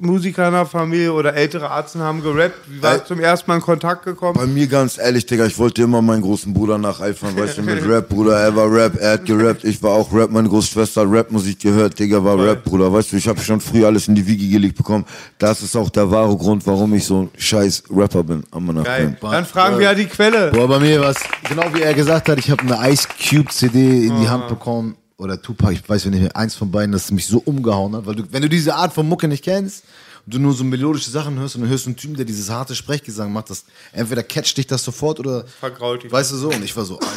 Musiker 0.00 0.46
in 0.46 0.54
der 0.54 0.64
Familie 0.66 1.12
oder 1.12 1.34
ältere 1.34 1.70
Arzten 1.70 2.00
haben 2.00 2.22
gerappt. 2.22 2.54
Wie 2.68 2.80
war 2.82 2.96
Äh, 2.96 3.04
zum 3.04 3.18
ersten 3.18 3.50
Mal 3.50 3.56
in 3.56 3.62
Kontakt 3.62 4.04
gekommen? 4.04 4.34
Bei 4.34 4.46
mir 4.46 4.66
ganz 4.68 4.96
ehrlich, 4.96 5.26
Digga, 5.26 5.44
ich 5.46 5.58
wollte 5.58 5.82
immer 5.82 6.00
meinen 6.00 6.22
großen 6.22 6.54
Bruder 6.54 6.78
nacheifern, 6.78 7.36
weißt 7.36 7.58
du, 7.58 7.62
mit 7.62 7.84
Rap, 7.88 8.08
Bruder, 8.08 8.38
er 8.38 8.54
war 8.54 8.70
Rap, 8.72 8.96
er 9.00 9.12
hat 9.14 9.24
gerappt, 9.24 9.64
ich 9.64 9.82
war 9.82 9.90
auch 9.92 10.12
Rap, 10.12 10.30
meine 10.30 10.48
Großschwester 10.48 11.00
hat 11.00 11.08
Rapmusik 11.10 11.58
gehört, 11.60 11.98
Digga, 11.98 12.22
war 12.22 12.38
Rap, 12.38 12.62
Bruder, 12.64 12.92
weißt 12.92 13.12
du, 13.12 13.16
ich 13.16 13.26
habe 13.26 13.40
schon 13.40 13.60
früh 13.60 13.84
alles 13.84 14.06
in 14.06 14.14
die 14.14 14.26
Wiege 14.26 14.48
gelegt 14.48 14.76
bekommen. 14.76 15.04
Das 15.38 15.62
ist 15.62 15.74
auch 15.76 15.90
der 15.90 16.08
wahre 16.10 16.36
Grund, 16.36 16.64
warum 16.66 16.94
ich 16.94 17.04
so 17.04 17.22
ein 17.22 17.30
scheiß 17.36 17.84
Rapper 17.90 18.22
bin, 18.22 18.44
am 18.52 18.68
Geil. 18.84 19.16
Dann 19.20 19.46
fragen 19.46 19.78
wir 19.78 19.86
ja 19.86 19.94
die 19.94 20.06
Quelle. 20.06 20.52
Boah, 20.52 20.68
bei 20.68 20.78
mir 20.78 21.00
war 21.00 21.10
es, 21.10 21.18
genau 21.48 21.64
wie 21.72 21.82
er 21.82 21.94
gesagt 21.94 22.28
hat, 22.28 22.38
ich 22.38 22.50
habe 22.50 22.62
eine 22.62 22.92
Ice 22.92 23.08
Cube 23.28 23.50
CD 23.50 24.06
in 24.06 24.20
die 24.20 24.28
Hand 24.28 24.46
bekommen. 24.48 24.94
Oder 25.18 25.42
Tupac, 25.42 25.72
ich 25.72 25.86
weiß 25.86 26.06
nicht 26.06 26.20
mehr, 26.20 26.36
eins 26.36 26.54
von 26.54 26.70
beiden, 26.70 26.92
das 26.92 27.10
mich 27.10 27.26
so 27.26 27.42
umgehauen 27.44 27.94
hat. 27.96 28.06
Weil 28.06 28.14
du, 28.14 28.22
wenn 28.30 28.40
du 28.40 28.48
diese 28.48 28.76
Art 28.76 28.92
von 28.92 29.08
Mucke 29.08 29.26
nicht 29.26 29.42
kennst 29.42 29.84
und 30.24 30.34
du 30.34 30.38
nur 30.38 30.54
so 30.54 30.62
melodische 30.62 31.10
Sachen 31.10 31.36
hörst 31.40 31.56
und 31.56 31.62
dann 31.62 31.70
hörst 31.70 31.86
du 31.86 31.90
einen 31.90 31.96
Typen, 31.96 32.16
der 32.16 32.24
dieses 32.24 32.48
harte 32.48 32.76
Sprechgesang 32.76 33.32
macht, 33.32 33.50
das 33.50 33.64
entweder 33.92 34.22
catcht 34.22 34.56
dich 34.56 34.68
das 34.68 34.84
sofort 34.84 35.18
oder. 35.18 35.44
Vergrault 35.44 36.04
dich. 36.04 36.12
Weißt 36.12 36.30
du 36.30 36.36
so? 36.36 36.50
Und 36.50 36.64
ich 36.64 36.74
war 36.76 36.84
so, 36.84 36.94
Alter. 37.00 37.08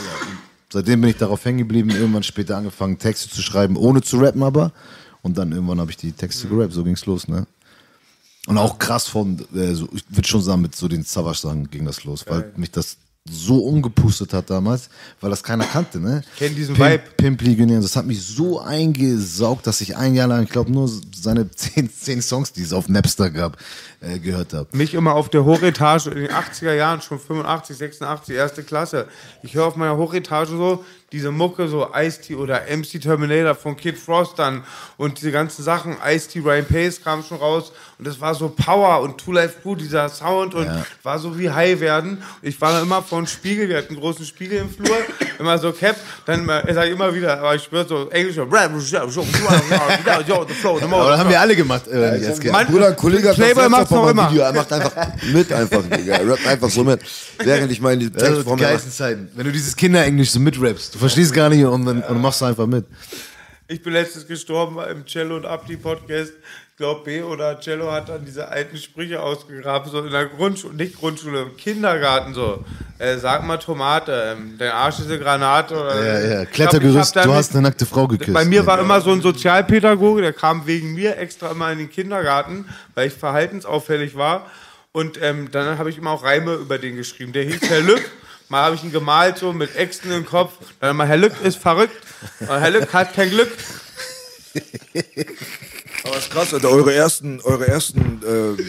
Seitdem 0.73 1.01
bin 1.01 1.11
ich 1.11 1.17
darauf 1.17 1.45
hängen 1.45 1.59
geblieben, 1.59 1.91
irgendwann 1.91 2.23
später 2.23 2.57
angefangen, 2.57 2.97
Texte 2.97 3.29
zu 3.29 3.41
schreiben, 3.43 3.75
ohne 3.75 4.01
zu 4.01 4.17
rappen 4.17 4.41
aber. 4.41 4.71
Und 5.21 5.37
dann 5.37 5.51
irgendwann 5.51 5.79
habe 5.79 5.91
ich 5.91 5.97
die 5.97 6.11
Texte 6.11 6.47
gerappt, 6.47 6.73
so 6.73 6.83
ging's 6.83 7.05
los, 7.05 7.27
ne? 7.27 7.45
Und 8.47 8.57
auch 8.57 8.79
krass 8.79 9.07
von, 9.07 9.45
äh, 9.53 9.75
so, 9.75 9.87
ich 9.93 10.03
würde 10.09 10.27
schon 10.27 10.41
sagen, 10.41 10.63
mit 10.63 10.75
so 10.75 10.87
den 10.87 11.03
Savage-Sachen 11.03 11.69
ging 11.69 11.85
das 11.85 12.03
los, 12.03 12.25
weil 12.27 12.51
mich 12.55 12.71
das 12.71 12.97
so 13.29 13.59
umgepustet 13.59 14.33
hat 14.33 14.49
damals, 14.49 14.89
weil 15.19 15.29
das 15.29 15.43
keiner 15.43 15.65
kannte, 15.65 15.99
ne? 15.99 16.23
Kenn 16.37 16.55
diesen 16.55 16.75
Pimp, 16.75 16.89
Vibe. 16.89 17.03
Pimp 17.17 17.41
Legionär. 17.43 17.79
Das 17.79 17.95
hat 17.95 18.07
mich 18.07 18.25
so 18.25 18.59
eingesaugt, 18.59 19.67
dass 19.67 19.79
ich 19.81 19.95
ein 19.95 20.15
Jahr 20.15 20.27
lang, 20.27 20.43
ich 20.43 20.49
glaube, 20.49 20.71
nur 20.71 20.89
seine 21.15 21.49
zehn, 21.55 21.91
zehn 21.91 22.21
Songs, 22.23 22.51
die 22.51 22.63
es 22.63 22.73
auf 22.73 22.89
Napster 22.89 23.29
gab, 23.29 23.57
äh, 23.99 24.17
gehört 24.17 24.53
habe. 24.53 24.75
mich 24.75 24.95
immer 24.95 25.13
auf 25.13 25.29
der 25.29 25.45
Hochetage 25.45 26.07
in 26.07 26.17
den 26.23 26.31
80er 26.31 26.73
Jahren, 26.73 27.01
schon 27.01 27.19
85, 27.19 27.77
86, 27.77 28.35
erste 28.35 28.63
Klasse. 28.63 29.07
Ich 29.43 29.53
höre 29.53 29.67
auf 29.67 29.75
meiner 29.75 29.97
Hochetage 29.97 30.49
so 30.49 30.83
diese 31.11 31.31
Mucke, 31.31 31.67
so 31.67 31.89
Ice-T 31.93 32.35
oder 32.35 32.61
MC 32.69 32.99
Terminator 33.01 33.53
von 33.53 33.75
Kid 33.75 33.97
Frost 33.97 34.39
dann 34.39 34.63
und 34.97 35.19
diese 35.19 35.31
ganzen 35.31 35.61
Sachen. 35.63 35.97
Ice-T, 36.03 36.39
Ryan 36.39 36.65
Pace 36.65 37.03
kam 37.03 37.21
schon 37.21 37.37
raus 37.37 37.71
und 38.01 38.07
das 38.07 38.19
war 38.19 38.33
so 38.33 38.49
Power 38.49 39.01
und 39.01 39.19
Two 39.19 39.31
Life 39.31 39.61
Crew, 39.61 39.75
dieser 39.75 40.09
Sound 40.09 40.55
und 40.55 40.67
war 41.03 41.19
so 41.19 41.37
wie 41.37 41.51
High 41.51 41.79
werden. 41.79 42.23
Ich 42.41 42.59
war 42.59 42.71
dann 42.71 42.81
immer 42.81 43.03
vor 43.03 43.19
einem 43.19 43.27
Spiegel, 43.27 43.69
wir 43.69 43.77
hatten 43.77 43.89
einen 43.89 43.99
großen 43.99 44.25
Spiegel 44.25 44.57
im 44.57 44.71
Flur, 44.71 44.97
immer 45.37 45.55
so 45.59 45.71
Cap, 45.71 45.95
dann 46.25 46.39
immer, 46.39 46.67
ich 46.67 46.91
immer 46.91 47.13
wieder, 47.13 47.37
aber 47.37 47.53
ich 47.53 47.61
schwör 47.61 47.87
so 47.87 48.09
Englisch, 48.09 48.37
so, 48.37 48.41
Aber 48.41 48.69
das 51.11 51.19
haben 51.19 51.29
wir 51.29 51.39
alle 51.39 51.55
gemacht. 51.55 51.87
Äh, 51.89 52.17
jetzt, 52.17 52.43
Mein 52.43 52.65
Bruder, 52.65 52.87
ein 52.87 52.95
Kollege 52.95 53.29
hat 53.29 53.35
Playboy 53.35 53.69
letzte 53.69 53.93
noch 53.93 54.09
immer. 54.09 54.31
Video. 54.31 54.43
Er 54.45 54.53
macht 54.53 54.73
einfach 54.73 54.93
mit 55.31 55.53
einfach, 55.53 55.83
Digga. 55.83 56.15
Er 56.15 56.27
rappt 56.27 56.47
einfach 56.47 56.71
so 56.71 56.83
mit. 56.83 57.01
Während 57.37 57.71
ich 57.71 57.81
meine, 57.81 57.99
die 57.99 58.11
das 58.11 58.23
ist 58.23 58.29
die 58.29 58.33
Textform 58.33 58.59
geilsten 58.59 58.91
Zeiten. 58.91 59.29
Wenn 59.35 59.45
du 59.45 59.51
dieses 59.51 59.75
Kinderenglisch 59.75 60.31
so 60.31 60.39
mitrappst, 60.39 60.95
du 60.95 60.97
verstehst 60.97 61.35
gar 61.35 61.49
nicht 61.49 61.63
und 61.63 61.85
dann 61.85 62.01
und 62.01 62.19
machst 62.19 62.41
du 62.41 62.45
einfach 62.45 62.65
mit. 62.65 62.83
Ich 63.71 63.81
bin 63.81 63.93
letztens 63.93 64.27
gestorben 64.27 64.77
im 64.89 65.05
Cello 65.05 65.37
und 65.37 65.45
Abdi 65.45 65.77
Podcast. 65.77 66.33
Ich 66.81 66.83
glaube, 66.83 67.03
B 67.03 67.21
oder 67.21 67.59
Cello 67.59 67.91
hat 67.91 68.09
dann 68.09 68.25
diese 68.25 68.47
alten 68.47 68.75
Sprüche 68.75 69.21
ausgegraben, 69.21 69.91
so 69.91 69.99
in 70.03 70.09
der 70.09 70.25
Grundschule, 70.25 70.73
nicht 70.73 70.95
Grundschule, 70.97 71.43
im 71.43 71.55
Kindergarten 71.55 72.33
so. 72.33 72.65
Äh, 72.97 73.17
sag 73.17 73.45
mal 73.45 73.57
Tomate, 73.57 74.35
ähm, 74.35 74.55
dein 74.57 74.71
Arsch 74.71 74.97
ist 74.97 75.05
eine 75.05 75.19
Granate. 75.19 75.75
Oder, 75.75 76.03
Ja, 76.03 76.37
ja. 76.39 76.45
Klettergerüst, 76.45 77.17
du 77.17 77.33
hast 77.35 77.53
eine 77.53 77.61
nackte 77.61 77.85
Frau 77.85 78.07
geküsst. 78.07 78.33
Bei 78.33 78.45
mir 78.45 78.65
war 78.65 78.79
immer 78.79 78.99
so 78.99 79.11
ein 79.11 79.21
Sozialpädagoge, 79.21 80.23
der 80.23 80.33
kam 80.33 80.65
wegen 80.65 80.95
mir 80.95 81.17
extra 81.17 81.51
immer 81.51 81.71
in 81.71 81.77
den 81.77 81.91
Kindergarten, 81.91 82.65
weil 82.95 83.09
ich 83.09 83.13
verhaltensauffällig 83.13 84.15
war. 84.15 84.47
Und 84.91 85.21
ähm, 85.21 85.51
dann 85.51 85.77
habe 85.77 85.91
ich 85.91 85.99
immer 85.99 86.09
auch 86.09 86.23
Reime 86.23 86.55
über 86.55 86.79
den 86.79 86.95
geschrieben. 86.95 87.31
Der 87.31 87.43
hieß 87.43 87.61
Herr 87.69 87.81
Lück. 87.81 88.09
Mal 88.49 88.63
habe 88.63 88.73
ich 88.73 88.83
ihn 88.83 88.91
gemalt, 88.91 89.37
so 89.37 89.53
mit 89.53 89.75
Äxten 89.75 90.11
im 90.11 90.25
Kopf. 90.25 90.53
Dann 90.79 90.95
mal, 90.95 91.05
Herr 91.05 91.17
Lück 91.17 91.33
ist 91.43 91.59
verrückt. 91.59 91.95
Und 92.39 92.49
Herr 92.49 92.71
Lück 92.71 92.91
hat 92.91 93.13
kein 93.13 93.29
Glück. 93.29 93.51
Aber 96.03 96.17
ist 96.17 96.31
krass, 96.31 96.53
Alter, 96.53 96.69
eure 96.69 96.93
ersten, 96.93 97.39
eure 97.41 97.67
ersten 97.67 98.21
äh, 98.23 98.63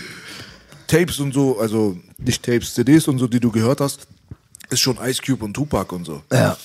Tapes 0.86 1.18
und 1.20 1.32
so, 1.32 1.58
also 1.58 1.96
nicht 2.18 2.42
Tapes, 2.42 2.74
CDs 2.74 3.08
und 3.08 3.18
so, 3.18 3.26
die 3.26 3.40
du 3.40 3.50
gehört 3.50 3.80
hast, 3.80 4.06
ist 4.70 4.80
schon 4.80 4.98
Ice 5.02 5.22
Cube 5.24 5.44
und 5.44 5.54
Tupac 5.54 5.94
und 5.94 6.04
so. 6.04 6.22
Ja. 6.30 6.56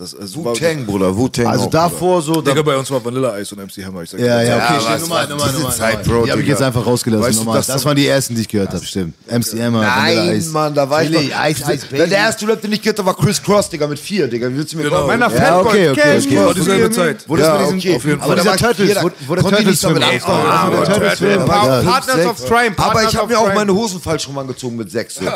Das, 0.00 0.16
das 0.18 0.34
war, 0.34 0.46
Wu-Tang, 0.54 0.86
Bruder, 0.86 1.14
Wu-Tang. 1.14 1.46
Also 1.46 1.66
auch, 1.66 1.70
davor 1.70 2.22
so. 2.22 2.40
Da, 2.40 2.52
Digga, 2.52 2.62
bei 2.62 2.74
uns 2.74 2.90
war 2.90 3.04
Vanilla 3.04 3.38
Ice 3.38 3.54
und 3.54 3.60
MC 3.62 3.84
Hammer. 3.84 4.00
Ich 4.02 4.08
sag 4.08 4.18
ja, 4.18 4.26
ja, 4.26 4.42
Ja, 4.42 4.56
okay, 4.56 4.64
aber 4.68 4.80
stimmt. 4.80 4.94
es 4.96 5.02
Nummer, 5.02 5.14
war 5.14 5.26
Nummer, 5.28 5.52
Nummer, 5.52 5.70
Zeit. 5.70 6.02
Bro, 6.04 6.24
Die 6.24 6.30
habe 6.30 6.40
ich 6.40 6.46
Digga. 6.46 6.58
jetzt 6.58 6.62
einfach 6.62 6.86
rausgelassen. 6.86 7.26
Weißt 7.26 7.40
du, 7.46 7.52
das- 7.52 7.66
Das 7.66 7.84
waren 7.84 7.96
die 7.96 8.06
ersten, 8.06 8.34
die 8.34 8.40
ich 8.40 8.48
gehört 8.48 8.72
habe, 8.72 8.82
stimmt. 8.82 9.12
MC 9.30 9.60
Hammer, 9.62 9.82
Nein, 9.82 10.16
Vanilla 10.16 10.32
Ice. 10.32 10.50
Mann, 10.52 10.74
da 10.74 10.88
war 10.88 11.02
ich 11.02 11.10
noch. 11.10 11.20
Ice, 11.20 11.30
Ice, 11.50 11.66
Wenn 11.90 11.98
Baby. 11.98 12.08
der 12.10 12.18
erste 12.18 12.48
Rap, 12.48 12.62
den 12.62 12.72
ich 12.72 12.80
gehört 12.80 12.98
habe, 12.98 13.08
war 13.08 13.14
Chris 13.18 13.42
Cross, 13.42 13.68
Digga, 13.68 13.86
mit 13.88 13.98
vier, 13.98 14.26
Digga. 14.26 14.48
Wie 14.48 14.56
willst 14.56 14.72
du 14.72 14.78
mir 14.78 14.84
Genau. 14.84 15.06
Meiner 15.06 15.30
Ja, 15.34 15.60
okay, 15.60 15.90
okay, 15.90 15.90
okay. 15.90 16.36
War 16.36 16.44
Jungs, 16.44 16.54
dieselbe. 16.54 16.90
Zeit. 16.92 17.24
Wo 17.28 17.36
das 17.36 17.46
Ja, 17.46 17.52
mit 17.52 17.60
diesem, 17.60 17.78
okay. 17.78 17.96
auf 17.96 18.04
jeden 18.06 18.20
aber 18.22 18.26
Fall. 18.26 18.36
dieser 18.36 18.50
war 18.50 18.56
Turtles, 18.56 18.88
ich 18.88 19.26
Turtles 19.28 19.66
nicht 19.66 19.84
damit 19.84 20.02
anfangen. 20.02 21.44
Ja. 21.44 21.82
Partners 21.82 22.26
of 22.26 22.46
Crime. 22.48 22.74
Aber 22.78 23.02
ich 23.04 23.14
habe 23.16 23.28
mir 23.28 23.38
auch 23.38 23.52
meine 23.54 23.74
Hosen 23.74 24.00
falsch 24.00 24.26
rum 24.26 24.38
angezogen 24.38 24.76
mit 24.76 24.90
sechs. 24.90 25.20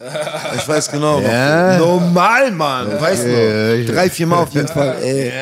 Ich 0.00 0.68
weiß 0.68 0.90
genau. 0.90 1.20
noch. 1.20 1.28
Ja. 1.28 1.76
Normal, 1.78 2.52
Mann. 2.52 3.00
Weißt 3.00 3.24
du? 3.24 3.28
noch. 3.28 3.92
Drei, 3.94 4.08
vier 4.08 4.26
Mal 4.26 4.42
auf 4.42 4.50
jeden 4.54 4.68
Fall. 4.68 4.96
Ey. 5.02 5.32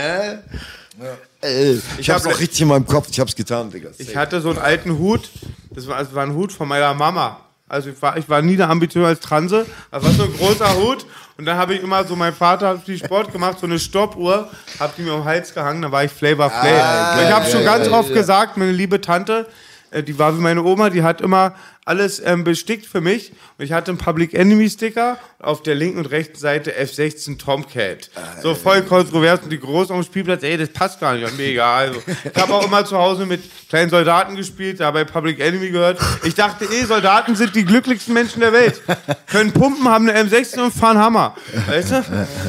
Ey. 1.43 1.81
Ich 1.99 2.09
hab's 2.11 2.25
hab- 2.25 2.33
auch 2.33 2.41
richtig 2.41 2.63
in 2.63 2.69
meinem 2.69 2.87
Kopf. 2.87 3.09
Ich 3.11 3.21
hab's 3.21 3.37
getan, 3.37 3.71
Digga. 3.71 3.91
Ich 3.99 4.17
hatte 4.17 4.41
so 4.41 4.49
einen 4.51 4.59
alten 4.59 4.99
Hut, 4.99 5.29
das 5.71 5.87
war, 5.87 5.99
das 5.99 6.15
war 6.15 6.23
ein 6.25 6.35
Hut 6.35 6.53
von 6.53 6.69
meiner 6.69 6.95
Mama. 6.95 7.41
Also 7.69 7.91
ich 7.91 8.01
war, 8.01 8.17
ich 8.17 8.29
war 8.29 8.41
nie 8.43 8.57
der 8.57 8.71
Ambition 8.71 9.05
als 9.05 9.21
Transe, 9.21 9.67
das 9.91 10.03
war 10.03 10.13
so 10.13 10.23
ein 10.23 10.33
großer 10.37 10.73
Hut. 10.77 11.05
Und 11.37 11.45
dann 11.45 11.59
habe 11.59 11.75
ich 11.75 11.83
immer 11.83 12.05
so, 12.05 12.17
mein 12.17 12.33
Vater 12.33 12.69
hat 12.69 12.85
viel 12.85 12.97
Sport 12.97 13.33
gemacht, 13.33 13.59
so 13.61 13.67
eine 13.67 13.79
Stoppuhr, 13.79 14.49
hab 14.79 14.95
die 14.97 15.03
mir 15.03 15.13
um 15.13 15.21
den 15.21 15.25
Hals 15.27 15.53
gehangen, 15.53 15.83
dann 15.83 15.93
war 15.93 16.05
ich 16.05 16.13
Flavor 16.13 16.49
Flav. 16.49 17.21
ich 17.23 17.31
habe 17.31 17.51
schon 17.51 17.65
ganz 17.65 17.89
oft 17.89 18.13
gesagt, 18.15 18.57
meine 18.57 18.73
liebe 18.73 19.01
Tante, 19.01 19.47
äh, 19.91 20.03
die 20.03 20.19
war 20.19 20.35
wie 20.37 20.41
meine 20.41 20.63
Oma, 20.63 20.89
die 20.91 21.03
hat 21.03 21.21
immer 21.21 21.55
alles 21.87 22.21
ähm, 22.23 22.45
bestickt 22.45 22.85
für 22.85 23.01
mich. 23.01 23.33
Und 23.57 23.65
ich 23.65 23.73
hatte 23.73 23.93
einen 23.93 23.99
Public 23.99 24.35
Enemy 24.35 24.69
Sticker, 24.69 25.19
auf 25.39 25.63
der 25.63 25.77
linken 25.77 25.99
und 25.99 26.07
rechten 26.07 26.39
Seite 26.39 26.73
F16 26.73 27.39
Tomcat. 27.39 28.11
So 28.43 28.55
voll 28.55 28.83
kontrovers 28.83 29.41
und 29.43 29.51
die 29.51 29.61
groß 29.61 29.91
auf 29.91 30.01
dem 30.01 30.05
Spielplatz, 30.05 30.43
ey, 30.43 30.57
das 30.57 30.71
passt 30.71 30.99
gar 30.99 31.15
nicht, 31.15 31.39
egal. 31.39 31.89
Also, 31.89 32.03
ich 32.25 32.43
habe 32.43 32.55
auch 32.55 32.67
immer 32.67 32.85
zu 32.85 32.99
Hause 32.99 33.27
mit 33.27 33.43
kleinen 33.69 33.91
Soldaten 33.91 34.35
gespielt, 34.35 34.81
dabei 34.81 35.05
Public 35.05 35.39
Enemy 35.39 35.71
gehört. 35.71 36.01
Ich 36.25 36.35
dachte, 36.35 36.65
eh, 36.65 36.85
Soldaten 36.85 37.37
sind 37.37 37.55
die 37.55 37.65
glücklichsten 37.65 38.15
Menschen 38.15 38.41
der 38.41 38.53
Welt. 38.53 38.83
Können 39.31 39.53
pumpen, 39.53 39.85
haben 39.89 40.09
eine 40.09 40.29
M16 40.29 40.61
und 40.65 40.75
fahren 40.75 40.99
Hammer. 40.99 41.37
Weißt 41.69 41.93
du? 41.93 42.03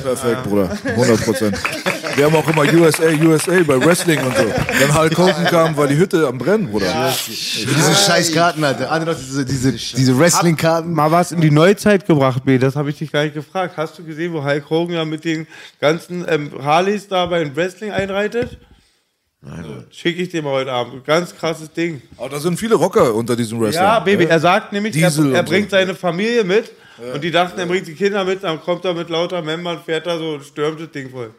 Perfekt, 0.03 0.43
Bruder. 0.43 0.75
100 0.83 1.23
Prozent. 1.23 1.57
Wir 2.15 2.25
haben 2.25 2.35
auch 2.35 2.47
immer 2.47 2.63
USA, 2.73 3.03
USA 3.09 3.61
bei 3.63 3.79
Wrestling 3.85 4.19
und 4.23 4.35
so. 4.35 4.45
Wenn 4.79 4.97
Hulk 4.97 5.17
Hogan 5.17 5.45
kam, 5.45 5.77
war 5.77 5.85
die 5.87 5.97
Hütte 5.97 6.25
am 6.25 6.39
Brennen, 6.39 6.67
Bruder. 6.71 7.13
Diese 7.27 7.95
scheiß 7.95 8.33
Karten, 8.33 8.63
Alter. 8.63 8.91
Ah, 8.91 8.99
diese, 9.27 9.45
diese, 9.45 9.71
diese 9.71 10.17
Wrestling-Karten. 10.17 10.93
Mal 10.93 11.11
was 11.11 11.31
in 11.31 11.41
die 11.41 11.51
Neuzeit 11.51 12.05
gebracht, 12.05 12.45
B, 12.45 12.57
das 12.57 12.75
habe 12.75 12.89
ich 12.89 12.97
dich 12.97 13.11
gar 13.11 13.23
nicht 13.23 13.33
gefragt. 13.33 13.77
Hast 13.77 13.99
du 13.99 14.03
gesehen, 14.03 14.33
wo 14.33 14.43
Hulk 14.43 14.69
Hogan 14.69 14.95
ja 14.95 15.05
mit 15.05 15.25
den 15.25 15.47
ganzen 15.79 16.25
ähm, 16.27 16.51
Harleys 16.63 17.07
da 17.07 17.25
beim 17.25 17.55
Wrestling 17.55 17.91
einreitet? 17.91 18.57
Nein. 19.41 19.85
Schicke 19.91 20.21
ich 20.21 20.29
dir 20.29 20.41
mal 20.41 20.51
heute 20.51 20.71
Abend. 20.71 21.05
Ganz 21.05 21.35
krasses 21.35 21.71
Ding. 21.71 22.01
Aber 22.17 22.29
da 22.29 22.39
sind 22.39 22.57
viele 22.57 22.75
Rocker 22.75 23.13
unter 23.13 23.35
diesem 23.35 23.59
Wrestling. 23.61 23.83
Ja, 23.83 23.99
Baby, 23.99 24.25
er 24.25 24.39
sagt 24.39 24.73
nämlich, 24.73 24.95
er, 24.95 25.09
Diesel 25.09 25.33
er 25.33 25.43
so. 25.43 25.51
bringt 25.51 25.69
seine 25.69 25.93
Familie 25.93 26.43
mit 26.43 26.71
und 27.13 27.23
die 27.23 27.31
dachten, 27.31 27.59
er 27.59 27.67
bringt 27.67 27.87
die 27.87 27.93
Kinder 27.93 28.23
mit, 28.25 28.43
dann 28.43 28.59
kommt 28.61 28.83
er 28.85 28.93
mit 28.93 29.09
lauter 29.09 29.41
Membern, 29.41 29.79
fährt 29.85 30.07
da 30.07 30.17
so 30.17 30.33
und 30.33 30.43
stürmt 30.43 30.79
das 30.81 30.91
Ding 30.91 31.09
voll. 31.11 31.31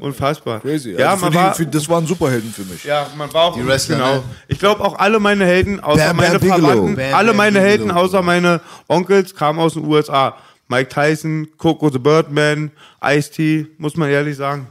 Unfassbar. 0.00 0.60
Crazy. 0.60 0.92
Ja, 0.92 1.10
also 1.10 1.24
man 1.24 1.32
für 1.32 1.38
war, 1.38 1.50
die, 1.52 1.56
für, 1.56 1.66
das 1.66 1.88
waren 1.88 2.06
Superhelden 2.06 2.52
für 2.52 2.62
mich. 2.62 2.84
ja, 2.84 3.06
man 3.16 3.32
war 3.32 3.44
auch 3.46 3.54
Die 3.54 3.66
Wrestler, 3.66 3.96
genau. 3.96 4.14
ne? 4.16 4.22
Ich 4.46 4.58
glaube 4.58 4.84
auch 4.84 4.96
alle 4.98 5.18
meine 5.18 5.44
Helden, 5.44 5.80
außer 5.80 5.98
Bam 6.08 6.16
Bam 6.16 6.26
meine 6.26 6.38
Bigelow. 6.38 6.58
Verwandten, 6.68 6.96
Bam 6.96 7.14
alle 7.14 7.28
Bam 7.28 7.36
meine 7.36 7.60
Helden, 7.60 7.88
Bigelow. 7.88 8.04
außer 8.04 8.22
meine 8.22 8.60
Onkels, 8.86 9.34
kamen 9.34 9.58
aus 9.58 9.74
den 9.74 9.84
USA. 9.84 10.36
Mike 10.68 10.88
Tyson, 10.90 11.48
Coco 11.56 11.90
the 11.90 11.98
Birdman, 11.98 12.70
Ice-T, 13.02 13.66
muss 13.78 13.96
man 13.96 14.08
ehrlich 14.10 14.36
sagen. 14.36 14.66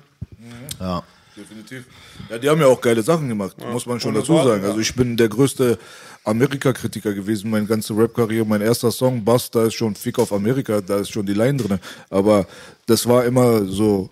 Ja. 0.79 1.03
Definitiv. 1.35 1.85
Ja, 2.29 2.37
die 2.37 2.49
haben 2.49 2.59
ja 2.61 2.67
auch 2.67 2.79
geile 2.81 3.01
Sachen 3.03 3.27
gemacht, 3.27 3.55
muss 3.71 3.85
man 3.85 3.99
schon 3.99 4.13
dazu 4.13 4.37
sagen. 4.37 4.61
ja. 4.63 4.69
Also 4.69 4.79
ich 4.79 4.93
bin 4.95 5.17
der 5.17 5.27
größte 5.29 5.77
Amerika-Kritiker 6.23 7.13
gewesen, 7.13 7.49
meine 7.49 7.65
ganze 7.65 7.95
Rap-Karriere. 7.95 8.45
Mein 8.45 8.61
erster 8.61 8.91
Song, 8.91 9.23
Bass, 9.23 9.49
da 9.49 9.65
ist 9.65 9.75
schon 9.75 9.95
Fick 9.95 10.19
auf 10.19 10.31
Amerika, 10.33 10.81
da 10.81 10.97
ist 10.97 11.11
schon 11.11 11.25
die 11.25 11.33
Line 11.33 11.57
drin. 11.57 11.79
Aber 12.09 12.45
das 12.85 13.07
war 13.07 13.25
immer 13.25 13.65
so 13.65 14.09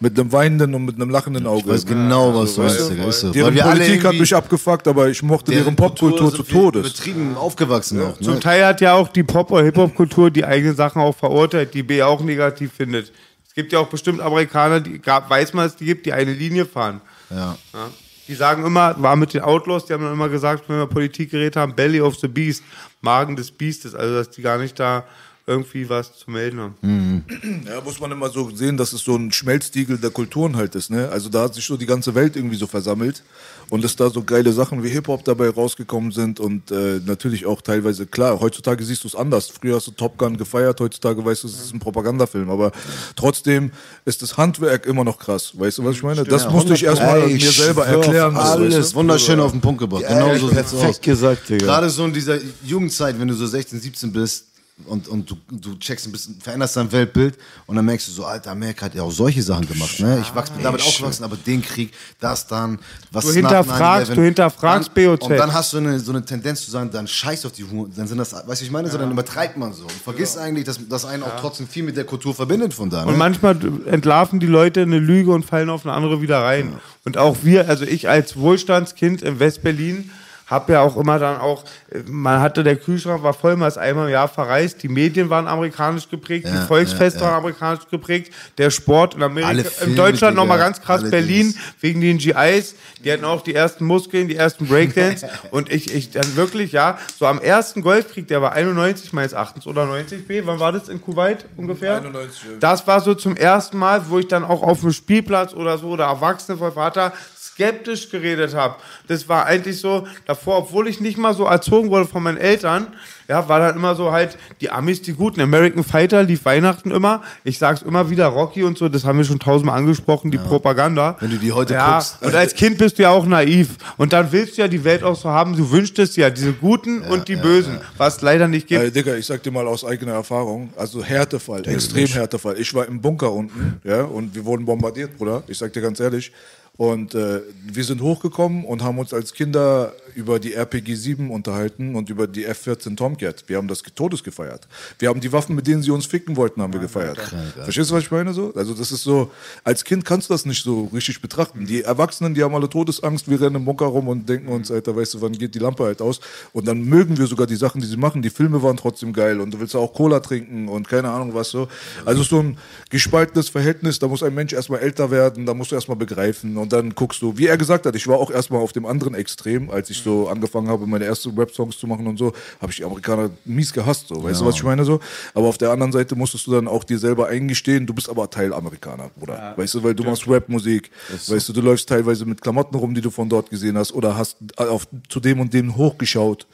mit 0.00 0.18
einem 0.18 0.30
weinenden 0.32 0.74
und 0.74 0.84
mit 0.84 0.96
einem 0.96 1.10
lachenden 1.10 1.46
Auge. 1.46 1.62
Ich 1.62 1.66
weiß 1.66 1.86
genau, 1.86 2.34
was 2.34 2.54
du 2.54 2.62
weißt? 2.62 2.90
Digga. 2.90 3.04
Ist 3.08 3.20
so. 3.20 3.32
Deren 3.32 3.46
Weil 3.48 3.54
wir 3.54 3.64
alle 3.66 3.74
Politik 3.80 3.98
hat 3.98 4.04
irgendwie 4.04 4.20
mich 4.20 4.34
abgefuckt, 4.34 4.86
aber 4.86 5.08
ich 5.08 5.22
mochte 5.22 5.50
deren 5.50 5.74
Popkultur 5.74 6.32
zu 6.32 6.42
Todes. 6.42 6.92
Betrieben 6.92 7.36
aufgewachsen 7.36 8.00
auch. 8.02 8.18
Zum 8.18 8.34
Ne? 8.34 8.40
Teil 8.40 8.64
hat 8.64 8.80
ja 8.80 8.94
auch 8.94 9.08
die 9.08 9.24
Pop- 9.24 9.50
oder 9.50 9.64
Hip-Hop-Kultur 9.64 10.30
die 10.30 10.44
eigenen 10.44 10.76
Sachen 10.76 11.02
auch 11.02 11.16
verurteilt, 11.16 11.74
die 11.74 11.82
B 11.82 12.02
auch 12.02 12.20
negativ 12.20 12.72
findet. 12.72 13.12
Es 13.46 13.54
gibt 13.54 13.72
ja 13.72 13.80
auch 13.80 13.88
bestimmt 13.88 14.20
Amerikaner, 14.20 14.80
die 14.80 15.00
gab, 15.00 15.28
weiß 15.28 15.52
man, 15.54 15.66
es 15.66 15.74
die 15.74 15.84
gibt, 15.84 16.06
die 16.06 16.12
eine 16.12 16.32
Linie 16.32 16.64
fahren. 16.64 17.00
Ja. 17.30 17.56
Ja. 17.72 17.90
Die 18.28 18.34
sagen 18.34 18.64
immer, 18.64 18.94
war 19.02 19.16
mit 19.16 19.32
den 19.34 19.40
Outlaws, 19.40 19.86
die 19.86 19.94
haben 19.94 20.04
dann 20.04 20.12
immer 20.12 20.28
gesagt, 20.28 20.68
wenn 20.68 20.76
wir 20.76 20.86
Politik 20.86 21.30
geredet 21.30 21.56
haben, 21.56 21.74
Belly 21.74 22.00
of 22.00 22.16
the 22.16 22.28
Beast, 22.28 22.62
Magen 23.00 23.34
des 23.34 23.50
Biestes, 23.50 23.94
also 23.94 24.14
dass 24.14 24.30
die 24.30 24.42
gar 24.42 24.58
nicht 24.58 24.78
da 24.78 25.04
irgendwie 25.48 25.88
was 25.88 26.16
zu 26.16 26.30
melden 26.30 26.60
haben. 26.60 27.24
Ja, 27.66 27.80
muss 27.80 27.98
man 27.98 28.12
immer 28.12 28.28
so 28.28 28.50
sehen, 28.54 28.76
dass 28.76 28.92
es 28.92 29.02
so 29.02 29.16
ein 29.16 29.32
Schmelztiegel 29.32 29.96
der 29.98 30.10
Kulturen 30.10 30.56
halt 30.56 30.74
ist, 30.74 30.90
ne? 30.90 31.08
Also 31.08 31.28
da 31.30 31.44
hat 31.44 31.54
sich 31.54 31.64
so 31.64 31.76
die 31.76 31.86
ganze 31.86 32.14
Welt 32.14 32.36
irgendwie 32.36 32.56
so 32.56 32.66
versammelt 32.66 33.22
und 33.70 33.82
dass 33.82 33.96
da 33.96 34.10
so 34.10 34.22
geile 34.22 34.52
Sachen 34.52 34.82
wie 34.84 34.90
Hip-Hop 34.90 35.24
dabei 35.24 35.48
rausgekommen 35.48 36.12
sind 36.12 36.38
und 36.38 36.70
äh, 36.70 37.00
natürlich 37.04 37.46
auch 37.46 37.62
teilweise, 37.62 38.06
klar, 38.06 38.38
heutzutage 38.40 38.84
siehst 38.84 39.04
du 39.04 39.08
es 39.08 39.14
anders. 39.14 39.48
Früher 39.48 39.76
hast 39.76 39.86
du 39.86 39.90
Top 39.92 40.18
Gun 40.18 40.36
gefeiert, 40.36 40.80
heutzutage 40.80 41.24
weißt 41.24 41.44
du, 41.44 41.48
es 41.48 41.54
ist 41.54 41.74
ein 41.74 41.78
Propagandafilm, 41.78 42.50
aber 42.50 42.70
trotzdem 43.16 43.72
ist 44.04 44.20
das 44.22 44.36
Handwerk 44.36 44.86
immer 44.86 45.04
noch 45.04 45.18
krass. 45.18 45.52
Weißt 45.54 45.78
du, 45.78 45.84
was 45.84 45.96
ich 45.96 46.02
meine? 46.02 46.24
Das 46.24 46.50
musste 46.50 46.74
ich 46.74 46.84
erstmal 46.84 47.22
Ey, 47.22 47.34
mir 47.34 47.50
selber 47.50 47.86
erklären. 47.86 48.36
Alles 48.36 48.76
weißt 48.76 48.92
du? 48.92 48.96
wunderschön 48.96 49.40
auf 49.40 49.52
den 49.52 49.60
Punkt 49.62 49.80
gebracht. 49.80 50.02
Ja, 50.02 50.10
genau 50.10 50.38
so 50.38 50.48
sieht's 50.48 50.70
perfekt 50.72 50.84
aus. 50.84 51.00
gesagt, 51.00 51.48
Digga. 51.48 51.66
Gerade 51.66 51.90
so 51.90 52.04
in 52.04 52.12
dieser 52.12 52.38
Jugendzeit, 52.64 53.18
wenn 53.18 53.28
du 53.28 53.34
so 53.34 53.46
16, 53.46 53.80
17 53.80 54.12
bist, 54.12 54.44
und, 54.86 55.08
und 55.08 55.30
du, 55.30 55.36
du 55.50 55.74
checkst 55.78 56.06
ein 56.06 56.12
bisschen, 56.12 56.40
veränderst 56.40 56.76
dein 56.76 56.90
Weltbild 56.92 57.36
und 57.66 57.76
dann 57.76 57.84
merkst 57.84 58.08
du 58.08 58.12
so, 58.12 58.24
Alter, 58.24 58.52
Amerika 58.52 58.86
hat 58.86 58.94
ja 58.94 59.02
auch 59.02 59.10
solche 59.10 59.42
Sachen 59.42 59.66
gemacht. 59.66 59.98
Ne? 60.00 60.18
Ich 60.22 60.34
wachs, 60.34 60.50
bin 60.50 60.62
damit 60.62 60.80
aufgewachsen, 60.82 61.24
aber 61.24 61.36
den 61.36 61.62
Krieg, 61.62 61.92
das 62.20 62.46
dann, 62.46 62.78
was 63.10 63.24
Du 63.24 63.32
hinterfragst- 63.32 64.10
9/11, 64.10 64.14
du 64.14 64.22
hinterfragst 64.22 64.90
dann, 64.94 65.04
BOZ. 65.04 65.22
Und 65.22 65.36
dann 65.36 65.52
hast 65.52 65.72
du 65.72 65.78
eine, 65.78 65.98
so 65.98 66.12
eine 66.12 66.24
Tendenz 66.24 66.64
zu 66.64 66.70
sagen, 66.70 66.90
dann 66.92 67.06
scheiß 67.06 67.44
auf 67.46 67.52
die 67.52 67.64
Huren, 67.64 67.92
dann 67.96 68.06
sind 68.06 68.18
das, 68.18 68.32
weißt 68.32 68.60
du, 68.60 68.64
ich 68.64 68.70
meine, 68.70 68.88
so, 68.88 68.98
dann 68.98 69.10
übertreibt 69.10 69.56
man 69.56 69.72
so 69.72 69.82
und 69.82 69.92
vergisst 69.92 70.38
eigentlich, 70.38 70.64
dass 70.64 70.78
das 70.88 71.04
einen 71.04 71.22
auch 71.22 71.38
trotzdem 71.40 71.66
viel 71.66 71.82
mit 71.82 71.96
der 71.96 72.04
Kultur 72.04 72.34
verbindet 72.34 72.72
von 72.72 72.88
da. 72.88 73.04
Ne? 73.04 73.12
Und 73.12 73.18
manchmal 73.18 73.58
entlarven 73.86 74.40
die 74.40 74.46
Leute 74.46 74.82
eine 74.82 74.98
Lüge 74.98 75.32
und 75.32 75.44
fallen 75.44 75.70
auf 75.70 75.84
eine 75.84 75.94
andere 75.94 76.22
wieder 76.22 76.42
rein. 76.42 76.74
Und 77.04 77.18
auch 77.18 77.38
wir, 77.42 77.68
also 77.68 77.84
ich 77.84 78.08
als 78.08 78.36
Wohlstandskind 78.36 79.22
in 79.22 79.40
West-Berlin, 79.40 80.10
habe 80.48 80.72
ja 80.72 80.80
auch 80.80 80.96
immer 80.96 81.18
dann 81.18 81.38
auch, 81.38 81.64
äh, 81.90 82.00
man 82.06 82.40
hatte, 82.40 82.64
der 82.64 82.76
Kühlschrank 82.76 83.22
war 83.22 83.34
voll, 83.34 83.56
man 83.56 83.68
ist 83.68 83.78
einmal 83.78 84.06
im 84.06 84.12
Jahr 84.12 84.28
verreist, 84.28 84.82
die 84.82 84.88
Medien 84.88 85.30
waren 85.30 85.46
amerikanisch 85.46 86.08
geprägt, 86.08 86.48
die 86.48 86.66
Volksfeste 86.66 87.20
waren 87.20 87.34
amerikanisch 87.34 87.86
geprägt, 87.90 88.32
der 88.56 88.70
Sport 88.70 89.14
in 89.14 89.22
Amerika, 89.22 89.48
Alle 89.48 89.64
in 89.84 89.94
Deutschland 89.94 90.36
nochmal 90.36 90.58
ganz 90.58 90.80
krass, 90.80 91.02
alle 91.02 91.10
Berlin, 91.10 91.52
Dings. 91.52 91.58
wegen 91.80 92.00
den 92.00 92.18
GIs, 92.18 92.74
die 93.04 93.12
hatten 93.12 93.24
auch 93.24 93.42
die 93.42 93.54
ersten 93.54 93.84
Muskeln, 93.84 94.28
die 94.28 94.36
ersten 94.36 94.66
Breakdance 94.66 95.28
und 95.50 95.70
ich, 95.70 95.94
ich 95.94 96.10
dann 96.10 96.36
wirklich, 96.36 96.72
ja, 96.72 96.98
so 97.18 97.26
am 97.26 97.40
ersten 97.40 97.82
Golfkrieg, 97.82 98.26
der 98.28 98.40
war 98.40 98.52
91 98.52 99.12
meines 99.12 99.34
Erachtens 99.34 99.66
oder 99.66 99.84
90 99.84 100.26
B, 100.26 100.42
wann 100.46 100.58
war 100.58 100.72
das 100.72 100.88
in 100.88 101.02
Kuwait 101.02 101.44
ungefähr? 101.56 101.96
91, 101.96 102.42
ja. 102.42 102.48
Das 102.58 102.86
war 102.86 103.00
so 103.02 103.14
zum 103.14 103.36
ersten 103.36 103.76
Mal, 103.76 104.08
wo 104.08 104.18
ich 104.18 104.28
dann 104.28 104.44
auch 104.44 104.62
auf 104.62 104.80
dem 104.80 104.92
Spielplatz 104.92 105.52
oder 105.52 105.76
so 105.76 105.88
oder 105.88 106.04
Erwachsene 106.04 106.56
von 106.56 106.72
Vater 106.72 107.12
skeptisch 107.58 108.08
geredet 108.08 108.54
habe. 108.54 108.76
Das 109.08 109.28
war 109.28 109.46
eigentlich 109.46 109.80
so 109.80 110.06
davor, 110.26 110.58
obwohl 110.58 110.86
ich 110.86 111.00
nicht 111.00 111.18
mal 111.18 111.34
so 111.34 111.44
erzogen 111.44 111.90
wurde 111.90 112.06
von 112.06 112.22
meinen 112.22 112.38
Eltern, 112.38 112.86
ja, 113.26 113.46
war 113.46 113.58
dann 113.58 113.76
immer 113.76 113.94
so 113.94 114.10
halt 114.10 114.38
die 114.60 114.70
Amis, 114.70 115.02
die 115.02 115.12
guten. 115.12 115.40
American 115.42 115.84
Fighter 115.84 116.22
lief 116.22 116.46
Weihnachten 116.46 116.90
immer. 116.90 117.22
Ich 117.44 117.58
sag's 117.58 117.82
immer 117.82 118.08
wieder, 118.08 118.26
Rocky 118.26 118.62
und 118.62 118.78
so, 118.78 118.88
das 118.88 119.04
haben 119.04 119.18
wir 119.18 119.24
schon 119.24 119.38
tausendmal 119.38 119.76
angesprochen, 119.76 120.30
die 120.30 120.38
Propaganda. 120.38 121.16
Wenn 121.20 121.32
du 121.32 121.36
die 121.36 121.52
heute 121.52 121.74
ja, 121.74 121.94
guckst. 121.94 122.22
Und 122.22 122.34
als 122.34 122.54
Kind 122.54 122.78
bist 122.78 122.98
du 122.98 123.02
ja 123.02 123.10
auch 123.10 123.26
naiv. 123.26 123.76
Und 123.98 124.14
dann 124.14 124.32
willst 124.32 124.56
du 124.56 124.62
ja 124.62 124.68
die 124.68 124.82
Welt 124.82 125.02
auch 125.02 125.16
so 125.16 125.28
haben, 125.28 125.56
du 125.56 125.70
wünschst 125.70 125.98
es 125.98 126.16
ja, 126.16 126.30
diese 126.30 126.54
Guten 126.54 127.02
und 127.02 127.28
die 127.28 127.36
Bösen, 127.36 127.80
was 127.98 128.22
leider 128.22 128.48
nicht 128.48 128.66
gibt. 128.66 128.82
Äh, 128.82 128.90
Digga, 128.90 129.14
ich 129.14 129.26
sag 129.26 129.42
dir 129.42 129.50
mal 129.50 129.66
aus 129.66 129.84
eigener 129.84 130.12
Erfahrung, 130.12 130.70
also 130.76 131.04
Härtefall, 131.04 131.68
extrem 131.68 132.06
Härtefall. 132.06 132.58
Ich 132.58 132.72
war 132.72 132.86
im 132.86 133.00
Bunker 133.00 133.30
unten, 133.30 133.80
ja, 133.84 134.04
und 134.04 134.34
wir 134.34 134.44
wurden 134.44 134.64
bombardiert, 134.64 135.18
Bruder. 135.18 135.42
Ich 135.48 135.58
sag 135.58 135.72
dir 135.72 135.82
ganz 135.82 136.00
ehrlich. 136.00 136.32
Und 136.78 137.16
äh, 137.16 137.40
wir 137.64 137.82
sind 137.82 138.00
hochgekommen 138.00 138.64
und 138.64 138.84
haben 138.84 139.00
uns 139.00 139.12
als 139.12 139.34
Kinder 139.34 139.92
über 140.18 140.40
die 140.40 140.56
RPG-7 140.56 141.28
unterhalten 141.28 141.94
und 141.94 142.10
über 142.10 142.26
die 142.26 142.44
F-14 142.44 142.96
Tomcat. 142.96 143.44
Wir 143.46 143.56
haben 143.56 143.68
das 143.68 143.82
Todes 143.82 144.24
gefeiert. 144.24 144.66
Wir 144.98 145.10
haben 145.10 145.20
die 145.20 145.32
Waffen, 145.32 145.54
mit 145.54 145.68
denen 145.68 145.80
sie 145.80 145.92
uns 145.92 146.06
ficken 146.06 146.36
wollten, 146.36 146.60
haben 146.60 146.72
wir 146.72 146.80
gefeiert. 146.80 147.20
Verstehst 147.62 147.90
du, 147.90 147.94
was 147.94 148.02
ich 148.02 148.10
meine? 148.10 148.32
So? 148.32 148.52
Also 148.56 148.74
das 148.74 148.90
ist 148.90 149.04
so, 149.04 149.30
als 149.62 149.84
Kind 149.84 150.04
kannst 150.04 150.28
du 150.28 150.34
das 150.34 150.44
nicht 150.44 150.64
so 150.64 150.86
richtig 150.92 151.22
betrachten. 151.22 151.66
Die 151.66 151.82
Erwachsenen, 151.82 152.34
die 152.34 152.42
haben 152.42 152.52
alle 152.52 152.68
Todesangst, 152.68 153.30
wir 153.30 153.40
rennen 153.40 153.56
im 153.56 153.64
Bunker 153.64 153.86
rum 153.86 154.08
und 154.08 154.28
denken 154.28 154.48
uns, 154.48 154.72
Alter, 154.72 154.96
weißt 154.96 155.14
du, 155.14 155.20
wann 155.20 155.32
geht 155.32 155.54
die 155.54 155.60
Lampe 155.60 155.84
halt 155.84 156.02
aus? 156.02 156.18
Und 156.52 156.66
dann 156.66 156.82
mögen 156.82 157.16
wir 157.16 157.28
sogar 157.28 157.46
die 157.46 157.54
Sachen, 157.54 157.80
die 157.80 157.86
sie 157.86 157.96
machen. 157.96 158.20
Die 158.20 158.30
Filme 158.30 158.60
waren 158.60 158.76
trotzdem 158.76 159.12
geil 159.12 159.40
und 159.40 159.54
du 159.54 159.60
willst 159.60 159.76
auch 159.76 159.94
Cola 159.94 160.18
trinken 160.18 160.66
und 160.66 160.88
keine 160.88 161.10
Ahnung 161.10 161.32
was 161.34 161.50
so. 161.50 161.68
Also 162.04 162.24
so 162.24 162.40
ein 162.40 162.58
gespaltenes 162.90 163.50
Verhältnis, 163.50 164.00
da 164.00 164.08
muss 164.08 164.24
ein 164.24 164.34
Mensch 164.34 164.52
erstmal 164.52 164.80
älter 164.80 165.12
werden, 165.12 165.46
da 165.46 165.54
musst 165.54 165.70
du 165.70 165.76
erstmal 165.76 165.96
begreifen 165.96 166.56
und 166.56 166.72
dann 166.72 166.96
guckst 166.96 167.22
du, 167.22 167.38
wie 167.38 167.46
er 167.46 167.56
gesagt 167.56 167.86
hat, 167.86 167.94
ich 167.94 168.08
war 168.08 168.18
auch 168.18 168.32
erstmal 168.32 168.60
auf 168.60 168.72
dem 168.72 168.84
anderen 168.84 169.14
Extrem, 169.14 169.70
als 169.70 169.90
ich 169.90 169.98
so 169.98 170.07
angefangen 170.28 170.68
habe, 170.68 170.86
meine 170.86 171.04
ersten 171.04 171.36
Rap-Songs 171.36 171.78
zu 171.78 171.86
machen 171.86 172.06
und 172.06 172.18
so, 172.18 172.32
habe 172.60 172.70
ich 172.70 172.78
die 172.78 172.84
Amerikaner 172.84 173.30
mies 173.44 173.72
gehasst, 173.72 174.08
so, 174.08 174.22
weißt 174.22 174.40
du, 174.40 174.46
was 174.46 174.56
ich 174.56 174.62
meine 174.62 174.84
so? 174.84 175.00
Aber 175.34 175.46
auf 175.46 175.58
der 175.58 175.70
anderen 175.70 175.92
Seite 175.92 176.14
musstest 176.16 176.46
du 176.46 176.52
dann 176.52 176.68
auch 176.68 176.84
dir 176.84 176.98
selber 176.98 177.28
eingestehen, 177.28 177.86
du 177.86 177.94
bist 177.94 178.08
aber 178.08 178.28
Teil 178.30 178.52
Amerikaner, 178.52 179.10
Bruder, 179.16 179.54
weißt 179.56 179.74
du, 179.74 179.82
weil 179.82 179.94
du 179.94 180.04
machst 180.04 180.28
Rap-Musik, 180.28 180.90
weißt 181.26 181.48
du, 181.48 181.52
du 181.52 181.60
läufst 181.60 181.88
teilweise 181.88 182.24
mit 182.24 182.40
Klamotten 182.40 182.76
rum, 182.76 182.94
die 182.94 183.00
du 183.00 183.10
von 183.10 183.28
dort 183.28 183.50
gesehen 183.50 183.76
hast 183.76 183.92
oder 183.92 184.16
hast 184.16 184.36
auf, 184.56 184.86
zu 185.08 185.20
dem 185.20 185.40
und 185.40 185.52
dem 185.52 185.76
hochgeschaut. 185.76 186.46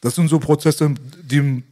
Das 0.00 0.14
sind 0.14 0.28
so 0.28 0.38
Prozesse, 0.38 0.94
die 1.22 1.62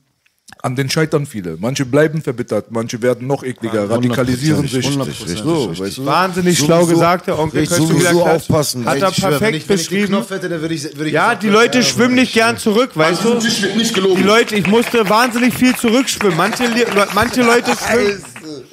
an 0.63 0.75
den 0.75 0.91
scheitern 0.91 1.25
viele. 1.25 1.57
Manche 1.61 1.87
bleiben 1.87 2.21
verbittert, 2.21 2.71
manche 2.71 3.01
werden 3.01 3.27
noch 3.29 3.45
ekliger, 3.45 3.89
radikalisieren 3.89 4.67
sich. 4.67 4.87
100%. 4.87 5.37
So, 5.45 5.79
weißt 5.79 5.99
du? 5.99 6.07
Wahnsinnig 6.07 6.59
So- 6.59 6.65
schlau 6.67 6.81
so- 6.85 6.87
gesagt, 6.95 7.27
der 7.29 7.39
Onkel 7.39 7.65
so- 7.67 7.89
wieder 7.89 8.11
so 8.13 8.23
klatsch. 8.23 8.37
aufpassen. 8.37 8.85
Hat 8.85 8.97
er 9.01 9.11
perfekt 9.11 9.23
wenn 9.23 9.31
ich, 9.33 9.41
wenn 9.41 9.53
ich 9.55 9.67
den 9.67 9.77
beschrieben. 9.77 10.07
Knopf 10.09 10.31
hätte, 10.31 10.49
dann 10.49 10.61
würde 10.61 10.75
ich, 10.75 10.83
würde 10.85 11.07
ich 11.07 11.13
Ja, 11.13 11.35
die 11.37 11.49
Leute 11.49 11.79
ja, 11.79 11.85
schwimmen 11.85 12.15
nicht 12.17 12.33
gern 12.33 12.57
zurück, 12.57 12.91
weißt 12.95 13.25
du? 13.25 13.39
Die 13.39 14.23
Leute, 14.23 14.57
ich 14.57 14.67
musste 14.67 15.09
wahnsinnig 15.09 15.55
viel 15.55 15.77
zurückschwimmen. 15.77 16.37
Manche, 16.37 16.65
manche 17.15 17.43
Leute 17.43 17.71
schwimmen, 17.77 18.25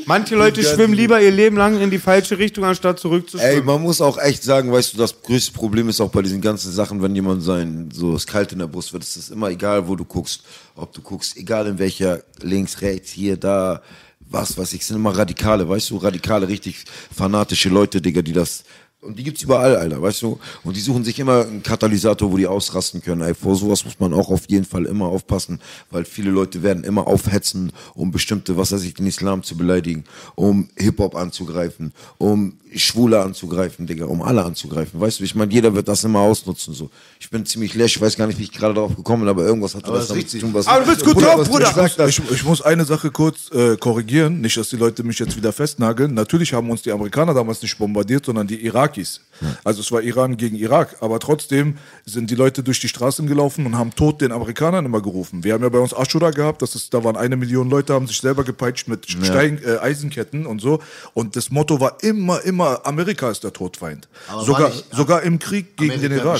manche 0.05 0.35
Leute 0.35 0.63
schwimmen 0.63 0.93
lieber 0.93 1.21
ihr 1.21 1.31
Leben 1.31 1.57
lang 1.57 1.79
in 1.79 1.89
die 1.89 1.99
falsche 1.99 2.37
Richtung, 2.37 2.63
anstatt 2.63 2.97
Ey, 2.97 3.01
zurückzuschwimmen. 3.01 3.65
man 3.65 3.81
muss 3.81 4.01
auch 4.01 4.17
echt 4.17 4.43
sagen, 4.43 4.71
weißt 4.71 4.93
du, 4.93 4.97
das 4.97 5.21
größte 5.21 5.51
Problem 5.51 5.89
ist 5.89 6.01
auch 6.01 6.09
bei 6.09 6.21
diesen 6.21 6.41
ganzen 6.41 6.71
Sachen, 6.71 7.01
wenn 7.01 7.15
jemand 7.15 7.43
sein, 7.43 7.89
so 7.93 8.13
das 8.13 8.25
kalt 8.25 8.51
in 8.51 8.59
der 8.59 8.67
Brust 8.67 8.93
wird, 8.93 9.03
es 9.03 9.17
ist 9.17 9.31
immer 9.31 9.49
egal, 9.49 9.87
wo 9.87 9.95
du 9.95 10.05
guckst, 10.05 10.43
ob 10.75 10.93
du 10.93 11.01
guckst, 11.01 11.37
egal 11.37 11.67
in 11.67 11.79
welcher, 11.79 12.21
links, 12.41 12.81
rechts, 12.81 13.11
hier, 13.11 13.37
da, 13.37 13.81
was 14.19 14.57
weiß 14.57 14.73
ich, 14.73 14.85
sind 14.85 14.97
immer 14.97 15.17
Radikale, 15.17 15.67
weißt 15.67 15.91
du, 15.91 15.97
Radikale, 15.97 16.47
richtig 16.47 16.85
fanatische 17.15 17.69
Leute, 17.69 18.01
Digga, 18.01 18.21
die 18.21 18.33
das, 18.33 18.63
und 19.05 19.17
die 19.19 19.23
gibt's 19.23 19.43
überall, 19.43 19.75
Alter, 19.75 20.01
weißt 20.01 20.21
du, 20.23 20.39
und 20.63 20.75
die 20.75 20.81
suchen 20.81 21.03
sich 21.03 21.19
immer 21.19 21.45
einen 21.45 21.63
Katalysator, 21.63 22.31
wo 22.31 22.37
die 22.37 22.47
ausrasten 22.47 23.01
können, 23.01 23.21
ey, 23.21 23.33
vor 23.33 23.55
sowas 23.55 23.85
muss 23.85 23.99
man 23.99 24.13
auch 24.13 24.29
auf 24.29 24.49
jeden 24.49 24.65
Fall 24.65 24.85
immer 24.85 25.05
aufpassen, 25.05 25.59
weil 25.91 26.05
viele 26.05 26.31
Leute 26.31 26.63
werden 26.63 26.83
immer 26.83 27.07
aufhetzen, 27.07 27.71
um 27.93 28.11
bestimmte, 28.11 28.57
was 28.57 28.71
weiß 28.71 28.83
ich, 28.83 28.93
den 28.93 29.07
Islam 29.07 29.43
zu 29.43 29.55
beleidigen, 29.57 30.03
um 30.35 30.69
Hip-Hop 30.77 31.15
anzugreifen, 31.15 31.93
um 32.17 32.53
Schwule 32.75 33.21
anzugreifen, 33.21 33.87
Digga, 33.87 34.05
um 34.05 34.21
alle 34.21 34.43
anzugreifen. 34.43 34.99
Weißt 34.99 35.19
du, 35.21 35.23
ich 35.23 35.33
meine, 35.33 35.53
jeder 35.53 35.73
wird 35.75 35.87
das 35.87 36.03
immer 36.03 36.19
ausnutzen. 36.19 36.73
So. 36.73 36.89
Ich 37.21 37.29
bin 37.29 37.45
ziemlich 37.45 37.73
leer, 37.73 37.85
ich 37.85 38.01
weiß 38.01 38.17
gar 38.17 38.27
nicht, 38.27 38.37
wie 38.37 38.43
ich 38.43 38.51
gerade 38.51 38.73
darauf 38.73 38.95
gekommen 38.97 39.21
bin, 39.21 39.29
aber 39.29 39.45
irgendwas 39.45 39.75
hatte 39.75 39.87
das 39.91 39.99
das 39.99 40.07
damit 40.09 40.29
zu 40.29 40.39
tun. 40.39 40.53
Was 40.53 40.67
Aber 40.67 40.83
du 40.83 40.91
bist 40.91 41.05
gut 41.05 41.23
drauf, 41.23 41.37
was- 41.37 41.47
Bruder. 41.47 41.89
Ich. 42.07 42.19
Ich, 42.19 42.31
ich 42.31 42.43
muss 42.43 42.61
eine 42.61 42.83
Sache 42.83 43.11
kurz 43.11 43.49
äh, 43.51 43.77
korrigieren, 43.77 44.41
nicht, 44.41 44.57
dass 44.57 44.69
die 44.69 44.75
Leute 44.75 45.03
mich 45.03 45.17
jetzt 45.19 45.37
wieder 45.37 45.53
festnageln. 45.53 46.13
Natürlich 46.13 46.51
haben 46.53 46.69
uns 46.69 46.81
die 46.81 46.91
Amerikaner 46.91 47.33
damals 47.33 47.61
nicht 47.61 47.77
bombardiert, 47.77 48.25
sondern 48.25 48.45
die 48.47 48.65
Irakis. 48.95 49.21
Also 49.65 49.81
es 49.81 49.91
war 49.91 50.01
Iran 50.01 50.37
gegen 50.37 50.55
Irak, 50.55 50.95
aber 51.01 51.19
trotzdem 51.19 51.77
sind 52.05 52.29
die 52.31 52.35
Leute 52.35 52.63
durch 52.63 52.79
die 52.79 52.87
Straßen 52.87 53.27
gelaufen 53.27 53.65
und 53.65 53.77
haben 53.77 53.93
Tod 53.93 54.21
den 54.21 54.31
Amerikanern 54.31 54.85
immer 54.85 55.01
gerufen. 55.01 55.43
Wir 55.43 55.53
haben 55.53 55.61
ja 55.63 55.67
bei 55.67 55.79
uns 55.79 55.93
Ashura 55.93 56.31
gehabt, 56.31 56.61
das 56.61 56.73
ist, 56.75 56.93
da 56.93 57.03
waren 57.03 57.17
eine 57.17 57.35
Million 57.35 57.69
Leute, 57.69 57.93
haben 57.93 58.07
sich 58.07 58.17
selber 58.21 58.45
gepeitscht 58.45 58.87
mit 58.87 59.05
Stein, 59.09 59.59
äh, 59.65 59.77
Eisenketten 59.79 60.45
und 60.45 60.61
so. 60.61 60.79
Und 61.13 61.35
das 61.35 61.51
Motto 61.51 61.81
war 61.81 61.97
immer, 62.01 62.41
immer, 62.43 62.85
Amerika 62.85 63.29
ist 63.29 63.43
der 63.43 63.51
Todfeind. 63.51 64.07
Aber 64.29 64.45
Sogar, 64.45 64.69
nicht- 64.69 64.95
sogar 64.95 65.21
im 65.23 65.37
Krieg 65.37 65.75
gegen 65.75 65.91
Amerika 65.95 66.07
den 66.15 66.17
Irak. 66.25 66.35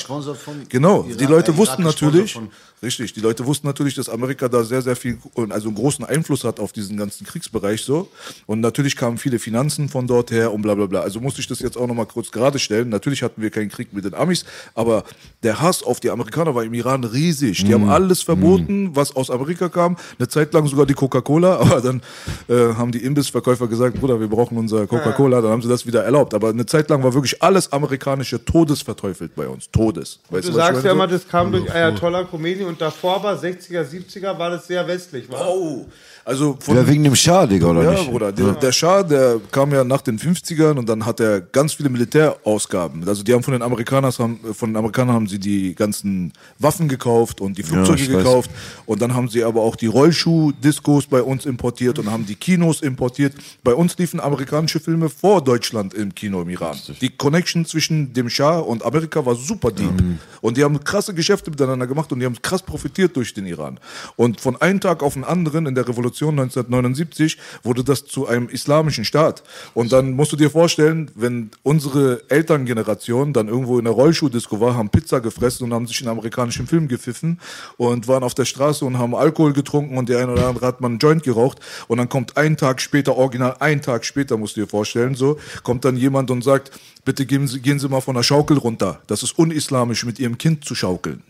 Genau, 0.69 1.03
Irak- 1.03 1.17
die 1.17 1.25
Leute 1.25 1.51
äh, 1.51 1.57
wussten 1.57 1.83
natürlich, 1.83 2.39
Richtig, 2.83 3.13
die 3.13 3.21
Leute 3.21 3.45
wussten 3.45 3.65
natürlich, 3.65 3.95
dass 3.95 4.09
Amerika 4.09 4.47
da 4.47 4.63
sehr, 4.63 4.81
sehr 4.81 4.95
viel, 4.95 5.17
also 5.49 5.69
einen 5.69 5.75
großen 5.75 6.05
Einfluss 6.05 6.43
hat 6.43 6.59
auf 6.59 6.71
diesen 6.71 6.97
ganzen 6.97 7.25
Kriegsbereich 7.25 7.81
so. 7.81 8.09
Und 8.45 8.59
natürlich 8.59 8.95
kamen 8.95 9.17
viele 9.17 9.39
Finanzen 9.39 9.89
von 9.89 10.05
dort 10.05 10.29
her 10.29 10.53
und 10.53 10.61
bla 10.61 10.75
bla 10.75 10.85
bla. 10.85 10.99
Also 10.99 11.19
musste 11.19 11.39
ich 11.41 11.47
das 11.47 11.59
jetzt 11.59 11.77
auch 11.77 11.87
nochmal 11.87 12.05
kurz 12.05 12.31
gerade 12.35 12.59
stellen. 12.59 12.89
Natürlich 12.89 13.23
hatten 13.23 13.41
wir 13.41 13.49
keinen 13.49 13.69
Krieg 13.69 13.93
mit 13.93 14.05
den 14.05 14.13
Amis, 14.13 14.45
aber 14.75 15.03
der 15.41 15.61
Hass 15.61 15.81
auf 15.81 15.99
die 15.99 16.09
Amerikaner 16.09 16.53
war 16.53 16.63
im 16.63 16.73
Iran 16.73 17.03
riesig. 17.03 17.63
Die 17.63 17.73
haben 17.73 17.89
alles 17.89 18.21
verboten, 18.21 18.95
was 18.95 19.15
aus 19.15 19.31
Amerika 19.31 19.69
kam. 19.69 19.97
Eine 20.19 20.27
Zeit 20.27 20.53
lang 20.53 20.67
sogar 20.67 20.85
die 20.85 20.93
Coca-Cola, 20.93 21.55
aber 21.59 21.81
dann 21.81 22.01
äh, 22.47 22.73
haben 22.75 22.91
die 22.91 23.03
Imbissverkäufer 23.03 23.67
gesagt, 23.67 23.99
Bruder, 23.99 24.19
wir 24.19 24.27
brauchen 24.27 24.57
unser 24.57 24.85
Coca-Cola. 24.85 25.41
Dann 25.41 25.51
haben 25.51 25.61
sie 25.61 25.69
das 25.69 25.85
wieder 25.85 26.03
erlaubt. 26.03 26.33
Aber 26.33 26.49
eine 26.49 26.65
Zeit 26.65 26.89
lang 26.89 27.03
war 27.03 27.13
wirklich 27.13 27.41
alles 27.41 27.71
amerikanische 27.71 28.43
Todes 28.43 28.81
verteufelt 28.81 29.35
bei 29.35 29.47
uns. 29.47 29.71
Todes. 29.71 30.19
Weißt 30.29 30.49
Du 30.49 30.53
sagst 30.53 30.83
ja 30.83 30.91
immer, 30.91 31.07
das 31.07 31.27
kam 31.27 31.51
durch 31.51 31.73
Ayatollah 31.73 32.25
Khomeini 32.25 32.63
und 32.63 32.81
davor 32.81 33.23
war 33.23 33.35
60er, 33.35 33.83
70er 33.83 34.37
war 34.37 34.49
das 34.49 34.67
sehr 34.67 34.85
westlich, 34.87 35.29
war? 35.31 35.47
Oh, 35.47 35.85
also 36.25 36.57
von, 36.59 36.75
Ja, 36.75 36.87
wegen 36.87 37.03
dem 37.03 37.15
Schah, 37.15 37.45
Digga, 37.45 37.67
oder 37.67 37.83
Ja, 37.83 37.91
nicht? 37.91 38.09
Bruder. 38.09 38.31
Der, 38.31 38.53
der 38.53 38.71
Schah, 38.71 39.03
der 39.03 39.39
kam 39.51 39.71
ja 39.71 39.83
nach 39.83 40.01
den 40.01 40.17
50ern 40.17 40.71
und 40.79 40.89
dann 40.89 41.05
hat 41.05 41.19
er 41.19 41.39
ganz 41.39 41.73
viele 41.73 41.89
Militärausgaben. 41.89 43.07
Also 43.07 43.21
die 43.21 43.31
haben 43.31 43.43
von 43.43 43.51
den 43.53 43.61
Amerikanern 43.61 44.11
haben, 44.17 44.39
von 44.55 44.71
den 44.71 44.75
Amerikanern 44.77 45.13
haben 45.13 45.27
sie 45.27 45.37
die 45.37 45.75
ganzen 45.75 46.33
Waffen 46.57 46.87
gekauft 46.87 47.41
und 47.41 47.59
die 47.59 47.61
Flugzeuge 47.63 48.01
weiß. 48.01 48.07
gekauft. 48.07 48.49
Und 48.87 49.03
dann 49.03 49.13
haben 49.13 49.29
sie 49.29 49.43
aber 49.43 49.61
auch 49.61 49.75
die 49.75 49.85
Rollschuh-Discos 49.85 51.05
bei 51.05 51.21
uns 51.21 51.45
importiert 51.45 51.99
und 51.99 52.09
haben 52.11 52.25
die 52.25 52.35
Kinos 52.35 52.81
importiert. 52.81 53.33
Bei 53.63 53.75
uns 53.75 53.95
liefen 53.99 54.19
amerikanische 54.19 54.79
Filme 54.79 55.09
vor 55.09 55.43
Deutschland 55.43 55.93
im 55.93 56.15
Kino 56.15 56.41
im 56.41 56.49
Iran. 56.49 56.75
Die 57.01 57.09
Connection 57.09 57.65
zwischen 57.67 58.13
dem 58.13 58.29
Schah 58.31 58.57
und 58.57 58.83
Amerika 58.83 59.23
war 59.23 59.35
super 59.35 59.71
deep. 59.71 59.93
Und 60.41 60.57
die 60.57 60.63
haben 60.63 60.83
krasse 60.83 61.13
Geschäfte 61.13 61.51
miteinander 61.51 61.85
gemacht 61.85 62.11
und 62.11 62.19
die 62.19 62.25
haben 62.25 62.41
krass 62.41 62.63
profitiert 62.63 63.15
durch 63.15 63.31
den 63.31 63.45
Iran. 63.45 63.79
Und 64.15 64.41
von 64.41 64.59
einem 64.59 64.79
Tag 64.79 65.03
auf 65.03 65.13
den 65.13 65.23
anderen 65.23 65.67
in 65.67 65.75
der 65.75 65.87
Revolution 65.87 66.14
1979 66.21 67.37
wurde 67.63 67.83
das 67.83 68.05
zu 68.05 68.27
einem 68.27 68.49
islamischen 68.49 69.05
Staat. 69.05 69.43
Und 69.73 69.91
dann 69.91 70.13
musst 70.13 70.31
du 70.31 70.35
dir 70.35 70.49
vorstellen, 70.49 71.11
wenn 71.15 71.51
unsere 71.63 72.23
Elterngeneration 72.29 73.33
dann 73.33 73.47
irgendwo 73.47 73.77
in 73.79 73.85
der 73.85 73.93
Rollschuhdisco 73.93 74.59
war, 74.59 74.75
haben 74.75 74.89
Pizza 74.89 75.19
gefressen 75.19 75.65
und 75.65 75.73
haben 75.73 75.87
sich 75.87 76.01
in 76.01 76.07
amerikanischen 76.07 76.67
Film 76.67 76.87
gepfiffen 76.87 77.39
und 77.77 78.07
waren 78.07 78.23
auf 78.23 78.33
der 78.33 78.45
Straße 78.45 78.85
und 78.85 78.97
haben 78.97 79.15
Alkohol 79.15 79.53
getrunken 79.53 79.97
und 79.97 80.09
der 80.09 80.19
eine 80.19 80.31
oder 80.31 80.47
andere 80.47 80.65
hat 80.65 80.81
mal 80.81 80.87
einen 80.87 80.99
Joint 80.99 81.23
geraucht 81.23 81.59
und 81.87 81.97
dann 81.97 82.09
kommt 82.09 82.37
ein 82.37 82.57
Tag 82.57 82.81
später, 82.81 83.15
original 83.15 83.55
ein 83.59 83.81
Tag 83.81 84.05
später, 84.05 84.37
musst 84.37 84.57
du 84.57 84.61
dir 84.61 84.67
vorstellen, 84.67 85.15
so, 85.15 85.37
kommt 85.63 85.85
dann 85.85 85.97
jemand 85.97 86.31
und 86.31 86.43
sagt, 86.43 86.71
bitte 87.03 87.25
gehen 87.25 87.47
Sie, 87.47 87.61
gehen 87.61 87.79
Sie 87.79 87.87
mal 87.87 88.01
von 88.01 88.15
der 88.15 88.23
Schaukel 88.23 88.57
runter. 88.57 89.01
Das 89.07 89.23
ist 89.23 89.37
unislamisch, 89.37 90.05
mit 90.05 90.19
Ihrem 90.19 90.37
Kind 90.37 90.65
zu 90.65 90.75
schaukeln. 90.75 91.23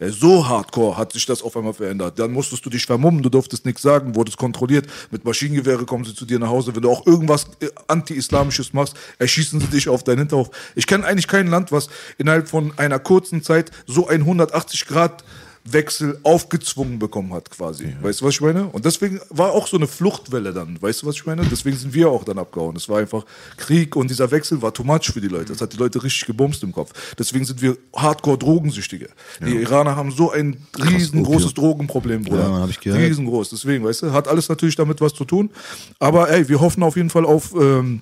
Äh, 0.00 0.08
So 0.08 0.48
hardcore 0.48 0.96
hat 0.96 1.12
sich 1.12 1.26
das 1.26 1.42
auf 1.42 1.56
einmal 1.56 1.74
verändert. 1.74 2.18
Dann 2.18 2.32
musstest 2.32 2.66
du 2.66 2.70
dich 2.70 2.86
vermummen, 2.86 3.22
du 3.22 3.28
durftest 3.28 3.64
nichts 3.64 3.82
sagen, 3.82 4.16
wurdest 4.16 4.38
kontrolliert. 4.38 4.86
Mit 5.10 5.24
Maschinengewehre 5.24 5.84
kommen 5.84 6.04
sie 6.04 6.14
zu 6.14 6.24
dir 6.24 6.38
nach 6.38 6.48
Hause. 6.48 6.74
Wenn 6.74 6.82
du 6.82 6.90
auch 6.90 7.06
irgendwas 7.06 7.46
äh, 7.60 7.68
anti-islamisches 7.86 8.72
machst, 8.72 8.94
erschießen 9.18 9.60
sie 9.60 9.66
dich 9.68 9.88
auf 9.88 10.02
deinen 10.02 10.18
Hinterhof. 10.18 10.50
Ich 10.74 10.86
kenne 10.86 11.04
eigentlich 11.04 11.28
kein 11.28 11.46
Land, 11.46 11.70
was 11.70 11.88
innerhalb 12.18 12.48
von 12.48 12.72
einer 12.78 12.98
kurzen 12.98 13.42
Zeit 13.42 13.70
so 13.86 14.08
ein 14.08 14.22
180 14.22 14.86
Grad 14.86 15.22
Wechsel 15.64 16.18
aufgezwungen 16.22 16.98
bekommen 16.98 17.34
hat, 17.34 17.50
quasi. 17.50 17.94
Weißt 18.00 18.20
du, 18.20 18.24
was 18.24 18.34
ich 18.34 18.40
meine? 18.40 18.66
Und 18.68 18.84
deswegen 18.84 19.20
war 19.28 19.52
auch 19.52 19.66
so 19.66 19.76
eine 19.76 19.86
Fluchtwelle 19.86 20.52
dann. 20.52 20.80
Weißt 20.80 21.02
du, 21.02 21.06
was 21.06 21.16
ich 21.16 21.26
meine? 21.26 21.42
Deswegen 21.42 21.76
sind 21.76 21.92
wir 21.92 22.08
auch 22.08 22.24
dann 22.24 22.38
abgehauen. 22.38 22.76
Es 22.76 22.88
war 22.88 22.98
einfach 22.98 23.24
Krieg 23.56 23.94
und 23.94 24.08
dieser 24.08 24.30
Wechsel 24.30 24.62
war 24.62 24.72
too 24.72 24.84
much 24.84 25.12
für 25.12 25.20
die 25.20 25.28
Leute. 25.28 25.52
Das 25.52 25.60
hat 25.60 25.72
die 25.72 25.76
Leute 25.76 26.02
richtig 26.02 26.26
gebumst 26.26 26.62
im 26.62 26.72
Kopf. 26.72 26.92
Deswegen 27.18 27.44
sind 27.44 27.60
wir 27.60 27.76
Hardcore-Drogensüchtige. 27.94 29.08
Die 29.44 29.56
Iraner 29.56 29.96
haben 29.96 30.10
so 30.12 30.30
ein 30.30 30.56
riesengroßes 30.78 31.54
Drogenproblem, 31.54 32.24
Bruder. 32.24 32.48
Ja, 32.48 32.60
hab 32.60 32.70
ich 32.70 32.80
gehört. 32.80 33.02
Riesengroß. 33.02 33.50
Deswegen, 33.50 33.84
weißt 33.84 34.02
du, 34.02 34.12
hat 34.12 34.28
alles 34.28 34.48
natürlich 34.48 34.76
damit 34.76 35.00
was 35.00 35.12
zu 35.12 35.24
tun. 35.24 35.50
Aber 35.98 36.30
ey, 36.30 36.48
wir 36.48 36.60
hoffen 36.60 36.82
auf 36.82 36.96
jeden 36.96 37.10
Fall 37.10 37.26
auf 37.26 37.54
ähm, 37.54 38.00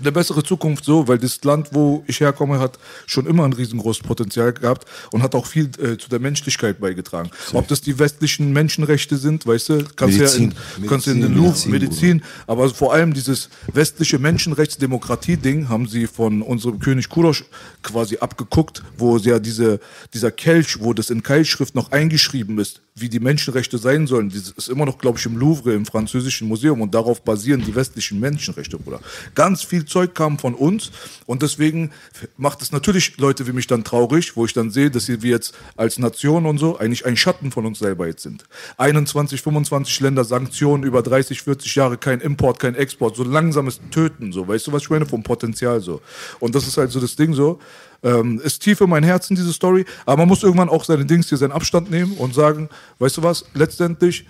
eine 0.00 0.12
bessere 0.12 0.42
Zukunft 0.42 0.84
so, 0.84 1.08
weil 1.08 1.18
das 1.18 1.42
Land, 1.44 1.68
wo 1.72 2.04
ich 2.06 2.20
herkomme, 2.20 2.58
hat 2.58 2.78
schon 3.06 3.26
immer 3.26 3.44
ein 3.44 3.52
riesengroßes 3.52 4.02
Potenzial 4.02 4.52
gehabt 4.52 4.86
und 5.12 5.22
hat 5.22 5.34
auch 5.34 5.46
viel 5.46 5.70
äh, 5.80 5.96
zu 5.98 6.08
der 6.08 6.20
Menschlichkeit 6.20 6.80
beigetragen. 6.80 7.30
Ob 7.52 7.68
das 7.68 7.80
die 7.80 7.98
westlichen 7.98 8.52
Menschenrechte 8.52 9.16
sind, 9.16 9.46
weißt 9.46 9.68
du, 9.70 9.84
kannst 9.96 10.18
Medizin. 10.18 10.50
ja 10.50 10.82
in, 10.82 10.88
kannst 10.88 11.06
du 11.06 11.10
in 11.10 11.20
den 11.20 11.32
Medizin, 11.32 11.44
Louvre, 11.44 11.68
Medizin, 11.68 11.98
Medizin, 12.18 12.22
aber 12.46 12.68
vor 12.70 12.92
allem 12.92 13.12
dieses 13.12 13.48
westliche 13.72 14.18
Menschenrechtsdemokratie-Ding 14.18 15.68
haben 15.68 15.86
sie 15.86 16.06
von 16.06 16.42
unserem 16.42 16.78
König 16.78 17.08
Kurosch 17.08 17.44
quasi 17.82 18.18
abgeguckt, 18.18 18.82
wo 18.96 19.16
ja 19.18 19.38
diese, 19.38 19.80
dieser 20.14 20.30
Kelch, 20.30 20.80
wo 20.80 20.92
das 20.92 21.10
in 21.10 21.22
Keilschrift 21.22 21.74
noch 21.74 21.90
eingeschrieben 21.92 22.58
ist, 22.58 22.80
wie 23.00 23.08
die 23.08 23.20
Menschenrechte 23.20 23.78
sein 23.78 24.06
sollen, 24.06 24.30
das 24.30 24.50
ist 24.50 24.68
immer 24.68 24.86
noch, 24.86 24.98
glaube 24.98 25.18
ich, 25.18 25.26
im 25.26 25.36
Louvre, 25.36 25.74
im 25.74 25.86
französischen 25.86 26.48
Museum 26.48 26.80
und 26.80 26.94
darauf 26.94 27.22
basieren 27.22 27.62
die 27.64 27.74
westlichen 27.74 28.20
Menschenrechte, 28.20 28.78
Bruder. 28.78 29.00
Ganz 29.34 29.62
viel 29.62 29.84
Zeug 29.84 30.14
kam 30.14 30.38
von 30.38 30.54
uns 30.54 30.90
und 31.26 31.42
deswegen 31.42 31.90
macht 32.36 32.62
es 32.62 32.72
natürlich 32.72 33.16
Leute 33.18 33.46
wie 33.46 33.52
mich 33.52 33.66
dann 33.66 33.84
traurig, 33.84 34.36
wo 34.36 34.44
ich 34.44 34.52
dann 34.52 34.70
sehe, 34.70 34.90
dass 34.90 35.08
wir 35.08 35.16
jetzt 35.18 35.54
als 35.76 35.98
Nation 35.98 36.46
und 36.46 36.58
so 36.58 36.78
eigentlich 36.78 37.06
ein 37.06 37.16
Schatten 37.16 37.50
von 37.50 37.66
uns 37.66 37.78
selber 37.78 38.06
jetzt 38.06 38.22
sind. 38.22 38.44
21, 38.76 39.42
25 39.42 40.00
Länder, 40.00 40.24
Sanktionen 40.24 40.84
über 40.84 41.02
30, 41.02 41.42
40 41.42 41.74
Jahre, 41.74 41.98
kein 41.98 42.20
Import, 42.20 42.58
kein 42.58 42.74
Export, 42.74 43.16
so 43.16 43.24
langsames 43.24 43.80
Töten, 43.90 44.32
so, 44.32 44.46
weißt 44.46 44.66
du, 44.66 44.72
was 44.72 44.82
ich 44.82 44.90
meine, 44.90 45.06
vom 45.06 45.22
Potenzial 45.22 45.80
so. 45.80 46.00
Und 46.40 46.54
das 46.54 46.66
ist 46.66 46.76
halt 46.76 46.90
so 46.90 47.00
das 47.00 47.16
Ding 47.16 47.34
so, 47.34 47.58
ähm, 48.02 48.40
ist 48.42 48.62
tief 48.62 48.80
in 48.80 48.90
mein 48.90 49.02
Herzen, 49.04 49.34
diese 49.34 49.52
Story, 49.52 49.84
aber 50.06 50.18
man 50.18 50.28
muss 50.28 50.42
irgendwann 50.42 50.68
auch 50.68 50.84
seine 50.84 51.04
Dings 51.04 51.28
hier 51.28 51.38
seinen 51.38 51.52
Abstand 51.52 51.90
nehmen 51.90 52.12
und 52.12 52.34
sagen, 52.34 52.68
weißt 52.98 53.18
du 53.18 53.22
was, 53.22 53.44
letztendlich, 53.54 54.26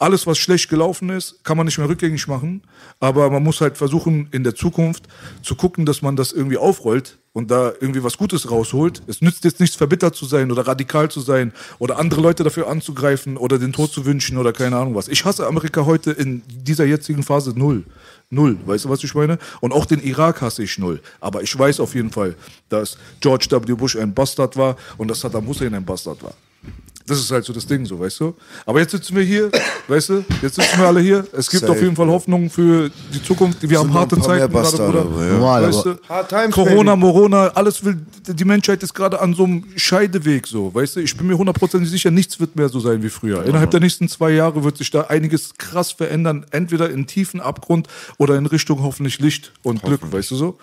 alles, 0.00 0.26
was 0.26 0.38
schlecht 0.38 0.70
gelaufen 0.70 1.10
ist, 1.10 1.44
kann 1.44 1.58
man 1.58 1.66
nicht 1.66 1.76
mehr 1.76 1.88
rückgängig 1.88 2.26
machen. 2.26 2.62
Aber 3.00 3.28
man 3.28 3.42
muss 3.42 3.60
halt 3.60 3.76
versuchen, 3.76 4.28
in 4.32 4.44
der 4.44 4.54
Zukunft 4.54 5.06
zu 5.42 5.54
gucken, 5.54 5.84
dass 5.84 6.00
man 6.00 6.16
das 6.16 6.32
irgendwie 6.32 6.56
aufrollt 6.56 7.18
und 7.34 7.50
da 7.50 7.72
irgendwie 7.80 8.02
was 8.02 8.16
Gutes 8.16 8.50
rausholt. 8.50 9.02
Es 9.06 9.20
nützt 9.20 9.44
jetzt 9.44 9.60
nichts, 9.60 9.76
verbittert 9.76 10.16
zu 10.16 10.24
sein 10.24 10.50
oder 10.50 10.66
radikal 10.66 11.10
zu 11.10 11.20
sein 11.20 11.52
oder 11.78 11.98
andere 11.98 12.22
Leute 12.22 12.44
dafür 12.44 12.68
anzugreifen 12.68 13.36
oder 13.36 13.58
den 13.58 13.74
Tod 13.74 13.92
zu 13.92 14.06
wünschen 14.06 14.38
oder 14.38 14.54
keine 14.54 14.76
Ahnung 14.76 14.94
was. 14.94 15.06
Ich 15.06 15.26
hasse 15.26 15.46
Amerika 15.46 15.84
heute 15.84 16.12
in 16.12 16.42
dieser 16.48 16.86
jetzigen 16.86 17.22
Phase 17.22 17.52
null. 17.54 17.84
Null, 18.32 18.58
weißt 18.64 18.84
du, 18.84 18.88
was 18.88 19.02
ich 19.02 19.12
meine? 19.14 19.38
Und 19.60 19.72
auch 19.72 19.86
den 19.86 20.00
Irak 20.00 20.40
hasse 20.40 20.62
ich 20.62 20.78
null. 20.78 21.00
Aber 21.20 21.42
ich 21.42 21.58
weiß 21.58 21.80
auf 21.80 21.96
jeden 21.96 22.12
Fall, 22.12 22.36
dass 22.68 22.96
George 23.20 23.48
W. 23.50 23.74
Bush 23.74 23.96
ein 23.96 24.14
Bastard 24.14 24.56
war 24.56 24.76
und 24.98 25.08
dass 25.08 25.20
Saddam 25.20 25.48
Hussein 25.48 25.74
ein 25.74 25.84
Bastard 25.84 26.22
war. 26.22 26.34
Das 27.10 27.18
ist 27.18 27.32
halt 27.32 27.44
so 27.44 27.52
das 27.52 27.66
Ding, 27.66 27.84
so, 27.84 27.98
weißt 27.98 28.20
du? 28.20 28.36
Aber 28.64 28.78
jetzt 28.78 28.92
sitzen 28.92 29.16
wir 29.16 29.24
hier, 29.24 29.50
weißt 29.88 30.10
du? 30.10 30.24
Jetzt 30.42 30.54
sitzen 30.54 30.78
wir 30.78 30.86
alle 30.86 31.00
hier. 31.00 31.26
Es 31.32 31.50
gibt 31.50 31.62
Safe. 31.62 31.72
auf 31.72 31.82
jeden 31.82 31.96
Fall 31.96 32.06
Hoffnung 32.06 32.48
für 32.48 32.88
die 33.12 33.20
Zukunft. 33.20 33.68
Wir 33.68 33.80
haben 33.80 33.92
harte 33.92 34.20
Zeiten 34.20 34.52
gerade, 34.52 34.76
Bruder. 34.76 35.00
aber 35.00 35.26
ja. 35.26 35.32
Normal, 35.32 35.62
weißt 35.64 35.86
du? 35.86 35.98
Hard 36.08 36.28
times, 36.28 36.54
Corona, 36.54 36.94
baby. 36.94 37.06
Morona, 37.06 37.48
alles 37.48 37.84
will, 37.84 37.98
die 38.28 38.44
Menschheit 38.44 38.80
ist 38.84 38.94
gerade 38.94 39.20
an 39.20 39.34
so 39.34 39.42
einem 39.42 39.64
Scheideweg, 39.74 40.46
so, 40.46 40.72
weißt 40.72 40.94
du? 40.94 41.00
Ich 41.00 41.16
bin 41.16 41.26
mir 41.26 41.36
hundertprozentig 41.36 41.90
sicher, 41.90 42.12
nichts 42.12 42.38
wird 42.38 42.54
mehr 42.54 42.68
so 42.68 42.78
sein 42.78 43.02
wie 43.02 43.10
früher. 43.10 43.44
Innerhalb 43.44 43.72
der 43.72 43.80
nächsten 43.80 44.08
zwei 44.08 44.30
Jahre 44.30 44.62
wird 44.62 44.76
sich 44.76 44.92
da 44.92 45.00
einiges 45.02 45.54
krass 45.58 45.90
verändern. 45.90 46.46
Entweder 46.52 46.90
in 46.90 47.08
tiefen 47.08 47.40
Abgrund 47.40 47.88
oder 48.18 48.36
in 48.36 48.46
Richtung 48.46 48.84
hoffentlich 48.84 49.18
Licht 49.18 49.50
und 49.64 49.82
Glück, 49.82 50.00
weißt 50.12 50.30
du 50.30 50.36
so? 50.36 50.58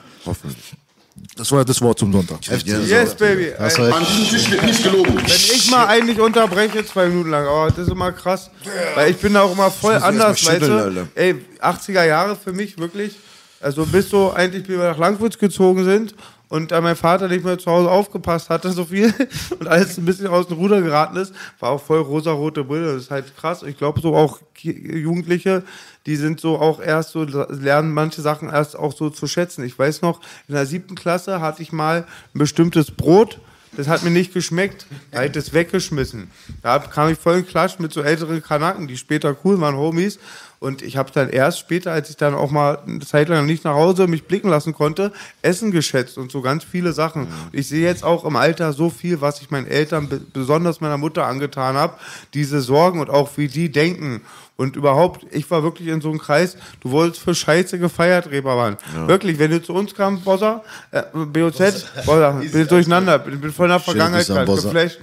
Das 1.35 1.51
war 1.51 1.63
das 1.63 1.81
Wort 1.81 1.99
zum 1.99 2.11
Sonntag. 2.11 2.39
Yes, 2.45 3.15
baby. 3.15 3.49
Recht. 3.59 3.79
An 3.79 4.05
diesem 4.05 4.27
Tisch 4.27 4.49
wird 4.49 4.63
nicht 4.63 4.83
gelogen. 4.83 5.15
Wenn 5.15 5.25
ich 5.25 5.69
mal 5.69 5.85
eigentlich 5.85 6.19
unterbreche, 6.19 6.83
zwei 6.85 7.07
Minuten 7.07 7.29
lang, 7.29 7.45
aber 7.45 7.67
das 7.69 7.79
ist 7.79 7.91
immer 7.91 8.11
krass. 8.11 8.49
Weil 8.95 9.11
ich 9.11 9.17
bin 9.17 9.33
da 9.33 9.43
auch 9.43 9.51
immer 9.51 9.69
voll 9.69 9.95
anders, 9.95 10.45
weißt 10.45 10.61
du? 10.63 11.07
Ey, 11.15 11.35
80er 11.61 12.05
Jahre 12.05 12.35
für 12.35 12.53
mich 12.53 12.77
wirklich. 12.77 13.15
Also 13.59 13.85
bis 13.85 14.09
so 14.09 14.33
eigentlich, 14.33 14.63
wie 14.67 14.77
wir 14.77 14.89
nach 14.89 14.97
Langwitz 14.97 15.37
gezogen 15.37 15.83
sind 15.83 16.15
und 16.49 16.71
da 16.71 16.79
mein 16.79 16.95
Vater 16.95 17.27
nicht 17.27 17.43
mehr 17.43 17.57
zu 17.57 17.71
Hause 17.71 17.89
aufgepasst 17.89 18.49
hatte 18.49 18.71
so 18.71 18.85
viel 18.85 19.13
und 19.59 19.67
alles 19.67 19.97
ein 19.97 20.05
bisschen 20.05 20.27
aus 20.27 20.47
dem 20.47 20.57
Ruder 20.57 20.81
geraten 20.81 21.17
ist, 21.17 21.33
war 21.59 21.71
auch 21.71 21.81
voll 21.81 21.99
rosarote 21.99 22.63
Brille. 22.63 22.93
Das 22.93 23.03
ist 23.03 23.11
halt 23.11 23.35
krass. 23.35 23.63
Ich 23.63 23.77
glaube 23.77 23.99
so 24.01 24.15
auch 24.15 24.39
Jugendliche, 24.61 25.63
die 26.07 26.15
sind 26.15 26.39
so 26.39 26.57
auch 26.57 26.81
erst 26.81 27.11
so, 27.11 27.23
lernen 27.23 27.93
manche 27.93 28.21
Sachen 28.21 28.49
erst 28.49 28.75
auch 28.75 28.95
so 28.95 29.11
zu 29.11 29.27
schätzen. 29.27 29.63
Ich 29.63 29.77
weiß 29.77 30.01
noch, 30.01 30.21
in 30.47 30.55
der 30.55 30.65
siebten 30.65 30.95
Klasse 30.95 31.39
hatte 31.41 31.61
ich 31.61 31.71
mal 31.71 32.07
ein 32.33 32.39
bestimmtes 32.39 32.89
Brot, 32.89 33.39
das 33.75 33.87
hat 33.87 34.01
mir 34.01 34.09
nicht 34.09 34.33
geschmeckt. 34.33 34.87
Da 35.11 35.23
ich 35.25 35.33
das 35.33 35.53
weggeschmissen. 35.53 36.31
Da 36.63 36.79
kam 36.79 37.11
ich 37.11 37.19
voll 37.19 37.39
in 37.39 37.45
Klatsch 37.45 37.77
mit 37.77 37.93
so 37.93 38.01
älteren 38.01 38.41
Kanaken, 38.41 38.87
die 38.87 38.97
später 38.97 39.35
cool 39.43 39.59
waren, 39.61 39.75
Homies. 39.75 40.17
Und 40.59 40.81
ich 40.81 40.97
habe 40.97 41.11
dann 41.11 41.29
erst 41.29 41.59
später, 41.59 41.91
als 41.91 42.09
ich 42.09 42.17
dann 42.17 42.33
auch 42.33 42.49
mal 42.49 42.79
eine 42.87 43.01
Zeit 43.01 43.29
lang 43.29 43.45
nicht 43.45 43.65
nach 43.65 43.75
Hause 43.75 44.07
mich 44.07 44.23
blicken 44.23 44.49
lassen 44.49 44.73
konnte, 44.73 45.11
Essen 45.43 45.69
geschätzt 45.69 46.17
und 46.17 46.31
so 46.31 46.41
ganz 46.41 46.63
viele 46.63 46.93
Sachen. 46.93 47.27
Ich 47.51 47.67
sehe 47.67 47.85
jetzt 47.85 48.03
auch 48.03 48.25
im 48.25 48.35
Alter 48.35 48.73
so 48.73 48.89
viel, 48.89 49.21
was 49.21 49.41
ich 49.41 49.51
meinen 49.51 49.67
Eltern, 49.67 50.09
be- 50.09 50.21
besonders 50.33 50.81
meiner 50.81 50.97
Mutter 50.97 51.27
angetan 51.27 51.75
habe, 51.75 51.99
diese 52.33 52.61
Sorgen 52.61 52.99
und 52.99 53.11
auch 53.11 53.29
wie 53.35 53.47
die 53.49 53.69
denken. 53.71 54.21
Und 54.59 54.75
überhaupt, 54.75 55.23
ich 55.29 55.49
war 55.51 55.61
wirklich 55.61 55.87
in 55.87 56.01
so 56.01 56.09
einem 56.09 56.17
Kreis, 56.17 56.57
du 56.81 56.89
wurdest 56.89 57.19
für 57.19 57.35
Scheiße 57.35 57.77
gefeiert, 57.77 58.31
Reeperbahn. 58.31 58.77
Wirklich, 59.07 59.37
wenn 59.37 59.51
du 59.51 59.61
zu 59.61 59.71
uns 59.73 59.93
kamst, 59.93 60.23
Bossa, 60.25 60.63
äh, 60.91 61.03
BOZ, 61.13 61.85
Bossa, 62.07 62.31
bin 62.51 62.67
durcheinander, 62.67 63.19
bin, 63.19 63.39
bin 63.39 63.51
voll 63.53 63.67
in 63.67 63.69
der 63.69 63.79
Vergangenheit 63.79 64.25
gerade 64.25 64.45
geflasht. 64.63 64.97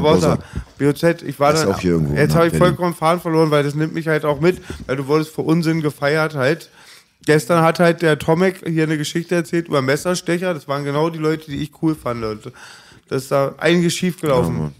Bossa. 0.00 0.38
BOZ, 0.78 1.22
ich 1.22 1.38
war 1.38 1.52
irgendwo, 1.84 2.14
jetzt 2.16 2.34
habe 2.34 2.48
ich 2.48 2.52
vollkommen 2.58 2.94
Faden 2.94 3.20
verloren, 3.20 3.50
weil 3.52 3.62
das 3.62 3.76
nimmt 3.76 3.94
mich 3.94 4.08
halt 4.08 4.24
auch 4.24 4.40
mit, 4.40 4.60
weil 4.86 4.96
du 4.96 5.06
wurdest 5.06 5.32
für 5.32 5.42
Unsinn 5.42 5.82
gefeiert 5.82 6.34
halt. 6.34 6.68
Gestern 7.24 7.62
hat 7.62 7.78
halt 7.80 8.02
der 8.02 8.18
Tomek 8.18 8.62
hier 8.66 8.84
eine 8.84 8.98
Geschichte 8.98 9.34
erzählt 9.36 9.68
über 9.68 9.82
Messerstecher, 9.82 10.52
das 10.52 10.66
waren 10.66 10.84
genau 10.84 11.10
die 11.10 11.18
Leute, 11.18 11.48
die 11.50 11.62
ich 11.62 11.70
cool 11.82 11.94
fand. 11.94 12.24
Und 12.24 12.52
das 13.08 13.22
ist 13.24 13.30
da 13.30 13.54
einiges 13.58 13.94
schief 13.94 14.20
gelaufen. 14.20 14.74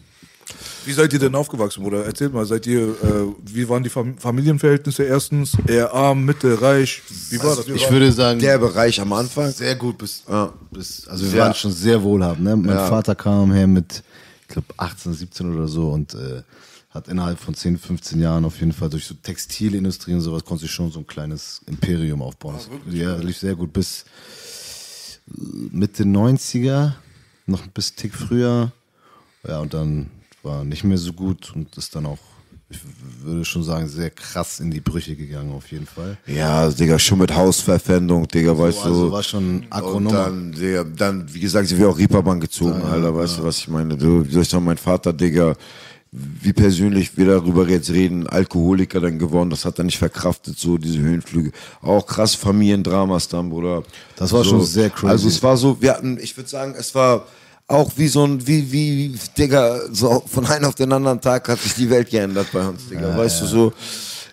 Wie 0.84 0.92
seid 0.92 1.12
ihr 1.12 1.18
denn 1.18 1.34
aufgewachsen, 1.34 1.82
Bruder? 1.82 2.04
Erzählt 2.04 2.32
mal, 2.32 2.46
seid 2.46 2.66
ihr, 2.66 2.82
äh, 2.88 3.26
wie 3.44 3.68
waren 3.68 3.82
die 3.82 3.88
Fam 3.90 4.16
Familienverhältnisse 4.18 5.02
erstens? 5.02 5.56
Eher 5.66 5.92
arm, 5.92 6.24
Mitte, 6.24 6.60
reich? 6.62 7.02
Wie 7.30 7.38
war 7.42 7.56
das? 7.56 7.66
Ich 7.66 7.90
würde 7.90 8.12
sagen, 8.12 8.38
Der 8.38 8.58
Bereich 8.58 9.00
am 9.00 9.12
Anfang. 9.12 9.50
sehr 9.50 9.74
gut 9.74 9.98
bis, 9.98 10.22
bis 10.70 11.08
also 11.08 11.24
wir 11.24 11.30
Sehr- 11.30 11.40
waren 11.42 11.54
schon 11.54 11.72
sehr 11.72 12.00
wohlhabend. 12.02 12.44
Ne? 12.44 12.56
Mein 12.56 12.76
Ja. 12.76 12.86
Vater 12.86 13.14
kam 13.16 13.52
her 13.52 13.66
mit, 13.66 14.02
ich 14.42 14.48
glaube, 14.48 14.68
18, 14.76 15.14
17 15.14 15.52
oder 15.56 15.66
so 15.66 15.90
und 15.90 16.14
äh, 16.14 16.42
hat 16.90 17.08
innerhalb 17.08 17.38
von 17.40 17.52
10, 17.54 17.76
15 17.78 18.20
Jahren 18.20 18.44
auf 18.44 18.60
jeden 18.60 18.72
Fall 18.72 18.88
durch 18.88 19.04
so 19.06 19.14
Textilindustrie 19.14 20.14
und 20.14 20.20
sowas 20.20 20.44
konnte 20.44 20.62
sich 20.62 20.70
schon 20.70 20.90
so 20.92 21.00
ein 21.00 21.06
kleines 21.06 21.60
Imperium 21.66 22.22
aufbauen. 22.22 22.54
ja, 22.90 23.16
lief 23.16 23.36
sehr 23.38 23.56
gut 23.56 23.72
bis 23.72 24.04
Mitte 25.26 26.04
90er, 26.04 26.92
noch 27.46 27.64
ein 27.64 27.70
bisschen 27.72 27.96
Tick 27.96 28.14
früher. 28.14 28.70
Ja, 29.46 29.58
und 29.60 29.74
dann 29.74 30.10
war 30.46 30.64
nicht 30.64 30.84
mehr 30.84 30.96
so 30.96 31.12
gut 31.12 31.52
und 31.54 31.76
ist 31.76 31.94
dann 31.94 32.06
auch, 32.06 32.18
ich 32.70 32.78
würde 33.22 33.44
schon 33.44 33.62
sagen, 33.62 33.88
sehr 33.88 34.10
krass 34.10 34.60
in 34.60 34.70
die 34.70 34.80
Brüche 34.80 35.14
gegangen 35.14 35.52
auf 35.52 35.70
jeden 35.70 35.86
Fall. 35.86 36.16
Ja, 36.26 36.70
Digga, 36.70 36.98
schon 36.98 37.18
mit 37.18 37.34
Hausverpfändung, 37.34 38.26
Digga, 38.28 38.56
weißt 38.56 38.84
also 38.84 39.06
du. 39.06 39.12
war 39.12 39.22
schon 39.22 39.58
Und 39.58 39.66
Agronoma. 39.70 40.24
dann, 40.24 40.52
Digga, 40.52 40.84
dann, 40.84 41.34
wie 41.34 41.40
gesagt, 41.40 41.68
sind 41.68 41.78
wir 41.78 41.88
auch 41.88 41.98
Reeperbahn 41.98 42.40
gezogen, 42.40 42.80
Alter, 42.82 43.14
weißt 43.14 43.38
du, 43.38 43.44
was 43.44 43.58
ich 43.58 43.68
meine? 43.68 43.96
Du, 43.96 44.24
sagen, 44.42 44.64
mein 44.64 44.78
Vater, 44.78 45.12
Digga, 45.12 45.54
wie 46.12 46.52
persönlich 46.52 47.16
wir 47.16 47.26
darüber 47.26 47.68
jetzt 47.68 47.90
reden, 47.90 48.26
Alkoholiker 48.26 49.00
dann 49.00 49.18
geworden, 49.18 49.50
das 49.50 49.64
hat 49.64 49.78
er 49.78 49.84
nicht 49.84 49.98
verkraftet, 49.98 50.58
so 50.58 50.78
diese 50.78 51.00
Höhenflüge. 51.00 51.50
Auch 51.82 52.06
krass 52.06 52.34
Familiendramas 52.34 53.28
dann, 53.28 53.50
Bruder. 53.50 53.82
Das 54.16 54.32
war 54.32 54.42
so, 54.44 54.50
schon 54.50 54.64
sehr 54.64 54.90
crazy. 54.90 55.10
Also 55.10 55.28
es 55.28 55.42
war 55.42 55.56
so, 55.56 55.80
wir 55.82 55.92
hatten, 55.92 56.18
ich 56.18 56.36
würde 56.36 56.48
sagen, 56.48 56.74
es 56.78 56.94
war 56.94 57.26
auch 57.68 57.90
wie 57.96 58.08
so 58.08 58.24
ein, 58.24 58.46
wie, 58.46 58.70
wie, 58.70 59.14
wie, 59.14 59.18
Digga, 59.36 59.80
so 59.90 60.22
von 60.26 60.46
einem 60.46 60.66
auf 60.66 60.74
den 60.76 60.92
anderen 60.92 61.20
Tag 61.20 61.48
hat 61.48 61.60
sich 61.60 61.74
die 61.74 61.90
Welt 61.90 62.10
geändert 62.10 62.48
bei 62.52 62.66
uns, 62.66 62.88
Digga. 62.88 63.16
weißt 63.16 63.42
du, 63.42 63.46
so, 63.46 63.72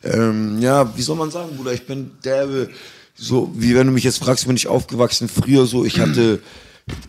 ähm, 0.03 0.61
ja, 0.61 0.95
wie 0.95 1.01
soll 1.01 1.15
man 1.15 1.31
sagen, 1.31 1.55
Bruder, 1.55 1.73
ich 1.73 1.85
bin 1.85 2.11
derbe, 2.23 2.69
so, 3.15 3.51
wie 3.55 3.75
wenn 3.75 3.87
du 3.87 3.93
mich 3.93 4.03
jetzt 4.03 4.19
fragst, 4.19 4.45
bin 4.45 4.55
ich 4.55 4.67
aufgewachsen, 4.67 5.27
früher 5.29 5.65
so, 5.65 5.85
ich 5.85 5.99
hatte 5.99 6.41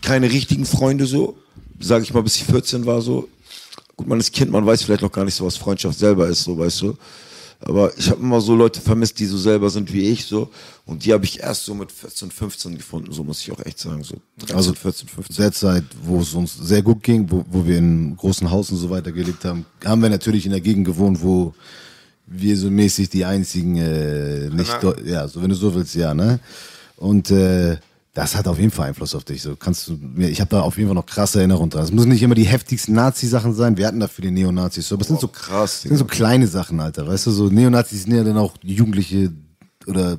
keine 0.01 0.31
richtigen 0.31 0.65
Freunde 0.65 1.05
so, 1.05 1.37
sage 1.79 2.03
ich 2.03 2.13
mal, 2.13 2.23
bis 2.23 2.37
ich 2.37 2.45
14 2.45 2.85
war 2.85 3.01
so. 3.01 3.27
Gut, 3.95 4.07
man 4.07 4.19
ist 4.19 4.33
Kind, 4.33 4.51
man 4.51 4.65
weiß 4.65 4.83
vielleicht 4.83 5.01
noch 5.01 5.11
gar 5.11 5.25
nicht 5.25 5.35
so, 5.35 5.45
was 5.45 5.57
Freundschaft 5.57 5.97
selber 5.97 6.27
ist, 6.27 6.43
so, 6.43 6.57
weißt 6.57 6.81
du. 6.81 6.97
Aber 7.59 7.97
ich 7.97 8.09
habe 8.09 8.21
immer 8.21 8.41
so 8.41 8.55
Leute 8.55 8.81
vermisst, 8.81 9.19
die 9.19 9.25
so 9.25 9.37
selber 9.37 9.69
sind 9.69 9.91
wie 9.91 10.09
ich, 10.09 10.25
so. 10.25 10.49
Und 10.85 11.05
die 11.05 11.13
habe 11.13 11.25
ich 11.25 11.39
erst 11.39 11.65
so 11.65 11.73
mit 11.73 11.91
14, 11.91 12.29
15 12.29 12.77
gefunden, 12.77 13.11
so 13.11 13.23
muss 13.23 13.41
ich 13.41 13.51
auch 13.51 13.65
echt 13.65 13.79
sagen, 13.79 14.03
so. 14.03 14.15
13, 14.39 14.55
Also 14.55 14.73
14, 14.73 15.07
15. 15.07 15.35
der 15.37 15.51
Zeit, 15.51 15.83
wo 16.03 16.19
es 16.19 16.33
uns 16.33 16.55
sehr 16.55 16.81
gut 16.81 17.01
ging, 17.01 17.29
wo, 17.31 17.45
wo 17.49 17.65
wir 17.65 17.77
in 17.77 18.15
großen 18.15 18.49
Haus 18.51 18.71
und 18.71 18.77
so 18.77 18.89
weiter 18.89 19.11
gelebt 19.11 19.45
haben, 19.45 19.65
haben 19.83 20.01
wir 20.01 20.09
natürlich 20.09 20.45
in 20.45 20.51
der 20.51 20.61
Gegend 20.61 20.85
gewohnt, 20.85 21.21
wo 21.21 21.53
wir 22.27 22.57
so 22.57 22.69
mäßig 22.69 23.09
die 23.09 23.25
einzigen 23.25 23.77
äh, 23.77 24.49
nicht, 24.49 24.77
ja, 25.05 25.27
so 25.27 25.41
wenn 25.41 25.49
du 25.49 25.55
so 25.55 25.73
willst, 25.73 25.95
ja, 25.95 26.13
ne? 26.13 26.39
Und 26.97 27.29
äh, 27.29 27.77
das 28.15 28.33
hat 28.33 28.47
auf 28.47 28.57
jeden 28.57 28.71
Fall 28.71 28.87
Einfluss 28.87 29.13
auf 29.13 29.25
dich. 29.25 29.41
So 29.41 29.57
kannst 29.57 29.89
du 29.89 29.99
ich 30.17 30.39
habe 30.39 30.49
da 30.49 30.61
auf 30.61 30.77
jeden 30.77 30.87
Fall 30.87 30.95
noch 30.95 31.05
krasse 31.05 31.39
Erinnerungen 31.39 31.69
dran. 31.69 31.83
Es 31.83 31.91
müssen 31.91 32.09
nicht 32.09 32.23
immer 32.23 32.33
die 32.33 32.45
heftigsten 32.45 32.95
Nazi-Sachen 32.95 33.53
sein. 33.53 33.75
Wir 33.75 33.85
hatten 33.87 33.99
da 33.99 34.07
viele 34.07 34.31
Neonazis. 34.31 34.87
So, 34.87 34.95
aber 34.95 35.01
es 35.01 35.09
sind 35.09 35.19
so 35.19 35.27
krass, 35.27 35.81
das 35.81 35.89
sind 35.89 35.97
so 35.97 36.05
kleine 36.05 36.47
Sachen, 36.47 36.79
Alter. 36.79 37.05
Weißt 37.05 37.27
du, 37.27 37.31
so 37.31 37.49
Neonazis 37.49 38.03
sind 38.03 38.15
ja 38.15 38.23
dann 38.23 38.37
auch 38.37 38.53
Jugendliche 38.63 39.33
oder 39.85 40.17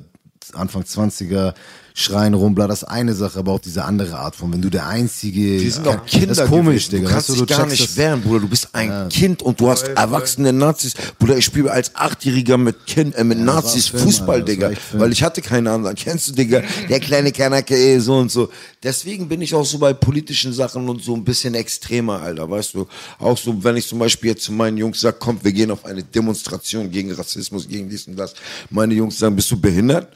Anfang 0.53 0.83
20er 0.83 1.55
schreien 1.99 2.35
rum, 2.35 2.53
bla, 2.53 2.67
das 2.67 2.83
ist 2.83 2.89
eine 2.89 3.15
Sache, 3.15 3.39
aber 3.39 3.53
auch 3.53 3.59
diese 3.59 3.83
andere 3.83 4.19
Art 4.19 4.35
von, 4.35 4.53
wenn 4.53 4.61
du 4.61 4.69
der 4.69 4.85
einzige. 4.85 5.57
Die 5.57 5.67
sind 5.67 5.87
auch 5.87 6.05
Kinder 6.05 6.27
Das 6.27 6.37
ist 6.37 6.45
komisch. 6.47 6.89
Digga. 6.89 7.07
Du 7.07 7.09
kannst 7.09 7.29
weißt 7.29 7.39
dich 7.41 7.47
gar 7.47 7.65
nicht 7.65 7.97
wehren, 7.97 8.21
Bruder. 8.21 8.41
Du 8.41 8.47
bist 8.47 8.69
ein 8.73 9.09
Kind 9.09 9.41
und 9.41 9.59
du 9.59 9.67
hast 9.67 9.87
erwachsene 9.87 10.53
Nazis. 10.53 10.93
Bruder, 11.17 11.37
ich 11.37 11.45
spiele 11.45 11.71
als 11.71 11.95
Achtjähriger 11.95 12.59
mit 12.59 12.85
Kind, 12.85 13.15
äh, 13.15 13.23
mit 13.23 13.39
war 13.39 13.45
Nazis 13.45 13.87
Film, 13.87 14.03
Fußball, 14.03 14.41
Alter, 14.41 14.45
das 14.45 14.53
Digga. 14.53 14.71
Weil 14.93 15.11
ich 15.11 15.23
hatte 15.23 15.41
keine 15.41 15.71
anderen. 15.71 15.95
Kennst 15.95 16.27
du, 16.27 16.33
Digga? 16.33 16.61
Der 16.87 16.99
kleine 16.99 17.31
Kanake, 17.31 17.75
ey, 17.75 17.99
so 17.99 18.17
und 18.17 18.31
so. 18.31 18.49
Deswegen 18.83 19.27
bin 19.27 19.41
ich 19.41 19.55
auch 19.55 19.65
so 19.65 19.79
bei 19.79 19.93
politischen 19.93 20.53
Sachen 20.53 20.87
und 20.87 21.03
so 21.03 21.15
ein 21.15 21.23
bisschen 21.23 21.55
extremer, 21.55 22.21
Alter. 22.21 22.47
Weißt 22.47 22.75
du? 22.75 22.85
Auch 23.17 23.39
so, 23.39 23.63
wenn 23.63 23.75
ich 23.75 23.87
zum 23.87 23.97
Beispiel 23.97 24.29
jetzt 24.31 24.43
zu 24.43 24.51
meinen 24.51 24.77
Jungs 24.77 25.01
sag, 25.01 25.19
kommt, 25.19 25.43
wir 25.43 25.51
gehen 25.51 25.71
auf 25.71 25.83
eine 25.83 26.03
Demonstration 26.03 26.91
gegen 26.91 27.11
Rassismus, 27.11 27.67
gegen 27.67 27.89
dies 27.89 28.07
und 28.07 28.17
das. 28.17 28.35
Meine 28.69 28.93
Jungs 28.93 29.17
sagen, 29.17 29.35
bist 29.35 29.49
du 29.49 29.59
behindert? 29.59 30.09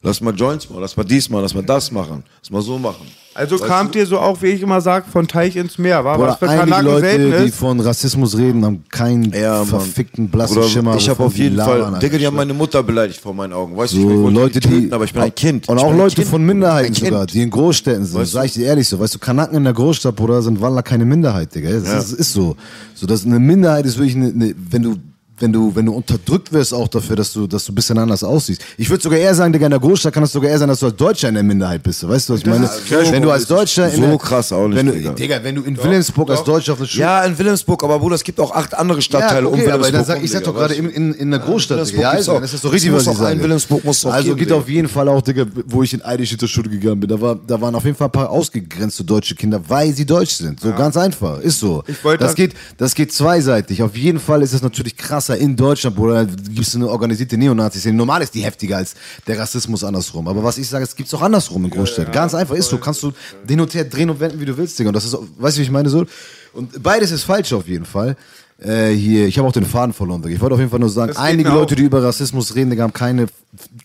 Lass 0.00 0.20
mal 0.20 0.32
Joints 0.32 0.70
machen, 0.70 0.80
lass 0.80 0.96
mal 0.96 1.02
dies 1.02 1.28
machen, 1.28 1.42
lass 1.42 1.54
mal 1.54 1.62
das 1.64 1.90
machen, 1.90 2.22
lass 2.40 2.50
mal 2.52 2.62
so 2.62 2.78
machen. 2.78 3.04
Also 3.34 3.56
kamt 3.58 3.96
ihr 3.96 4.06
so 4.06 4.18
auch, 4.18 4.40
wie 4.42 4.46
ich 4.48 4.62
immer 4.62 4.80
sag, 4.80 5.06
von 5.06 5.26
Teich 5.26 5.56
ins 5.56 5.76
Meer, 5.76 6.04
war 6.04 6.18
was 6.18 6.24
Oder 6.24 6.36
für 6.36 6.48
einige 6.50 6.70
Kanaken 6.70 7.00
selten 7.00 7.24
Leute, 7.30 7.42
die 7.42 7.48
ist. 7.48 7.56
von 7.56 7.80
Rassismus 7.80 8.36
reden, 8.38 8.64
haben 8.64 8.84
keinen 8.90 9.32
Ja, 9.32 9.64
verfickten 9.64 10.28
blassen 10.28 10.56
Bruder, 10.56 10.68
Schimmer. 10.68 10.94
Ich 10.96 11.08
habe 11.08 11.24
auf 11.24 11.34
die 11.34 11.42
jeden 11.42 11.56
labern, 11.56 11.90
Fall. 11.92 12.00
Digga, 12.00 12.18
die 12.18 12.26
haben 12.26 12.36
meine 12.36 12.54
Mutter 12.54 12.82
beleidigt 12.84 13.20
vor 13.20 13.34
meinen 13.34 13.52
Augen. 13.52 13.76
Weißt 13.76 13.92
du, 13.94 13.96
ich 13.98 14.02
so 14.04 14.22
wollte 14.22 14.34
Leute, 14.40 14.60
die 14.60 14.68
die, 14.68 14.80
töten, 14.82 14.92
aber 14.92 15.04
ich 15.04 15.12
bin 15.12 15.22
ein 15.22 15.34
Kind. 15.34 15.68
Und 15.68 15.78
Ich 15.78 15.82
auch 15.84 15.94
Leute 15.94 16.14
kind. 16.14 16.28
von 16.28 16.46
Minderheiten 16.46 16.94
sogar, 16.94 17.26
die 17.26 17.42
in 17.42 17.50
Großstädten 17.50 18.04
sind. 18.06 18.20
Weißt 18.20 18.32
Sag 18.32 18.44
ich 18.46 18.52
dir 18.54 18.66
ehrlich 18.66 18.88
so, 18.88 18.98
weißt 19.00 19.16
du, 19.16 19.18
Kanaken 19.18 19.56
in 19.56 19.64
der 19.64 19.72
Großstadt, 19.72 20.14
Bruder, 20.14 20.42
sind 20.42 20.60
Walla 20.60 20.82
keine 20.82 21.04
Minderheit, 21.04 21.52
Digga. 21.54 21.70
Das, 21.70 21.84
Ja. 21.86 21.98
ist, 21.98 22.12
ist 22.12 22.32
so. 22.32 22.56
So, 22.94 23.06
dass 23.06 23.24
eine 23.24 23.38
Minderheit 23.40 23.84
ist 23.84 23.98
wirklich 23.98 24.14
eine, 24.16 24.28
eine 24.28 24.54
wenn 24.70 24.82
du 24.82 24.96
wenn 25.40 25.52
du, 25.52 25.74
wenn 25.74 25.86
du 25.86 25.92
unterdrückt 25.92 26.52
wirst 26.52 26.72
auch 26.74 26.88
dafür, 26.88 27.16
dass 27.16 27.32
du, 27.32 27.46
dass 27.46 27.64
du 27.64 27.72
ein 27.72 27.74
bisschen 27.74 27.98
anders 27.98 28.22
aussiehst. 28.24 28.62
Ich 28.76 28.88
würde 28.90 29.02
sogar 29.02 29.18
eher 29.18 29.34
sagen, 29.34 29.52
Digga, 29.52 29.66
in 29.66 29.70
der 29.70 29.80
Großstadt 29.80 30.12
kann 30.12 30.22
es 30.22 30.32
sogar 30.32 30.50
eher 30.50 30.58
sein, 30.58 30.68
dass 30.68 30.80
du 30.80 30.86
als 30.86 30.96
Deutscher 30.96 31.28
in 31.28 31.34
der 31.34 31.42
Minderheit 31.42 31.82
bist. 31.82 32.06
Weißt 32.08 32.28
du, 32.28 32.34
was 32.34 32.40
ich 32.40 32.46
meine? 32.46 32.66
so 32.66 33.12
wenn 33.12 33.22
du 33.22 33.30
als 33.30 33.46
Deutscher 33.46 33.88
in 33.90 34.00
so 34.02 34.06
der, 34.08 34.18
krass 34.18 34.52
auch 34.52 34.66
nicht, 34.68 34.76
wenn 34.76 34.86
du, 34.86 34.92
Digga. 34.92 35.12
Digga. 35.12 35.40
wenn 35.42 35.54
du 35.54 35.62
in 35.62 35.76
Wilhelmsburg 35.76 36.30
als 36.30 36.44
Deutscher 36.44 36.72
auf 36.72 36.78
der 36.78 36.86
Schule 36.86 37.00
Ja, 37.02 37.24
in 37.24 37.38
Wilhelmsburg, 37.38 37.82
aber 37.84 37.98
Bruder, 37.98 38.14
es 38.16 38.24
gibt 38.24 38.40
auch 38.40 38.50
acht 38.52 38.74
andere 38.74 39.02
Stadtteile 39.02 39.42
ja, 39.42 39.46
okay, 39.46 39.54
um 39.54 39.60
Wilhelmsburg. 39.60 39.88
aber 39.88 39.92
dann 39.92 40.04
sag, 40.04 40.22
ich 40.22 40.30
sag 40.30 40.44
doch 40.44 40.54
gerade 40.54 40.74
in, 40.74 40.88
in, 40.90 41.14
in 41.14 41.30
der 41.30 41.40
Großstadt, 41.40 41.78
Wilhelmsburg 41.78 41.98
Digga. 41.98 42.10
Ja, 42.12 42.16
also, 42.16 42.40
das 42.40 42.54
ist 42.54 42.64
doch 42.64 42.70
Es 42.70 42.74
richtig, 42.74 42.92
was 42.92 43.06
ich 43.06 43.16
sage. 43.16 43.42
Wilhelmsburg 43.42 43.84
muss 43.84 44.04
auch 44.04 44.12
Also 44.12 44.24
geben, 44.28 44.38
geht 44.38 44.48
Digga. 44.48 44.58
auf 44.58 44.68
jeden 44.68 44.88
Fall 44.88 45.08
auch, 45.08 45.22
Digga, 45.22 45.46
wo 45.66 45.82
ich 45.82 45.94
in 45.94 46.02
Eidelstädter 46.02 46.48
Schule 46.48 46.68
gegangen 46.68 47.00
bin, 47.00 47.08
da, 47.08 47.20
war, 47.20 47.36
da 47.46 47.60
waren 47.60 47.74
auf 47.74 47.84
jeden 47.84 47.96
Fall 47.96 48.08
ein 48.08 48.12
paar 48.12 48.30
ausgegrenzte 48.30 49.04
deutsche 49.04 49.34
Kinder, 49.34 49.60
weil 49.68 49.92
sie 49.94 50.04
deutsch 50.06 50.34
sind. 50.34 50.60
So 50.60 50.72
ganz 50.72 50.96
einfach, 50.96 51.40
ist 51.40 51.60
so. 51.60 51.82
Ich 51.86 51.96
das 52.18 52.34
geht, 52.34 52.54
das 52.76 52.94
geht 52.94 53.12
zweiseitig. 53.12 53.82
Auf 53.82 53.96
jeden 53.96 54.18
Fall 54.18 54.42
ist 54.42 54.52
es 54.52 54.62
natürlich 54.62 54.96
krasser 55.28 55.38
in 55.38 55.56
Deutschland, 55.56 55.96
Bruder, 55.96 56.24
da 56.24 56.32
gibt's 56.50 56.74
eine 56.74 56.88
organisierte 56.88 57.36
Neonazi-Szene. 57.36 57.96
Normal 57.96 58.22
ist 58.22 58.34
die 58.34 58.42
heftiger 58.42 58.78
als 58.78 58.94
der 59.26 59.38
Rassismus 59.38 59.84
andersrum. 59.84 60.28
Aber 60.28 60.42
was 60.42 60.58
ich 60.58 60.68
sage, 60.68 60.84
es 60.84 60.96
gibt's 60.96 61.12
auch 61.14 61.22
andersrum 61.22 61.64
in 61.64 61.70
Großstädten. 61.70 62.12
Ganz 62.12 62.34
einfach, 62.34 62.54
ist 62.54 62.68
so. 62.68 62.78
Kannst 62.78 63.02
du 63.02 63.12
den 63.44 63.60
und 63.60 63.74
her 63.74 63.84
drehen 63.84 64.10
und 64.10 64.20
wenden, 64.20 64.40
wie 64.40 64.44
du 64.44 64.56
willst, 64.56 64.78
Digga. 64.78 64.88
Und 64.88 64.94
das 64.94 65.04
ist, 65.04 65.16
weißt 65.38 65.56
du, 65.56 65.60
wie 65.60 65.64
ich 65.64 65.70
meine 65.70 65.90
so? 65.90 66.06
Und 66.52 66.82
beides 66.82 67.10
ist 67.10 67.24
falsch 67.24 67.52
auf 67.52 67.68
jeden 67.68 67.84
Fall. 67.84 68.16
Äh, 68.60 68.88
hier, 68.90 69.28
ich 69.28 69.38
habe 69.38 69.46
auch 69.46 69.52
den 69.52 69.64
Faden 69.64 69.92
verloren. 69.92 70.20
Digga. 70.20 70.34
Ich 70.34 70.40
wollte 70.40 70.54
auf 70.54 70.58
jeden 70.58 70.70
Fall 70.70 70.80
nur 70.80 70.88
sagen, 70.88 71.16
einige 71.16 71.48
Leute, 71.50 71.76
die 71.76 71.84
über 71.84 72.02
Rassismus 72.02 72.56
reden, 72.56 72.70
Digga, 72.70 72.82
haben 72.82 72.92
keine, 72.92 73.26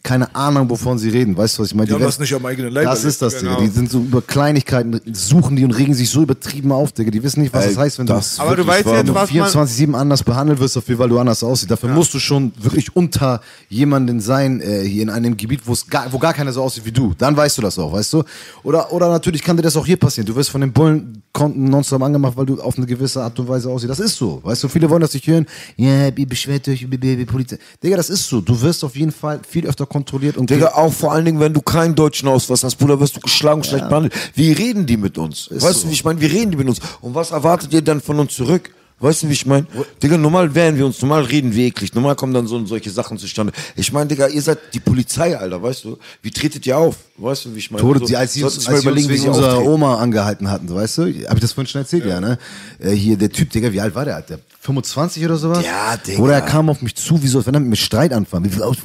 keine 0.02 0.34
Ahnung, 0.34 0.68
wovon 0.68 0.98
sie 0.98 1.10
reden. 1.10 1.38
Weißt 1.38 1.58
du, 1.58 1.62
was 1.62 1.68
ich 1.70 1.76
meine? 1.76 1.86
Die 1.86 1.94
haben 1.94 2.00
werden- 2.00 2.10
das 2.10 2.18
nicht 2.20 2.34
am 2.34 2.44
eigenen 2.44 2.72
Leib 2.74 2.86
Das 2.86 3.04
ist 3.04 3.22
das, 3.22 3.38
Digga. 3.38 3.50
Genau. 3.52 3.62
Die 3.62 3.68
sind 3.68 3.92
so 3.92 4.00
über 4.00 4.24
Kleinigkeiten, 4.24 5.00
suchen 5.14 5.56
die 5.56 5.64
und 5.64 5.72
regen 5.78 5.94
sich 5.94 6.10
so 6.10 6.24
übertrieben 6.24 6.72
auf, 6.72 6.92
Digga. 6.92 7.12
Die 7.12 7.22
wissen 7.22 7.42
nicht, 7.42 7.54
was 7.54 7.66
Ey, 7.66 7.70
das 7.70 7.78
heißt, 7.78 8.00
wenn 8.00 8.08
das 8.08 8.38
du, 8.38 8.42
Aber 8.42 8.56
du 8.56 8.66
weißt 8.66 8.88
jetzt, 8.88 9.14
was 9.14 9.32
man... 9.32 9.68
24-7 9.68 9.94
anders 9.94 10.24
behandelt 10.24 10.60
wirst, 10.60 10.76
dafür, 10.76 10.98
weil 10.98 11.10
du 11.10 11.20
anders 11.20 11.44
aussiehst. 11.44 11.70
Dafür 11.70 11.90
musst 11.90 12.12
du 12.16 12.18
schon 12.18 12.52
wirklich 12.60 12.96
unter 12.96 13.42
jemanden 13.70 14.22
sein, 14.22 14.60
äh, 14.60 14.82
hier 14.82 15.04
in 15.04 15.12
einem 15.12 15.38
Gebiet, 15.38 15.62
gar, 15.88 16.12
wo 16.12 16.18
gar 16.18 16.34
keiner 16.34 16.52
so 16.52 16.64
aussieht 16.64 16.84
wie 16.84 16.92
du. 16.92 17.14
Dann 17.16 17.38
weißt 17.38 17.60
du 17.60 17.62
das 17.62 17.78
auch, 17.78 17.94
weißt 17.94 18.12
du? 18.14 18.24
Oder, 18.64 18.92
oder 18.92 19.08
natürlich 19.10 19.44
kann 19.44 19.56
dir 19.56 19.62
das 19.62 19.78
auch 19.78 19.86
hier 19.86 19.98
passieren. 19.98 20.26
Du 20.26 20.36
wirst 20.36 20.50
von 20.50 20.62
den 20.62 20.74
Bullenkonten 20.74 21.66
nonstop 21.66 22.02
angemacht, 22.02 22.36
weil 22.36 22.48
du 22.48 22.60
auf 22.60 22.76
eine 22.76 22.88
gewisse 22.88 23.22
Art 23.22 23.38
und 23.40 23.48
Weise 23.48 23.70
aussiehst. 23.70 23.92
Das 23.92 24.00
ist 24.00 24.16
so. 24.18 24.40
Weißt 24.44 24.63
du, 24.63 24.63
viele 24.68 24.90
wollen 24.90 25.02
das 25.02 25.14
nicht 25.14 25.28
hören. 25.28 25.46
Ja, 25.78 26.08
ihr 26.08 26.28
beschwert 26.28 26.68
euch 26.68 26.82
über 26.82 26.98
die 26.98 27.26
Polizei. 27.26 27.58
Digga, 27.84 27.98
das 27.98 28.10
ist 28.10 28.28
so. 28.28 28.42
Du 28.42 28.60
wirst 28.62 28.84
auf 28.84 28.96
jeden 28.96 29.12
Fall 29.12 29.40
viel 29.48 29.68
öfter 29.68 29.86
kontrolliert 29.86 30.38
und 30.38 30.50
Digga, 30.50 30.74
auch 30.74 30.94
vor 30.94 31.12
allen 31.12 31.26
Dingen, 31.26 31.40
wenn 31.40 31.54
du 31.54 31.62
keinen 31.62 31.96
deutschen 31.96 32.28
Ausweis 32.28 32.64
hast, 32.64 32.76
Bruder, 32.76 33.00
wirst 33.00 33.16
du 33.16 33.20
geschlagen, 33.20 33.64
schlecht 33.64 33.90
behandelt. 33.90 34.14
Wie 34.36 34.52
reden 34.52 34.86
die 34.86 34.98
mit 34.98 35.18
uns? 35.18 35.50
weißt 35.52 35.84
du, 35.84 35.90
wie 35.90 35.94
ich 35.94 36.04
meine? 36.04 36.20
Wie 36.22 36.26
reden 36.26 36.52
die 36.52 36.58
mit 36.58 36.68
uns? 36.68 36.80
Und 37.02 37.16
was 37.16 37.32
erwartet 37.32 37.74
ihr 37.74 37.82
dann 37.82 38.02
von 38.02 38.20
uns 38.20 38.36
zurück? 38.36 38.72
Weißt 39.00 39.24
du, 39.24 39.28
wie 39.30 39.34
ich 39.34 39.46
meine? 39.46 39.68
Digga, 40.02 40.18
normal 40.18 40.56
wehren 40.56 40.78
wir 40.78 40.86
uns, 40.86 41.02
normal 41.02 41.24
reden 41.24 41.54
wir 41.54 41.66
eklig, 41.66 41.94
normal 41.94 42.16
kommen 42.16 42.34
dann 42.34 42.48
so 42.48 42.66
solche 42.66 42.90
Sachen 42.90 43.18
zustande. 43.18 43.52
Ich 43.76 43.92
meine, 43.92 44.08
Digga, 44.08 44.28
ihr 44.28 44.42
seid 44.42 44.60
die 44.74 44.80
Polizei, 44.80 45.38
Alter, 45.38 45.62
weißt 45.62 45.84
du? 45.84 45.98
Wie 46.22 46.32
tretet 46.32 46.66
ihr 46.66 46.78
auf? 46.78 46.96
Weißt 47.18 47.46
du, 47.46 47.54
wie 47.54 47.60
ich 47.60 47.70
meine? 47.70 47.82
Tode, 47.82 48.00
So, 48.00 48.06
die, 48.06 48.16
als 48.16 48.34
sie 48.34 48.44
uns, 48.44 48.58
als 48.60 48.68
uns 48.68 48.82
überlegen, 48.84 49.10
wie 49.10 49.14
wegen 49.14 49.24
sie 49.24 49.28
unserer. 49.30 49.64
Oma 49.66 49.98
angehalten 49.98 50.50
hatten, 50.50 50.74
weißt 50.74 51.00
du? 51.00 51.02
Hab 51.28 51.36
ich 51.36 51.42
das 51.42 51.52
vorhin 51.52 51.68
schon 51.68 51.82
erzählt, 51.82 52.06
ja, 52.06 52.22
ne? 52.22 52.38
Äh, 52.80 52.92
hier, 52.92 53.18
der 53.18 53.30
Typ, 53.30 53.50
Digga, 53.50 53.74
wie 53.74 53.82
alt 53.82 53.94
war 53.94 54.06
der, 54.06 54.16
Alter? 54.16 54.40
25 54.62 55.26
oder 55.26 55.36
sowas? 55.36 55.66
Ja, 55.66 55.98
Digga. 55.98 56.22
Oder 56.22 56.36
er 56.36 56.42
kam 56.42 56.70
auf 56.70 56.82
mich 56.82 56.96
zu, 56.96 57.22
wie 57.22 57.28
so, 57.28 57.46
wenn 57.46 57.54
er 57.54 57.60
mit 57.60 57.70
mir 57.70 57.76
Streit 57.76 58.14
anfangen. 58.14 58.46
Wie 58.46 58.50
viel 58.50 58.64
aus, 58.64 58.78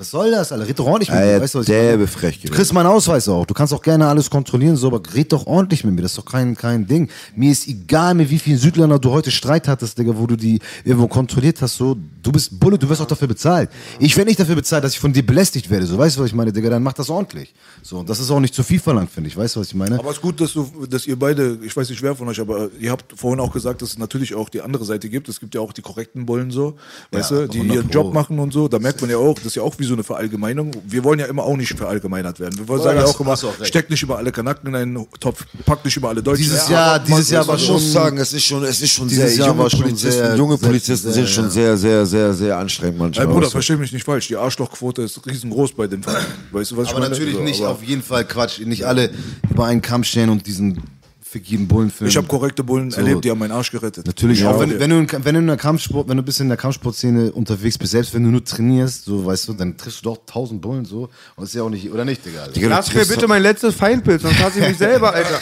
was 0.00 0.10
soll 0.10 0.30
das, 0.30 0.50
Alter? 0.50 0.66
Red 0.66 0.78
doch 0.78 0.86
ordentlich 0.86 1.10
mit 1.10 1.20
mir, 1.20 1.40
weißt 1.42 1.54
du, 1.54 1.58
was 1.58 1.68
ich 1.68 1.74
derbe 1.74 1.98
meine? 1.98 2.06
frech 2.08 2.40
Du 2.40 2.48
kriegst 2.50 2.72
meinen 2.72 2.86
Ausweis 2.86 3.28
auch. 3.28 3.44
Du 3.44 3.52
kannst 3.52 3.74
auch 3.74 3.82
gerne 3.82 4.08
alles 4.08 4.30
kontrollieren, 4.30 4.74
so, 4.76 4.86
aber 4.86 5.02
red 5.14 5.30
doch 5.30 5.46
ordentlich 5.46 5.84
mit 5.84 5.94
mir. 5.94 6.00
Das 6.00 6.12
ist 6.12 6.18
doch 6.18 6.24
kein, 6.24 6.56
kein 6.56 6.86
Ding. 6.86 7.10
Mir 7.36 7.52
ist 7.52 7.68
egal, 7.68 8.14
mit 8.14 8.30
wie 8.30 8.38
vielen 8.38 8.56
Südländern 8.56 8.98
du 8.98 9.10
heute 9.10 9.30
Streit 9.30 9.68
hattest, 9.68 9.98
Digga, 9.98 10.16
wo 10.16 10.26
du 10.26 10.36
die 10.36 10.58
irgendwo 10.84 11.06
kontrolliert 11.06 11.60
hast, 11.60 11.76
so. 11.76 11.98
Du 12.22 12.32
bist 12.32 12.58
Bulle, 12.58 12.78
du 12.78 12.88
wirst 12.88 13.02
auch 13.02 13.06
dafür 13.06 13.28
bezahlt. 13.28 13.68
Ich 13.98 14.16
werde 14.16 14.28
nicht 14.30 14.40
dafür 14.40 14.54
bezahlt, 14.54 14.84
dass 14.84 14.92
ich 14.92 15.00
von 15.00 15.12
dir 15.12 15.24
belästigt 15.24 15.68
werde, 15.68 15.84
so. 15.86 15.98
Weißt 15.98 16.16
du, 16.16 16.22
was 16.22 16.28
ich 16.28 16.34
meine, 16.34 16.50
Digga? 16.50 16.70
Dann 16.70 16.82
mach 16.82 16.94
das 16.94 17.10
ordentlich. 17.10 17.52
So. 17.82 17.98
Und 17.98 18.08
das 18.08 18.20
ist 18.20 18.30
auch 18.30 18.40
nicht 18.40 18.54
zu 18.54 18.62
viel 18.62 18.80
verlangt, 18.80 19.10
finde 19.10 19.28
ich. 19.28 19.36
Weißt 19.36 19.56
du, 19.56 19.60
was 19.60 19.68
ich 19.68 19.74
meine? 19.74 19.98
Aber 19.98 20.08
es 20.08 20.16
ist 20.16 20.22
gut, 20.22 20.40
dass, 20.40 20.54
du, 20.54 20.86
dass 20.88 21.06
ihr 21.06 21.18
beide, 21.18 21.58
ich 21.62 21.76
weiß 21.76 21.90
nicht 21.90 22.00
wer 22.00 22.16
von 22.16 22.26
euch, 22.28 22.40
aber 22.40 22.70
ihr 22.80 22.90
habt 22.90 23.18
vorhin 23.18 23.38
auch 23.40 23.52
gesagt, 23.52 23.82
dass 23.82 23.90
es 23.90 23.98
natürlich 23.98 24.34
auch 24.34 24.48
die 24.48 24.62
andere 24.62 24.86
Seite 24.86 25.10
gibt. 25.10 25.28
Es 25.28 25.40
gibt 25.40 25.54
ja 25.54 25.60
auch 25.60 25.74
die 25.74 25.82
korrekten 25.82 26.24
Bullen 26.24 26.50
so, 26.50 26.76
weißt 27.12 27.32
Ja, 27.32 27.40
du, 27.42 27.48
die 27.48 27.58
100 27.58 27.76
ihren 27.76 27.88
Pro. 27.88 27.92
Job 27.92 28.14
machen 28.14 28.38
und 28.38 28.52
so. 28.52 28.66
Da 28.68 28.78
merkt 28.78 29.02
man 29.02 29.10
ja 29.10 29.18
auch, 29.18 29.34
das 29.34 29.46
ist 29.46 29.56
ja 29.56 29.62
auch 29.62 29.74
wie 29.78 29.84
so 29.84 29.89
eine 29.94 30.02
Verallgemeinung. 30.02 30.70
Wir 30.86 31.04
wollen 31.04 31.18
ja 31.18 31.26
immer 31.26 31.42
auch 31.44 31.56
nicht 31.56 31.72
verallgemeinert 31.76 32.40
werden. 32.40 32.58
Wir 32.58 32.68
wollen 32.68 32.80
Ja, 32.80 32.84
sagen 32.84 32.98
ja 32.98 33.04
auch 33.04 33.20
immer, 33.20 33.30
hast 33.32 33.42
du 33.42 33.48
auch 33.48 33.58
recht. 33.58 33.68
steck 33.68 33.90
nicht 33.90 34.02
immer 34.02 34.16
alle 34.16 34.32
Kanaken 34.32 34.68
in 34.68 34.74
einen 34.76 35.06
Topf, 35.20 35.44
pack 35.64 35.84
nicht 35.84 35.96
immer 35.96 36.08
alle 36.08 36.22
Deutschen. 36.22 36.42
Dieses 36.44 36.68
Ja, 36.68 36.96
Jahr, 36.96 36.98
dieses 37.00 37.30
Jahr 37.30 37.46
war 37.46 37.56
Ich 37.56 37.64
schon. 37.64 37.74
muss 37.74 37.92
sagen, 37.92 38.18
es 38.18 38.32
ist 38.32 38.44
schon, 38.44 38.64
es 38.64 38.80
ist 38.80 38.92
schon 38.92 39.08
Dieses 39.08 39.30
sehr, 39.30 39.38
Jahr 39.38 39.48
junge 39.48 39.58
war 39.62 39.70
schon 39.70 39.80
Polizisten, 39.82 40.10
sehr- 40.12 40.36
junge 40.36 40.56
sehr- 40.56 40.68
Polizisten 40.68 41.04
sehr- 41.12 41.12
sind 41.12 41.28
schon 41.28 41.50
sehr, 41.50 41.76
sehr, 41.76 42.06
sehr, 42.06 42.34
sehr 42.34 42.56
anstrengend 42.58 42.98
manchmal. 42.98 43.26
Ey, 43.26 43.32
Bruder, 43.32 43.46
so. 43.46 43.52
versteh 43.52 43.76
mich 43.76 43.92
nicht 43.92 44.04
falsch. 44.04 44.28
Die 44.28 44.36
Arschlochquote 44.36 45.02
ist 45.02 45.20
riesengroß 45.26 45.72
bei 45.72 45.86
dem 45.86 46.02
Fall. 46.02 46.20
Weißt 46.52 46.70
du, 46.70 46.76
was 46.76 46.84
ich 46.84 46.90
Aber 46.90 47.00
meine? 47.00 47.10
natürlich 47.12 47.34
So, 47.36 47.42
nicht, 47.42 47.60
aber- 47.62 47.70
auf 47.72 47.82
jeden 47.82 48.02
Fall 48.02 48.24
Quatsch. 48.24 48.60
Nicht 48.60 48.84
alle 48.84 49.10
über 49.50 49.66
einen 49.66 49.82
Kamm 49.82 50.04
stellen 50.04 50.30
und 50.30 50.46
diesen 50.46 50.82
fick 51.30 51.46
jeden 51.46 51.68
Bullenfilm. 51.68 52.08
Ich 52.08 52.16
habe 52.16 52.26
korrekte 52.26 52.64
Bullen 52.64 52.90
So. 52.90 52.98
erlebt, 52.98 53.24
die 53.24 53.30
haben 53.30 53.38
meinen 53.38 53.52
Arsch 53.52 53.70
gerettet. 53.70 54.04
Natürlich, 54.04 54.40
Ja, 54.40 54.50
auch 54.50 54.58
wenn, 54.58 54.80
wenn, 54.80 54.90
du 54.90 54.96
in, 54.98 55.08
wenn 55.24 55.34
du 55.36 55.40
in 55.40 55.46
der 55.46 55.56
Kampfsport, 55.56 56.08
wenn 56.08 56.16
du 56.16 56.22
ein 56.22 56.26
bisschen 56.26 56.46
in 56.46 56.48
der 56.48 56.56
Kampfsportszene 56.58 57.30
unterwegs 57.30 57.78
bist, 57.78 57.92
selbst 57.92 58.12
wenn 58.14 58.24
du 58.24 58.30
nur 58.30 58.44
trainierst, 58.44 59.04
so 59.04 59.24
weißt 59.24 59.46
du, 59.48 59.52
dann 59.52 59.76
triffst 59.76 60.00
du 60.04 60.10
doch 60.10 60.18
tausend 60.26 60.60
Bullen 60.60 60.84
so 60.84 61.08
und 61.36 61.44
ist 61.44 61.54
ja 61.54 61.62
auch 61.62 61.70
nicht, 61.70 61.88
oder 61.92 62.04
nicht, 62.04 62.22
Digga. 62.26 62.48
Lass 62.68 62.92
mir 62.92 63.06
bitte 63.06 63.28
mein 63.28 63.42
letztes 63.42 63.76
Feindbild, 63.76 64.22
sonst 64.22 64.42
hasse 64.42 64.58
ich 64.58 64.66
mich 64.68 64.78
selber, 64.78 65.14
Alter. 65.14 65.38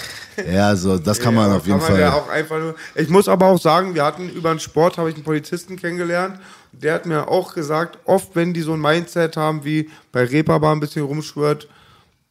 Ja, 0.52 0.76
so, 0.76 0.98
das 0.98 1.18
kann 1.18 1.34
man 1.34 1.50
Ja, 1.50 1.56
auf 1.56 1.66
jeden 1.66 1.78
kann 1.80 1.88
man 1.88 1.98
Fall. 1.98 2.00
Ja 2.00 2.14
auch 2.14 2.28
einfach 2.28 2.58
nur, 2.58 2.74
ich 2.94 3.08
muss 3.08 3.26
aber 3.26 3.46
auch 3.46 3.60
sagen, 3.60 3.94
wir 3.94 4.04
hatten 4.04 4.28
über 4.28 4.50
den 4.50 4.60
Sport, 4.60 4.98
habe 4.98 5.08
ich 5.08 5.14
einen 5.14 5.24
Polizisten 5.24 5.76
kennengelernt. 5.76 6.38
Der 6.72 6.94
hat 6.94 7.06
mir 7.06 7.28
auch 7.28 7.54
gesagt, 7.54 7.98
oft 8.04 8.36
wenn 8.36 8.52
die 8.52 8.60
so 8.60 8.74
ein 8.74 8.80
Mindset 8.80 9.38
haben, 9.38 9.64
wie 9.64 9.88
bei 10.12 10.22
Reeperbahn 10.24 10.76
ein 10.76 10.80
bisschen 10.80 11.02
rumschwört, 11.02 11.66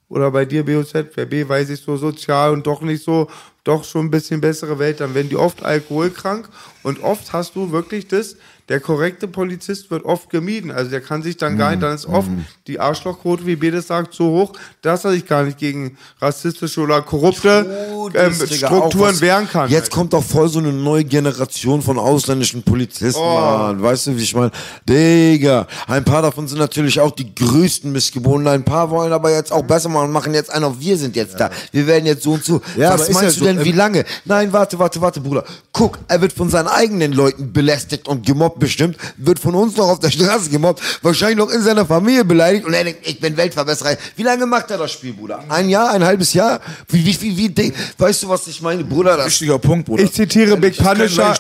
oder 0.10 0.32
bei 0.32 0.46
dir 0.46 0.64
BOZ, 0.64 0.94
wer 1.16 1.26
B 1.26 1.48
weiß 1.48 1.70
ich 1.70 1.82
so 1.82 1.98
sozial 1.98 2.52
und 2.54 2.66
doch 2.66 2.82
nicht 2.82 3.04
so, 3.04 3.28
doch 3.64 3.84
schon 3.84 4.06
ein 4.06 4.12
bisschen 4.12 4.40
bessere 4.40 4.80
Welt, 4.80 5.00
dann 5.02 5.14
werden 5.14 5.30
die 5.30 5.36
oft 5.36 5.64
alkoholkrank 5.64 6.48
und 6.84 7.04
oft 7.04 7.34
hast 7.34 7.56
du 7.56 7.72
wirklich 7.72 8.08
das, 8.08 8.38
der 8.70 8.80
korrekte 8.80 9.28
Polizist 9.28 9.90
wird 9.92 10.04
oft 10.04 10.30
gemieden, 10.30 10.72
also 10.72 10.92
der 10.92 11.02
kann 11.02 11.24
sich 11.24 11.38
dann 11.38 11.58
gar 11.58 11.72
nicht, 11.72 11.82
dann 11.84 11.96
ist 11.96 12.06
oft 12.06 12.28
die 12.68 12.80
Arschlochquote, 12.80 13.46
wie 13.46 13.56
B 13.56 13.72
das 13.72 13.88
sagt, 13.88 14.14
so 14.14 14.26
hoch, 14.26 14.54
dass 14.82 15.06
er 15.06 15.12
sich 15.12 15.26
gar 15.26 15.44
nicht 15.44 15.58
gegen 15.58 15.98
rassistische 16.20 16.82
oder 16.82 17.02
korrupte 17.02 18.12
ähm, 18.14 18.34
Strukturen 18.34 18.82
auch 18.82 19.00
was- 19.00 19.22
wehren 19.22 19.48
kann. 19.50 19.70
Jetzt 19.70 19.90
kommt 19.92 20.12
doch 20.14 20.24
voll 20.24 20.50
so 20.50 20.60
eine 20.60 20.74
neue 20.74 21.06
Generation 21.06 21.82
von 21.82 21.98
ausländischen 21.98 22.64
Polizisten, 22.64 23.22
Oh. 23.22 23.36
Mann. 23.40 23.82
Weißt 23.82 24.08
du, 24.08 24.18
wie 24.18 24.24
ich 24.24 24.36
meine? 24.36 24.52
Digga, 24.88 25.68
ein 25.88 26.04
paar 26.04 26.22
davon 26.22 26.48
sind 26.48 26.58
natürlich 26.60 27.00
auch 27.00 27.12
die 27.12 27.34
größten 27.34 27.92
Missgeborenen. 27.92 28.48
Ein 28.48 28.64
paar 28.64 28.90
wollen 28.90 29.14
aber 29.14 29.32
jetzt 29.32 29.52
auch 29.52 29.64
besser 29.64 29.90
machen 29.90 30.06
und 30.08 30.12
machen 30.12 30.34
jetzt 30.34 30.52
einen 30.52 30.66
auf, 30.66 30.80
wir 30.80 30.98
sind 30.98 31.16
jetzt 31.16 31.40
da. 31.40 31.50
Wir 31.72 31.88
werden 31.88 32.06
jetzt 32.06 32.24
so 32.24 32.34
und 32.34 32.44
so. 32.44 32.62
Ja, 32.76 32.90
aber 32.90 33.00
Was 33.00 33.10
ist 33.10 33.16
ja 33.16 33.22
meinst 33.22 33.36
du 33.38 33.40
so, 33.40 33.46
denn, 33.46 33.64
wie 33.64 33.70
ähm, 33.70 33.78
lange? 33.78 34.06
Nein, 34.26 34.52
warte, 34.54 34.78
warte, 34.80 35.00
warte, 35.02 35.22
Bruder. 35.22 35.44
Guck, 35.72 36.00
er 36.08 36.22
wird 36.22 36.34
von 36.34 36.50
seinen 36.50 36.68
eigenen 36.68 37.14
Leuten 37.14 37.54
belästigt 37.54 38.08
und 38.08 38.26
gemobbt 38.26 38.57
bestimmt, 38.60 38.98
wird 39.18 39.40
von 39.40 39.56
uns 39.56 39.76
noch 39.78 39.90
auf 39.90 40.00
der 40.00 40.12
Straße 40.12 40.50
gemobbt, 40.50 40.82
wahrscheinlich 41.02 41.38
noch 41.38 41.50
in 41.50 41.62
seiner 41.62 41.86
Familie 41.86 42.26
beleidigt 42.26 42.66
und 42.66 42.74
er 42.74 42.84
denkt, 42.84 43.08
ich 43.08 43.20
bin 43.20 43.36
Weltverbesserer. 43.38 43.98
Wie 44.16 44.24
lange 44.24 44.46
macht 44.46 44.72
er 44.72 44.78
das 44.78 44.92
Spiel, 44.92 45.14
Bruder? 45.14 45.44
Ein 45.50 45.70
Jahr, 45.70 45.92
ein 45.92 46.04
halbes 46.04 46.34
Jahr? 46.34 46.60
Wie, 46.90 47.06
wie, 47.06 47.38
wie, 47.38 47.58
wie, 47.58 47.74
weißt 47.98 48.24
du, 48.24 48.30
was 48.30 48.48
ich 48.48 48.62
meine, 48.62 48.84
Bruder? 48.84 49.18
Das 49.18 49.28
Wichtiger 49.28 49.60
Punkt, 49.60 49.86
Bruder. 49.86 50.04
Ich 50.04 50.14
zitiere 50.14 50.58
Big 50.58 50.78
Punisher. 50.78 51.34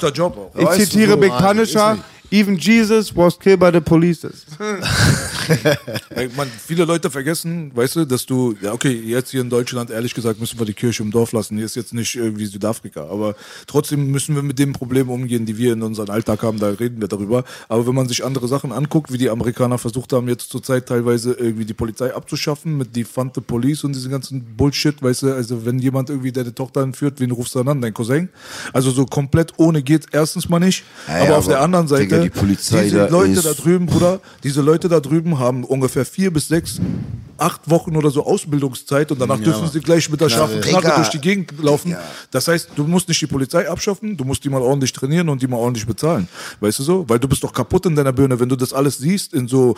Ich 0.57 0.69
zitiere 0.69 1.17
Big 1.17 1.31
Punisher. 1.37 1.97
Even 2.29 2.57
Jesus 2.57 3.15
was 3.15 3.39
killed 3.39 3.59
by 3.59 3.71
the 3.71 3.79
police. 3.79 4.25
Man, 6.35 6.47
viele 6.65 6.83
Leute 6.83 7.09
vergessen, 7.09 7.71
weißt 7.73 7.95
du, 7.95 8.05
dass 8.05 8.25
du, 8.25 8.53
ja 8.61 8.73
okay, 8.73 8.91
jetzt 8.91 9.31
hier 9.31 9.41
in 9.41 9.49
Deutschland, 9.49 9.89
ehrlich 9.91 10.13
gesagt, 10.13 10.39
müssen 10.39 10.59
wir 10.59 10.65
die 10.65 10.73
Kirche 10.73 11.03
im 11.03 11.11
Dorf 11.11 11.31
lassen. 11.31 11.55
Hier 11.55 11.65
ist 11.65 11.75
jetzt 11.75 11.93
nicht 11.93 12.15
irgendwie 12.15 12.45
Südafrika, 12.45 13.07
aber 13.09 13.35
trotzdem 13.65 14.11
müssen 14.11 14.35
wir 14.35 14.41
mit 14.43 14.59
den 14.59 14.73
Problemen 14.73 15.09
umgehen, 15.09 15.45
die 15.45 15.57
wir 15.57 15.73
in 15.73 15.81
unserem 15.81 16.09
Alltag 16.09 16.43
haben, 16.43 16.59
da 16.59 16.67
reden 16.67 16.99
wir 16.99 17.07
darüber. 17.07 17.45
Aber 17.69 17.87
wenn 17.87 17.95
man 17.95 18.09
sich 18.09 18.25
andere 18.25 18.47
Sachen 18.47 18.73
anguckt, 18.73 19.11
wie 19.11 19.17
die 19.17 19.29
Amerikaner 19.29 19.77
versucht 19.77 20.11
haben, 20.11 20.27
jetzt 20.27 20.49
zur 20.49 20.61
Zeit 20.61 20.87
teilweise 20.87 21.33
irgendwie 21.33 21.65
die 21.65 21.73
Polizei 21.73 22.13
abzuschaffen 22.13 22.77
mit 22.77 22.95
die 22.95 23.05
Fante 23.05 23.39
Police 23.39 23.85
und 23.85 23.93
diesen 23.93 24.11
ganzen 24.11 24.43
Bullshit, 24.57 25.01
weißt 25.01 25.23
du, 25.23 25.33
also 25.33 25.65
wenn 25.65 25.79
jemand 25.79 26.09
irgendwie 26.09 26.33
deine 26.33 26.53
Tochter 26.53 26.81
entführt, 26.81 27.19
wen 27.19 27.31
rufst 27.31 27.55
du 27.55 27.59
dann 27.59 27.69
an? 27.69 27.81
Dein 27.81 27.93
Cousin? 27.93 28.27
Also 28.73 28.91
so 28.91 29.05
komplett 29.05 29.53
ohne 29.57 29.81
geht 29.81 30.07
erstens 30.11 30.49
mal 30.49 30.59
nicht. 30.59 30.83
Ja, 31.07 31.15
aber 31.15 31.25
ja, 31.25 31.37
auf 31.37 31.47
der 31.47 31.57
aber, 31.57 31.65
anderen 31.65 31.87
Seite, 31.87 32.16
Digga, 32.21 32.33
die 32.33 32.39
Polizei 32.39 32.83
diese 32.83 32.97
da 32.97 33.07
Leute 33.07 33.31
ist- 33.33 33.45
da 33.45 33.53
drüben, 33.53 33.85
Bruder, 33.85 34.19
diese 34.43 34.61
Leute 34.61 34.89
da 34.89 34.99
drüben 34.99 35.39
haben 35.39 35.63
ungefähr 35.63 36.05
vier 36.05 36.31
bis 36.31 36.47
sechs, 36.47 36.79
acht 37.37 37.69
Wochen 37.69 37.95
oder 37.95 38.09
so 38.09 38.25
Ausbildungszeit 38.25 39.11
und 39.11 39.21
danach 39.21 39.39
dürfen 39.39 39.67
sie 39.69 39.79
gleich 39.79 40.09
mit 40.09 40.19
der 40.21 40.29
scharfen 40.29 40.61
Knarre 40.61 40.81
durch 40.95 41.09
die 41.09 41.19
Gegend 41.21 41.53
laufen. 41.61 41.95
Das 42.31 42.47
heißt, 42.47 42.69
du 42.75 42.83
musst 42.85 43.07
nicht 43.07 43.21
die 43.21 43.27
Polizei 43.27 43.69
abschaffen, 43.69 44.17
du 44.17 44.23
musst 44.23 44.43
die 44.43 44.49
mal 44.49 44.61
ordentlich 44.61 44.91
trainieren 44.93 45.29
und 45.29 45.41
die 45.41 45.47
mal 45.47 45.57
ordentlich 45.57 45.85
bezahlen. 45.85 46.27
Weißt 46.59 46.79
du 46.79 46.83
so? 46.83 47.05
Weil 47.07 47.19
du 47.19 47.27
bist 47.27 47.43
doch 47.43 47.53
kaputt 47.53 47.85
in 47.85 47.95
deiner 47.95 48.11
Birne, 48.13 48.39
wenn 48.39 48.49
du 48.49 48.55
das 48.55 48.73
alles 48.73 48.97
siehst 48.97 49.33
in 49.33 49.47
so 49.47 49.75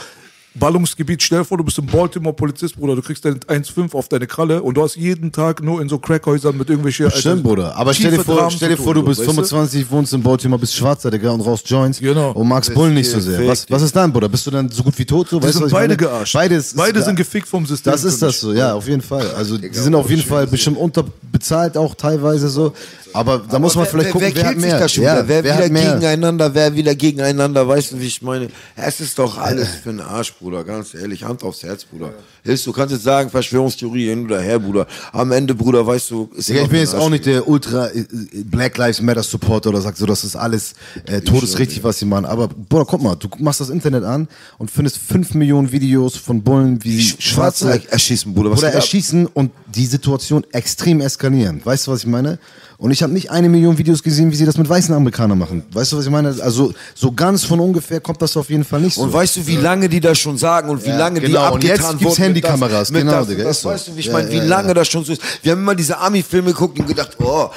Ballungsgebiet, 0.56 1.22
stell 1.22 1.40
dir 1.40 1.46
vor, 1.46 1.58
du 1.58 1.64
bist 1.64 1.78
ein 1.78 1.86
Baltimore 1.86 2.36
Polizist, 2.36 2.76
Bruder, 2.76 2.96
du 2.96 3.02
kriegst 3.02 3.24
dein 3.24 3.40
1,5 3.40 3.94
auf 3.94 4.10
deine 4.10 4.26
Kralle 4.26 4.62
und 4.64 4.76
du 4.76 4.84
hast 4.84 4.96
jeden 4.96 5.32
Tag 5.32 5.62
nur 5.62 5.82
in 5.82 5.88
so 5.88 6.00
Crackhäusern 6.00 6.58
mit 6.58 6.70
irgendwelchen 6.70 7.10
Stimmt, 7.12 7.44
Bruder. 7.44 7.76
Aber 7.76 7.94
stell 7.94 8.12
dir 8.12 8.24
vor, 8.24 8.50
stell 8.50 8.70
dir 8.70 8.78
vor, 8.78 8.94
du 8.94 9.04
bist 9.04 9.20
weißt 9.20 9.30
25, 9.30 9.90
wohnst 9.92 10.14
in 10.14 10.24
Baltimore, 10.24 10.60
bist 10.60 10.76
Schwarzer, 10.76 11.12
Digga, 11.12 11.30
und 11.30 11.42
rauchst 11.42 11.70
Joints. 11.70 12.00
Genau. 12.00 12.32
Und 12.32 12.48
magst 12.48 12.74
Bullen 12.74 12.96
nicht 12.96 13.10
so 13.10 13.20
sehr. 13.20 13.48
Was, 13.48 13.70
was 13.70 13.82
ist 13.84 13.96
dann, 13.96 14.12
Bruder? 14.12 14.28
Bist 14.28 14.48
du 14.48 14.52
dann 14.52 14.70
so 14.70 14.82
gut 14.82 14.98
wie 14.98 15.06
tot? 15.06 15.30
So? 15.30 15.40
Die 15.40 15.46
Weißt 15.46 15.56
du, 15.56 15.60
sind 15.60 15.66
was 15.66 15.72
ich 15.72 15.78
beide 15.78 15.98
gearscht. 15.98 16.34
Beides 16.34 16.74
beide 16.74 17.02
sind 17.04 17.16
gefickt 17.16 17.48
vom 17.48 17.66
System. 17.66 17.92
Das 17.92 18.04
ist 18.04 18.22
das 18.22 18.40
so, 18.40 18.52
ja, 18.52 18.74
auf 18.74 18.88
jeden 18.88 19.02
Fall. 19.02 19.30
Also, 19.38 19.58
die 19.58 19.70
sind 19.72 19.94
auf 19.94 20.10
jeden 20.10 20.24
Fall 20.24 20.48
bestimmt 20.48 20.78
unterbezahlt 20.78 21.78
auch 21.78 21.94
teilweise 21.94 22.50
so. 22.50 22.74
Aber 23.14 23.40
da 23.50 23.60
muss 23.60 23.76
man 23.76 23.86
vielleicht 23.86 24.12
gucken, 24.12 24.32
wer, 24.34 24.44
wer 24.44 24.50
hat 24.50 24.58
mehr. 24.58 24.70
sich 24.72 24.80
da 24.80 24.90
schon 24.90 25.04
ja, 25.04 25.14
wieder? 25.16 25.28
Wer, 25.28 25.44
wer 25.44 25.66
wieder 25.66 25.70
gegeneinander, 25.70 26.54
wer 26.54 26.76
wieder 26.76 26.96
gegeneinander, 26.96 27.68
weißt 27.68 27.94
du, 27.94 28.00
wie 28.00 28.08
ich 28.08 28.22
meine? 28.22 28.50
Es 28.76 29.00
ist 29.00 29.18
doch 29.18 29.38
alles 29.38 29.70
für 29.84 29.90
den 29.90 30.02
Arsch, 30.02 30.34
Bruder, 30.40 30.64
ganz 30.64 30.94
ehrlich, 30.94 31.24
Hand 31.24 31.44
aufs 31.44 31.64
Herz, 31.64 31.84
Bruder. 31.86 32.14
Hilfst 32.50 32.66
du, 32.66 32.72
kannst 32.72 32.94
jetzt 32.94 33.04
sagen, 33.04 33.30
Verschwörungstheorie 33.30 34.10
hin 34.10 34.26
oder 34.26 34.42
her, 34.42 34.60
Bruder. 34.60 34.88
Am 35.12 35.32
Ende, 35.32 35.54
Bruder, 35.54 35.86
weißt 35.86 36.10
du, 36.12 36.30
ist 36.36 36.50
immer 36.50 36.62
ich 36.62 36.70
bin 36.70 36.80
jetzt 36.80 36.96
auch 36.96 37.10
nicht 37.10 37.26
der 37.26 37.48
Ultra 37.48 37.88
äh, 37.88 38.06
Black 38.44 38.78
Lives 38.78 39.02
Matter 39.02 39.24
Supporter 39.24 39.70
oder 39.70 39.82
sagt 39.82 39.98
so, 39.98 40.06
das 40.06 40.24
ist 40.24 40.36
alles 40.36 40.74
äh, 41.06 41.22
todesrichtig, 41.22 41.84
was 41.84 42.00
sie 42.00 42.06
machen. 42.06 42.26
Aber 42.26 42.48
Bruder, 42.48 42.86
guck 42.86 43.02
mal, 43.02 43.16
du 43.16 43.30
machst 43.38 43.62
das 43.62 43.70
Internet 43.70 44.04
an 44.04 44.28
und 44.58 44.72
findest 44.72 44.98
fünf 44.98 45.34
Millionen 45.34 45.72
Videos 45.72 46.18
von 46.18 46.42
Bullen, 46.42 46.84
wie 46.84 46.98
sie 46.98 47.16
Schwarze 47.20 47.66
Schwarze 47.66 47.92
erschießen, 47.92 48.34
Bruder. 48.34 48.52
Was 48.52 48.60
oder 48.60 48.72
erschießen 48.72 49.28
und 49.28 49.52
die 49.74 49.86
Situation 49.86 50.44
extrem 50.52 51.02
eskalieren. 51.02 51.62
Weißt 51.64 51.88
du, 51.88 51.92
was 51.92 52.00
ich 52.00 52.08
meine? 52.08 52.40
Und 52.80 52.92
ich 52.92 53.04
habe 53.04 53.12
nicht 53.12 53.30
eine 53.30 53.50
Million 53.50 53.78
Videos 53.78 54.02
gesehen, 54.02 54.32
wie 54.32 54.38
sie 54.38 54.46
das 54.46 54.58
mit 54.58 54.70
weißen 54.70 54.96
Amerikanern 54.96 55.38
machen. 55.38 55.64
Weißt 55.74 55.92
du, 55.92 55.98
was 55.98 56.06
ich 56.06 56.12
meine? 56.12 56.30
Also 56.42 56.74
so 56.96 57.12
ganz 57.12 57.44
von 57.44 57.60
ungefähr 57.60 58.00
kommt 58.00 58.22
das 58.22 58.38
auf 58.38 58.50
jeden 58.50 58.64
Fall 58.64 58.80
nicht 58.80 58.96
so. 58.96 59.02
Und 59.02 59.12
weißt 59.12 59.36
du, 59.36 59.48
wie 59.48 59.58
lange 59.58 59.90
die 59.90 60.00
das 60.00 60.18
schon 60.18 60.38
sagen 60.38 60.70
und 60.70 60.86
wie 60.86 60.90
Ja, 60.90 60.98
lange 60.98 61.20
die 61.20 61.28
genau. 61.28 61.42
Und 61.42 61.56
abgetan 61.56 61.76
jetzt 61.76 62.00
gibt's 62.00 62.20
wurden 62.20 62.34
Handykameras. 62.44 62.80
das, 62.88 62.92
mit 62.92 63.02
Genau, 63.02 63.12
das, 63.20 63.28
Digga, 63.28 63.44
das 63.44 63.66
weißt 63.66 63.88
du, 63.88 63.96
wie 63.96 64.00
ich 64.00 64.06
Ja, 64.08 64.14
meine, 64.14 64.32
wie 64.32 64.38
ja, 64.38 64.44
lange 64.44 64.74
das 64.74 64.88
schon 64.88 65.04
so 65.04 65.14
ist. 65.14 65.22
Wir 65.44 65.52
haben 65.54 65.60
immer 65.60 65.76
diese 65.76 65.98
Army-Filme 65.98 66.52
geguckt 66.52 66.80
und 66.80 66.88
gedacht, 66.88 67.18
oh, 67.20 67.50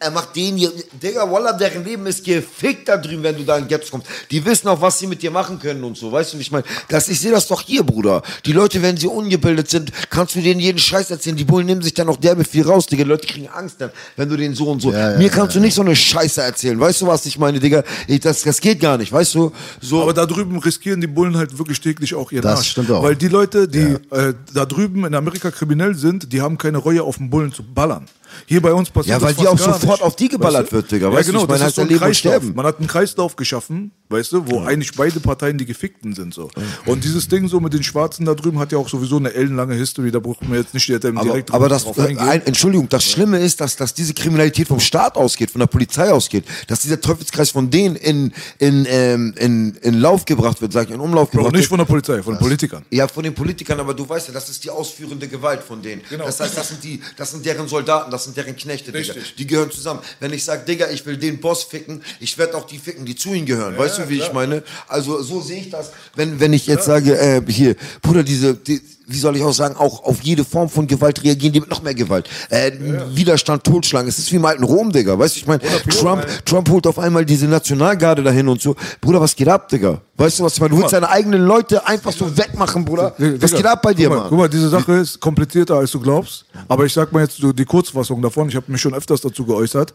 er 0.00 0.10
macht 0.10 0.36
den 0.36 0.56
hier. 0.56 0.70
Digga, 1.02 1.30
Wallah, 1.30 1.52
deren 1.52 1.84
Leben 1.84 2.06
ist 2.06 2.24
gefickt 2.24 2.88
da 2.88 2.96
drüben, 2.96 3.22
wenn 3.22 3.36
du 3.36 3.42
da 3.44 3.58
in 3.58 3.66
Gaps 3.66 3.90
kommst. 3.90 4.06
Die 4.30 4.44
wissen 4.44 4.68
auch, 4.68 4.80
was 4.80 4.98
sie 4.98 5.06
mit 5.06 5.22
dir 5.22 5.30
machen 5.30 5.58
können 5.58 5.82
und 5.82 5.96
so. 5.96 6.12
Weißt 6.12 6.32
du, 6.32 6.38
wie 6.38 6.42
ich 6.42 6.50
meine? 6.52 6.64
Das, 6.88 7.08
ich 7.08 7.18
sehe 7.20 7.30
das 7.32 7.46
doch 7.48 7.62
hier, 7.62 7.82
Bruder. 7.82 8.22
Die 8.46 8.52
Leute, 8.52 8.80
wenn 8.82 8.96
sie 8.96 9.08
ungebildet 9.08 9.68
sind, 9.70 9.90
kannst 10.10 10.34
du 10.36 10.40
denen 10.40 10.60
jeden 10.60 10.78
Scheiß 10.78 11.10
erzählen. 11.10 11.36
Die 11.36 11.44
Bullen 11.44 11.66
nehmen 11.66 11.82
sich 11.82 11.94
dann 11.94 12.08
auch 12.08 12.16
derbe 12.16 12.44
viel 12.44 12.62
raus, 12.64 12.86
Digga. 12.86 13.02
Die 13.04 13.08
Leute 13.10 13.26
kriegen 13.26 13.48
Angst 13.48 13.80
dann, 13.80 13.90
wenn 14.16 14.28
du 14.28 14.36
denen 14.36 14.54
so 14.54 14.70
und 14.70 14.80
so. 14.80 14.92
Ja, 14.92 15.12
ja, 15.12 15.18
Mir 15.18 15.30
kannst 15.30 15.56
du 15.56 15.60
nicht 15.60 15.74
so 15.74 15.82
eine 15.82 15.96
Scheiße 15.96 16.42
erzählen. 16.42 16.78
Weißt 16.78 17.00
du, 17.00 17.06
was 17.06 17.26
ich 17.26 17.38
meine, 17.38 17.58
Digga? 17.58 17.82
Ich, 18.06 18.20
das, 18.20 18.42
das 18.42 18.60
geht 18.60 18.80
gar 18.80 18.98
nicht, 18.98 19.10
weißt 19.12 19.34
du? 19.34 19.52
So. 19.80 20.02
Aber 20.02 20.12
da 20.14 20.26
drüben 20.26 20.58
riskieren 20.58 21.00
die 21.00 21.06
Bullen 21.08 21.36
halt 21.36 21.58
wirklich 21.58 21.80
täglich 21.80 22.14
auch 22.14 22.30
ihren 22.30 22.42
Das 22.42 22.58
Arsch. 22.60 22.70
stimmt 22.70 22.90
auch. 22.90 23.02
Weil 23.02 23.16
die 23.16 23.28
Leute, 23.28 23.66
die 23.66 23.96
äh, 24.10 24.34
da 24.54 24.64
drüben 24.64 25.04
in 25.04 25.14
Amerika 25.14 25.50
kriminell 25.50 25.94
sind, 25.94 26.32
die 26.32 26.40
haben 26.40 26.56
keine 26.56 26.78
Reue 26.78 27.02
auf 27.02 27.16
den 27.18 27.30
Bullen 27.30 27.52
zu 27.52 27.62
ballern. 27.64 28.06
Hier 28.46 28.60
bei 28.62 28.72
uns 28.72 28.90
passiert 28.90 29.16
Ja, 29.16 29.22
weil 29.22 29.34
das 29.34 29.42
die 29.42 29.48
auch 29.48 29.58
sofort 29.58 29.82
nicht. 29.98 30.02
auf 30.02 30.16
die 30.16 30.28
geballert 30.28 30.72
wird, 30.72 30.90
Digga. 30.90 31.08
Ja, 31.08 31.12
Weißt 31.12 31.28
du, 31.28 31.32
genau, 31.32 31.44
ich 31.44 31.48
meine, 31.48 31.60
das 31.60 31.68
ist 31.70 31.74
so 31.76 31.82
ja 31.82 31.88
ein 31.88 31.98
Kreislauf. 31.98 32.42
Man 32.54 32.66
hat 32.66 32.78
einen 32.78 32.86
Kreislauf 32.88 33.36
geschaffen, 33.36 33.90
weißt 34.10 34.32
du, 34.32 34.46
wo 34.50 34.60
eigentlich 34.62 34.92
beide 34.96 35.20
Parteien 35.20 35.58
die 35.58 35.66
Gefickten 35.66 36.14
sind. 36.14 36.34
so. 36.34 36.50
Und 36.86 37.04
dieses 37.04 37.28
Ding 37.28 37.48
so 37.48 37.60
mit 37.60 37.72
den 37.74 37.82
Schwarzen 37.82 38.24
da 38.24 38.34
drüben 38.34 38.58
hat 38.58 38.72
ja 38.72 38.78
auch 38.78 38.88
sowieso 38.88 39.16
eine 39.16 39.32
ellenlange 39.34 39.74
History, 39.74 40.10
da 40.10 40.18
braucht 40.20 40.42
man 40.48 40.58
jetzt 40.58 40.74
nicht 40.74 40.88
direkt 40.88 41.04
Aber, 41.06 41.22
direkt 41.22 41.52
aber 41.52 41.68
das, 41.68 41.84
drauf 41.84 41.98
eingehen. 41.98 42.18
ein, 42.18 42.44
Entschuldigung, 42.46 42.88
das 42.88 43.04
Schlimme 43.04 43.38
ist, 43.38 43.60
dass, 43.60 43.76
dass 43.76 43.94
diese 43.94 44.14
Kriminalität 44.14 44.68
vom 44.68 44.80
Staat 44.80 45.16
ausgeht, 45.16 45.50
von 45.50 45.60
der 45.60 45.66
Polizei 45.66 46.10
ausgeht, 46.12 46.44
dass 46.66 46.80
dieser 46.80 47.00
Teufelskreis 47.00 47.50
von 47.50 47.70
denen 47.70 47.96
in, 47.96 48.32
in, 48.58 48.86
ähm, 48.88 49.34
in, 49.38 49.74
in 49.82 49.94
Lauf 50.00 50.24
gebracht 50.24 50.60
wird, 50.60 50.72
sag 50.72 50.88
ich, 50.88 50.94
in 50.94 51.00
Umlauf 51.00 51.30
Bro, 51.30 51.38
gebracht 51.38 51.52
nicht 51.54 51.62
wird. 51.62 51.68
von 51.68 51.78
der 51.78 51.84
Polizei, 51.84 52.22
von 52.22 52.34
den 52.34 52.38
Politikern. 52.40 52.84
Ja, 52.90 53.08
von 53.08 53.22
den 53.24 53.34
Politikern, 53.34 53.80
aber 53.80 53.94
du 53.94 54.08
weißt 54.08 54.28
ja, 54.28 54.34
das 54.34 54.48
ist 54.48 54.64
die 54.64 54.70
ausführende 54.70 55.28
Gewalt 55.28 55.62
von 55.62 55.82
denen. 55.82 56.02
Genau. 56.08 56.24
Das 56.26 56.40
heißt, 56.40 56.56
das 56.56 56.68
sind 56.68 56.82
die, 56.84 57.00
das 57.16 57.30
sind 57.32 57.44
deren 57.44 57.68
Soldaten, 57.68 58.10
das 58.18 58.24
sind 58.24 58.36
deren 58.36 58.56
Knechte, 58.56 58.90
Digga. 58.90 59.12
Richtig. 59.12 59.36
Die 59.36 59.46
gehören 59.46 59.70
zusammen. 59.70 60.00
Wenn 60.18 60.32
ich 60.32 60.44
sag, 60.44 60.66
Digga, 60.66 60.90
ich 60.90 61.06
will 61.06 61.16
den 61.16 61.40
Boss 61.40 61.62
ficken, 61.62 62.02
ich 62.18 62.36
werde 62.36 62.56
auch 62.56 62.66
die 62.66 62.78
ficken, 62.78 63.06
die 63.06 63.14
zu 63.14 63.32
ihm 63.32 63.46
gehören. 63.46 63.78
weißt 63.78 63.98
du, 63.98 64.08
wie 64.08 64.18
ich 64.18 64.32
meine? 64.32 64.64
Also 64.88 65.22
so 65.22 65.40
sehe 65.40 65.60
ich 65.60 65.70
das. 65.70 65.92
Wenn, 66.16 66.40
wenn 66.40 66.52
ich 66.52 66.66
jetzt 66.66 66.84
sage, 66.84 67.16
äh, 67.16 67.40
hier, 67.48 67.76
Bruder, 68.02 68.24
diese, 68.24 68.54
die, 68.54 68.80
wie 69.08 69.18
soll 69.18 69.36
ich 69.36 69.42
auch 69.42 69.52
sagen, 69.52 69.74
auch 69.76 70.04
auf 70.04 70.20
jede 70.22 70.44
Form 70.44 70.68
von 70.68 70.86
Gewalt 70.86 71.24
reagieren 71.24 71.52
die 71.52 71.60
mit 71.60 71.70
noch 71.70 71.82
mehr 71.82 71.94
Gewalt. 71.94 72.28
Äh, 72.50 72.72
Widerstand, 73.12 73.64
Totschlagen. 73.64 74.08
Es 74.08 74.18
ist 74.18 74.30
wie 74.30 74.36
im 74.36 74.44
alten 74.44 74.62
Rom, 74.64 74.92
Digga. 74.92 75.18
Weißt 75.18 75.34
du, 75.36 75.40
ich 75.40 75.46
meine, 75.46 75.62
Trump, 75.88 76.26
Trump 76.44 76.68
holt 76.68 76.86
auf 76.86 76.98
einmal 76.98 77.24
diese 77.24 77.46
Nationalgarde 77.46 78.22
dahin 78.22 78.46
und 78.48 78.60
so. 78.60 78.76
Bruder, 79.00 79.20
was 79.20 79.34
geht 79.34 79.48
ab, 79.48 79.68
Digga? 79.68 80.00
Weißt 80.16 80.38
du, 80.38 80.44
was 80.44 80.54
ich 80.54 80.60
meine? 80.60 80.74
Du 80.74 80.78
willst 80.78 80.92
deine 80.92 81.08
eigenen 81.08 81.42
Leute 81.42 81.86
einfach 81.86 82.12
so 82.12 82.36
wegmachen, 82.36 82.84
Bruder. 82.84 83.14
Was 83.16 83.50
Digga, 83.50 83.56
geht 83.56 83.66
ab 83.66 83.82
bei 83.82 83.94
dir, 83.94 84.08
guck 84.08 84.16
mal, 84.16 84.20
Mann? 84.22 84.28
Guck 84.30 84.38
mal, 84.38 84.48
diese 84.48 84.68
Sache 84.68 84.92
ist 84.94 85.18
komplizierter, 85.20 85.76
als 85.76 85.90
du 85.90 86.00
glaubst. 86.00 86.44
Aber 86.68 86.84
ich 86.84 86.92
sag 86.92 87.10
mal 87.12 87.22
jetzt 87.22 87.38
so 87.38 87.52
die 87.52 87.64
Kurzfassung 87.64 88.20
davon. 88.20 88.48
Ich 88.48 88.56
habe 88.56 88.70
mich 88.70 88.80
schon 88.80 88.94
öfters 88.94 89.20
dazu 89.22 89.44
geäußert. 89.44 89.94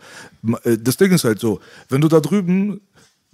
Äh, 0.63 0.77
Das 0.77 0.97
Ding 0.97 1.11
ist 1.11 1.23
halt 1.23 1.39
so, 1.39 1.59
wenn 1.89 2.01
du 2.01 2.07
da 2.07 2.19
drüben 2.19 2.81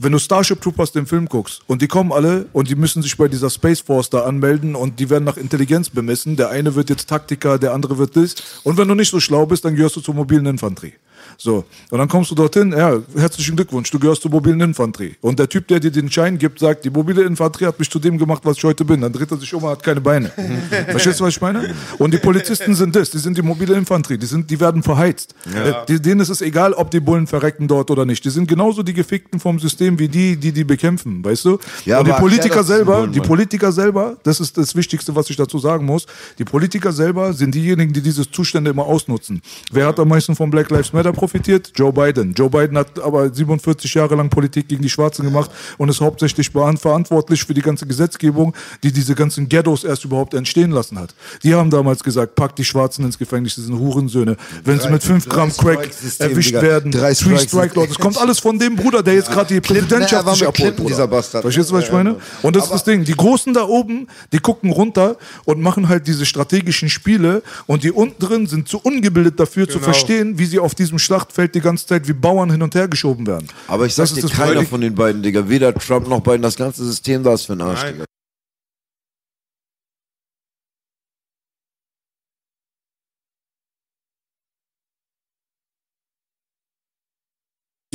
wenn 0.01 0.13
du 0.13 0.17
Starship 0.17 0.61
Troopers 0.61 0.93
den 0.93 1.05
Film 1.05 1.27
guckst 1.27 1.61
und 1.67 1.81
die 1.81 1.87
kommen 1.87 2.13
alle 2.13 2.45
und 2.53 2.69
die 2.69 2.75
müssen 2.75 3.03
sich 3.03 3.17
bei 3.17 3.27
dieser 3.27 3.49
Space 3.49 3.81
Force 3.81 4.09
da 4.09 4.21
anmelden 4.21 4.73
und 4.73 4.97
die 4.97 5.09
werden 5.09 5.25
nach 5.25 5.35
Intelligenz 5.35 5.89
bemessen. 5.89 6.37
Der 6.37 6.49
eine 6.49 6.73
wird 6.73 6.89
jetzt 6.89 7.09
Taktiker, 7.09 7.59
der 7.59 7.73
andere 7.73 7.97
wird 7.97 8.15
das. 8.15 8.35
Und 8.63 8.77
wenn 8.77 8.87
du 8.87 8.95
nicht 8.95 9.09
so 9.09 9.19
schlau 9.19 9.45
bist, 9.45 9.65
dann 9.65 9.75
gehörst 9.75 9.97
du 9.97 10.01
zur 10.01 10.15
mobilen 10.15 10.45
Infanterie. 10.45 10.93
So. 11.41 11.63
Und 11.89 11.97
dann 11.97 12.09
kommst 12.09 12.29
du 12.31 12.35
dorthin, 12.35 12.73
ja, 12.73 12.99
herzlichen 13.15 13.55
Glückwunsch, 13.55 13.89
du 13.89 13.97
gehörst 13.97 14.23
zur 14.23 14.29
mobilen 14.29 14.59
Infanterie. 14.59 15.15
Und 15.21 15.39
der 15.39 15.47
Typ, 15.47 15.69
der 15.69 15.79
dir 15.79 15.89
den 15.89 16.11
Schein 16.11 16.37
gibt, 16.37 16.59
sagt, 16.59 16.83
die 16.83 16.89
mobile 16.89 17.23
Infanterie 17.23 17.67
hat 17.67 17.79
mich 17.79 17.89
zu 17.89 17.97
dem 17.97 18.17
gemacht, 18.17 18.41
was 18.43 18.57
ich 18.57 18.63
heute 18.65 18.83
bin. 18.83 18.99
Dann 18.99 19.13
dreht 19.13 19.31
er 19.31 19.37
sich 19.37 19.53
um 19.53 19.63
und 19.63 19.69
hat 19.69 19.81
keine 19.81 20.01
Beine. 20.01 20.29
Verstehst 20.89 21.21
du, 21.21 21.23
was 21.23 21.35
ich 21.35 21.41
meine? 21.41 21.73
Und 21.97 22.13
die 22.13 22.17
Polizisten 22.17 22.75
sind 22.75 22.93
das, 22.93 23.09
die 23.11 23.19
sind 23.19 23.37
die 23.37 23.41
mobile 23.41 23.73
Infanterie, 23.75 24.17
die, 24.17 24.25
sind, 24.25 24.51
die 24.51 24.59
werden 24.59 24.83
verheizt. 24.83 25.33
Äh, 25.45 25.85
die, 25.87 26.01
denen 26.01 26.19
ist 26.19 26.27
es 26.27 26.41
egal, 26.41 26.73
ob 26.73 26.91
die 26.91 26.99
Bullen 26.99 27.25
verrecken 27.25 27.69
dort 27.69 27.89
oder 27.89 28.03
nicht. 28.05 28.25
Die 28.25 28.31
sind 28.31 28.49
genauso 28.49 28.83
die 28.83 28.93
Gefickten 28.93 29.39
vom 29.39 29.59
System 29.59 29.97
wie 29.97 30.09
die, 30.09 30.35
die 30.35 30.51
die 30.51 30.65
bekämpfen, 30.65 31.23
weißt 31.23 31.45
du? 31.45 31.57
Ja, 31.85 31.99
und 31.99 32.07
die 32.09 32.11
Politiker 32.11 32.65
selber, 32.65 32.97
Bullen 32.97 33.13
die. 33.13 33.21
Politiker 33.21 33.71
selber, 33.71 34.17
das 34.23 34.41
ist 34.41 34.57
das 34.57 34.75
Wichtigste, 34.75 35.15
was 35.15 35.29
ich 35.29 35.37
dazu 35.37 35.57
sagen 35.57 35.85
muss, 35.85 36.05
die 36.37 36.43
Politiker 36.43 36.91
selber 36.91 37.31
sind 37.31 37.55
diejenigen, 37.55 37.93
die 37.93 38.01
diese 38.01 38.29
Zustände 38.29 38.71
immer 38.71 38.83
ausnutzen. 38.83 39.41
Wer 39.71 39.87
hat 39.87 39.99
am 40.01 40.09
meisten 40.09 40.35
von 40.35 40.49
Black 40.49 40.69
Lives 40.69 40.91
Matter 40.91 41.13
profitiert? 41.13 41.28
Joe 41.75 41.91
Biden. 41.93 42.33
Joe 42.33 42.49
Biden 42.49 42.77
hat 42.77 42.99
aber 42.99 43.33
47 43.33 43.93
Jahre 43.93 44.15
lang 44.15 44.29
Politik 44.29 44.67
gegen 44.67 44.81
die 44.81 44.89
Schwarzen 44.89 45.23
gemacht 45.25 45.51
und 45.77 45.89
ist 45.89 46.01
hauptsächlich 46.01 46.49
verantwortlich 46.51 47.43
für 47.43 47.53
die 47.53 47.61
ganze 47.61 47.85
Gesetzgebung, 47.85 48.53
die 48.83 48.91
diese 48.91 49.15
ganzen 49.15 49.47
Ghettos 49.49 49.83
erst 49.83 50.05
überhaupt 50.05 50.33
entstehen 50.33 50.71
lassen 50.71 50.99
hat. 50.99 51.13
Die 51.43 51.53
haben 51.53 51.69
damals 51.69 52.03
gesagt, 52.03 52.35
packt 52.35 52.57
die 52.59 52.65
Schwarzen 52.65 53.05
ins 53.05 53.17
Gefängnis, 53.17 53.55
das 53.55 53.65
sind 53.65 53.77
Hurensöhne. 53.77 54.35
Wenn 54.63 54.79
sie 54.79 54.89
mit 54.89 55.03
5 55.03 55.27
Gramm 55.29 55.51
Crack 55.55 55.89
erwischt 56.19 56.49
Digga. 56.49 56.61
werden, 56.61 56.91
Drei 56.91 57.13
Three 57.13 57.37
Strikes. 57.37 57.43
Strike 57.43 57.79
Law, 57.79 57.87
das 57.87 57.97
kommt 57.97 58.17
alles 58.17 58.39
von 58.39 58.57
dem 58.59 58.75
Bruder, 58.75 59.03
der 59.03 59.15
jetzt 59.15 59.31
gerade 59.31 59.53
die 59.53 59.61
Präsidentschaft 59.61 60.25
war 60.25 60.35
sich 60.35 60.47
abholt, 60.47 60.79
dieser 60.87 61.07
Bastard. 61.07 61.41
Verstehst 61.43 61.69
du, 61.69 61.75
was 61.75 61.83
ich 61.83 61.89
Ja, 61.89 61.97
ja, 61.97 62.03
meine? 62.03 62.15
ja. 62.17 62.21
Und 62.41 62.55
das 62.55 62.65
ist 62.65 62.71
das 62.73 62.83
Ding. 62.83 63.03
Die 63.03 63.13
Großen 63.15 63.53
da 63.53 63.63
oben, 63.63 64.07
die 64.31 64.39
gucken 64.39 64.71
runter 64.71 65.17
und 65.45 65.61
machen 65.61 65.87
halt 65.89 66.07
diese 66.07 66.25
strategischen 66.25 66.89
Spiele 66.89 67.41
und 67.67 67.83
die 67.83 67.91
unten 67.91 68.19
drin 68.23 68.47
sind 68.47 68.67
zu 68.67 68.79
ungebildet 68.79 69.39
dafür 69.39 69.67
zu 69.67 69.79
Genau. 69.79 69.83
verstehen, 69.91 70.37
wie 70.37 70.45
sie 70.45 70.59
auf 70.59 70.75
diesem 70.75 70.99
Schlachtfeld 71.19 71.55
die 71.55 71.61
ganze 71.61 71.85
Zeit 71.85 72.07
wie 72.07 72.13
Bauern 72.13 72.51
hin 72.51 72.61
und 72.61 72.75
her 72.75 72.87
geschoben 72.87 73.27
werden. 73.27 73.47
Aber 73.67 73.85
ich 73.85 73.93
sag 73.93 74.03
Das 74.03 74.11
ist 74.11 74.17
dir, 74.17 74.21
das 74.27 74.31
keiner 74.31 74.63
von 74.63 74.81
den 74.81 74.95
beiden, 74.95 75.21
Digga. 75.21 75.49
Weder 75.49 75.73
Trump 75.73 76.07
noch 76.07 76.21
Biden, 76.21 76.41
das 76.41 76.55
ganze 76.55 76.85
System 76.85 77.23
da 77.23 77.33
ist 77.33 77.45
für 77.45 77.53
ein 77.53 77.61
Arsch, 77.61 77.83
Nein. 77.83 77.93
Digga. 77.93 78.05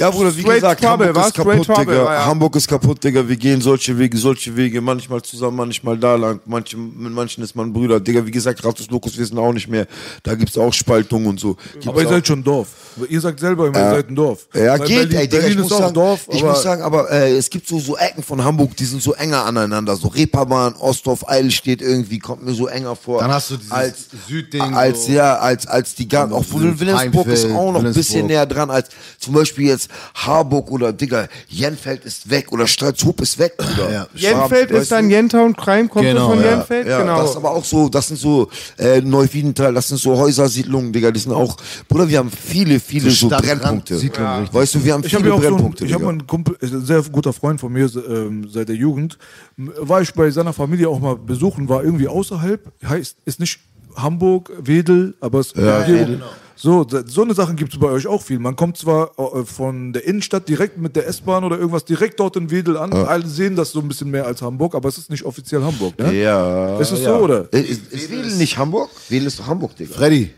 Ja, 0.05 0.11
Bruder, 0.11 0.37
wie 0.37 0.41
Straight 0.41 0.55
gesagt, 0.57 0.81
Trouble, 0.83 1.07
Hamburg 1.09 1.17
was? 1.17 1.27
ist 1.29 1.35
kaputt, 1.35 1.53
Straight 1.65 1.67
Trouble, 1.79 1.95
Digga. 1.95 2.15
ja. 2.15 2.25
Hamburg 2.27 2.57
ist 2.57 2.69
kaputt, 2.69 3.05
Digga. 3.05 3.29
Wir 3.29 3.37
gehen 3.37 3.61
solche 3.61 3.99
Wege, 3.99 4.17
solche 4.19 4.55
Wege, 4.57 4.81
manchmal 4.81 5.23
zusammen, 5.23 5.57
manchmal 5.57 5.97
da 5.99 6.15
lang. 6.17 6.41
Manche, 6.47 6.77
mit 6.77 7.13
manchen 7.13 7.43
ist 7.43 7.55
man 7.57 7.73
Brüder. 7.73 8.01
Digga, 8.01 8.25
wie 8.27 8.31
gesagt, 8.31 8.63
Ratus 8.65 8.89
Lokus, 8.91 9.17
wir 9.17 9.25
sind 9.27 9.39
auch 9.39 9.53
nicht 9.53 9.69
mehr. 9.69 9.87
Da 10.23 10.35
gibt's 10.35 10.59
auch 10.59 10.73
Spaltungen 10.73 11.27
und 11.27 11.41
so. 11.41 11.57
Gibt's 11.73 11.89
Aber 11.89 12.03
ihr 12.03 12.09
seid 12.09 12.27
schon 12.27 12.45
Dorf. 12.45 12.69
Ihr 13.09 13.21
sagt 13.21 13.41
selber 13.41 13.67
immer, 13.69 13.79
ihr 13.79 13.91
seid 13.91 14.09
ein 14.11 14.15
Dorf. 14.15 14.47
Ja, 14.55 14.79
Weil 14.79 14.87
geht, 14.87 14.97
Berlin, 15.11 15.17
ey, 15.17 15.29
Digga, 15.29 15.41
Berlin 15.43 15.51
ich 15.51 15.57
ist 15.57 15.63
muss 15.63 15.73
auch 15.73 15.79
sagen, 15.79 15.95
Dorf, 15.95 16.21
ich 16.31 16.43
aber 16.43 16.51
muss 16.53 16.63
sagen, 16.63 16.83
aber 16.83 17.11
äh, 17.11 17.37
es 17.37 17.51
gibt 17.51 17.67
so, 17.67 17.79
so 17.81 17.97
Ecken 17.97 18.23
von 18.23 18.45
Hamburg, 18.45 18.77
die 18.77 18.85
sind 18.85 19.03
so 19.03 19.15
enger 19.15 19.45
aneinander, 19.47 19.97
so 19.97 20.09
Reeperbahn, 20.09 20.75
Ostdorf, 20.75 21.27
Eidelstedt 21.29 21.81
irgendwie, 21.83 22.19
kommt 22.19 22.45
mir 22.45 22.53
so 22.55 22.67
enger 22.69 22.95
vor. 22.95 23.21
Dann 23.21 23.33
hast 23.33 23.51
du 23.51 23.57
dieses 23.57 23.73
als, 23.73 24.07
Südding 24.29 24.61
Als, 24.75 25.07
so. 25.07 25.13
ja, 25.13 25.37
als, 25.39 25.67
als 25.67 25.95
die 25.95 26.07
ganzen, 26.09 26.35
auch 26.35 26.45
Wilhelm- 26.53 26.79
Willensburg 26.79 27.27
ist 27.29 27.45
auch 27.47 27.51
noch 27.51 27.59
ein 27.59 27.75
Wilhelmsburg. 27.75 27.95
bisschen 27.95 28.27
näher 28.27 28.47
dran, 28.47 28.71
als 28.71 28.89
zum 29.19 29.35
Beispiel 29.35 29.67
jetzt 29.69 29.89
Harburg 30.15 30.71
oder, 30.71 30.93
Digga, 30.93 31.29
Jenfeld 31.49 32.05
ist 32.05 32.29
weg 32.31 32.53
oder 32.53 32.67
Stralshoop 32.67 33.21
ist 33.21 33.39
weg, 33.39 33.57
Bruder. 33.57 33.91
Ja. 33.93 34.07
Jenfeld 34.15 34.71
ist 34.71 34.91
dann? 34.93 35.09
Jentown 35.11 35.55
Crime, 35.57 35.89
kommt 35.89 36.05
Genau, 36.07 36.31
von 36.31 36.41
ja. 36.41 36.51
Jenfeld? 36.57 36.87
Ja, 36.87 37.01
genau. 37.01 37.21
das 37.23 37.31
ist 37.31 37.37
aber 37.37 37.51
auch 37.53 37.65
so, 37.65 37.89
das 37.89 38.09
sind 38.09 38.19
so 38.19 38.49
äh, 38.79 39.01
Neuwiedental, 39.01 39.75
das 39.75 39.89
sind 39.89 39.99
so 40.01 40.17
Häusersiedlungen, 40.17 40.93
Digga, 40.93 41.11
die 41.11 41.21
sind 41.21 41.33
auch, 41.33 41.57
Bruder, 41.89 42.09
wir 42.09 42.19
haben 42.19 42.31
viele, 42.31 42.81
viele 42.81 43.11
so, 43.11 43.29
Stadtrand- 43.29 43.61
Brennpunkte. 43.61 43.95
Richtig. 43.97 44.13
Weißt 44.53 44.75
du, 44.75 44.85
wir 44.85 44.93
haben 44.95 45.05
Ich 45.05 45.17
viele 45.17 45.21
habe 45.21 45.29
ja 45.29 45.35
auch 45.35 45.41
so 45.41 45.47
einen, 45.47 45.57
Brennpunkte. 45.57 45.85
ich 45.87 45.93
habe 45.95 46.09
einen 46.09 46.27
Kumpel, 46.27 46.57
ein 46.63 46.85
sehr 46.85 47.03
guter 47.03 47.33
Freund 47.33 47.61
von 47.61 47.73
mir 47.73 47.91
ähm, 48.09 48.47
seit 48.49 48.69
der 48.69 48.77
Jugend. 48.77 49.19
War 49.57 50.01
ich 50.03 50.13
bei 50.15 50.31
seiner 50.31 50.53
Familie 50.53 50.89
auch 50.89 50.99
mal 51.01 51.17
besuchen, 51.17 51.69
war 51.69 51.85
irgendwie 51.85 52.09
außerhalb, 52.09 52.61
heißt, 52.89 53.17
ist 53.25 53.41
nicht 53.41 53.61
Hamburg, 53.97 54.51
Wedel, 54.61 55.15
aber 55.21 55.41
es 55.41 55.53
Ja, 55.57 55.85
hier- 55.85 55.95
Wedel. 56.01 56.23
So, 56.65 56.87
so 56.89 57.21
eine 57.21 57.35
Sachen 57.35 57.57
gibt 57.57 57.75
es 57.75 57.79
bei 57.79 57.89
euch 57.89 58.07
auch 58.07 58.23
viel. 58.23 58.39
Man 58.39 58.57
kommt 58.57 58.79
zwar 58.79 59.11
äh, 59.19 59.45
von 59.45 59.93
der 59.93 60.07
Innenstadt 60.07 60.49
direkt 60.49 60.79
mit 60.79 60.97
der 60.97 61.07
S-Bahn 61.07 61.45
oder 61.45 61.59
irgendwas 61.59 61.85
direkt 61.85 62.19
dort 62.21 62.37
in 62.37 62.51
Wedel 62.51 62.79
an. 62.79 62.91
Alle 62.91 63.27
sehen 63.27 63.55
das 63.55 63.73
so 63.73 63.81
ein 63.81 63.89
bisschen 63.89 64.11
mehr 64.11 64.25
als 64.25 64.41
Hamburg, 64.41 64.75
aber 64.75 64.89
es 64.89 64.97
ist 64.97 65.11
nicht 65.11 65.25
offiziell 65.25 65.63
Hamburg, 65.63 65.99
ne? 65.99 66.15
Ja. 66.15 66.79
Ist 66.79 66.91
es 66.91 67.01
ja. 67.01 67.19
so, 67.19 67.23
oder? 67.23 67.53
Äh, 67.53 67.61
Ist, 67.61 67.93
ist 67.93 68.11
Wedel 68.11 68.35
nicht 68.37 68.57
Hamburg? 68.57 68.89
Wedel 69.11 69.27
ist 69.27 69.41
doch 69.41 69.47
Hamburg, 69.47 69.77
Digga. 69.77 69.93
Freddy, 69.93 70.31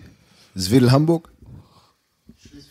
ist 0.56 0.72
Wedel 0.72 0.90
Hamburg? 0.90 1.28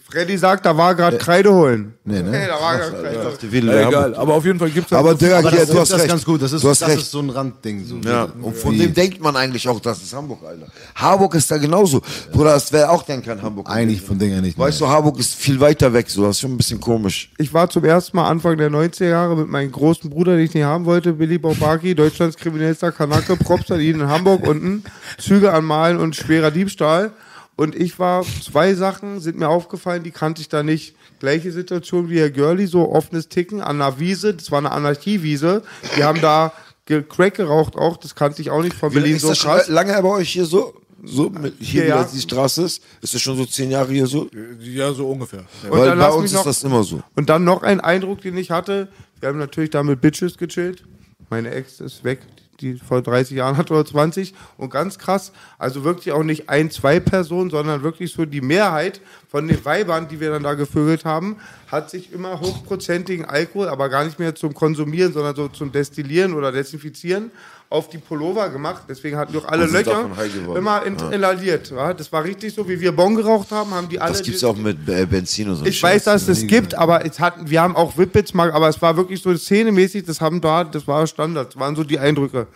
Freddy 0.07 0.38
sagt, 0.38 0.65
da 0.68 0.77
war 0.77 0.94
gerade 0.94 1.18
Kreide 1.18 1.52
holen. 1.52 1.95
Nee, 2.06 2.22
ne? 2.22 2.30
Nee, 2.30 2.48
da 2.48 2.61
war 2.61 2.77
gerade 2.77 2.91
Kreide 3.02 3.26
holen. 3.26 3.38
Wedel, 3.52 3.69
Ja, 3.73 3.88
egal, 3.90 4.15
aber 4.15 4.36
auf 4.36 4.45
jeden 4.45 4.60
Fall 4.60 4.69
gibt 4.69 4.86
es 4.91 4.94
Aber 4.98 5.15
Digga, 5.15 5.40
Aber 5.40 5.49
ja, 5.52 5.57
das, 5.57 5.69
du 5.69 5.80
hast 5.80 5.90
das 5.91 5.98
ist 5.98 6.03
recht. 6.03 6.10
ganz 6.11 6.26
gut. 6.26 6.41
Das 6.44 6.53
ist, 6.53 6.64
du 6.64 6.69
hast 6.69 6.82
das 6.84 6.90
recht. 6.90 6.99
ist 7.02 7.11
so 7.11 7.19
ein 7.22 7.30
Randding. 7.32 7.84
So. 7.86 7.98
ja, 8.07 8.27
und 8.41 8.56
von 8.56 8.73
Wie- 8.76 8.77
dem 8.80 8.94
denkt 8.94 9.19
man 9.19 9.36
eigentlich 9.36 9.68
auch, 9.68 9.80
das 9.80 10.03
ist 10.03 10.14
Hamburg, 10.14 10.40
Alter. 10.48 10.68
Harburg 10.94 11.34
ist 11.34 11.49
da 11.49 11.57
genauso. 11.57 12.02
Bruder, 12.32 12.52
das 12.53 12.72
wäre 12.72 12.91
auch 12.91 13.02
dann 13.02 13.23
kein 13.23 13.41
Hamburg. 13.41 13.68
Eigentlich 13.68 13.99
von 14.02 14.19
Dingen 14.19 14.41
nicht. 14.41 14.57
Weißt 14.60 14.80
du, 14.80 14.88
Harburg 14.88 15.18
ist 15.19 15.34
viel 15.34 15.60
weiter 15.60 15.91
weg, 15.91 16.07
so. 16.10 16.22
Das 16.22 16.36
ist 16.36 16.41
schon 16.41 16.52
ein 16.53 16.57
bisschen 16.57 16.80
komisch. 16.80 17.32
Ich 17.40 17.52
war 17.52 17.68
zum 17.69 17.84
ersten 17.84 18.15
Mal 18.15 18.30
Anfang 18.30 18.57
der 18.57 18.69
90er 18.69 19.10
Jahre 19.10 19.36
mit 19.36 19.48
meinem 19.49 19.72
großen 19.72 20.10
Bruder, 20.11 20.36
den 20.36 20.45
ich 20.45 20.53
nicht 20.53 20.64
haben 20.65 20.86
wollte, 20.86 21.14
Billy 21.14 21.40
Baubaki, 21.40 21.95
Deutschlands 21.95 22.38
kriminellster 22.38 22.91
Kanake, 22.91 23.36
Props 23.38 23.72
an 23.72 23.80
ihn 23.82 23.99
in 24.02 24.07
Hamburg 24.07 24.48
unten, 24.48 24.84
Züge 25.18 25.52
anmalen 25.52 25.98
und 25.98 26.15
schwerer 26.15 26.52
Diebstahl. 26.52 27.11
Und 27.57 27.76
ich 27.76 27.99
war, 27.99 28.26
zwei 28.44 28.73
Sachen 28.73 29.19
sind 29.22 29.38
mir 29.40 29.48
aufgefallen, 29.48 30.03
die 30.03 30.11
kannte 30.11 30.41
ich 30.41 30.49
da 30.49 30.61
nicht. 30.64 30.95
Gleiche 31.19 31.52
Situation 31.53 32.10
wie 32.10 32.19
Herr 32.19 32.30
Görli, 32.30 32.68
so 32.68 32.91
offenes 32.91 33.30
Ticken 33.30 33.61
an 33.61 33.82
einer 33.82 33.99
Wiese, 33.99 34.34
das 34.34 34.52
war 34.52 34.57
eine 34.60 34.72
Anarchiewiese. 34.72 35.61
Die 35.98 36.03
haben 36.03 36.19
da 36.22 36.52
Crack 36.86 37.36
geraucht 37.36 37.76
auch, 37.77 37.98
das 37.98 38.14
kannte 38.14 38.41
ich 38.41 38.52
auch 38.52 38.61
nicht 38.61 38.76
von 38.76 38.91
Berlin 38.94 39.15
ist 39.15 39.22
so 39.23 39.30
krass. 39.32 39.68
lange 39.69 39.94
bei 40.02 40.10
euch 40.10 40.30
hier 40.30 40.45
so? 40.45 40.73
So, 41.03 41.30
mit, 41.30 41.53
hier, 41.60 41.86
Ja, 41.88 41.95
ja. 42.02 42.07
wie 42.11 42.15
die 42.15 42.22
Straße 42.22 42.64
ist? 42.64 42.82
Ist 43.02 43.14
das 43.14 43.22
schon 43.22 43.38
so 43.38 43.45
zehn 43.45 43.69
Jahre 43.72 43.91
hier 43.91 44.07
so? 44.07 44.27
Ja, 44.60 44.91
so 44.91 45.07
ungefähr. 45.10 45.45
Ja. 45.64 45.72
Weil 45.72 45.95
bei 45.95 46.10
uns 46.10 46.23
mich 46.23 46.32
ist 46.32 46.38
noch- 46.38 46.44
das 46.45 46.64
immer 46.64 46.84
so. 46.84 47.02
Und 47.15 47.30
dann 47.30 47.44
noch 47.44 47.61
ein 47.64 47.80
Eindruck, 47.80 48.22
den 48.22 48.36
ich 48.38 48.49
hatte. 48.52 48.88
Wir 49.19 49.30
haben 49.30 49.38
natürlich 49.40 49.69
da 49.69 49.82
mit 49.84 50.02
Bitches 50.02 50.38
gechillt. 50.38 50.84
Meine 51.30 51.52
Ex 51.52 51.80
ist 51.80 52.03
weg, 52.03 52.19
die 52.61 52.76
vor 52.76 53.02
30 53.02 53.38
Jahren 53.38 53.57
hat 53.57 53.72
oder 53.72 53.86
20. 53.86 54.34
Und 54.57 54.69
ganz 54.69 54.98
krass, 54.98 55.32
also 55.57 55.84
wirklich 55.84 56.11
auch 56.11 56.23
nicht 56.23 56.49
ein, 56.49 56.72
zwei 56.72 56.99
Personen, 56.99 57.49
sondern 57.49 57.84
wirklich 57.84 58.14
so 58.14 58.26
die 58.26 58.41
Mehrheit 58.41 59.02
von 59.27 59.48
den 59.48 59.64
Weibern, 59.65 60.07
die 60.07 60.19
wir 60.19 60.32
dann 60.32 60.44
da 60.44 60.53
gevögelt 60.53 61.06
haben, 61.06 61.38
hat 61.68 61.90
sich 61.90 62.14
immer 62.14 62.40
hochprozentigen 62.40 63.26
Alkohol, 63.26 63.68
aber 63.68 63.90
gar 63.90 64.06
nicht 64.06 64.19
mehr 64.19 64.36
zum 64.36 64.53
Konsumieren, 64.53 65.14
sondern 65.14 65.36
so 65.36 65.48
zum 65.48 65.72
Destillieren 65.72 66.34
oder 66.34 66.52
Desinfizieren 66.52 67.32
auf 67.70 67.90
die 67.90 67.98
Pullover 67.98 68.50
gemacht. 68.50 68.84
Deswegen 68.88 69.18
hatten 69.18 69.34
doch 69.34 69.46
alle 69.46 69.64
Und 69.64 69.70
sind 69.70 69.86
Löcher 69.88 70.10
immer 70.56 70.86
in, 70.86 70.98
inhaliert. 71.12 71.72
Ja? 71.72 71.94
Das 71.94 72.12
war 72.12 72.24
richtig 72.24 72.54
so, 72.54 72.68
wie 72.68 72.80
wir 72.80 72.92
Bon 72.92 73.16
geraucht 73.16 73.52
haben, 73.52 73.72
haben 73.72 73.90
die 73.90 74.00
alle... 74.00 74.12
Das 74.14 74.24
gibt's 74.24 74.42
die- 74.42 74.46
auch 74.46 74.56
mit 74.56 74.88
äh, 74.88 75.06
Benzin 75.06 75.50
und 75.50 75.56
so. 75.58 75.66
ich 75.66 75.82
weiß, 75.82 76.06
dass 76.06 76.28
es 76.28 76.46
gibt, 76.46 76.76
aber 76.76 77.06
es 77.06 77.20
hatten, 77.20 77.50
wir 77.50 77.62
haben 77.62 77.76
auch 77.76 77.98
Whippets 77.98 78.34
mal, 78.34 78.52
aber 78.52 78.70
es 78.70 78.82
war 78.82 78.96
wirklich 78.96 79.22
so 79.22 79.36
szenemäßig, 79.36 80.06
das 80.06 80.22
haben 80.22 80.40
da, 80.42 80.64
das 80.64 80.88
war 80.88 81.06
Standard, 81.08 81.54
das 81.54 81.60
waren 81.60 81.76
so 81.76 81.84
die 81.84 82.00
Eindrücke. 82.00 82.48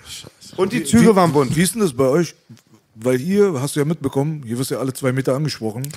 Und 0.56 0.74
die 0.74 0.84
Züge 0.84 1.12
wie, 1.12 1.16
waren 1.16 1.32
bunt. 1.32 1.56
Wie 1.56 1.62
ist 1.62 1.74
denn 1.76 1.82
das 1.82 1.94
bei 1.94 2.06
euch? 2.08 2.36
Weil 3.02 3.18
hier, 3.18 3.54
hast 3.62 3.76
du 3.76 3.80
ja 3.80 3.86
mitbekommen, 3.86 4.44
hier 4.46 4.58
wirst 4.58 4.72
ja 4.72 4.80
alle 4.80 4.92
zwei 4.94 5.12
Meter 5.14 5.34
angesprochen. 5.36 5.88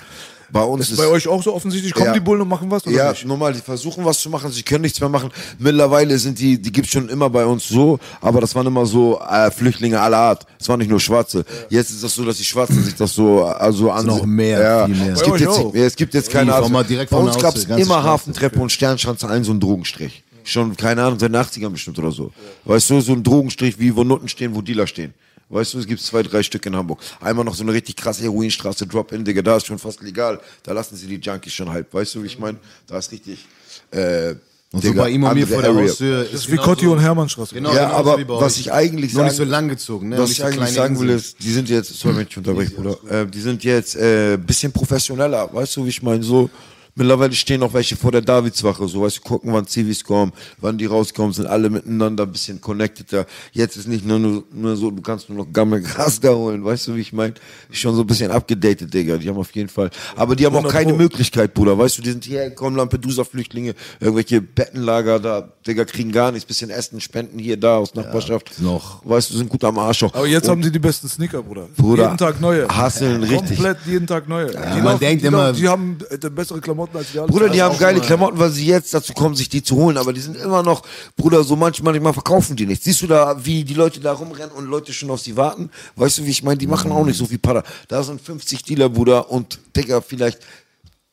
Bei 0.53 0.63
uns 0.63 0.83
Ist 0.85 0.91
ist 0.93 0.97
bei 0.99 1.07
euch 1.09 1.27
auch 1.27 1.43
so 1.43 1.55
offensichtlich? 1.55 1.95
Kommen 1.95 2.07
Ja. 2.09 2.13
die 2.13 2.21
Bullen 2.21 2.43
und 2.43 2.49
machen 2.49 2.71
was 2.71 2.87
oder 2.87 2.95
Ja, 2.95 3.11
nicht? 3.11 3.25
normal, 3.25 3.55
die 3.55 3.61
versuchen 3.61 4.05
was 4.05 4.21
zu 4.21 4.29
machen, 4.29 4.53
sie 4.53 4.63
können 4.63 4.83
nichts 4.83 5.01
mehr 5.01 5.09
machen. 5.09 5.31
Mittlerweile 5.59 6.19
sind 6.19 6.39
die, 6.39 6.61
die 6.61 6.71
gibt's 6.71 6.91
schon 6.93 7.09
immer 7.09 7.31
bei 7.31 7.45
uns 7.47 7.67
so, 7.67 7.99
aber 8.21 8.41
das 8.43 8.55
waren 8.55 8.67
immer 8.67 8.85
so 8.85 9.19
äh, 9.21 9.51
Flüchtlinge 9.51 9.99
aller 9.99 10.19
Art. 10.19 10.47
Es 10.61 10.69
waren 10.69 10.79
nicht 10.79 10.91
nur 10.91 11.01
Schwarze. 11.01 11.45
Jetzt 11.71 11.91
ist 11.91 12.05
das 12.05 12.15
so, 12.15 12.25
dass 12.25 12.37
die 12.37 12.45
Schwarzen 12.45 12.85
sich 12.85 12.95
das 12.95 13.15
so 13.15 13.45
also 13.45 13.91
ansehen. 13.91 14.07
noch 14.19 14.27
mehr, 14.27 14.61
ja. 14.61 14.87
viel 14.87 14.95
mehr. 14.95 15.13
Es 15.15 15.21
Bei 15.21 15.27
gibt 15.27 15.41
jetzt, 15.41 15.59
ja, 15.75 15.85
es 15.85 15.97
gibt 15.97 16.15
jetzt 16.15 16.31
keine 16.31 16.53
Ahnung. 16.53 16.65
kommen 16.65 16.73
mal 16.75 16.85
direkt 16.85 17.11
Bei 17.11 17.17
uns 17.17 17.35
Ostsee, 17.43 17.67
ganze 17.67 17.83
immer. 17.85 18.03
Hafentreppe 18.05 18.61
und 18.61 18.71
Sternschanze, 18.71 19.27
allen 19.27 19.43
so 19.45 19.53
ein 19.53 19.59
Drogenstrich. 19.61 20.23
Schon, 20.45 20.77
keine 20.77 21.03
Ahnung, 21.03 21.19
seit 21.19 21.33
den 21.33 21.41
80ern 21.41 21.71
bestimmt 21.71 21.99
oder 21.99 22.11
so. 22.13 22.31
Weißt 22.67 22.91
du, 22.91 23.01
so 23.01 23.13
ein 23.13 23.23
Drogenstrich, 23.23 23.79
wie 23.79 23.97
wo 23.97 24.05
Nutten 24.05 24.29
stehen, 24.29 24.55
wo 24.55 24.61
Dealer 24.61 24.87
stehen. 24.87 25.15
Weißt 25.53 25.75
du, 25.75 25.79
es 25.81 25.87
gibt 25.87 26.01
zwei, 26.01 26.23
drei 26.23 26.43
Stück 26.43 26.65
in 26.65 26.75
Hamburg. 26.75 27.01
Einmal 27.21 27.45
noch 27.45 27.55
so 27.55 27.63
eine 27.63 27.73
richtig 27.75 27.97
krasse 27.97 28.23
Heroinstraße, 28.23 28.87
Drop-In, 28.87 29.23
Digga, 29.23 29.43
da 29.43 29.59
ist 29.59 29.67
schon 29.67 29.79
fast 29.79 30.01
legal. 30.01 30.41
Da 30.63 30.73
lassen 30.73 30.97
sie 30.97 31.07
die 31.07 31.17
Junkies 31.17 31.53
schon 31.53 31.69
halb. 31.69 31.93
Weißt 31.93 32.15
du, 32.15 32.23
wie 32.23 32.27
ich 32.27 32.39
meine? 32.39 32.57
Da 32.87 32.97
ist 32.97 33.13
richtig, 33.13 33.45
äh, 33.91 34.31
Und 34.73 34.83
so 34.83 34.89
Digga, 34.89 35.03
bei 35.03 35.11
ihm 35.11 35.25
und 35.25 35.35
mir 35.35 35.47
vor 35.47 35.61
der 35.61 35.73
Area. 35.73 35.91
Haustür 35.91 36.25
Das 36.25 36.33
ist 36.33 36.51
wie 36.51 36.57
Kotti 36.57 36.87
und 36.87 37.01
Hermannstraße. 37.01 37.55
Genau, 37.55 37.75
Ja, 37.75 37.91
aber 37.91 38.17
wie 38.17 38.25
bei 38.25 38.41
was 38.41 38.57
ich 38.57 38.73
eigentlich 38.73 39.13
sagen, 39.13 39.27
nicht 39.27 39.37
so 39.37 39.45
lang 39.45 39.69
gezogen, 39.69 40.09
ne? 40.09 40.19
was 40.19 40.31
ich 40.31 40.39
so 40.39 40.45
eigentlich 40.45 40.71
sagen 40.71 40.99
will, 40.99 41.11
ist, 41.11 41.37
die 41.39 41.53
sind 41.53 41.69
jetzt, 41.69 41.99
sorry, 41.99 42.17
wenn 42.17 42.27
ich 42.27 42.37
unterbreche, 42.39 42.71
Bruder, 42.71 42.97
äh, 43.11 43.27
die 43.27 43.41
sind 43.41 43.63
jetzt 43.63 43.95
äh, 43.97 44.39
bisschen 44.39 44.73
professioneller, 44.73 45.53
weißt 45.53 45.77
du, 45.77 45.85
wie 45.85 45.91
ich 45.91 46.03
meine, 46.03 46.23
so 46.23 46.49
Mittlerweile 46.95 47.33
stehen 47.33 47.63
auch 47.63 47.73
welche 47.73 47.97
vor 47.97 48.13
der 48.13 48.21
Davidswache, 48.21 48.87
so 48.87 49.01
weißt 49.03 49.19
du, 49.19 49.21
gucken, 49.23 49.51
wann 49.55 49.67
Civis 49.67 50.05
kommen, 50.05 50.31
wann 50.61 50.77
die 50.77 50.85
rauskommen, 50.85 51.33
sind 51.33 51.47
alle 51.47 51.71
miteinander 51.71 52.25
ein 52.25 52.33
bisschen 52.33 52.61
connected. 52.61 53.07
Jetzt 53.53 53.77
ist 53.79 53.89
nicht 53.89 54.05
nur, 54.05 54.19
nur, 54.19 54.77
so, 54.77 54.91
du 54.91 55.01
kannst 55.01 55.31
nur 55.31 55.39
noch 55.39 55.51
Gammelgras 55.51 56.21
da 56.21 56.35
holen, 56.35 56.63
weißt 56.63 56.89
du, 56.89 56.97
wie 56.97 57.01
ich 57.01 57.15
meine? 57.15 57.33
Ist 57.71 57.79
schon 57.79 57.95
so 57.95 58.03
ein 58.03 58.07
bisschen 58.07 58.31
abgedatet, 58.31 58.93
Digga. 58.93 59.17
Die 59.17 59.27
haben 59.27 59.39
auf 59.39 59.51
jeden 59.53 59.71
Fall, 59.71 59.89
aber 60.17 60.37
die 60.37 60.45
haben 60.45 60.55
auch 60.55 60.69
keine 60.69 60.93
Möglichkeit, 60.93 61.55
Bruder, 61.55 61.79
weißt 61.79 61.97
du, 61.97 62.03
die 62.03 62.11
sind 62.11 62.25
hierher 62.25 62.51
gekommen, 62.51 62.77
Lampedusa-Flüchtlinge, 62.77 63.75
irgendwelche 63.99 64.43
Bettenlager 64.43 65.19
da, 65.19 65.49
Digga, 65.67 65.87
kriegen 65.87 66.13
gar 66.13 66.31
nichts, 66.31 66.45
bisschen 66.47 66.69
Essen, 66.69 67.01
Spenden 67.01 67.39
hier, 67.39 67.57
da 67.57 67.79
aus 67.79 67.95
Nachbarschaft. 67.95 68.61
noch. 68.61 69.01
Weißt 69.07 69.31
du, 69.31 69.37
sind 69.39 69.49
gut 69.49 69.65
am 69.65 69.79
Arsch 69.79 70.03
auch. 70.03 70.13
Aber 70.15 70.27
jetzt 70.27 70.45
Und- 70.45 70.51
haben 70.51 70.63
sie 70.63 70.71
die 70.71 70.79
besten 70.79 71.09
Sneaker, 71.09 71.43
Bruder. 71.43 71.69
Bruder, 71.75 72.05
jeden 72.05 72.19
Tag 72.19 72.39
neue. 72.39 72.69
hasseln 72.69 73.23
richtig. 73.23 73.57
Komplett 73.57 73.79
jeden 73.87 74.07
Tag 74.07 74.29
neue. 74.29 74.51
die 74.51 74.83
man 74.83 74.99
denkt 74.99 75.23
die 75.23 75.27
immer- 75.29 75.53
die 75.55 75.67
haben 75.67 75.97
äh, 76.11 76.19
bessere 76.29 76.61
Klamotten 76.61 76.82
als 76.95 77.13
wir 77.15 77.23
alle. 77.23 77.31
Bruder, 77.31 77.49
die 77.49 77.61
haben 77.63 77.79
geile 77.79 77.99
immer- 77.99 78.07
Klamotten, 78.07 78.39
weil 78.39 78.51
sie 78.51 78.67
jetzt 78.67 78.93
dazu 78.95 79.13
kommen, 79.13 79.35
sich 79.35 79.49
die 79.49 79.63
zu 79.63 79.77
holen, 79.77 79.97
aber 79.97 80.13
die 80.13 80.21
sind 80.21 80.37
immer 80.37 80.63
noch, 80.63 80.83
Bruder, 81.17 81.45
so 81.45 81.57
manchmal, 81.57 81.93
manchmal 81.95 82.13
verkaufen 82.15 82.57
die 82.57 82.67
nicht. 82.67 82.83
Siehst 82.85 83.03
du 83.03 83.07
da, 83.07 83.37
wie 83.45 83.65
die 83.65 83.75
Leute 83.75 84.01
da 84.01 84.13
rumrennen 84.13 84.51
und 84.53 84.67
Leute 84.67 84.93
schon 84.93 85.11
auf 85.11 85.21
sie 85.21 85.37
warten? 85.37 85.71
Weißt 85.97 86.19
du, 86.19 86.25
wie 86.25 86.31
ich 86.31 86.43
meine? 86.43 86.59
Die 86.59 86.67
machen 86.67 86.91
auch 86.93 87.05
nicht 87.05 87.17
so 87.19 87.27
viel 87.27 87.39
Pada. 87.39 87.63
Da 87.89 88.03
sind 88.03 88.21
50 88.21 88.63
Dealer, 88.65 88.89
Bruder, 88.89 89.31
und 89.31 89.59
Digga, 89.77 90.01
vielleicht 90.01 90.41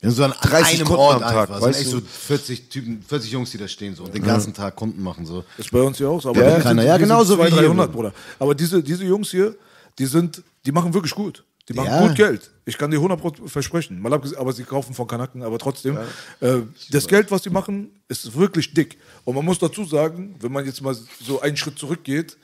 Ja, 0.01 0.11
so 0.11 0.23
an 0.23 0.33
30 0.41 0.75
einem 0.75 0.85
Kunden 0.87 1.01
Ort 1.01 1.15
am 1.15 1.21
Tag, 1.21 1.49
einfach. 1.49 1.55
Sind 1.61 1.67
weißt 1.69 1.79
echt 1.81 1.91
du? 1.93 1.97
so 1.99 2.05
40 2.27 2.69
Typen, 2.69 3.03
40 3.05 3.31
Jungs, 3.31 3.51
die 3.51 3.57
da 3.57 3.67
stehen 3.67 3.95
so 3.95 4.03
und 4.03 4.13
den 4.13 4.23
ganzen 4.23 4.53
Tag 4.53 4.75
Kunden 4.77 5.03
machen 5.03 5.25
so. 5.25 5.43
Ist 5.57 5.71
bei 5.71 5.81
uns 5.81 5.97
hier 5.97 6.09
auch 6.09 6.21
so. 6.21 6.29
Aber 6.29 6.41
Ja, 6.41 6.59
keiner. 6.61 6.83
Ja, 6.83 6.97
genauso 6.97 7.33
wie 7.33 7.41
200, 7.41 7.53
hier, 7.59 7.67
300, 7.67 7.91
Bruder. 7.91 8.09
Bruder. 8.11 8.13
Aber 8.39 8.55
diese, 8.55 8.81
diese 8.81 9.03
Jungs 9.03 9.29
hier, 9.31 9.55
die 9.97 10.05
sind, 10.05 10.41
die 10.65 10.71
machen 10.71 10.93
wirklich 10.93 11.13
gut. 11.13 11.43
Die 11.67 11.73
machen 11.73 11.87
Ja. 11.87 12.07
gut 12.07 12.15
Geld. 12.15 12.49
Ich 12.69 12.77
kann 12.77 12.91
dir 12.91 12.99
100% 12.99 13.49
versprechen. 13.49 13.99
Mal 13.99 14.13
abgesehen, 14.13 14.39
aber 14.39 14.53
sie 14.53 14.63
kaufen 14.63 14.93
von 14.93 15.07
Kanaken, 15.07 15.41
aber 15.41 15.57
trotzdem. 15.57 15.97
Äh, 16.39 16.61
das 16.91 17.07
Geld, 17.07 17.31
was 17.31 17.43
sie 17.43 17.49
machen, 17.49 17.89
ist 18.07 18.35
wirklich 18.37 18.73
dick. 18.73 18.97
Und 19.25 19.35
man 19.35 19.43
muss 19.43 19.57
dazu 19.57 19.83
sagen, 19.85 20.35
wenn 20.39 20.51
man 20.51 20.65
jetzt 20.65 20.81
mal 20.81 20.95
so 20.95 21.41
einen 21.41 21.57
Schritt 21.57 21.79
zurückgeht, 21.79 22.37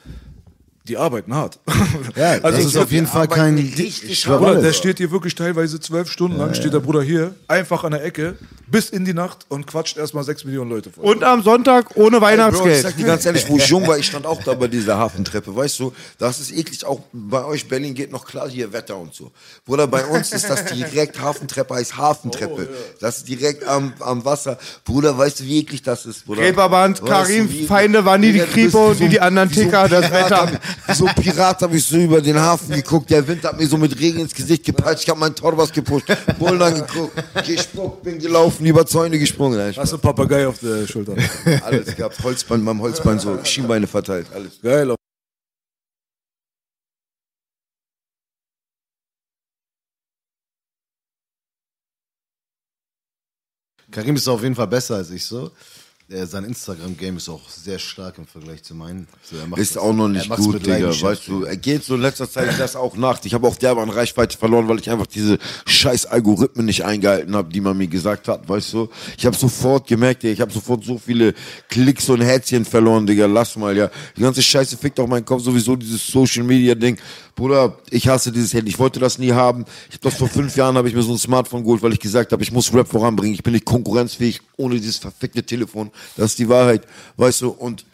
die 0.88 0.98
arbeiten 0.98 1.34
hart. 1.34 1.60
Ja, 2.16 2.40
das 2.40 2.60
ist 2.64 2.78
auf 2.78 2.92
jeden 2.92 3.08
Fall 3.08 3.28
kein 3.28 3.58
richtig 3.58 4.20
schwör 4.20 4.38
Bruder, 4.38 4.62
der 4.62 4.74
steht 4.74 4.98
hier 4.98 5.12
wirklich 5.12 5.36
teilweise 5.36 5.80
zwölf 5.80 6.10
Stunden 6.10 6.38
lang, 6.38 6.54
steht 6.54 6.74
der 6.74 6.80
Bruder 6.80 7.02
hier, 7.02 7.36
einfach 7.48 7.84
an 7.84 7.92
der 7.92 8.04
Ecke, 8.06 8.38
bis 8.68 8.90
in 8.90 9.06
die 9.06 9.14
Nacht 9.14 9.46
und 9.50 9.68
quatscht 9.68 9.98
erstmal 9.98 10.24
sechs 10.24 10.44
Millionen 10.46 10.70
Leute 10.70 10.92
vor. 10.92 11.04
Und 11.04 11.24
am 11.24 11.44
Sonntag 11.44 11.96
ohne 11.96 12.12
Bro, 12.12 12.16
ich 12.18 12.22
Weihnachtsgeld. 12.22 12.84
sag 12.84 12.98
dir 12.98 13.06
ganz 13.06 13.26
ehrlich, 13.26 13.48
wo 13.50 13.58
ich 13.58 13.68
jung 13.68 13.88
war, 13.88 13.98
ich 13.98 14.06
stand 14.08 14.26
auch 14.26 14.42
da 14.44 14.54
bei 14.54 14.68
dieser 14.68 14.98
Hafentreppe, 14.98 15.56
weißt 15.56 15.80
du, 15.80 15.94
das 16.18 16.40
ist 16.40 16.52
eklig, 16.52 16.86
auch 16.86 17.02
bei 17.12 17.44
euch 17.44 17.68
Berlin 17.68 17.94
geht 17.94 18.12
noch 18.12 18.26
klar 18.26 18.50
hier 18.50 18.72
Wetter 18.72 18.98
und 18.98 19.14
so. 19.14 19.32
Bruder, 19.66 19.88
bei 19.88 20.06
uns 20.06 20.32
ist 20.32 20.50
das 20.50 20.66
direkt, 20.66 21.20
Hafentreppe 21.20 21.76
heißt 21.76 21.98
Hafentreppe, 21.98 22.70
das 23.00 23.18
ist 23.18 23.28
direkt 23.28 23.66
am, 23.66 23.94
am 24.00 24.24
Wasser. 24.26 24.58
Bruder, 24.84 25.18
weißt 25.18 25.42
du, 25.42 25.44
wie 25.46 25.60
eklig 25.60 25.82
das 25.82 26.06
ist, 26.06 26.26
Bruder? 26.26 26.42
Reeperbahn, 26.42 26.94
Weißt 26.94 27.06
Karim, 27.06 27.50
Feinde 27.68 28.06
waren 28.06 28.22
nie 28.22 28.34
die 28.34 28.40
Kripo 28.40 28.94
nie 29.00 29.10
die 29.10 29.20
anderen 29.20 29.52
Ticker, 29.52 29.88
das 29.88 30.12
Wetter. 30.12 30.52
So 30.94 31.06
Pirat 31.06 31.62
habe 31.62 31.78
ich 31.78 31.86
so 31.86 31.98
über 31.98 32.22
den 32.22 32.40
Hafen 32.40 32.74
geguckt, 32.76 33.10
der 33.10 33.28
Wind 33.28 33.44
hat 33.44 33.58
mir 33.58 33.68
so 33.68 33.78
mit 33.78 34.00
Regen 34.00 34.20
ins 34.20 34.34
Gesicht 34.34 34.64
gepeitscht, 34.64 35.04
ich 35.04 35.10
habe 35.10 35.20
meinen 35.20 35.36
Torbas 35.36 35.72
gepusht, 35.72 36.06
Bullen 36.38 36.62
angeguckt, 36.62 37.14
gespuckt, 37.46 38.04
bin 38.04 38.20
gelaufen, 38.20 38.66
über 38.66 38.86
Zäune 38.86 39.18
gesprungen. 39.20 39.58
Nein, 39.58 39.74
Hast 39.76 39.92
du 39.92 39.96
einen 39.96 40.02
Papagei 40.02 40.48
auf 40.48 40.60
der 40.60 40.88
Schulter? 40.88 41.16
alles 41.64 41.96
gehabt, 41.96 42.22
Holzbein, 42.24 42.64
beim 42.64 42.82
Holzbein 42.82 43.20
so 43.20 43.38
Schienbeine 43.44 43.88
verteilt, 43.88 44.28
alles. 44.34 44.62
Geil. 44.62 44.96
Karim 53.92 54.16
ist 54.16 54.28
auf 54.28 54.44
jeden 54.44 54.56
Fall 54.56 54.68
besser 54.68 54.96
als 54.96 55.10
ich 55.12 55.24
so. 55.26 55.52
Der, 56.08 56.28
sein 56.28 56.44
Instagram-Game 56.44 57.18
ist 57.18 57.30
auch 57.30 57.50
sehr 57.50 57.80
stark 57.80 58.20
im 58.20 58.28
Vergleich 58.28 58.62
zu 58.62 58.76
meinen. 58.76 59.08
So, 59.24 59.38
Ist 59.60 59.76
das- 59.76 59.82
auch 59.82 59.92
noch 59.92 60.08
nicht 60.08 60.30
gut, 60.30 60.64
Digga. 60.64 60.90
Weißt 61.02 61.28
du, 61.28 61.46
er 61.46 61.58
geht 61.58 61.84
so 61.84 61.96
in 61.96 62.02
letzter 62.02 62.30
Zeit 62.30 62.60
das 62.60 62.76
auch 62.76 62.96
nach. 62.96 63.20
Ich 63.24 63.34
habe 63.34 63.48
auch 63.48 63.56
derbe 63.56 63.82
an 63.82 63.90
Reichweite 63.90 64.38
verloren, 64.38 64.68
weil 64.68 64.78
ich 64.78 64.88
einfach 64.92 65.08
diese 65.08 65.40
scheiß 65.66 66.06
Algorithmen 66.06 66.68
nicht 66.68 66.86
eingehalten 66.86 67.36
habe, 67.36 67.52
die 67.52 67.60
man 67.60 67.76
mir 67.76 67.88
gesagt 67.88 68.28
hat, 68.28 68.48
weißt 68.48 68.74
du. 68.74 68.88
Ich 69.18 69.26
habe 69.26 69.36
sofort 69.36 69.88
gemerkt, 69.88 70.24
ich 70.26 70.40
habe 70.42 70.54
sofort 70.54 70.84
so 70.86 71.00
viele 71.00 71.34
Klicks 71.70 72.08
und 72.08 72.22
Herzchen 72.22 72.66
verloren, 72.66 73.08
Digga. 73.08 73.26
Lass 73.26 73.56
mal, 73.56 73.76
ja. 73.76 73.90
Die 74.16 74.22
ganze 74.22 74.44
Scheiße 74.44 74.78
fickt 74.78 75.00
auch 75.00 75.08
meinen 75.08 75.26
Kopf 75.26 75.42
sowieso, 75.42 75.76
dieses 75.76 76.06
Social-Media-Ding. 76.06 77.00
Bruder, 77.36 77.78
ich 77.90 78.08
hasse 78.08 78.32
dieses 78.32 78.54
Handy. 78.54 78.70
Ich 78.70 78.80
wollte 78.80 79.00
das 79.00 79.18
nie 79.18 79.32
haben. 79.34 79.66
Ich 79.90 79.96
hab 79.96 80.02
das 80.02 80.14
vor 80.16 80.30
fünf 80.30 80.56
Jahren 80.56 80.78
habe 80.78 80.88
ich 80.88 80.94
mir 80.96 81.02
so 81.04 81.12
ein 81.14 81.18
Smartphone 81.18 81.64
geholt, 81.64 81.82
weil 81.82 81.92
ich 81.94 82.00
gesagt 82.00 82.32
habe, 82.32 82.42
ich 82.44 82.52
muss 82.52 82.72
Rap 82.74 82.88
voranbringen. 82.88 83.34
Ich 83.34 83.44
bin 83.44 83.52
nicht 83.54 83.66
konkurrenzfähig 83.66 84.40
ohne 84.56 84.76
dieses 84.76 84.98
verfickte 84.98 85.44
Telefon. 85.44 85.92
Das 86.16 86.32
ist 86.32 86.40
die 86.40 86.50
Wahrheit, 86.50 86.84
weißt 87.18 87.42
du. 87.42 87.50
Und 87.50 87.86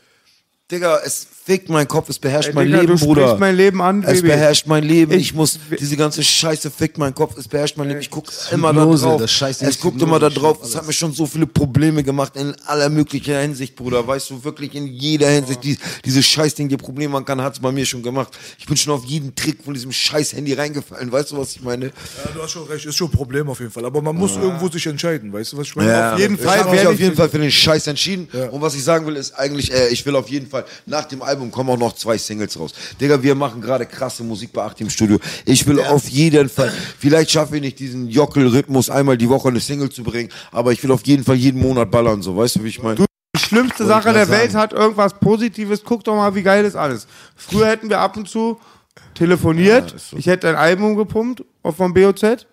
Digga, 0.72 1.00
es 1.04 1.28
fickt 1.44 1.70
mein 1.70 1.88
Kopf, 1.88 2.08
es 2.10 2.20
beherrscht 2.20 2.50
Ey, 2.50 2.56
mein 2.56 2.68
Digga, 2.68 2.82
Leben, 2.82 2.96
du 2.98 3.06
Bruder. 3.06 3.36
mein 3.38 3.56
Leben 3.56 3.82
an, 3.82 4.04
Es 4.04 4.18
Baby. 4.22 4.28
beherrscht 4.30 4.68
mein 4.68 4.84
Leben. 4.84 5.12
Ich, 5.12 5.20
Ich- 5.22 5.34
muss, 5.34 5.60
diese 5.80 5.98
ganze 5.98 6.24
Scheiße 6.24 6.70
fickt 6.70 6.98
mein 7.00 7.14
Kopf, 7.16 7.36
es 7.38 7.48
beherrscht 7.48 7.78
mein 7.78 7.88
Leben. 7.90 8.00
Ich 8.00 8.10
gucke 8.12 8.32
immer 8.52 8.72
da 8.72 8.86
drauf. 8.86 9.22
es 9.22 9.80
guckt 9.80 10.02
immer 10.02 10.20
da 10.20 10.30
drauf. 10.30 10.60
Es 10.64 10.76
hat 10.76 10.86
mir 10.86 10.94
schon 10.94 11.12
so 11.14 11.26
viele 11.26 11.48
Probleme 11.48 12.04
gemacht 12.04 12.36
in 12.36 12.54
aller 12.68 12.90
möglicher 12.90 13.40
Hinsicht, 13.42 13.76
Bruder. 13.76 14.06
Weißt 14.08 14.30
du, 14.30 14.44
wirklich 14.44 14.76
in 14.76 14.86
jeder 14.88 15.30
Hinsicht. 15.30 15.64
Die, 15.64 15.78
dieses 16.06 16.26
Scheißding, 16.28 16.70
dir 16.70 16.78
Probleme 16.78 17.12
machen 17.14 17.26
kann, 17.26 17.42
hat 17.42 17.54
es 17.56 17.60
bei 17.60 17.72
mir 17.72 17.86
schon 17.86 18.04
gemacht. 18.04 18.38
Ich 18.60 18.66
bin 18.68 18.78
schon 18.78 18.94
auf 18.94 19.04
jeden 19.06 19.34
Trick 19.36 19.64
von 19.66 19.74
diesem 19.74 19.92
scheiß 19.92 20.34
Handy 20.34 20.54
reingefallen. 20.54 21.12
Weißt 21.12 21.32
du, 21.32 21.38
was 21.40 21.56
ich 21.56 21.62
meine? 21.64 21.88
Ja, 21.88 21.92
du 22.36 22.42
hast 22.44 22.52
schon 22.52 22.64
recht, 22.68 22.86
ist 22.86 22.96
schon 22.96 23.08
ein 23.08 23.12
Problem 23.12 23.50
auf 23.50 23.60
jeden 23.60 23.72
Fall. 23.72 23.84
Aber 23.86 24.02
man 24.02 24.16
muss 24.16 24.36
irgendwo 24.38 24.70
sich 24.70 24.86
entscheiden, 24.86 25.34
weißt 25.34 25.54
du, 25.54 25.58
was 25.58 25.68
ich 25.68 25.76
meine? 25.76 25.90
Ja, 25.90 26.14
Auf 26.14 26.20
jeden 26.20 26.36
ich 26.36 26.42
Fall 26.42 26.60
habe 26.60 26.72
mich 26.72 26.86
auf 26.86 26.94
ich- 26.94 27.00
jeden 27.00 27.16
Fall 27.16 27.30
für 27.30 27.40
den 27.40 27.52
Scheiß 27.52 27.88
entschieden. 27.88 28.28
Ja. 28.32 28.50
Und 28.50 28.62
was 28.62 28.76
ich 28.76 28.84
sagen 28.84 29.06
will, 29.08 29.16
ist 29.16 29.34
eigentlich, 29.34 29.74
äh, 29.74 29.88
ich 29.90 30.06
will 30.06 30.16
auf 30.16 30.30
jeden 30.30 30.48
Fall, 30.48 30.61
nach 30.86 31.06
dem 31.06 31.22
Album 31.22 31.52
kommen 31.52 31.70
auch 31.70 31.78
noch 31.78 31.94
zwei 31.94 32.18
Singles 32.18 32.60
raus. 32.60 32.74
Digga, 33.00 33.22
wir 33.22 33.36
machen 33.36 33.62
gerade 33.62 33.86
krasse 33.86 34.24
Musik 34.24 34.54
bei 34.54 34.64
8 34.64 34.82
im 34.82 34.90
Studio. 34.90 35.20
Ich 35.46 35.66
will 35.68 35.80
auf 35.80 36.08
jeden 36.10 36.50
Fall, 36.50 36.72
vielleicht 37.00 37.32
schaffe 37.32 37.56
ich 37.56 37.62
nicht 37.62 37.80
diesen 37.80 38.08
Jockel-Rhythmus, 38.08 38.90
einmal 38.90 39.18
die 39.18 39.30
Woche 39.30 39.50
eine 39.50 39.60
Single 39.60 39.90
zu 39.90 40.04
bringen, 40.04 40.30
aber 40.52 40.72
ich 40.72 40.84
will 40.84 40.92
auf 40.92 41.06
jeden 41.06 41.24
Fall 41.24 41.36
jeden 41.36 41.62
Monat 41.62 41.92
ballern, 41.92 42.22
so, 42.22 42.36
weißt 42.36 42.58
du, 42.58 42.64
wie 42.64 42.70
ich 42.70 42.82
meine? 42.82 43.06
Die 43.36 43.40
schlimmste 43.40 43.86
Wollte 43.88 43.94
Sache 43.94 44.14
der 44.14 44.30
Welt 44.30 44.54
hat 44.54 44.74
irgendwas 44.74 45.14
Positives. 45.14 45.84
Guck 45.86 46.04
doch 46.04 46.16
mal, 46.16 46.36
wie 46.36 46.44
geil 46.44 46.64
das 46.64 46.76
alles. 46.76 47.08
Früher 47.36 47.68
hätten 47.68 47.90
wir 47.90 48.00
ab 48.00 48.18
und 48.18 48.28
zu 48.28 48.60
telefoniert. 49.14 49.96
Ich 50.18 50.26
hätte 50.26 50.50
ein 50.50 50.56
Album 50.56 50.96
gepumpt 50.96 51.44
auf 51.64 51.78
vom 51.78 51.94
BOZ. 51.94 52.46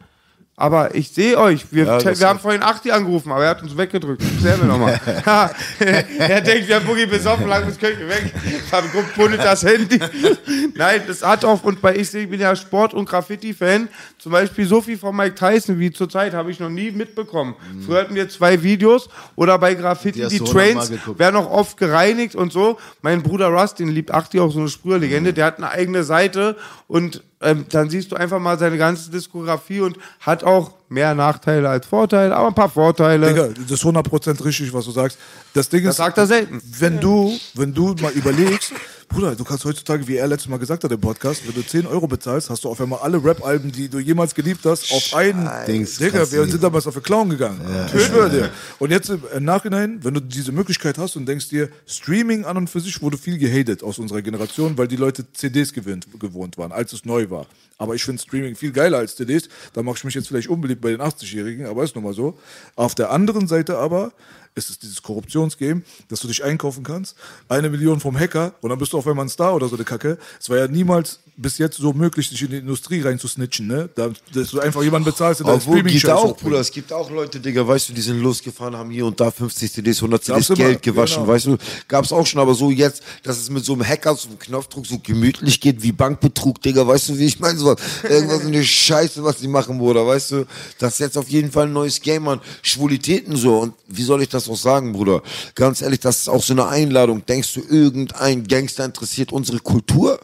Aber 0.60 0.96
ich 0.96 1.10
sehe 1.10 1.38
euch. 1.38 1.66
Wir, 1.70 1.84
Ja, 1.84 2.04
wir 2.04 2.28
haben 2.28 2.40
vorhin 2.40 2.64
80 2.64 2.92
angerufen, 2.92 3.30
aber 3.30 3.44
er 3.44 3.50
hat 3.50 3.62
uns 3.62 3.76
weggedrückt. 3.76 4.20
Klär 4.40 4.56
mir 4.56 4.64
nochmal. 4.64 5.00
er 5.78 6.40
denkt, 6.40 6.66
wir 6.66 6.74
haben 6.74 6.84
Boogie 6.84 7.06
besoffen, 7.06 7.46
lang 7.46 7.64
bis 7.64 7.78
Köche 7.78 8.08
weg. 8.08 8.32
Haben 8.72 8.88
buddelt 9.14 9.40
das 9.40 9.62
Handy. 9.62 10.00
Nein, 10.74 11.02
das 11.06 11.22
hat 11.22 11.44
auch, 11.44 11.62
und 11.62 11.80
bei 11.80 11.94
ich, 11.94 12.12
ich 12.12 12.28
bin 12.28 12.40
ja 12.40 12.56
Sport- 12.56 12.92
und 12.92 13.08
Graffiti-Fan, 13.08 13.88
zum 14.18 14.32
Beispiel 14.32 14.66
so 14.66 14.80
viel 14.82 14.98
von 14.98 15.14
Mike 15.14 15.36
Tyson 15.36 15.78
wie 15.78 15.92
zurzeit 15.92 16.34
habe 16.34 16.50
ich 16.50 16.58
noch 16.58 16.70
nie 16.70 16.90
mitbekommen. 16.90 17.54
Früher 17.86 18.00
hatten 18.00 18.16
wir 18.16 18.28
zwei 18.28 18.60
Videos 18.60 19.08
oder 19.36 19.60
bei 19.60 19.74
Graffiti 19.74 20.22
Die 20.22 20.38
die 20.38 20.44
Trains 20.44 20.90
werden 21.16 21.36
auch 21.36 21.52
oft 21.52 21.76
gereinigt 21.76 22.34
und 22.34 22.52
so. 22.52 22.78
Mein 23.00 23.22
Bruder 23.22 23.46
Russ, 23.46 23.76
den 23.76 23.90
liebt 23.90 24.10
Achti 24.10 24.40
auch 24.40 24.50
so 24.50 24.58
eine 24.58 24.68
Sprüherlegende, 24.68 25.32
der 25.32 25.44
hat 25.44 25.58
eine 25.58 25.70
eigene 25.70 26.02
Seite 26.02 26.56
und 26.88 27.22
ähm, 27.40 27.66
dann 27.70 27.90
siehst 27.90 28.12
du 28.12 28.16
einfach 28.16 28.38
mal 28.38 28.58
seine 28.58 28.78
ganze 28.78 29.10
Diskografie 29.10 29.80
und 29.80 29.98
hat 30.20 30.44
auch 30.44 30.72
mehr 30.88 31.14
Nachteile 31.14 31.68
als 31.68 31.86
Vorteile, 31.86 32.34
aber 32.34 32.48
ein 32.48 32.54
paar 32.54 32.70
Vorteile. 32.70 33.28
Digga, 33.28 33.48
das 33.48 33.70
ist 33.70 33.84
100% 33.84 34.44
richtig, 34.44 34.72
was 34.72 34.84
du 34.84 34.90
sagst. 34.90 35.18
Das 35.54 35.68
Ding 35.68 35.84
das 35.84 35.92
ist, 35.92 35.96
sagt 35.98 36.18
er 36.18 36.26
selten. 36.26 36.60
wenn 36.78 37.00
du, 37.00 37.32
wenn 37.54 37.72
du 37.72 37.94
mal 38.00 38.12
überlegst, 38.12 38.72
Bruder, 39.08 39.34
du 39.34 39.42
kannst 39.42 39.64
heutzutage, 39.64 40.06
wie 40.06 40.16
er 40.16 40.26
letztes 40.26 40.50
Mal 40.50 40.58
gesagt 40.58 40.84
hat 40.84 40.92
im 40.92 41.00
Podcast, 41.00 41.46
wenn 41.46 41.54
du 41.54 41.66
10 41.66 41.86
Euro 41.86 42.06
bezahlst, 42.06 42.50
hast 42.50 42.64
du 42.64 42.68
auf 42.68 42.78
einmal 42.78 42.98
alle 42.98 43.24
Rap-Alben, 43.24 43.72
die 43.72 43.88
du 43.88 43.98
jemals 43.98 44.34
geliebt 44.34 44.66
hast, 44.66 44.92
auf 44.92 45.14
einen. 45.14 45.48
Dings, 45.66 45.96
Digga, 45.96 46.30
wir 46.30 46.44
sind 46.44 46.62
damals 46.62 46.86
auf 46.86 46.92
den 46.92 47.02
Clown 47.02 47.30
gegangen. 47.30 47.58
Ich 47.94 48.04
schwöre 48.04 48.28
dir. 48.28 48.50
Und 48.78 48.90
jetzt 48.90 49.08
im 49.08 49.22
im 49.38 49.44
Nachhinein, 49.44 50.00
wenn 50.02 50.14
du 50.14 50.20
diese 50.20 50.52
Möglichkeit 50.52 50.98
hast 50.98 51.16
und 51.16 51.26
denkst 51.26 51.48
dir, 51.48 51.68
Streaming 51.86 52.44
an 52.44 52.56
und 52.56 52.68
für 52.68 52.80
sich 52.80 53.00
wurde 53.00 53.16
viel 53.16 53.38
gehatet 53.38 53.82
aus 53.82 53.98
unserer 53.98 54.20
Generation, 54.20 54.76
weil 54.76 54.88
die 54.88 54.96
Leute 54.96 55.24
CDs 55.32 55.72
gewöhnt, 55.72 56.06
gewohnt 56.18 56.58
waren, 56.58 56.72
als 56.72 56.92
es 56.92 57.04
neu 57.04 57.30
war. 57.30 57.46
Aber 57.78 57.94
ich 57.94 58.02
finde 58.02 58.20
Streaming 58.20 58.56
viel 58.56 58.72
geiler 58.72 58.98
als 58.98 59.14
CDs. 59.14 59.48
Da 59.72 59.82
mache 59.82 59.98
ich 59.98 60.04
mich 60.04 60.14
jetzt 60.14 60.28
vielleicht 60.28 60.48
unbeliebt 60.48 60.77
bei 60.80 60.90
den 60.90 61.00
80-Jährigen, 61.00 61.66
aber 61.66 61.84
ist 61.84 61.94
nun 61.94 62.04
mal 62.04 62.14
so. 62.14 62.38
Auf 62.76 62.94
der 62.94 63.10
anderen 63.10 63.46
Seite 63.46 63.78
aber 63.78 64.12
ist 64.54 64.70
es 64.70 64.78
dieses 64.78 65.02
Korruptionsgame, 65.02 65.82
dass 66.08 66.20
du 66.20 66.28
dich 66.28 66.42
einkaufen 66.42 66.82
kannst, 66.82 67.16
eine 67.48 67.70
Million 67.70 68.00
vom 68.00 68.18
Hacker 68.18 68.54
und 68.60 68.70
dann 68.70 68.78
bist 68.78 68.92
du 68.92 68.98
auf 68.98 69.06
einmal 69.06 69.24
ein 69.24 69.30
Star 69.30 69.54
oder 69.54 69.68
so 69.68 69.76
eine 69.76 69.84
Kacke. 69.84 70.18
Es 70.40 70.50
war 70.50 70.58
ja 70.58 70.68
niemals 70.68 71.20
bis 71.38 71.58
jetzt 71.58 71.76
so 71.76 71.92
möglich, 71.92 72.28
dich 72.28 72.42
in 72.42 72.50
die 72.50 72.56
Industrie 72.56 73.00
reinzusnitchen, 73.00 73.66
ne? 73.68 73.88
Da, 73.94 74.10
dass 74.34 74.50
du 74.50 74.58
einfach 74.58 74.82
jemanden 74.82 75.06
bezahlst, 75.06 75.40
der 75.40 75.46
deinen 75.46 75.60
streaming 75.60 75.92
geht 75.92 76.10
auch, 76.10 76.36
Bruder. 76.36 76.58
Es 76.58 76.72
gibt 76.72 76.92
auch 76.92 77.10
Leute, 77.10 77.38
Digga, 77.38 77.66
weißt 77.66 77.88
du, 77.88 77.92
die 77.92 78.00
sind 78.00 78.20
losgefahren, 78.20 78.76
haben 78.76 78.90
hier 78.90 79.06
und 79.06 79.20
da 79.20 79.30
50 79.30 79.72
CDs, 79.72 79.98
100 79.98 80.24
CDs 80.24 80.48
Gab's 80.48 80.50
immer, 80.50 80.68
Geld 80.68 80.82
gewaschen, 80.82 81.22
genau. 81.22 81.32
weißt 81.32 81.46
du. 81.46 81.56
Gab's 81.86 82.12
auch 82.12 82.26
schon, 82.26 82.40
aber 82.40 82.54
so 82.54 82.70
jetzt, 82.70 83.02
dass 83.22 83.38
es 83.38 83.50
mit 83.50 83.64
so 83.64 83.74
einem 83.74 83.86
Hacker, 83.86 84.16
so 84.16 84.28
einem 84.28 84.38
Knopfdruck 84.38 84.84
so 84.84 84.98
gemütlich 84.98 85.60
geht 85.60 85.80
wie 85.82 85.92
Bankbetrug, 85.92 86.60
Digga, 86.60 86.84
weißt 86.84 87.10
du, 87.10 87.18
wie 87.18 87.26
ich 87.26 87.38
meine? 87.38 87.56
So, 87.56 87.76
irgendwas 88.02 88.42
in 88.42 88.52
der 88.52 88.64
Scheiße, 88.64 89.22
was 89.22 89.36
die 89.36 89.48
machen, 89.48 89.78
Bruder, 89.78 90.04
weißt 90.06 90.32
du. 90.32 90.46
Das 90.80 90.94
ist 90.94 90.98
jetzt 90.98 91.16
auf 91.16 91.28
jeden 91.28 91.52
Fall 91.52 91.66
ein 91.66 91.72
neues 91.72 92.00
Game, 92.00 92.24
Mann. 92.24 92.40
Schwulitäten 92.62 93.36
so. 93.36 93.58
Und 93.58 93.74
wie 93.86 94.02
soll 94.02 94.22
ich 94.22 94.28
das 94.28 94.48
auch 94.48 94.56
sagen, 94.56 94.92
Bruder? 94.92 95.22
Ganz 95.54 95.82
ehrlich, 95.82 96.00
das 96.00 96.18
ist 96.18 96.28
auch 96.28 96.42
so 96.42 96.52
eine 96.52 96.66
Einladung. 96.66 97.24
Denkst 97.24 97.54
du, 97.54 97.60
irgendein 97.60 98.44
Gangster 98.48 98.84
interessiert 98.84 99.30
unsere 99.32 99.60
Kultur? 99.60 100.18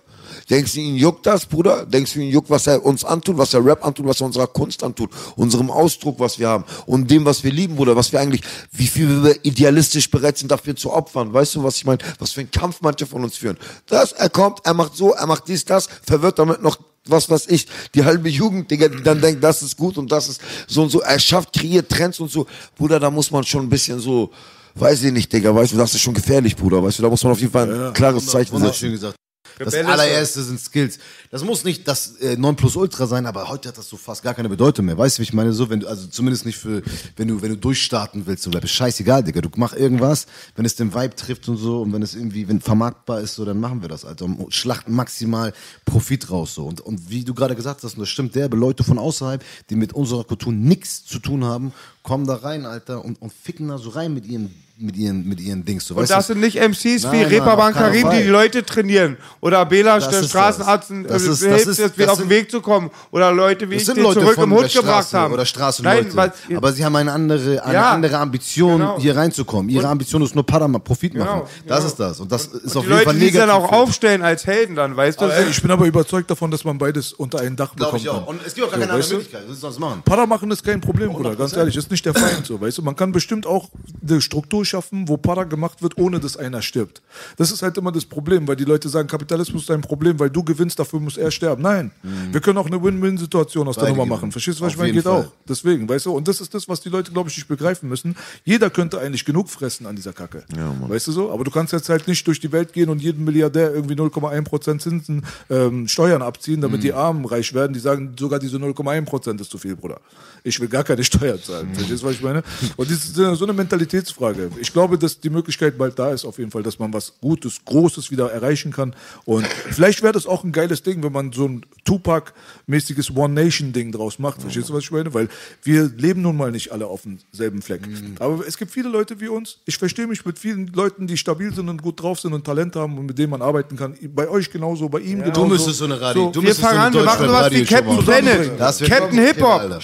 Denkst 0.50 0.74
du, 0.74 0.80
ihn 0.80 0.96
juckt 0.96 1.26
das, 1.26 1.46
Bruder? 1.46 1.86
Denkst 1.86 2.12
du, 2.12 2.20
ihn 2.20 2.30
juckt, 2.30 2.50
was 2.50 2.66
er 2.66 2.84
uns 2.84 3.04
antut, 3.04 3.38
was 3.38 3.54
er 3.54 3.64
Rap 3.64 3.84
antut, 3.84 4.06
was 4.06 4.20
er 4.20 4.26
unserer 4.26 4.46
Kunst 4.46 4.82
antut, 4.82 5.10
unserem 5.36 5.70
Ausdruck, 5.70 6.20
was 6.20 6.38
wir 6.38 6.48
haben 6.48 6.64
und 6.86 7.10
dem, 7.10 7.24
was 7.24 7.42
wir 7.44 7.52
lieben, 7.52 7.76
Bruder, 7.76 7.96
was 7.96 8.12
wir 8.12 8.20
eigentlich, 8.20 8.42
wie 8.72 8.86
viel 8.86 9.22
wir 9.24 9.44
idealistisch 9.44 10.10
bereit 10.10 10.38
sind, 10.38 10.50
dafür 10.50 10.76
zu 10.76 10.92
opfern. 10.92 11.32
Weißt 11.32 11.54
du, 11.54 11.62
was 11.62 11.76
ich 11.76 11.84
meine? 11.84 11.98
Was 12.18 12.32
für 12.32 12.40
einen 12.40 12.50
Kampf 12.50 12.78
manche 12.80 13.06
von 13.06 13.24
uns 13.24 13.36
führen. 13.36 13.56
Das, 13.86 14.12
er 14.12 14.28
kommt, 14.28 14.60
er 14.64 14.74
macht 14.74 14.96
so, 14.96 15.12
er 15.12 15.26
macht 15.26 15.48
dies, 15.48 15.64
das, 15.64 15.88
verwirrt 16.06 16.38
damit 16.38 16.62
noch 16.62 16.78
was 17.06 17.28
weiß 17.28 17.48
ich, 17.48 17.66
die 17.94 18.04
halbe 18.04 18.30
Jugend, 18.30 18.70
Digga, 18.70 18.88
die 18.88 19.02
dann 19.02 19.20
denkt, 19.20 19.44
das 19.44 19.62
ist 19.62 19.76
gut 19.76 19.98
und 19.98 20.10
das 20.10 20.28
ist 20.28 20.40
so 20.66 20.82
und 20.82 20.90
so. 20.90 21.02
Er 21.02 21.18
schafft, 21.18 21.52
kreiert 21.52 21.90
Trends 21.90 22.18
und 22.18 22.30
so. 22.30 22.46
Bruder, 22.76 22.98
da 22.98 23.10
muss 23.10 23.30
man 23.30 23.44
schon 23.44 23.66
ein 23.66 23.68
bisschen 23.68 24.00
so, 24.00 24.30
weiß 24.74 25.02
ich 25.04 25.12
nicht, 25.12 25.32
Digga, 25.32 25.54
weißt 25.54 25.74
du, 25.74 25.76
das 25.76 25.94
ist 25.94 26.00
schon 26.00 26.14
gefährlich, 26.14 26.56
Bruder, 26.56 26.82
weißt 26.82 26.98
du, 26.98 27.02
da 27.02 27.10
muss 27.10 27.22
man 27.22 27.32
auf 27.32 27.40
jeden 27.40 27.52
Fall 27.52 27.88
ein 27.88 27.92
klares 27.92 28.26
Zeichen 28.26 28.52
Wunderschön 28.52 28.92
setzen. 28.92 28.92
gesagt. 28.92 29.23
Das 29.58 29.74
allererste 29.74 30.42
sind 30.42 30.60
Skills. 30.60 30.98
Das 31.30 31.44
muss 31.44 31.64
nicht 31.64 31.86
das 31.86 32.16
äh, 32.16 32.36
Nonplusultra 32.36 33.06
sein, 33.06 33.26
aber 33.26 33.48
heute 33.48 33.68
hat 33.68 33.78
das 33.78 33.88
so 33.88 33.96
fast 33.96 34.22
gar 34.22 34.34
keine 34.34 34.48
Bedeutung 34.48 34.86
mehr. 34.86 34.98
Weißt 34.98 35.18
du, 35.18 35.20
wie 35.20 35.24
ich 35.24 35.32
meine? 35.32 35.52
So, 35.52 35.70
wenn 35.70 35.80
du, 35.80 35.88
also 35.88 36.06
zumindest 36.06 36.46
nicht 36.46 36.58
für, 36.58 36.82
wenn 37.16 37.28
du, 37.28 37.42
wenn 37.42 37.50
du 37.50 37.56
durchstarten 37.56 38.26
willst, 38.26 38.42
so 38.42 38.50
Rap 38.50 38.64
ist 38.64 38.72
scheißegal, 38.72 39.22
Digga. 39.22 39.40
Du 39.40 39.50
mach 39.56 39.74
irgendwas, 39.74 40.26
wenn 40.56 40.64
es 40.64 40.74
den 40.76 40.94
Vibe 40.94 41.14
trifft 41.14 41.48
und 41.48 41.56
so, 41.56 41.82
und 41.82 41.92
wenn 41.92 42.02
es 42.02 42.14
irgendwie, 42.14 42.48
wenn 42.48 42.60
vermarktbar 42.60 43.20
ist, 43.20 43.34
so, 43.36 43.44
dann 43.44 43.60
machen 43.60 43.82
wir 43.82 43.88
das, 43.88 44.04
Alter. 44.04 44.24
Und 44.24 44.52
schlachten 44.54 44.92
maximal 44.92 45.52
Profit 45.84 46.30
raus, 46.30 46.54
so. 46.54 46.64
Und, 46.64 46.80
und 46.80 47.10
wie 47.10 47.24
du 47.24 47.34
gerade 47.34 47.54
gesagt 47.54 47.82
hast, 47.82 47.94
und 47.94 48.00
das 48.00 48.08
stimmt 48.08 48.34
derbe, 48.34 48.56
Leute 48.56 48.84
von 48.84 48.98
außerhalb, 48.98 49.44
die 49.70 49.76
mit 49.76 49.92
unserer 49.92 50.24
Kultur 50.24 50.52
nichts 50.52 51.04
zu 51.04 51.18
tun 51.18 51.44
haben, 51.44 51.72
kommen 52.04 52.26
da 52.26 52.34
rein, 52.36 52.66
Alter, 52.66 53.04
und, 53.04 53.20
und 53.20 53.32
ficken 53.32 53.66
da 53.68 53.78
so 53.78 53.90
rein 53.90 54.14
mit 54.14 54.26
ihren, 54.26 54.54
mit 54.76 54.96
ihren, 54.96 55.26
mit 55.26 55.40
ihren 55.40 55.64
Dings, 55.64 55.86
so. 55.86 55.94
Und 55.94 56.02
weißt 56.02 56.10
das 56.10 56.26
du? 56.26 56.32
sind 56.34 56.42
nicht 56.42 56.56
MCs 56.60 56.84
wie 56.84 57.06
Nein, 57.06 57.20
Mann, 57.22 57.28
Reeperbahn 57.30 57.72
Karim, 57.74 58.10
die 58.10 58.24
die 58.24 58.28
Leute 58.28 58.64
trainieren. 58.66 59.16
Oder 59.40 59.64
Bela, 59.64 59.94
Das 60.00 60.10
der 60.10 60.20
ist 60.20 60.30
Straßenarzt, 60.30 60.90
das. 60.90 60.96
äh, 60.98 61.02
Das 61.04 61.22
ist- 61.22 61.28
das 61.30 61.48
hilft, 61.48 61.66
ist- 61.68 61.78
jetzt 61.78 61.96
wieder 61.96 62.06
das 62.08 62.14
auf 62.16 62.24
den 62.24 62.28
Weg 62.28 62.50
zu 62.50 62.60
kommen. 62.60 62.90
Oder 63.12 63.30
Leute 63.32 63.70
wie 63.70 63.74
Das 63.74 63.82
ich, 63.82 63.86
sind 63.86 63.98
die 63.98 64.02
Leute 64.02 64.18
zurück 64.20 64.36
im 64.36 64.52
Hut 64.52 64.70
gebracht 64.72 65.12
haben. 65.14 65.32
oder 65.32 65.46
Straßenleute. 65.46 66.08
Nein, 66.08 66.16
weil, 66.48 66.56
aber 66.56 66.72
sie 66.72 66.84
haben 66.84 66.96
eine 66.96 67.12
andere, 67.12 67.64
eine 67.64 67.72
Ja, 67.74 67.92
andere 67.92 68.18
Ambition, 68.18 68.80
genau. 68.80 68.98
hier 68.98 69.16
reinzukommen. 69.16 69.70
Ihre 69.70 69.86
Ambition 69.86 70.20
ist 70.22 70.34
nur 70.34 70.44
Parama, 70.44 70.80
Profit 70.80 71.14
machen. 71.14 71.26
Genau, 71.28 71.48
das 71.68 71.76
genau. 71.78 71.86
ist 71.88 72.00
das. 72.00 72.20
Und 72.20 72.32
das 72.32 72.46
ist 72.46 72.52
und 72.52 72.64
auf 72.64 72.84
die 72.84 72.90
jeden 72.90 73.04
Fall 73.04 73.04
Leute, 73.14 73.18
die 73.20 73.24
sich 73.26 73.34
dann 73.36 73.50
auch 73.50 73.70
aufstellen 73.72 74.22
als 74.22 74.44
Helden 74.44 74.74
dann, 74.74 74.96
weißt 74.96 75.20
du? 75.20 75.26
Ich 75.50 75.62
bin 75.62 75.70
aber 75.70 75.86
überzeugt 75.86 76.28
davon, 76.30 76.50
dass 76.50 76.64
man 76.64 76.76
beides 76.78 77.12
unter 77.12 77.38
ein 77.40 77.54
Dach 77.54 77.76
Glaube 77.76 77.92
bekommen 77.92 78.02
ich 78.02 78.08
auch. 78.08 78.26
kann. 78.26 78.36
Und 78.36 78.44
es 78.44 78.54
gibt 78.54 78.66
auch 78.66 78.72
gar 78.72 78.80
keine 78.80 78.92
andere 78.92 79.08
du? 79.08 79.14
Möglichkeit. 79.14 79.44
Was 79.48 79.60
das 79.60 79.78
machen? 79.78 80.02
Para 80.04 80.26
machen 80.26 80.50
ist 80.50 80.64
kein 80.64 80.80
Problem, 80.80 81.12
Bruder. 81.12 81.36
Ganz 81.36 81.52
ehrlich, 81.56 81.76
ist 81.76 81.88
nicht 81.94 82.04
der 82.04 82.14
Feind 82.14 82.44
so, 82.46 82.60
weißt 82.60 82.78
du. 82.78 82.82
Man 82.82 82.96
kann 82.96 83.12
bestimmt 83.12 83.46
auch 83.46 83.70
eine 84.06 84.20
Struktur 84.20 84.64
schaffen, 84.64 85.08
wo 85.08 85.16
Para 85.16 85.44
gemacht 85.44 85.82
wird, 85.82 85.96
ohne 85.96 86.20
dass 86.20 86.36
einer 86.36 86.60
stirbt. 86.60 87.00
Das 87.36 87.50
ist 87.50 87.62
halt 87.62 87.78
immer 87.78 87.92
das 87.92 88.04
Problem, 88.04 88.46
weil 88.48 88.56
die 88.56 88.64
Leute 88.64 88.88
sagen, 88.88 89.08
Kapitalismus 89.08 89.62
ist 89.62 89.70
ein 89.70 89.80
Problem, 89.80 90.18
weil 90.18 90.30
du 90.30 90.42
gewinnst, 90.42 90.78
dafür 90.78 91.00
muss 91.00 91.16
er 91.16 91.30
sterben. 91.30 91.62
Nein, 91.62 91.90
wir 92.32 92.40
können 92.40 92.58
auch 92.58 92.66
eine 92.66 92.82
Win-Win-Situation 92.82 93.68
aus 93.68 93.76
der 93.76 93.82
Beide 93.82 93.92
Nummer 93.92 94.04
gewinnen. 94.04 94.20
machen. 94.20 94.32
Verstehst 94.32 94.58
du, 94.58 94.64
was 94.64 94.68
Auf 94.68 94.74
ich 94.74 94.78
meine? 94.78 94.92
Geht 94.92 95.04
Fall. 95.04 95.22
auch. 95.24 95.32
Deswegen, 95.48 95.88
weißt 95.88 96.06
du. 96.06 96.12
Und 96.12 96.28
das 96.28 96.40
ist 96.40 96.52
das, 96.52 96.68
was 96.68 96.80
die 96.80 96.88
Leute, 96.88 97.12
glaube 97.12 97.30
ich, 97.30 97.36
nicht 97.36 97.48
begreifen 97.48 97.88
müssen. 97.88 98.16
Jeder 98.44 98.68
könnte 98.70 98.98
eigentlich 99.00 99.24
genug 99.24 99.48
fressen 99.48 99.86
an 99.86 99.96
dieser 99.96 100.12
Kacke. 100.12 100.44
Weißt 100.88 101.06
du 101.06 101.12
so? 101.12 101.30
Aber 101.32 101.44
du 101.44 101.50
kannst 101.50 101.72
jetzt 101.72 101.88
halt 101.88 102.06
nicht 102.08 102.26
durch 102.26 102.40
die 102.40 102.50
Welt 102.52 102.72
gehen 102.72 102.88
und 102.90 103.00
jedem 103.00 103.24
Milliardär 103.24 103.72
irgendwie 103.72 103.94
0,1% 103.94 104.78
Zinsen 104.80 105.24
ähm, 105.50 105.86
Steuern 105.88 106.22
abziehen, 106.22 106.60
damit 106.60 106.82
die 106.82 106.92
Armen 106.92 107.24
reich 107.24 107.54
werden. 107.54 107.72
Die 107.72 107.80
sagen, 107.80 108.14
sogar 108.18 108.38
diese 108.38 108.56
0,1% 108.56 109.40
ist 109.40 109.50
zu 109.50 109.58
viel, 109.58 109.76
Bruder. 109.76 110.00
Ich 110.42 110.58
will 110.60 110.68
gar 110.68 110.84
keine 110.84 111.04
Steuern 111.04 111.40
zahlen. 111.42 111.68
Verstehst 111.84 112.02
du, 112.02 112.06
was 112.06 112.14
ich 112.14 112.22
meine? 112.22 112.42
Und 112.76 112.90
das 112.90 113.04
ist 113.04 113.14
so 113.14 113.44
eine 113.44 113.52
Mentalitätsfrage. 113.52 114.50
Ich 114.60 114.72
glaube, 114.72 114.98
dass 114.98 115.20
die 115.20 115.30
Möglichkeit 115.30 115.76
bald 115.76 115.98
da 115.98 116.12
ist, 116.12 116.24
auf 116.24 116.38
jeden 116.38 116.50
Fall, 116.50 116.62
dass 116.62 116.78
man 116.78 116.92
was 116.92 117.12
Gutes, 117.20 117.60
Großes 117.64 118.10
wieder 118.10 118.30
erreichen 118.30 118.72
kann. 118.72 118.94
Und 119.24 119.46
vielleicht 119.46 120.02
wäre 120.02 120.12
das 120.12 120.26
auch 120.26 120.44
ein 120.44 120.52
geiles 120.52 120.82
Ding, 120.82 121.02
wenn 121.02 121.12
man 121.12 121.32
so 121.32 121.46
ein 121.46 121.66
Tupac-mäßiges 121.84 123.14
One-Nation-Ding 123.14 123.92
draus 123.92 124.18
macht. 124.18 124.40
Verstehst 124.40 124.68
du, 124.68 124.74
was 124.74 124.84
ich 124.84 124.90
meine? 124.90 125.12
Weil 125.12 125.28
wir 125.62 125.90
leben 125.96 126.22
nun 126.22 126.36
mal 126.36 126.50
nicht 126.50 126.72
alle 126.72 126.86
auf 126.86 127.02
demselben 127.02 127.62
Fleck. 127.62 127.82
Aber 128.18 128.46
es 128.46 128.56
gibt 128.56 128.70
viele 128.70 128.88
Leute 128.88 129.20
wie 129.20 129.28
uns. 129.28 129.58
Ich 129.66 129.78
verstehe 129.78 130.06
mich 130.06 130.24
mit 130.24 130.38
vielen 130.38 130.68
Leuten, 130.68 131.06
die 131.06 131.16
stabil 131.16 131.54
sind 131.54 131.68
und 131.68 131.82
gut 131.82 132.00
drauf 132.00 132.20
sind 132.20 132.32
und 132.32 132.44
Talent 132.44 132.76
haben 132.76 132.98
und 132.98 133.06
mit 133.06 133.18
denen 133.18 133.30
man 133.30 133.42
arbeiten 133.42 133.76
kann. 133.76 133.94
Bei 134.14 134.28
euch 134.28 134.50
genauso, 134.50 134.88
bei 134.88 135.00
ihm 135.00 135.20
genauso. 135.20 135.42
Du 135.42 135.48
müsstest 135.48 135.78
so 135.78 135.84
eine 135.84 136.00
Radio. 136.00 136.30
du 136.30 136.42
wir 136.42 136.54
fangen 136.54 136.78
an, 136.78 136.92
so 136.92 137.00
wir 137.00 137.02
eine 137.02 137.10
machen 137.10 137.28
sowas 137.28 137.52
wie 137.52 137.64
Captain 137.64 137.96
machen. 137.96 138.04
Planet. 138.04 138.58
Captain 138.88 139.18
Hip-Hop. 139.18 139.80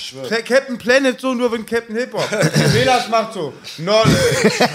Captain 0.47 0.79
Planet 0.79 1.21
so 1.21 1.35
nur 1.35 1.53
wenn 1.53 1.67
Captain 1.67 1.90
Hip-Hop. 1.93 2.31
Velas 2.73 3.09
macht 3.09 3.35
so. 3.35 3.53
Knowledge. 3.77 4.69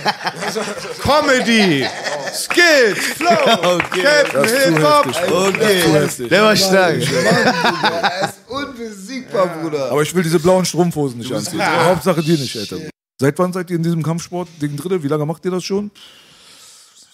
Comedy. 1.01 1.85
Skills. 2.33 2.99
Flow. 3.15 3.77
Captain 3.91 4.43
Hip-Hop. 4.45 5.07
Okay, 5.07 6.27
der 6.29 6.43
war 6.43 6.55
stark. 6.55 6.95
Er 6.95 8.29
ist 8.29 8.39
unbesiegbar, 8.47 9.47
Bruder. 9.47 9.91
Aber 9.91 10.01
ich 10.01 10.13
will 10.13 10.23
diese 10.23 10.39
blauen 10.39 10.65
Strumpfhosen 10.65 11.19
nicht 11.19 11.31
anziehen. 11.31 11.61
Hauptsache 11.65 12.21
die 12.21 12.37
nicht, 12.37 12.57
Alter. 12.57 12.77
Seit 13.19 13.39
wann 13.39 13.53
seid 13.53 13.69
ihr 13.69 13.77
in 13.77 13.83
diesem 13.83 14.03
Kampfsport-Ding 14.03 14.75
drin? 14.75 15.01
Wie 15.01 15.07
lange 15.07 15.25
macht 15.25 15.45
ihr 15.45 15.51
das 15.51 15.63
schon? 15.63 15.89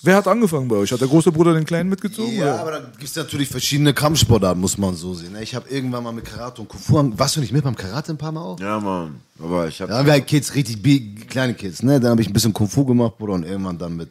Wer 0.03 0.15
hat 0.15 0.27
angefangen 0.27 0.67
bei 0.67 0.77
euch? 0.77 0.91
Hat 0.91 0.99
der 0.99 1.07
große 1.07 1.31
Bruder 1.31 1.53
den 1.53 1.65
Kleinen 1.65 1.89
mitgezogen? 1.89 2.33
Ja, 2.33 2.43
oder? 2.43 2.59
aber 2.59 2.71
da 2.71 2.79
gibt 2.79 3.03
es 3.03 3.15
natürlich 3.15 3.49
verschiedene 3.49 3.93
Kampfsportarten, 3.93 4.59
muss 4.59 4.77
man 4.77 4.95
so 4.95 5.13
sehen. 5.13 5.33
ne? 5.33 5.43
Ich 5.43 5.53
habe 5.53 5.69
irgendwann 5.69 6.03
mal 6.03 6.11
mit 6.11 6.25
Karate 6.25 6.61
und 6.61 6.67
Kung 6.67 6.79
Fu. 6.79 7.17
Warst 7.17 7.35
du 7.35 7.39
nicht 7.39 7.53
mit 7.53 7.63
beim 7.63 7.75
Karate 7.75 8.11
ein 8.11 8.17
paar 8.17 8.31
Mal 8.31 8.41
auch? 8.41 8.59
Ja, 8.59 8.79
Mann. 8.79 9.21
Aber 9.39 9.67
ich 9.67 9.79
hab. 9.79 9.89
Da 9.89 9.99
haben 9.99 10.05
wir 10.05 10.13
halt 10.13 10.25
Kids, 10.25 10.55
richtig 10.55 10.81
big, 10.81 11.29
kleine 11.29 11.53
Kids, 11.53 11.83
ne? 11.83 11.99
Dann 11.99 12.11
habe 12.11 12.21
ich 12.21 12.27
ein 12.29 12.33
bisschen 12.33 12.53
Kung 12.53 12.67
Fu 12.67 12.83
gemacht, 12.83 13.17
Bruder, 13.19 13.33
und 13.33 13.43
irgendwann 13.43 13.77
dann 13.77 13.95
mit, 13.95 14.09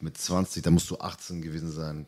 mit 0.00 0.18
20, 0.18 0.62
da 0.62 0.70
musst 0.70 0.90
du 0.90 0.98
18 0.98 1.40
gewesen 1.40 1.72
sein. 1.72 2.06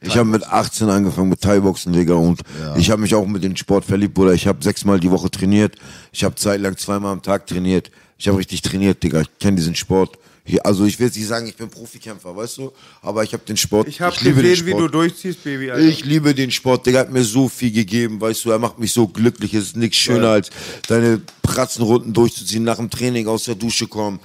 Ich 0.00 0.16
habe 0.16 0.28
mit 0.28 0.44
18 0.44 0.88
angefangen 0.90 1.28
mit 1.30 1.40
Thai-Boxen, 1.40 1.92
Digga, 1.92 2.14
und 2.14 2.42
ich 2.76 2.90
habe 2.90 3.00
mich 3.00 3.14
auch 3.14 3.26
mit 3.26 3.42
dem 3.42 3.56
Sport 3.56 3.84
verliebt, 3.84 4.14
Bruder. 4.14 4.34
Ich 4.34 4.46
habe 4.46 4.62
sechsmal 4.62 4.98
die 5.00 5.10
Woche 5.10 5.30
trainiert. 5.30 5.76
Ich 6.12 6.24
habe 6.24 6.34
zeitlang 6.34 6.76
zweimal 6.76 7.12
am 7.12 7.22
Tag 7.22 7.46
trainiert. 7.46 7.90
Ich 8.18 8.28
habe 8.28 8.36
richtig 8.36 8.60
trainiert, 8.62 9.02
Digga. 9.02 9.22
Ich 9.22 9.38
kenne 9.38 9.56
diesen 9.56 9.76
Sport. 9.76 10.18
Hier, 10.44 10.64
also 10.64 10.84
ich 10.84 10.98
will 10.98 11.06
jetzt 11.06 11.16
nicht 11.16 11.26
sagen, 11.26 11.46
ich 11.46 11.56
bin 11.56 11.68
Profikämpfer, 11.68 12.34
weißt 12.34 12.58
du? 12.58 12.72
Aber 13.02 13.22
ich 13.22 13.32
habe 13.32 13.44
den 13.44 13.56
Sport. 13.56 13.88
Ich 13.88 14.00
habe 14.00 14.16
liebe 14.20 14.42
den 14.42 14.50
gesehen, 14.50 14.66
wie 14.66 14.70
du 14.72 14.78
Sport. 14.78 14.94
durchziehst, 14.94 15.44
Baby. 15.44 15.70
Alter. 15.70 15.86
Ich 15.86 16.04
liebe 16.04 16.34
den 16.34 16.50
Sport, 16.50 16.86
Digga, 16.86 17.00
hat 17.00 17.12
mir 17.12 17.24
so 17.24 17.48
viel 17.48 17.70
gegeben, 17.70 18.20
weißt 18.20 18.44
du, 18.44 18.50
er 18.50 18.58
macht 18.58 18.78
mich 18.78 18.92
so 18.92 19.06
glücklich, 19.06 19.54
es 19.54 19.68
ist 19.68 19.76
nichts 19.76 19.96
schöner 19.98 20.30
als 20.30 20.50
deine 20.88 21.20
Pratzenrunden 21.42 22.12
durchzuziehen, 22.12 22.64
nach 22.64 22.76
dem 22.76 22.90
Training 22.90 23.26
aus 23.28 23.44
der 23.44 23.54
Dusche 23.54 23.86
kommen, 23.86 24.20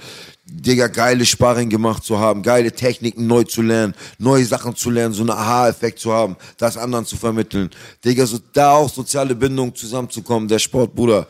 Digga, 0.48 0.86
geile 0.86 1.26
Sparring 1.26 1.68
gemacht 1.68 2.04
zu 2.04 2.20
haben, 2.20 2.40
geile 2.40 2.70
Techniken 2.70 3.26
neu 3.26 3.42
zu 3.42 3.62
lernen, 3.62 3.94
neue 4.18 4.44
Sachen 4.44 4.76
zu 4.76 4.90
lernen, 4.90 5.12
so 5.12 5.22
einen 5.22 5.30
Aha-Effekt 5.30 5.98
zu 5.98 6.12
haben, 6.12 6.36
das 6.56 6.76
anderen 6.76 7.04
zu 7.04 7.16
vermitteln. 7.16 7.68
Digga, 8.04 8.26
so, 8.26 8.38
da 8.52 8.74
auch 8.74 8.88
soziale 8.88 9.34
Bindungen 9.34 9.74
zusammenzukommen, 9.74 10.48
der 10.48 10.60
Sport, 10.60 10.94
Bruder, 10.94 11.26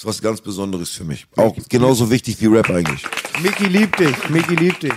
ist 0.00 0.06
was 0.06 0.22
ganz 0.22 0.40
Besonderes 0.40 0.88
für 0.88 1.04
mich. 1.04 1.26
Auch 1.36 1.54
genauso 1.68 2.10
wichtig 2.10 2.40
wie 2.40 2.46
Rap 2.46 2.70
eigentlich. 2.70 3.04
Mickey 3.42 3.66
liebt 3.66 4.00
dich. 4.00 4.30
Mickey 4.30 4.54
liebt 4.54 4.82
dich. 4.82 4.94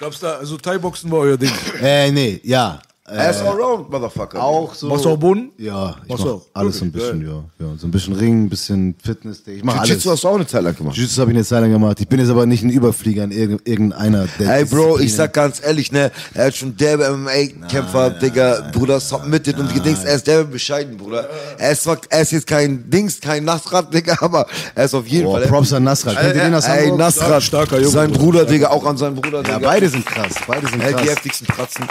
Gab's 0.00 0.18
da, 0.18 0.34
also 0.38 0.56
Thai-Boxen 0.56 1.10
war 1.12 1.20
euer 1.20 1.36
Ding. 1.36 1.52
Äh, 1.80 2.10
nee, 2.10 2.40
ja. 2.42 2.80
Er 3.08 3.30
ist 3.30 3.40
allround, 3.40 3.88
Motherfucker. 3.90 4.42
Auch 4.42 4.74
so. 4.74 4.88
Machst 4.88 5.04
du 5.04 5.10
auch 5.10 5.16
Boden? 5.16 5.52
Ja, 5.58 5.90
ich 6.02 6.08
Machst 6.08 6.24
mach 6.24 6.30
du 6.30 6.36
auch? 6.36 6.42
alles 6.54 6.78
so 6.78 6.84
ein 6.84 6.90
bisschen, 6.92 7.22
ja. 7.22 7.44
ja. 7.64 7.72
So 7.78 7.86
ein 7.86 7.90
bisschen 7.92 8.14
Ring, 8.14 8.44
ein 8.44 8.48
bisschen 8.48 8.96
Fitness. 9.02 9.42
Ich 9.46 9.62
mach 9.62 9.76
alles. 9.76 9.88
Jiu-Jitsu 9.90 10.10
hast 10.10 10.24
du 10.24 10.28
auch 10.28 10.34
eine 10.34 10.46
Zeit 10.46 10.62
lang 10.64 10.74
gemacht. 10.74 10.96
Jiu-Jitsu 10.96 11.20
habe 11.20 11.30
ich 11.30 11.36
eine 11.36 11.44
Zeit 11.44 11.60
lang 11.60 11.70
gemacht. 11.70 12.00
Ich 12.00 12.08
bin 12.08 12.18
jetzt 12.18 12.30
aber 12.30 12.46
nicht 12.46 12.64
ein 12.64 12.70
Überflieger 12.70 13.22
in 13.24 13.32
irg- 13.32 13.60
irgendeiner 13.64 14.26
der 14.40 14.56
Ey, 14.56 14.64
Bro, 14.64 14.98
ich 14.98 15.14
sag 15.14 15.32
ganz 15.32 15.62
ehrlich, 15.64 15.92
ne, 15.92 16.10
er 16.34 16.46
hat 16.46 16.56
schon 16.56 16.76
derbe 16.76 17.08
MMA-Kämpfer, 17.16 18.10
Digga, 18.10 18.70
Bruder, 18.72 18.98
submitted 18.98 19.58
und 19.58 19.72
gedings, 19.72 20.02
er 20.04 20.16
ist 20.16 20.26
derbe 20.26 20.46
bescheiden, 20.50 20.96
Bruder. 20.96 21.28
Er 21.58 21.72
ist 21.72 21.84
zwar, 21.84 21.98
er 22.08 22.22
ist 22.22 22.32
jetzt 22.32 22.46
kein 22.48 22.90
Dings, 22.90 23.20
kein 23.20 23.44
Nasrat, 23.44 23.94
Digga, 23.94 24.16
aber 24.20 24.46
er 24.74 24.84
ist 24.84 24.94
auf 24.94 25.06
jeden 25.06 25.26
Boah, 25.26 25.38
Fall. 25.38 25.46
Props 25.48 25.72
an 25.72 25.84
Nasrat. 25.84 26.16
Kennt 26.16 26.34
ihr 26.34 26.42
den 26.42 26.54
aus 26.54 26.66
Ey? 26.66 26.90
Nasrat, 26.90 27.42
Starker 27.42 27.76
Junge, 27.78 27.88
sein 27.90 28.10
Bruder. 28.10 28.44
Digga, 28.44 28.68
auch 28.70 28.84
an 28.84 28.96
seinen 28.96 29.14
Bruder, 29.14 29.42
Ja, 29.46 29.56
Digga. 29.58 29.68
beide 29.68 29.88
sind 29.88 30.04
krass. 30.04 30.34
Beide 30.46 30.66
sind 30.66 30.80
Ey, 30.82 30.88
die 30.88 30.94
krass. 30.94 31.08
heftigsten 31.10 31.46
Pratzen. 31.46 31.84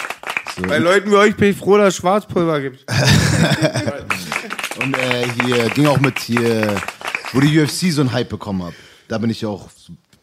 Bei 0.61 0.77
Leuten 0.77 1.11
wie 1.11 1.15
euch 1.15 1.35
bin 1.35 1.51
ich 1.51 1.57
froh, 1.57 1.77
dass 1.77 1.89
es 1.89 1.95
Schwarzpulver 1.97 2.61
gibt. 2.61 2.85
Und 4.81 4.97
äh, 4.97 5.27
hier 5.43 5.69
ging 5.69 5.87
auch 5.87 5.99
mit 5.99 6.17
hier, 6.19 6.75
wo 7.33 7.41
die 7.41 7.59
UFC 7.59 7.91
so 7.91 8.01
einen 8.01 8.13
Hype 8.13 8.29
bekommen 8.29 8.63
hat. 8.63 8.73
Da 9.07 9.17
bin 9.17 9.29
ich 9.29 9.45
auch, 9.45 9.69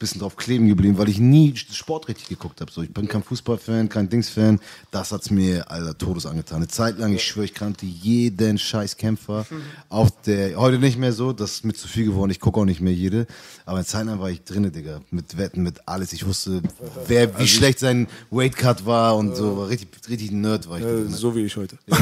bisschen 0.02 0.20
drauf 0.20 0.36
kleben 0.36 0.66
geblieben, 0.66 0.98
weil 0.98 1.08
ich 1.08 1.20
nie 1.20 1.54
Sport 1.56 2.08
richtig 2.08 2.28
geguckt 2.28 2.60
habe. 2.60 2.70
So, 2.70 2.82
ich 2.82 2.92
bin 2.92 3.06
kein 3.06 3.22
Fußballfan, 3.22 3.88
kein 3.88 4.08
Dingsfan. 4.08 4.58
Das 4.90 5.12
hat's 5.12 5.30
mir, 5.30 5.70
Alter, 5.70 5.96
Todes 5.96 6.26
angetan. 6.26 6.56
Eine 6.56 6.68
Zeit 6.68 6.98
lang, 6.98 7.14
ich 7.14 7.24
schwöre, 7.24 7.44
ich 7.44 7.54
kannte 7.54 7.86
jeden 7.86 8.58
scheiß 8.58 8.96
Kämpfer. 8.96 9.46
Auch 9.88 10.10
der, 10.26 10.56
heute 10.56 10.78
nicht 10.78 10.98
mehr 10.98 11.12
so, 11.12 11.32
das 11.32 11.52
ist 11.52 11.64
mir 11.64 11.72
zu 11.72 11.86
viel 11.86 12.04
geworden. 12.04 12.30
Ich 12.32 12.40
gucke 12.40 12.58
auch 12.60 12.64
nicht 12.64 12.80
mehr 12.80 12.92
jede. 12.92 13.26
Aber 13.64 13.76
eine 13.76 13.86
Zeit 13.86 14.06
lang 14.06 14.18
war 14.18 14.28
ich 14.28 14.42
drinne, 14.42 14.72
Digga. 14.72 15.00
Mit 15.10 15.38
Wetten, 15.38 15.62
mit 15.62 15.86
alles. 15.86 16.12
Ich 16.12 16.26
wusste, 16.26 16.62
wer, 17.06 17.38
wie 17.38 17.46
schlecht 17.46 17.78
sein 17.78 18.08
Weightcut 18.30 18.84
war 18.84 19.16
und 19.16 19.36
so. 19.36 19.56
War 19.56 19.68
richtig, 19.68 19.88
richtig 20.08 20.32
Nerd 20.32 20.68
war 20.68 20.78
ich. 20.78 20.84
Äh, 20.84 20.88
drin. 20.88 21.08
so 21.10 21.36
wie 21.36 21.44
ich 21.44 21.56
heute. 21.56 21.78
Ja, 21.86 21.98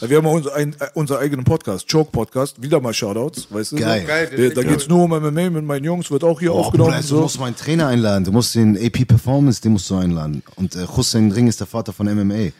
wir 0.08 0.16
haben 0.16 0.26
auch 0.26 0.34
unser, 0.34 0.54
ein, 0.56 0.74
äh, 0.80 0.88
unser 0.94 1.20
eigenen 1.20 1.44
Podcast, 1.44 1.88
Choke 1.90 2.10
Podcast, 2.10 2.60
wieder 2.60 2.80
mal 2.80 2.92
Shoutouts, 2.92 3.46
weißt 3.50 3.72
du? 3.72 3.76
Geil. 3.76 4.04
Geil, 4.04 4.50
Da, 4.54 4.62
da 4.62 4.68
geht's 4.68 4.88
nur 4.88 5.04
um 5.04 5.10
MMA 5.10 5.50
mit 5.50 5.64
meinen 5.64 5.84
Jungs, 5.84 6.10
wird 6.10 6.24
auch 6.24 6.40
hier 6.40 6.52
Oh, 6.52 6.71
aufgenommen. 6.72 6.90
Bruder, 6.90 7.00
du 7.02 7.06
so. 7.06 7.20
musst 7.20 7.40
meinen 7.40 7.56
Trainer 7.56 7.88
einladen. 7.88 8.24
Du 8.24 8.32
musst 8.32 8.54
den 8.54 8.76
AP 8.76 9.06
Performance, 9.06 9.60
den 9.60 9.72
musst 9.72 9.88
du 9.90 9.96
einladen. 9.96 10.42
Und 10.56 10.74
äh, 10.76 10.86
Hussein 10.86 11.30
Ring 11.30 11.46
ist 11.46 11.60
der 11.60 11.66
Vater 11.66 11.92
von 11.92 12.06
MMA. 12.06 12.50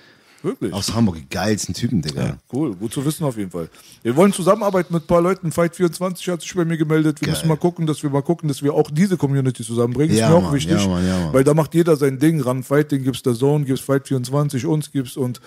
Wirklich? 0.42 0.72
Aus 0.72 0.92
Hamburg, 0.92 1.16
die 1.16 1.28
geilsten 1.28 1.72
Typen, 1.72 2.02
Digga. 2.02 2.22
Ja, 2.24 2.36
cool, 2.52 2.74
gut 2.74 2.92
zu 2.92 3.04
wissen 3.04 3.24
auf 3.24 3.36
jeden 3.36 3.52
Fall. 3.52 3.68
Wir 4.02 4.16
wollen 4.16 4.32
zusammenarbeiten 4.32 4.92
mit 4.92 5.04
ein 5.04 5.06
paar 5.06 5.22
Leuten. 5.22 5.50
Fight24 5.50 6.32
hat 6.32 6.42
sich 6.42 6.52
bei 6.54 6.64
mir 6.64 6.76
gemeldet. 6.76 7.20
Wir 7.20 7.26
Geil. 7.26 7.36
müssen 7.36 7.48
mal 7.48 7.56
gucken, 7.56 7.86
dass 7.86 8.02
wir 8.02 8.10
mal 8.10 8.22
gucken, 8.22 8.48
dass 8.48 8.60
wir 8.60 8.74
auch 8.74 8.90
diese 8.90 9.16
Community 9.16 9.62
zusammenbringen. 9.62 10.16
Ja, 10.16 10.26
ist 10.26 10.30
mir 10.32 10.36
auch 10.38 10.42
Mann, 10.42 10.54
wichtig. 10.54 10.80
ja, 10.80 10.88
Mann, 10.88 11.06
ja, 11.06 11.18
Mann. 11.26 11.32
Weil 11.32 11.44
da 11.44 11.54
macht 11.54 11.74
jeder 11.74 11.96
sein 11.96 12.18
Ding. 12.18 12.40
Run 12.40 12.64
Fighting 12.64 13.04
gibt's 13.04 13.22
der 13.22 13.34
Zone, 13.34 13.64
gibt's 13.64 13.84
Fight24, 13.84 14.66
uns 14.66 14.90
gibt's 14.90 15.16
und 15.16 15.40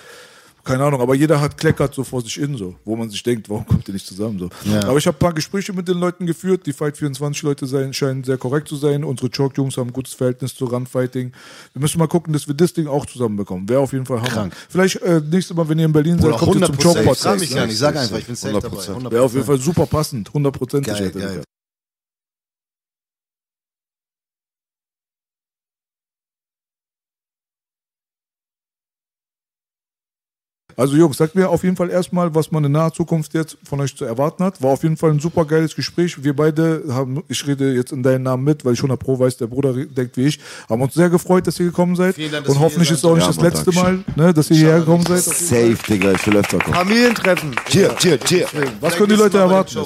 keine 0.66 0.84
Ahnung, 0.84 1.00
aber 1.00 1.16
jeder 1.16 1.40
hat 1.40 1.58
kleckert 1.58 1.94
so 1.94 2.04
vor 2.04 2.22
sich 2.22 2.40
in, 2.40 2.58
so, 2.58 2.76
wo 2.84 2.96
man 2.96 3.10
sich 3.10 3.22
denkt, 3.22 3.50
warum 3.50 3.66
kommt 3.66 3.88
ihr 3.88 3.94
nicht 3.94 4.06
zusammen? 4.06 4.40
So. 4.40 4.50
Ja. 4.70 4.84
Aber 4.86 4.98
ich 4.98 5.06
habe 5.06 5.16
ein 5.16 5.20
paar 5.20 5.34
Gespräche 5.34 5.72
mit 5.74 5.88
den 5.88 6.00
Leuten 6.00 6.26
geführt. 6.26 6.66
Die 6.66 6.74
Fight24-Leute 6.74 7.68
sein, 7.68 7.94
scheinen 7.94 8.24
sehr 8.24 8.38
korrekt 8.38 8.68
zu 8.68 8.76
sein. 8.76 9.04
Unsere 9.04 9.30
Choke-Jungs 9.30 9.78
haben 9.78 9.90
ein 9.90 9.94
gutes 9.94 10.14
Verhältnis 10.14 10.56
zu 10.56 10.66
Run-Fighting. 10.66 11.32
Wir 11.74 11.80
müssen 11.80 12.00
mal 12.00 12.08
gucken, 12.08 12.34
dass 12.34 12.48
wir 12.48 12.56
das 12.56 12.74
Ding 12.74 12.88
auch 12.88 13.06
zusammenbekommen. 13.06 13.70
Wäre 13.70 13.80
auf 13.80 13.94
jeden 13.94 14.06
Fall 14.06 14.18
Hammer. 14.18 14.30
Krank. 14.30 14.54
Vielleicht 14.70 15.02
äh, 15.04 15.22
nächstes 15.22 15.56
Mal, 15.56 15.70
wenn 15.70 15.80
ihr 15.80 15.86
in 15.86 15.94
Berlin 15.94 16.20
seid, 16.20 16.36
kommt 16.38 16.56
ihr 16.56 16.66
zum 16.66 16.78
100 16.78 17.42
Ich. 17.42 17.56
Ich 17.56 17.78
sag 17.78 17.96
einfach, 17.96 18.18
ich 18.18 18.26
bin 18.26 18.36
safe 18.36 18.60
dabei. 18.60 18.78
100%. 18.78 19.12
Wäre 19.12 19.24
auf 19.24 19.34
jeden 19.34 19.46
Fall 19.46 19.60
super 19.60 19.86
passend, 19.86 20.34
hundertprozentig. 20.34 20.94
Also 30.78 30.96
Jungs, 30.96 31.18
sagt 31.18 31.36
mir 31.36 31.50
auf 31.50 31.64
jeden 31.64 31.76
Fall 31.76 31.90
erstmal, 31.90 32.34
was 32.36 32.52
man 32.52 32.64
in 32.66 32.72
naher 32.74 32.92
Zukunft 32.92 33.34
jetzt 33.34 33.58
von 33.64 33.80
euch 33.80 33.96
zu 33.96 34.04
erwarten 34.04 34.44
hat. 34.44 34.62
War 34.62 34.72
auf 34.72 34.84
jeden 34.84 34.98
Fall 34.98 35.12
ein 35.12 35.20
super 35.20 35.46
geiles 35.46 35.76
Gespräch. 35.76 36.22
Wir 36.24 36.36
beide 36.36 36.84
haben, 36.90 37.24
ich 37.30 37.48
rede 37.48 37.74
jetzt 37.74 37.92
in 37.92 38.04
deinen 38.04 38.24
Namen 38.24 38.44
mit, 38.44 38.66
weil 38.66 38.74
ich 38.74 38.80
100 38.80 39.00
Pro 39.00 39.18
weiß, 39.18 39.38
der 39.38 39.48
Bruder 39.48 39.74
denkt 39.74 40.18
wie 40.18 40.26
ich, 40.26 40.40
haben 40.70 40.82
uns 40.82 40.94
sehr 40.94 41.10
gefreut, 41.10 41.48
dass 41.48 41.60
ihr 41.60 41.68
gekommen 41.68 41.96
seid. 41.96 42.16
Vielen 42.16 42.32
Dank, 42.32 42.46
dass 42.46 42.56
Und 42.56 42.62
hoffentlich 42.62 42.92
ist 42.92 42.98
es 43.00 43.06
auch 43.06 43.16
nicht 43.16 43.22
Ja, 43.22 43.28
das 43.28 43.38
Mann, 43.38 43.46
letzte 43.46 43.72
Mal, 43.72 44.04
ne, 44.16 44.34
dass 44.34 44.50
ihr 44.50 44.58
hierher 44.58 44.80
gekommen 44.80 45.06
seid. 45.06 45.24
Safe, 45.24 45.78
Digga, 45.88 46.12
ich 46.12 46.28
will 46.28 46.38
öfter 46.38 46.60
kommen. 46.60 46.76
Familientreffen. 46.76 47.56
Cheer, 47.70 47.96
cheer, 47.96 48.20
cheer. 48.20 48.48
Was 48.82 48.96
können 48.96 49.10
die 49.10 49.16
Leute 49.16 49.38
erwarten? 49.38 49.80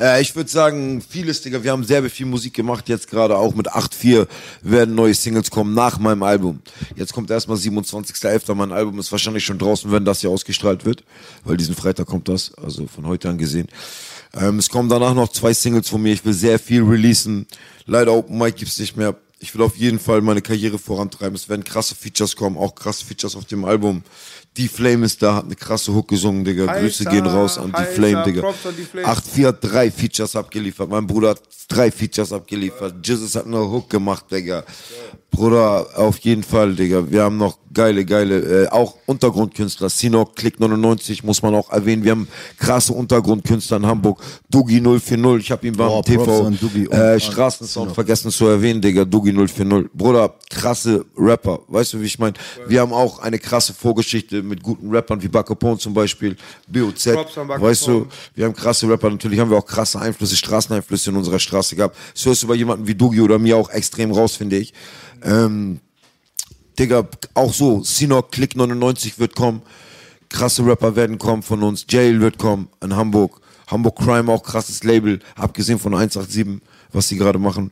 Äh, 0.00 0.22
ich 0.22 0.34
würde 0.36 0.50
sagen, 0.50 1.02
vieles, 1.06 1.42
Digga. 1.42 1.62
Wir 1.62 1.72
haben 1.72 1.84
sehr 1.84 2.08
viel 2.10 2.26
Musik 2.26 2.54
gemacht, 2.54 2.88
jetzt 2.88 3.08
gerade 3.08 3.36
auch 3.36 3.54
mit 3.54 3.70
8.4 3.70 4.26
werden 4.62 4.94
neue 4.94 5.14
Singles 5.14 5.50
kommen 5.50 5.74
nach 5.74 5.98
meinem 5.98 6.22
Album. 6.22 6.60
Jetzt 6.96 7.12
kommt 7.12 7.30
erstmal 7.30 7.56
27.11. 7.56 8.54
Mein 8.54 8.72
Album 8.72 8.98
ist 8.98 9.10
wahrscheinlich 9.10 9.44
schon 9.44 9.58
draußen, 9.58 9.90
wenn 9.90 10.04
das 10.04 10.20
hier 10.20 10.30
ausgestrahlt 10.30 10.84
wird, 10.84 11.04
weil 11.44 11.56
diesen 11.56 11.74
Freitag 11.74 12.06
kommt 12.06 12.28
das, 12.28 12.54
also 12.54 12.86
von 12.86 13.06
heute 13.06 13.28
an 13.28 13.38
gesehen. 13.38 13.68
Ähm, 14.34 14.58
es 14.58 14.68
kommen 14.68 14.88
danach 14.88 15.14
noch 15.14 15.28
zwei 15.28 15.52
Singles 15.52 15.88
von 15.88 16.02
mir. 16.02 16.12
Ich 16.12 16.24
will 16.24 16.34
sehr 16.34 16.58
viel 16.58 16.82
releasen. 16.82 17.46
Leider 17.86 18.12
Open 18.12 18.38
Mic 18.38 18.56
gibt's 18.56 18.78
nicht 18.78 18.96
mehr. 18.96 19.16
Ich 19.40 19.54
will 19.54 19.62
auf 19.62 19.76
jeden 19.76 20.00
Fall 20.00 20.20
meine 20.20 20.42
Karriere 20.42 20.78
vorantreiben. 20.78 21.34
Es 21.36 21.48
werden 21.48 21.62
krasse 21.62 21.94
Features 21.94 22.34
kommen, 22.34 22.56
auch 22.56 22.74
krasse 22.74 23.04
Features 23.04 23.36
auf 23.36 23.44
dem 23.44 23.64
Album. 23.64 24.02
Die 24.58 24.66
Flame 24.66 25.06
ist 25.06 25.22
da, 25.22 25.36
hat 25.36 25.44
eine 25.44 25.54
krasse 25.54 25.94
Hook 25.94 26.08
gesungen, 26.08 26.44
Digga. 26.44 26.66
Grüße 26.66 27.04
Heißer, 27.04 27.10
gehen 27.10 27.26
raus 27.26 27.58
an 27.58 27.72
die 27.78 27.84
Flame, 27.94 28.24
Digga. 28.24 28.40
Props 28.40 28.66
an 28.66 28.74
die 28.76 28.82
Flame. 28.82 29.06
8-4 29.06 29.46
hat 29.46 29.58
drei 29.60 29.90
Features 29.90 30.34
abgeliefert. 30.34 30.90
Mein 30.90 31.06
Bruder 31.06 31.30
hat 31.30 31.42
drei 31.68 31.92
Features 31.92 32.32
abgeliefert. 32.32 32.94
Jesus 33.06 33.36
hat 33.36 33.46
eine 33.46 33.60
Hook 33.60 33.88
gemacht, 33.88 34.24
Digga. 34.28 34.64
Bruder, 35.30 35.86
auf 35.96 36.18
jeden 36.20 36.42
Fall, 36.42 36.74
Digga. 36.74 37.10
Wir 37.10 37.22
haben 37.22 37.36
noch 37.36 37.58
geile, 37.72 38.04
geile, 38.04 38.64
äh, 38.64 38.68
auch 38.68 38.94
Untergrundkünstler. 39.06 39.88
Sinok, 39.88 40.34
Click 40.36 40.58
99 40.58 41.22
muss 41.22 41.42
man 41.42 41.54
auch 41.54 41.70
erwähnen. 41.70 42.02
Wir 42.02 42.12
haben 42.12 42.28
krasse 42.58 42.92
Untergrundkünstler 42.92 43.76
in 43.76 43.86
Hamburg. 43.86 44.20
Dugi 44.50 44.80
040, 44.80 45.36
ich 45.38 45.50
habe 45.50 45.66
ihn 45.66 45.76
beim 45.76 45.88
Boah, 45.88 46.02
TV 46.02 46.40
und 46.40 46.92
äh, 46.92 47.20
Straßensound 47.20 47.92
vergessen 47.92 48.30
zu 48.30 48.46
erwähnen, 48.46 48.80
Digga. 48.80 49.04
Dugi 49.04 49.32
040. 49.32 49.92
Bruder, 49.92 50.34
krasse 50.50 51.04
Rapper. 51.16 51.60
Weißt 51.68 51.92
du, 51.92 52.00
wie 52.00 52.06
ich 52.06 52.18
meine? 52.18 52.34
Wir 52.66 52.80
haben 52.80 52.92
auch 52.92 53.18
eine 53.20 53.38
krasse 53.38 53.74
Vorgeschichte 53.74 54.42
mit 54.42 54.62
guten 54.62 54.90
Rappern 54.90 55.22
wie 55.22 55.28
Bacopone 55.28 55.78
zum 55.78 55.94
Beispiel, 55.94 56.36
BOZ. 56.66 57.06
Weißt 57.06 57.86
du, 57.86 58.06
wir 58.34 58.46
haben 58.46 58.54
krasse 58.54 58.88
Rapper, 58.88 59.10
natürlich 59.10 59.38
haben 59.38 59.50
wir 59.50 59.58
auch 59.58 59.66
krasse 59.66 60.00
Einflüsse, 60.00 60.36
Straßeneinflüsse 60.36 61.10
in 61.10 61.16
unserer 61.16 61.38
Straße 61.38 61.76
gehabt. 61.76 61.96
Das 62.14 62.24
hörst 62.24 62.42
du 62.42 62.46
bei 62.48 62.54
jemandem 62.54 62.86
wie 62.88 62.94
Dugi 62.94 63.20
oder 63.20 63.38
mir 63.38 63.56
auch 63.56 63.70
extrem 63.70 64.10
raus, 64.10 64.36
finde 64.36 64.56
ich. 64.56 64.72
Ähm, 65.22 65.80
Digga, 66.78 67.08
auch 67.34 67.52
so, 67.52 67.82
Sinok, 67.82 68.32
Click 68.32 68.56
99 68.56 69.18
wird 69.18 69.34
kommen. 69.34 69.62
Krasse 70.28 70.64
Rapper 70.64 70.94
werden 70.94 71.18
kommen 71.18 71.42
von 71.42 71.62
uns. 71.62 71.86
Jail 71.88 72.20
wird 72.20 72.38
kommen 72.38 72.68
in 72.82 72.94
Hamburg. 72.94 73.40
Hamburg 73.66 73.96
Crime 73.96 74.32
auch 74.32 74.42
krasses 74.42 74.84
Label, 74.84 75.20
abgesehen 75.34 75.78
von 75.78 75.94
187, 75.94 76.62
was 76.92 77.08
sie 77.08 77.16
gerade 77.16 77.38
machen. 77.38 77.70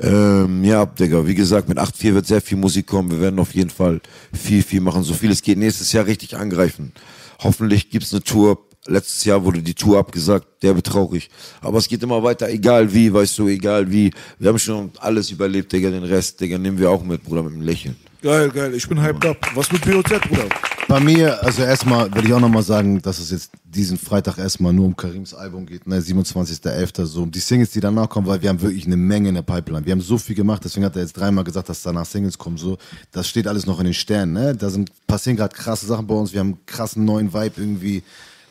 Ähm, 0.00 0.64
ja, 0.64 0.84
Digga, 0.86 1.26
wie 1.26 1.34
gesagt, 1.34 1.68
mit 1.68 1.78
8.4 1.78 2.14
wird 2.14 2.26
sehr 2.26 2.40
viel 2.40 2.58
Musik 2.58 2.86
kommen. 2.86 3.10
Wir 3.10 3.20
werden 3.20 3.38
auf 3.38 3.54
jeden 3.54 3.70
Fall 3.70 4.00
viel, 4.32 4.62
viel 4.62 4.80
machen. 4.80 5.02
So 5.02 5.14
viel 5.14 5.30
es 5.30 5.42
geht 5.42 5.56
nächstes 5.56 5.92
Jahr 5.92 6.06
richtig 6.06 6.36
angreifen. 6.36 6.92
Hoffentlich 7.38 7.90
gibt's 7.90 8.12
eine 8.12 8.22
Tour. 8.22 8.58
Letztes 8.86 9.24
Jahr 9.24 9.42
wurde 9.42 9.62
die 9.62 9.74
Tour 9.74 9.98
abgesagt, 9.98 10.46
der 10.62 10.74
wird 10.74 10.86
traurig. 10.86 11.30
Aber 11.62 11.78
es 11.78 11.88
geht 11.88 12.02
immer 12.02 12.22
weiter, 12.22 12.48
egal 12.50 12.92
wie, 12.92 13.12
weißt 13.12 13.38
du, 13.38 13.48
egal 13.48 13.90
wie. 13.90 14.10
Wir 14.38 14.50
haben 14.50 14.58
schon 14.58 14.90
alles 14.98 15.30
überlebt, 15.30 15.72
Digga, 15.72 15.90
den 15.90 16.04
Rest, 16.04 16.40
Digga, 16.40 16.58
nehmen 16.58 16.78
wir 16.78 16.90
auch 16.90 17.02
mit, 17.02 17.24
Bruder, 17.24 17.42
mit 17.42 17.54
dem 17.54 17.62
Lächeln. 17.62 17.96
Geil, 18.20 18.50
geil. 18.50 18.74
Ich 18.74 18.88
bin 18.88 19.00
hyped 19.02 19.24
up. 19.26 19.36
Was 19.54 19.70
mit 19.72 19.82
BOZ, 19.84 20.20
Bruder? 20.28 20.48
Bei 20.88 21.00
mir, 21.00 21.42
also 21.42 21.62
erstmal 21.62 22.14
will 22.14 22.26
ich 22.26 22.32
auch 22.32 22.40
nochmal 22.40 22.62
sagen, 22.62 23.00
dass 23.00 23.18
es 23.18 23.30
jetzt 23.30 23.50
diesen 23.64 23.96
Freitag 23.96 24.38
erstmal 24.38 24.72
nur 24.72 24.86
um 24.86 24.96
Karims 24.96 25.32
Album 25.32 25.64
geht, 25.66 25.86
ne, 25.86 25.98
27.11. 25.98 27.06
so 27.06 27.22
um 27.22 27.30
die 27.30 27.38
Singles, 27.38 27.70
die 27.70 27.80
danach 27.80 28.08
kommen, 28.08 28.26
weil 28.26 28.42
wir 28.42 28.50
haben 28.50 28.60
wirklich 28.60 28.86
eine 28.86 28.96
Menge 28.96 29.30
in 29.30 29.34
der 29.34 29.42
Pipeline. 29.42 29.84
Wir 29.86 29.92
haben 29.92 30.00
so 30.00 30.18
viel 30.18 30.36
gemacht, 30.36 30.62
deswegen 30.64 30.84
hat 30.84 30.94
er 30.96 31.02
jetzt 31.02 31.14
dreimal 31.14 31.44
gesagt, 31.44 31.68
dass 31.70 31.82
danach 31.82 32.06
Singles 32.06 32.36
kommen, 32.36 32.58
so. 32.58 32.76
Das 33.12 33.28
steht 33.28 33.46
alles 33.46 33.66
noch 33.66 33.78
in 33.78 33.86
den 33.86 33.94
Sternen, 33.94 34.34
ne. 34.34 34.54
Da 34.54 34.68
sind, 34.68 34.90
passieren 35.06 35.36
gerade 35.36 35.54
krasse 35.54 35.86
Sachen 35.86 36.06
bei 36.06 36.14
uns, 36.14 36.32
wir 36.32 36.40
haben 36.40 36.48
einen 36.48 36.66
krassen 36.66 37.04
neuen 37.04 37.32
Vibe 37.32 37.60
irgendwie 37.60 38.02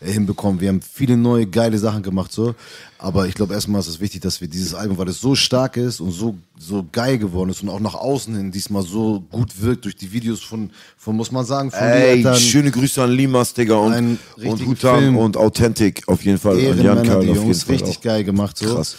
hinbekommen. 0.04 0.60
Wir 0.62 0.70
haben 0.70 0.82
viele 0.82 1.18
neue 1.18 1.46
geile 1.46 1.78
Sachen 1.78 2.04
gemacht, 2.04 2.32
so. 2.32 2.56
Aber 2.98 3.28
ich 3.28 3.36
glaube 3.36 3.54
erstmal 3.54 3.82
ist 3.82 3.88
es 3.88 4.00
wichtig, 4.00 4.22
dass 4.22 4.40
wir 4.40 4.48
dieses 4.48 4.74
Album, 4.74 4.98
weil 4.98 5.10
es 5.10 5.20
so 5.20 5.36
stark 5.36 5.78
ist 5.78 6.00
und 6.00 6.12
so, 6.12 6.36
so 6.58 6.86
geil 6.92 7.18
geworden 7.18 7.50
ist 7.50 7.62
und 7.62 7.70
auch 7.70 7.80
nach 7.80 7.96
außen 7.96 8.36
hin 8.36 8.52
diesmal 8.52 8.84
so 8.84 9.24
gut 9.32 9.62
wirkt 9.62 9.86
durch 9.86 9.96
die 9.96 10.12
Videos 10.12 10.42
von, 10.42 10.70
von 10.98 11.16
muss 11.16 11.32
man 11.32 11.46
sagen, 11.46 11.72
von 11.72 11.80
Ey, 11.80 12.18
Eltern. 12.18 12.38
schöne 12.38 12.72
Grüße 12.72 13.04
an 13.04 13.12
Limas, 13.12 13.54
Digga, 13.54 13.76
und, 13.76 14.20
und 14.44 14.78
Film. 14.78 15.18
und 15.18 15.36
Authentic, 15.38 16.08
auf 16.08 16.24
jeden 16.24 16.38
Fall. 16.38 16.54
An 16.54 16.60
Jan 16.62 16.78
Ehrenmänner, 16.78 17.04
Karl 17.04 17.26
die 17.26 17.32
Jungs, 17.34 17.68
richtig 17.68 18.02
geil 18.02 18.24
gemacht. 18.24 18.58
So. 18.58 18.74
Krass. 18.74 18.96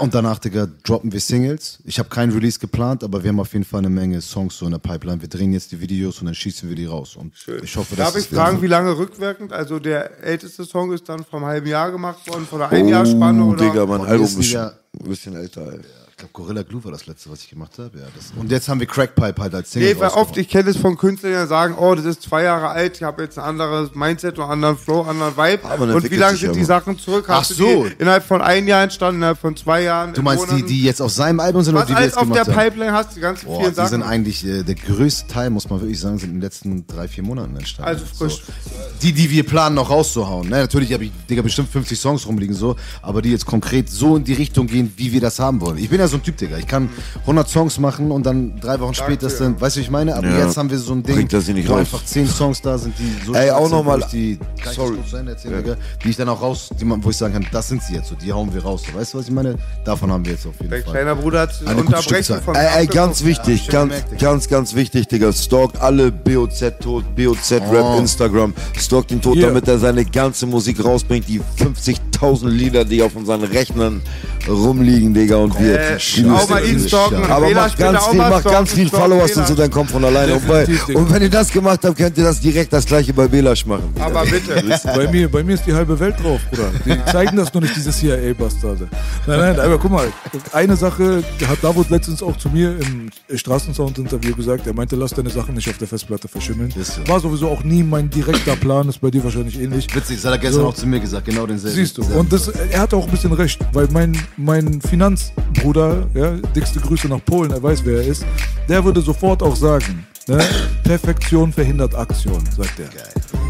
Und 0.00 0.14
danach, 0.14 0.38
Digga, 0.38 0.68
droppen 0.84 1.12
wir 1.12 1.20
Singles. 1.20 1.78
Ich 1.84 1.98
habe 1.98 2.08
keinen 2.08 2.30
Release 2.32 2.58
geplant, 2.58 3.02
aber 3.02 3.22
wir 3.22 3.30
haben 3.30 3.40
auf 3.40 3.52
jeden 3.54 3.64
Fall 3.64 3.78
eine 3.78 3.88
Menge 3.88 4.20
Songs 4.20 4.58
so 4.58 4.66
in 4.66 4.72
der 4.72 4.78
Pipeline. 4.78 5.20
Wir 5.20 5.28
drehen 5.28 5.52
jetzt 5.52 5.72
die 5.72 5.80
Videos 5.80 6.20
und 6.20 6.26
dann 6.26 6.34
schießen 6.34 6.68
wir 6.68 6.76
die 6.76 6.84
raus. 6.84 7.16
Und 7.16 7.32
ich 7.62 7.76
hoffe, 7.76 7.96
dass 7.96 8.12
Darf 8.12 8.16
ich 8.22 8.28
fragen, 8.28 8.60
wie 8.60 8.66
lange 8.66 8.96
rückwirkend? 8.96 9.52
Also 9.52 9.78
der 9.78 10.22
älteste 10.22 10.64
Song 10.64 10.92
ist 10.92 11.08
dann 11.08 11.24
vom 11.24 11.44
halben 11.44 11.66
Jahr 11.66 11.90
gemacht 11.90 12.26
worden, 12.28 12.46
von 12.46 12.60
einer 12.62 13.42
Oh, 13.42 13.50
oder? 13.50 13.64
Digga, 13.64 13.86
mein 13.86 14.02
Album 14.02 14.26
ist 14.26 14.54
ein 14.54 14.72
bisschen 15.04 15.36
älter, 15.36 15.72
ey. 15.72 15.80
Ich 16.22 16.32
glaube, 16.32 16.44
Gorilla 16.44 16.62
Glue 16.62 16.84
war 16.84 16.92
das 16.92 17.06
letzte, 17.06 17.30
was 17.30 17.42
ich 17.42 17.50
gemacht 17.50 17.72
habe. 17.78 17.98
Ja, 17.98 18.04
das, 18.14 18.32
und 18.36 18.48
jetzt 18.48 18.68
haben 18.68 18.78
wir 18.78 18.86
Crackpipe 18.86 19.42
halt 19.42 19.54
als 19.56 19.72
Single. 19.72 19.94
Nee, 19.94 20.00
weil 20.00 20.10
oft, 20.10 20.36
ich 20.36 20.48
kenne 20.48 20.70
es 20.70 20.76
von 20.76 20.96
Künstlern, 20.96 21.42
die 21.42 21.48
sagen, 21.48 21.74
oh, 21.76 21.96
das 21.96 22.04
ist 22.04 22.22
zwei 22.22 22.44
Jahre 22.44 22.68
alt, 22.68 22.96
ich 22.96 23.02
habe 23.02 23.22
jetzt 23.22 23.40
ein 23.40 23.44
anderes 23.44 23.92
Mindset 23.96 24.38
und 24.38 24.44
einen 24.44 24.52
anderen 24.52 24.78
Flow, 24.78 25.00
einen 25.00 25.20
anderen 25.20 25.36
Vibe. 25.36 25.68
Aber 25.68 25.94
und 25.96 26.08
wie 26.08 26.14
lange 26.14 26.36
sind 26.36 26.46
ja 26.46 26.52
die 26.52 26.58
immer. 26.60 26.66
Sachen 26.66 26.96
zurück? 26.96 27.24
Ach 27.26 27.40
Hast 27.40 27.56
so. 27.56 27.86
innerhalb 27.98 28.24
von 28.24 28.40
einem 28.40 28.68
Jahr 28.68 28.84
entstanden, 28.84 29.16
innerhalb 29.16 29.38
von 29.38 29.56
zwei 29.56 29.82
Jahren? 29.82 30.12
Du 30.12 30.20
in 30.20 30.24
meinst 30.24 30.48
die, 30.52 30.62
die 30.62 30.84
jetzt 30.84 31.02
auf 31.02 31.10
seinem 31.10 31.40
Album 31.40 31.62
sind 31.62 31.74
oder 31.74 31.82
Was 31.82 31.88
die 31.88 31.96
wir 31.96 32.02
jetzt 32.02 32.16
auf 32.16 32.30
der 32.30 32.44
gemacht 32.44 32.56
haben? 32.56 32.68
Pipeline 32.70 32.92
hast, 32.92 33.16
die 33.16 33.20
ganzen 33.20 33.46
Boah, 33.46 33.58
vielen 33.58 33.70
die 33.70 33.76
Sachen? 33.76 33.88
sind 33.90 34.02
eigentlich, 34.04 34.46
äh, 34.46 34.62
der 34.62 34.76
größte 34.76 35.26
Teil, 35.26 35.50
muss 35.50 35.68
man 35.68 35.80
wirklich 35.80 35.98
sagen, 35.98 36.18
sind 36.18 36.28
in 36.28 36.34
den 36.36 36.42
letzten 36.42 36.86
drei, 36.86 37.08
vier 37.08 37.24
Monaten 37.24 37.56
entstanden. 37.56 37.88
Also 37.88 38.04
frisch. 38.04 38.44
So. 38.44 38.70
Die, 39.02 39.12
die 39.12 39.28
wir 39.28 39.42
planen, 39.44 39.74
noch 39.74 39.90
rauszuhauen. 39.90 40.48
Ne? 40.48 40.58
Natürlich 40.58 40.92
habe 40.92 41.04
ich, 41.04 41.10
Digga, 41.28 41.42
bestimmt 41.42 41.68
50 41.68 41.98
Songs 41.98 42.28
rumliegen, 42.28 42.54
so, 42.54 42.76
aber 43.02 43.22
die 43.22 43.32
jetzt 43.32 43.44
konkret 43.44 43.90
so 43.90 44.16
in 44.16 44.22
die 44.22 44.34
Richtung 44.34 44.68
gehen, 44.68 44.92
wie 44.96 45.10
wir 45.12 45.20
das 45.20 45.40
haben 45.40 45.60
wollen. 45.60 45.78
Ich 45.78 45.90
bin 45.90 45.98
ja 45.98 46.06
so 46.06 46.11
so 46.12 46.18
ein 46.18 46.22
Typ, 46.22 46.36
Digga. 46.36 46.56
Ich 46.58 46.66
kann 46.66 46.88
100 47.22 47.48
Songs 47.48 47.78
machen 47.78 48.10
und 48.10 48.24
dann 48.24 48.58
drei 48.60 48.78
Wochen 48.80 48.94
später 48.94 49.28
sind, 49.28 49.60
weißt 49.60 49.76
du, 49.76 49.80
wie 49.80 49.84
ich 49.84 49.90
meine? 49.90 50.14
Aber 50.16 50.28
Ja. 50.28 50.44
jetzt 50.46 50.56
haben 50.56 50.70
wir 50.70 50.78
so 50.78 50.92
ein 50.92 51.02
Ding, 51.02 51.16
Bringt 51.16 51.32
das 51.32 51.48
nicht 51.48 51.68
wo 51.68 51.72
raus. 51.72 51.80
einfach 51.80 52.04
10 52.04 52.26
Songs 52.28 52.60
da 52.62 52.78
sind, 52.78 52.94
die 52.98 53.26
so 53.26 53.34
Ey, 53.34 53.50
auch 53.50 53.62
sind, 53.62 53.72
noch 53.72 53.84
mal- 53.84 54.00
wo 54.00 54.04
ich 54.04 54.10
die, 54.12 54.38
Sorry. 54.74 54.96
Digga, 55.44 55.76
die 56.04 56.08
ich 56.10 56.16
dann 56.16 56.28
auch 56.28 56.40
raus, 56.40 56.70
die 56.78 56.84
man, 56.84 57.02
wo 57.02 57.10
ich 57.10 57.16
sagen 57.16 57.32
kann, 57.34 57.46
das 57.50 57.68
sind 57.68 57.82
sie 57.82 57.94
jetzt 57.94 58.08
so, 58.08 58.14
die 58.14 58.32
hauen 58.32 58.52
wir 58.54 58.62
raus. 58.62 58.82
So, 58.90 58.98
weißt 58.98 59.14
du, 59.14 59.18
was 59.18 59.26
ich 59.26 59.32
meine? 59.32 59.56
Davon 59.84 60.10
haben 60.12 60.24
wir 60.24 60.32
jetzt 60.32 60.46
auf 60.46 60.54
jeden 60.58 60.70
Dein 60.70 60.82
Fall. 60.82 60.92
kleiner 60.92 61.14
Bruder 61.16 61.40
hat 61.40 61.50
Eine 61.64 61.74
gute 61.76 61.86
Unterbrechen 61.86 62.02
Stückzahl. 62.24 62.42
von 62.42 62.54
Ey, 62.54 62.66
ey, 62.80 62.86
ganz 62.86 63.24
wichtig, 63.24 63.62
schon 63.64 63.72
ganz, 63.72 63.92
gemerkt, 63.94 64.18
ganz, 64.20 64.48
ganz 64.48 64.74
wichtig, 64.74 65.08
Digga. 65.08 65.32
Stalkt 65.32 65.80
alle 65.80 66.12
BOZ 66.12 66.78
Tod, 66.80 67.04
BOZ 67.16 67.52
Rap 67.52 67.84
Oh. 67.84 67.98
Instagram. 67.98 68.52
Stalkt 68.78 69.10
den 69.10 69.20
Tod, 69.22 69.36
Yeah. 69.36 69.48
damit 69.48 69.66
er 69.68 69.78
seine 69.78 70.04
ganze 70.04 70.46
Musik 70.46 70.84
rausbringt. 70.84 71.26
Die 71.28 71.40
50.000 71.56 72.50
Lieder, 72.50 72.84
die 72.84 73.02
auf 73.02 73.16
unseren 73.16 73.42
Rechnern 73.44 74.02
rumliegen, 74.48 75.14
Digga. 75.14 75.36
Und 75.36 75.58
wir. 75.58 75.78
Äh, 75.80 75.98
die 76.16 76.28
auch 76.28 76.48
mal 76.48 76.64
ihn 76.64 76.78
stalken. 76.86 77.24
Aber 77.24 77.48
später 77.68 77.92
ganz 77.92 78.04
viel, 78.06 78.20
stalken, 78.20 78.50
ganz 78.50 78.72
viel 78.72 78.88
Followers 78.88 79.36
und 79.36 79.46
so, 79.48 79.54
dann 79.54 79.70
kommt 79.70 79.90
von 79.90 80.04
alleine. 80.04 80.34
Und, 80.34 80.46
bei, 80.48 80.66
und 80.94 81.10
wenn 81.12 81.22
ihr 81.22 81.30
das 81.30 81.50
gemacht 81.50 81.80
habt, 81.84 81.96
könnt 81.96 82.16
ihr 82.18 82.24
das 82.24 82.40
direkt 82.40 82.72
das 82.72 82.84
gleiche 82.86 83.12
bei 83.12 83.28
Belasch 83.28 83.64
machen. 83.66 83.92
Aber 84.00 84.24
bitte. 84.24 84.62
Bei 84.84 85.10
mir, 85.10 85.30
bei 85.30 85.42
mir 85.42 85.54
ist 85.54 85.66
die 85.66 85.72
halbe 85.72 85.98
Welt 85.98 86.14
drauf, 86.22 86.40
Bruder. 86.50 86.70
Die 86.84 87.10
zeigen 87.10 87.36
das 87.36 87.52
nur 87.54 87.62
nicht, 87.62 87.74
diese 87.76 87.90
CIA-Bastarde. 87.90 88.88
Nein, 89.26 89.38
nein, 89.38 89.60
aber 89.60 89.78
guck 89.78 89.90
mal, 89.90 90.06
eine 90.52 90.76
Sache 90.76 91.22
hat 91.48 91.58
Davut 91.62 91.88
letztens 91.90 92.22
auch 92.22 92.36
zu 92.36 92.48
mir 92.50 92.76
im 92.80 93.10
Straßensound-Interview 93.36 94.34
gesagt. 94.34 94.66
Er 94.66 94.74
meinte, 94.74 94.96
lass 94.96 95.12
deine 95.12 95.30
Sachen 95.30 95.54
nicht 95.54 95.68
auf 95.68 95.78
der 95.78 95.88
Festplatte 95.88 96.28
verschimmeln. 96.28 96.72
War 97.06 97.20
sowieso 97.20 97.48
auch 97.48 97.62
nie 97.64 97.82
mein 97.82 98.10
direkter 98.10 98.56
Plan, 98.56 98.88
ist 98.88 99.00
bei 99.00 99.10
dir 99.10 99.22
wahrscheinlich 99.24 99.60
ähnlich. 99.60 99.86
Witzig, 99.94 100.16
das 100.16 100.24
hat 100.24 100.32
er 100.32 100.38
gestern 100.38 100.62
So. 100.62 100.68
auch 100.68 100.74
zu 100.74 100.86
mir 100.86 101.00
gesagt, 101.00 101.26
genau 101.26 101.46
denselben. 101.46 101.76
Siehst 101.76 101.98
du, 101.98 102.02
und 102.02 102.32
das, 102.32 102.48
er 102.48 102.80
hat 102.80 102.94
auch 102.94 103.04
ein 103.04 103.10
bisschen 103.10 103.32
recht, 103.32 103.60
weil 103.72 103.88
mein, 103.92 104.16
mein 104.36 104.80
Finanzbruder, 104.80 105.91
ja, 106.14 106.30
dickste 106.54 106.80
Grüße 106.80 107.08
nach 107.08 107.24
Polen, 107.24 107.50
er 107.50 107.62
weiß, 107.62 107.84
wer 107.84 107.98
er 107.98 108.06
ist, 108.06 108.24
der 108.68 108.84
würde 108.84 109.00
sofort 109.00 109.42
auch 109.42 109.56
sagen, 109.56 110.06
ne, 110.28 110.38
Perfektion 110.84 111.52
verhindert 111.52 111.94
Aktion, 111.94 112.44
sagt 112.56 112.78
er. 112.80 112.88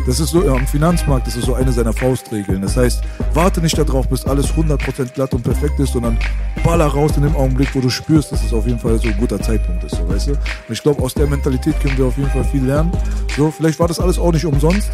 Das 0.06 0.18
ist 0.18 0.30
so, 0.30 0.48
am 0.48 0.66
Finanzmarkt 0.66 1.28
ist 1.28 1.36
es 1.36 1.44
so 1.44 1.54
eine 1.54 1.72
seiner 1.72 1.92
Faustregeln. 1.92 2.60
Das 2.62 2.76
heißt, 2.76 3.02
warte 3.34 3.60
nicht 3.60 3.78
darauf, 3.78 4.08
bis 4.08 4.24
alles 4.24 4.46
100% 4.46 5.12
glatt 5.12 5.32
und 5.32 5.42
perfekt 5.42 5.78
ist, 5.78 5.92
sondern 5.92 6.18
baller 6.64 6.86
raus 6.86 7.12
in 7.16 7.22
dem 7.22 7.36
Augenblick, 7.36 7.72
wo 7.74 7.80
du 7.80 7.88
spürst, 7.88 8.32
dass 8.32 8.42
es 8.44 8.52
auf 8.52 8.66
jeden 8.66 8.80
Fall 8.80 8.98
so 8.98 9.08
ein 9.08 9.16
guter 9.18 9.40
Zeitpunkt 9.40 9.84
ist, 9.84 9.94
so, 9.94 10.08
weißt 10.08 10.28
du? 10.28 10.32
Und 10.32 10.40
ich 10.70 10.82
glaube, 10.82 11.00
aus 11.02 11.14
der 11.14 11.28
Mentalität 11.28 11.78
können 11.80 11.96
wir 11.96 12.06
auf 12.06 12.16
jeden 12.16 12.30
Fall 12.30 12.44
viel 12.44 12.64
lernen. 12.64 12.90
So, 13.36 13.52
vielleicht 13.52 13.78
war 13.78 13.86
das 13.86 14.00
alles 14.00 14.18
auch 14.18 14.32
nicht 14.32 14.44
umsonst 14.44 14.90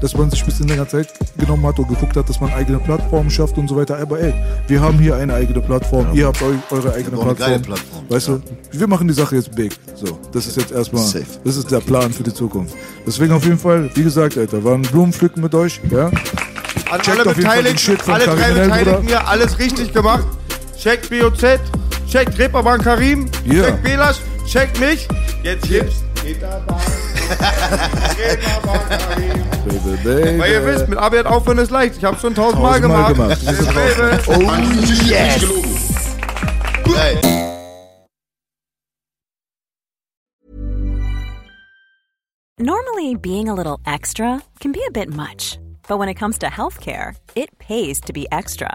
dass 0.00 0.14
man 0.16 0.30
sich 0.30 0.40
ein 0.42 0.46
bisschen 0.46 0.68
länger 0.68 0.88
Zeit 0.88 1.08
genommen 1.38 1.66
hat 1.66 1.78
und 1.78 1.88
geguckt 1.88 2.16
hat, 2.16 2.28
dass 2.28 2.40
man 2.40 2.52
eigene 2.52 2.78
Plattformen 2.78 3.30
schafft 3.30 3.56
und 3.58 3.68
so 3.68 3.76
weiter. 3.76 3.98
Aber 3.98 4.20
ey, 4.20 4.32
wir 4.66 4.80
haben 4.80 4.98
hier 4.98 5.16
eine 5.16 5.34
eigene 5.34 5.60
Plattform, 5.60 6.06
ihr 6.14 6.26
habt 6.26 6.40
eu 6.42 6.54
eure 6.70 6.92
eigene 6.92 7.16
Plattform. 7.16 7.36
geile 7.36 7.58
Plattform, 7.60 8.04
Weißt 8.08 8.28
du, 8.28 8.40
wir 8.72 8.86
machen 8.86 9.08
die 9.08 9.14
Sache 9.14 9.36
jetzt 9.36 9.54
big. 9.54 9.72
So, 9.94 10.18
das 10.32 10.46
ist 10.46 10.56
jetzt 10.56 10.72
erstmal, 10.72 11.02
Safe. 11.02 11.24
das 11.44 11.56
ist 11.56 11.70
der 11.70 11.80
Plan 11.80 12.12
für 12.12 12.22
die 12.22 12.32
Zukunft. 12.34 12.74
Deswegen 13.06 13.32
auf 13.32 13.44
jeden 13.44 13.58
Fall, 13.58 13.90
wie 13.94 14.02
gesagt, 14.02 14.36
Alter, 14.38 14.62
war 14.64 14.74
ein 14.74 14.82
Blumenpflücken 14.82 15.42
mit 15.42 15.54
euch, 15.54 15.80
ja. 15.90 16.06
An 16.90 17.00
Checkt 17.02 17.08
alle 17.20 17.34
Beteiligten, 17.34 17.98
alle 18.10 18.24
drei 18.24 18.52
Beteiligten 18.52 19.06
hier, 19.08 19.26
alles 19.28 19.58
richtig 19.58 19.92
gemacht. 19.92 20.24
Checkt 20.78 21.10
BOZ, 21.10 21.58
checkt 22.08 22.38
Reeperbahn 22.38 22.80
Karim, 22.80 23.26
Ja. 23.44 23.64
checkt 23.64 23.82
Belasch, 23.82 24.16
checkt 24.46 24.78
mich. 24.80 25.06
Jetzt 25.42 25.68
gibt's 25.68 25.96
Reeperbahn. 26.24 26.80
Reeperbahn 28.18 28.88
Karim. 28.88 29.44
Baby, 29.64 29.96
baby. 30.04 30.38
Weil 30.38 30.52
ihr 30.52 30.64
wisst, 30.66 30.88
mit 30.88 30.98
Arbeit 30.98 31.26
aufhören 31.26 31.58
ist 31.58 31.70
leicht. 31.70 31.96
Ich 31.98 32.04
hab's 32.04 32.20
schon 32.20 32.34
tausendmal 32.34 32.80
Tausendmal 32.80 33.14
gemacht. 33.14 33.40
gemacht. 33.46 33.74
Baby. 33.74 34.18
Oh, 34.26 35.48
Normally, 42.58 43.14
being 43.14 43.48
a 43.48 43.54
little 43.54 43.78
extra 43.86 44.42
can 44.60 44.72
be 44.72 44.82
a 44.86 44.90
bit 44.90 45.08
much, 45.08 45.58
but 45.86 45.98
when 45.98 46.08
it 46.08 46.14
comes 46.14 46.38
to 46.38 46.46
healthcare, 46.46 47.14
it 47.36 47.56
pays 47.58 48.00
to 48.02 48.12
be 48.12 48.26
extra. 48.32 48.74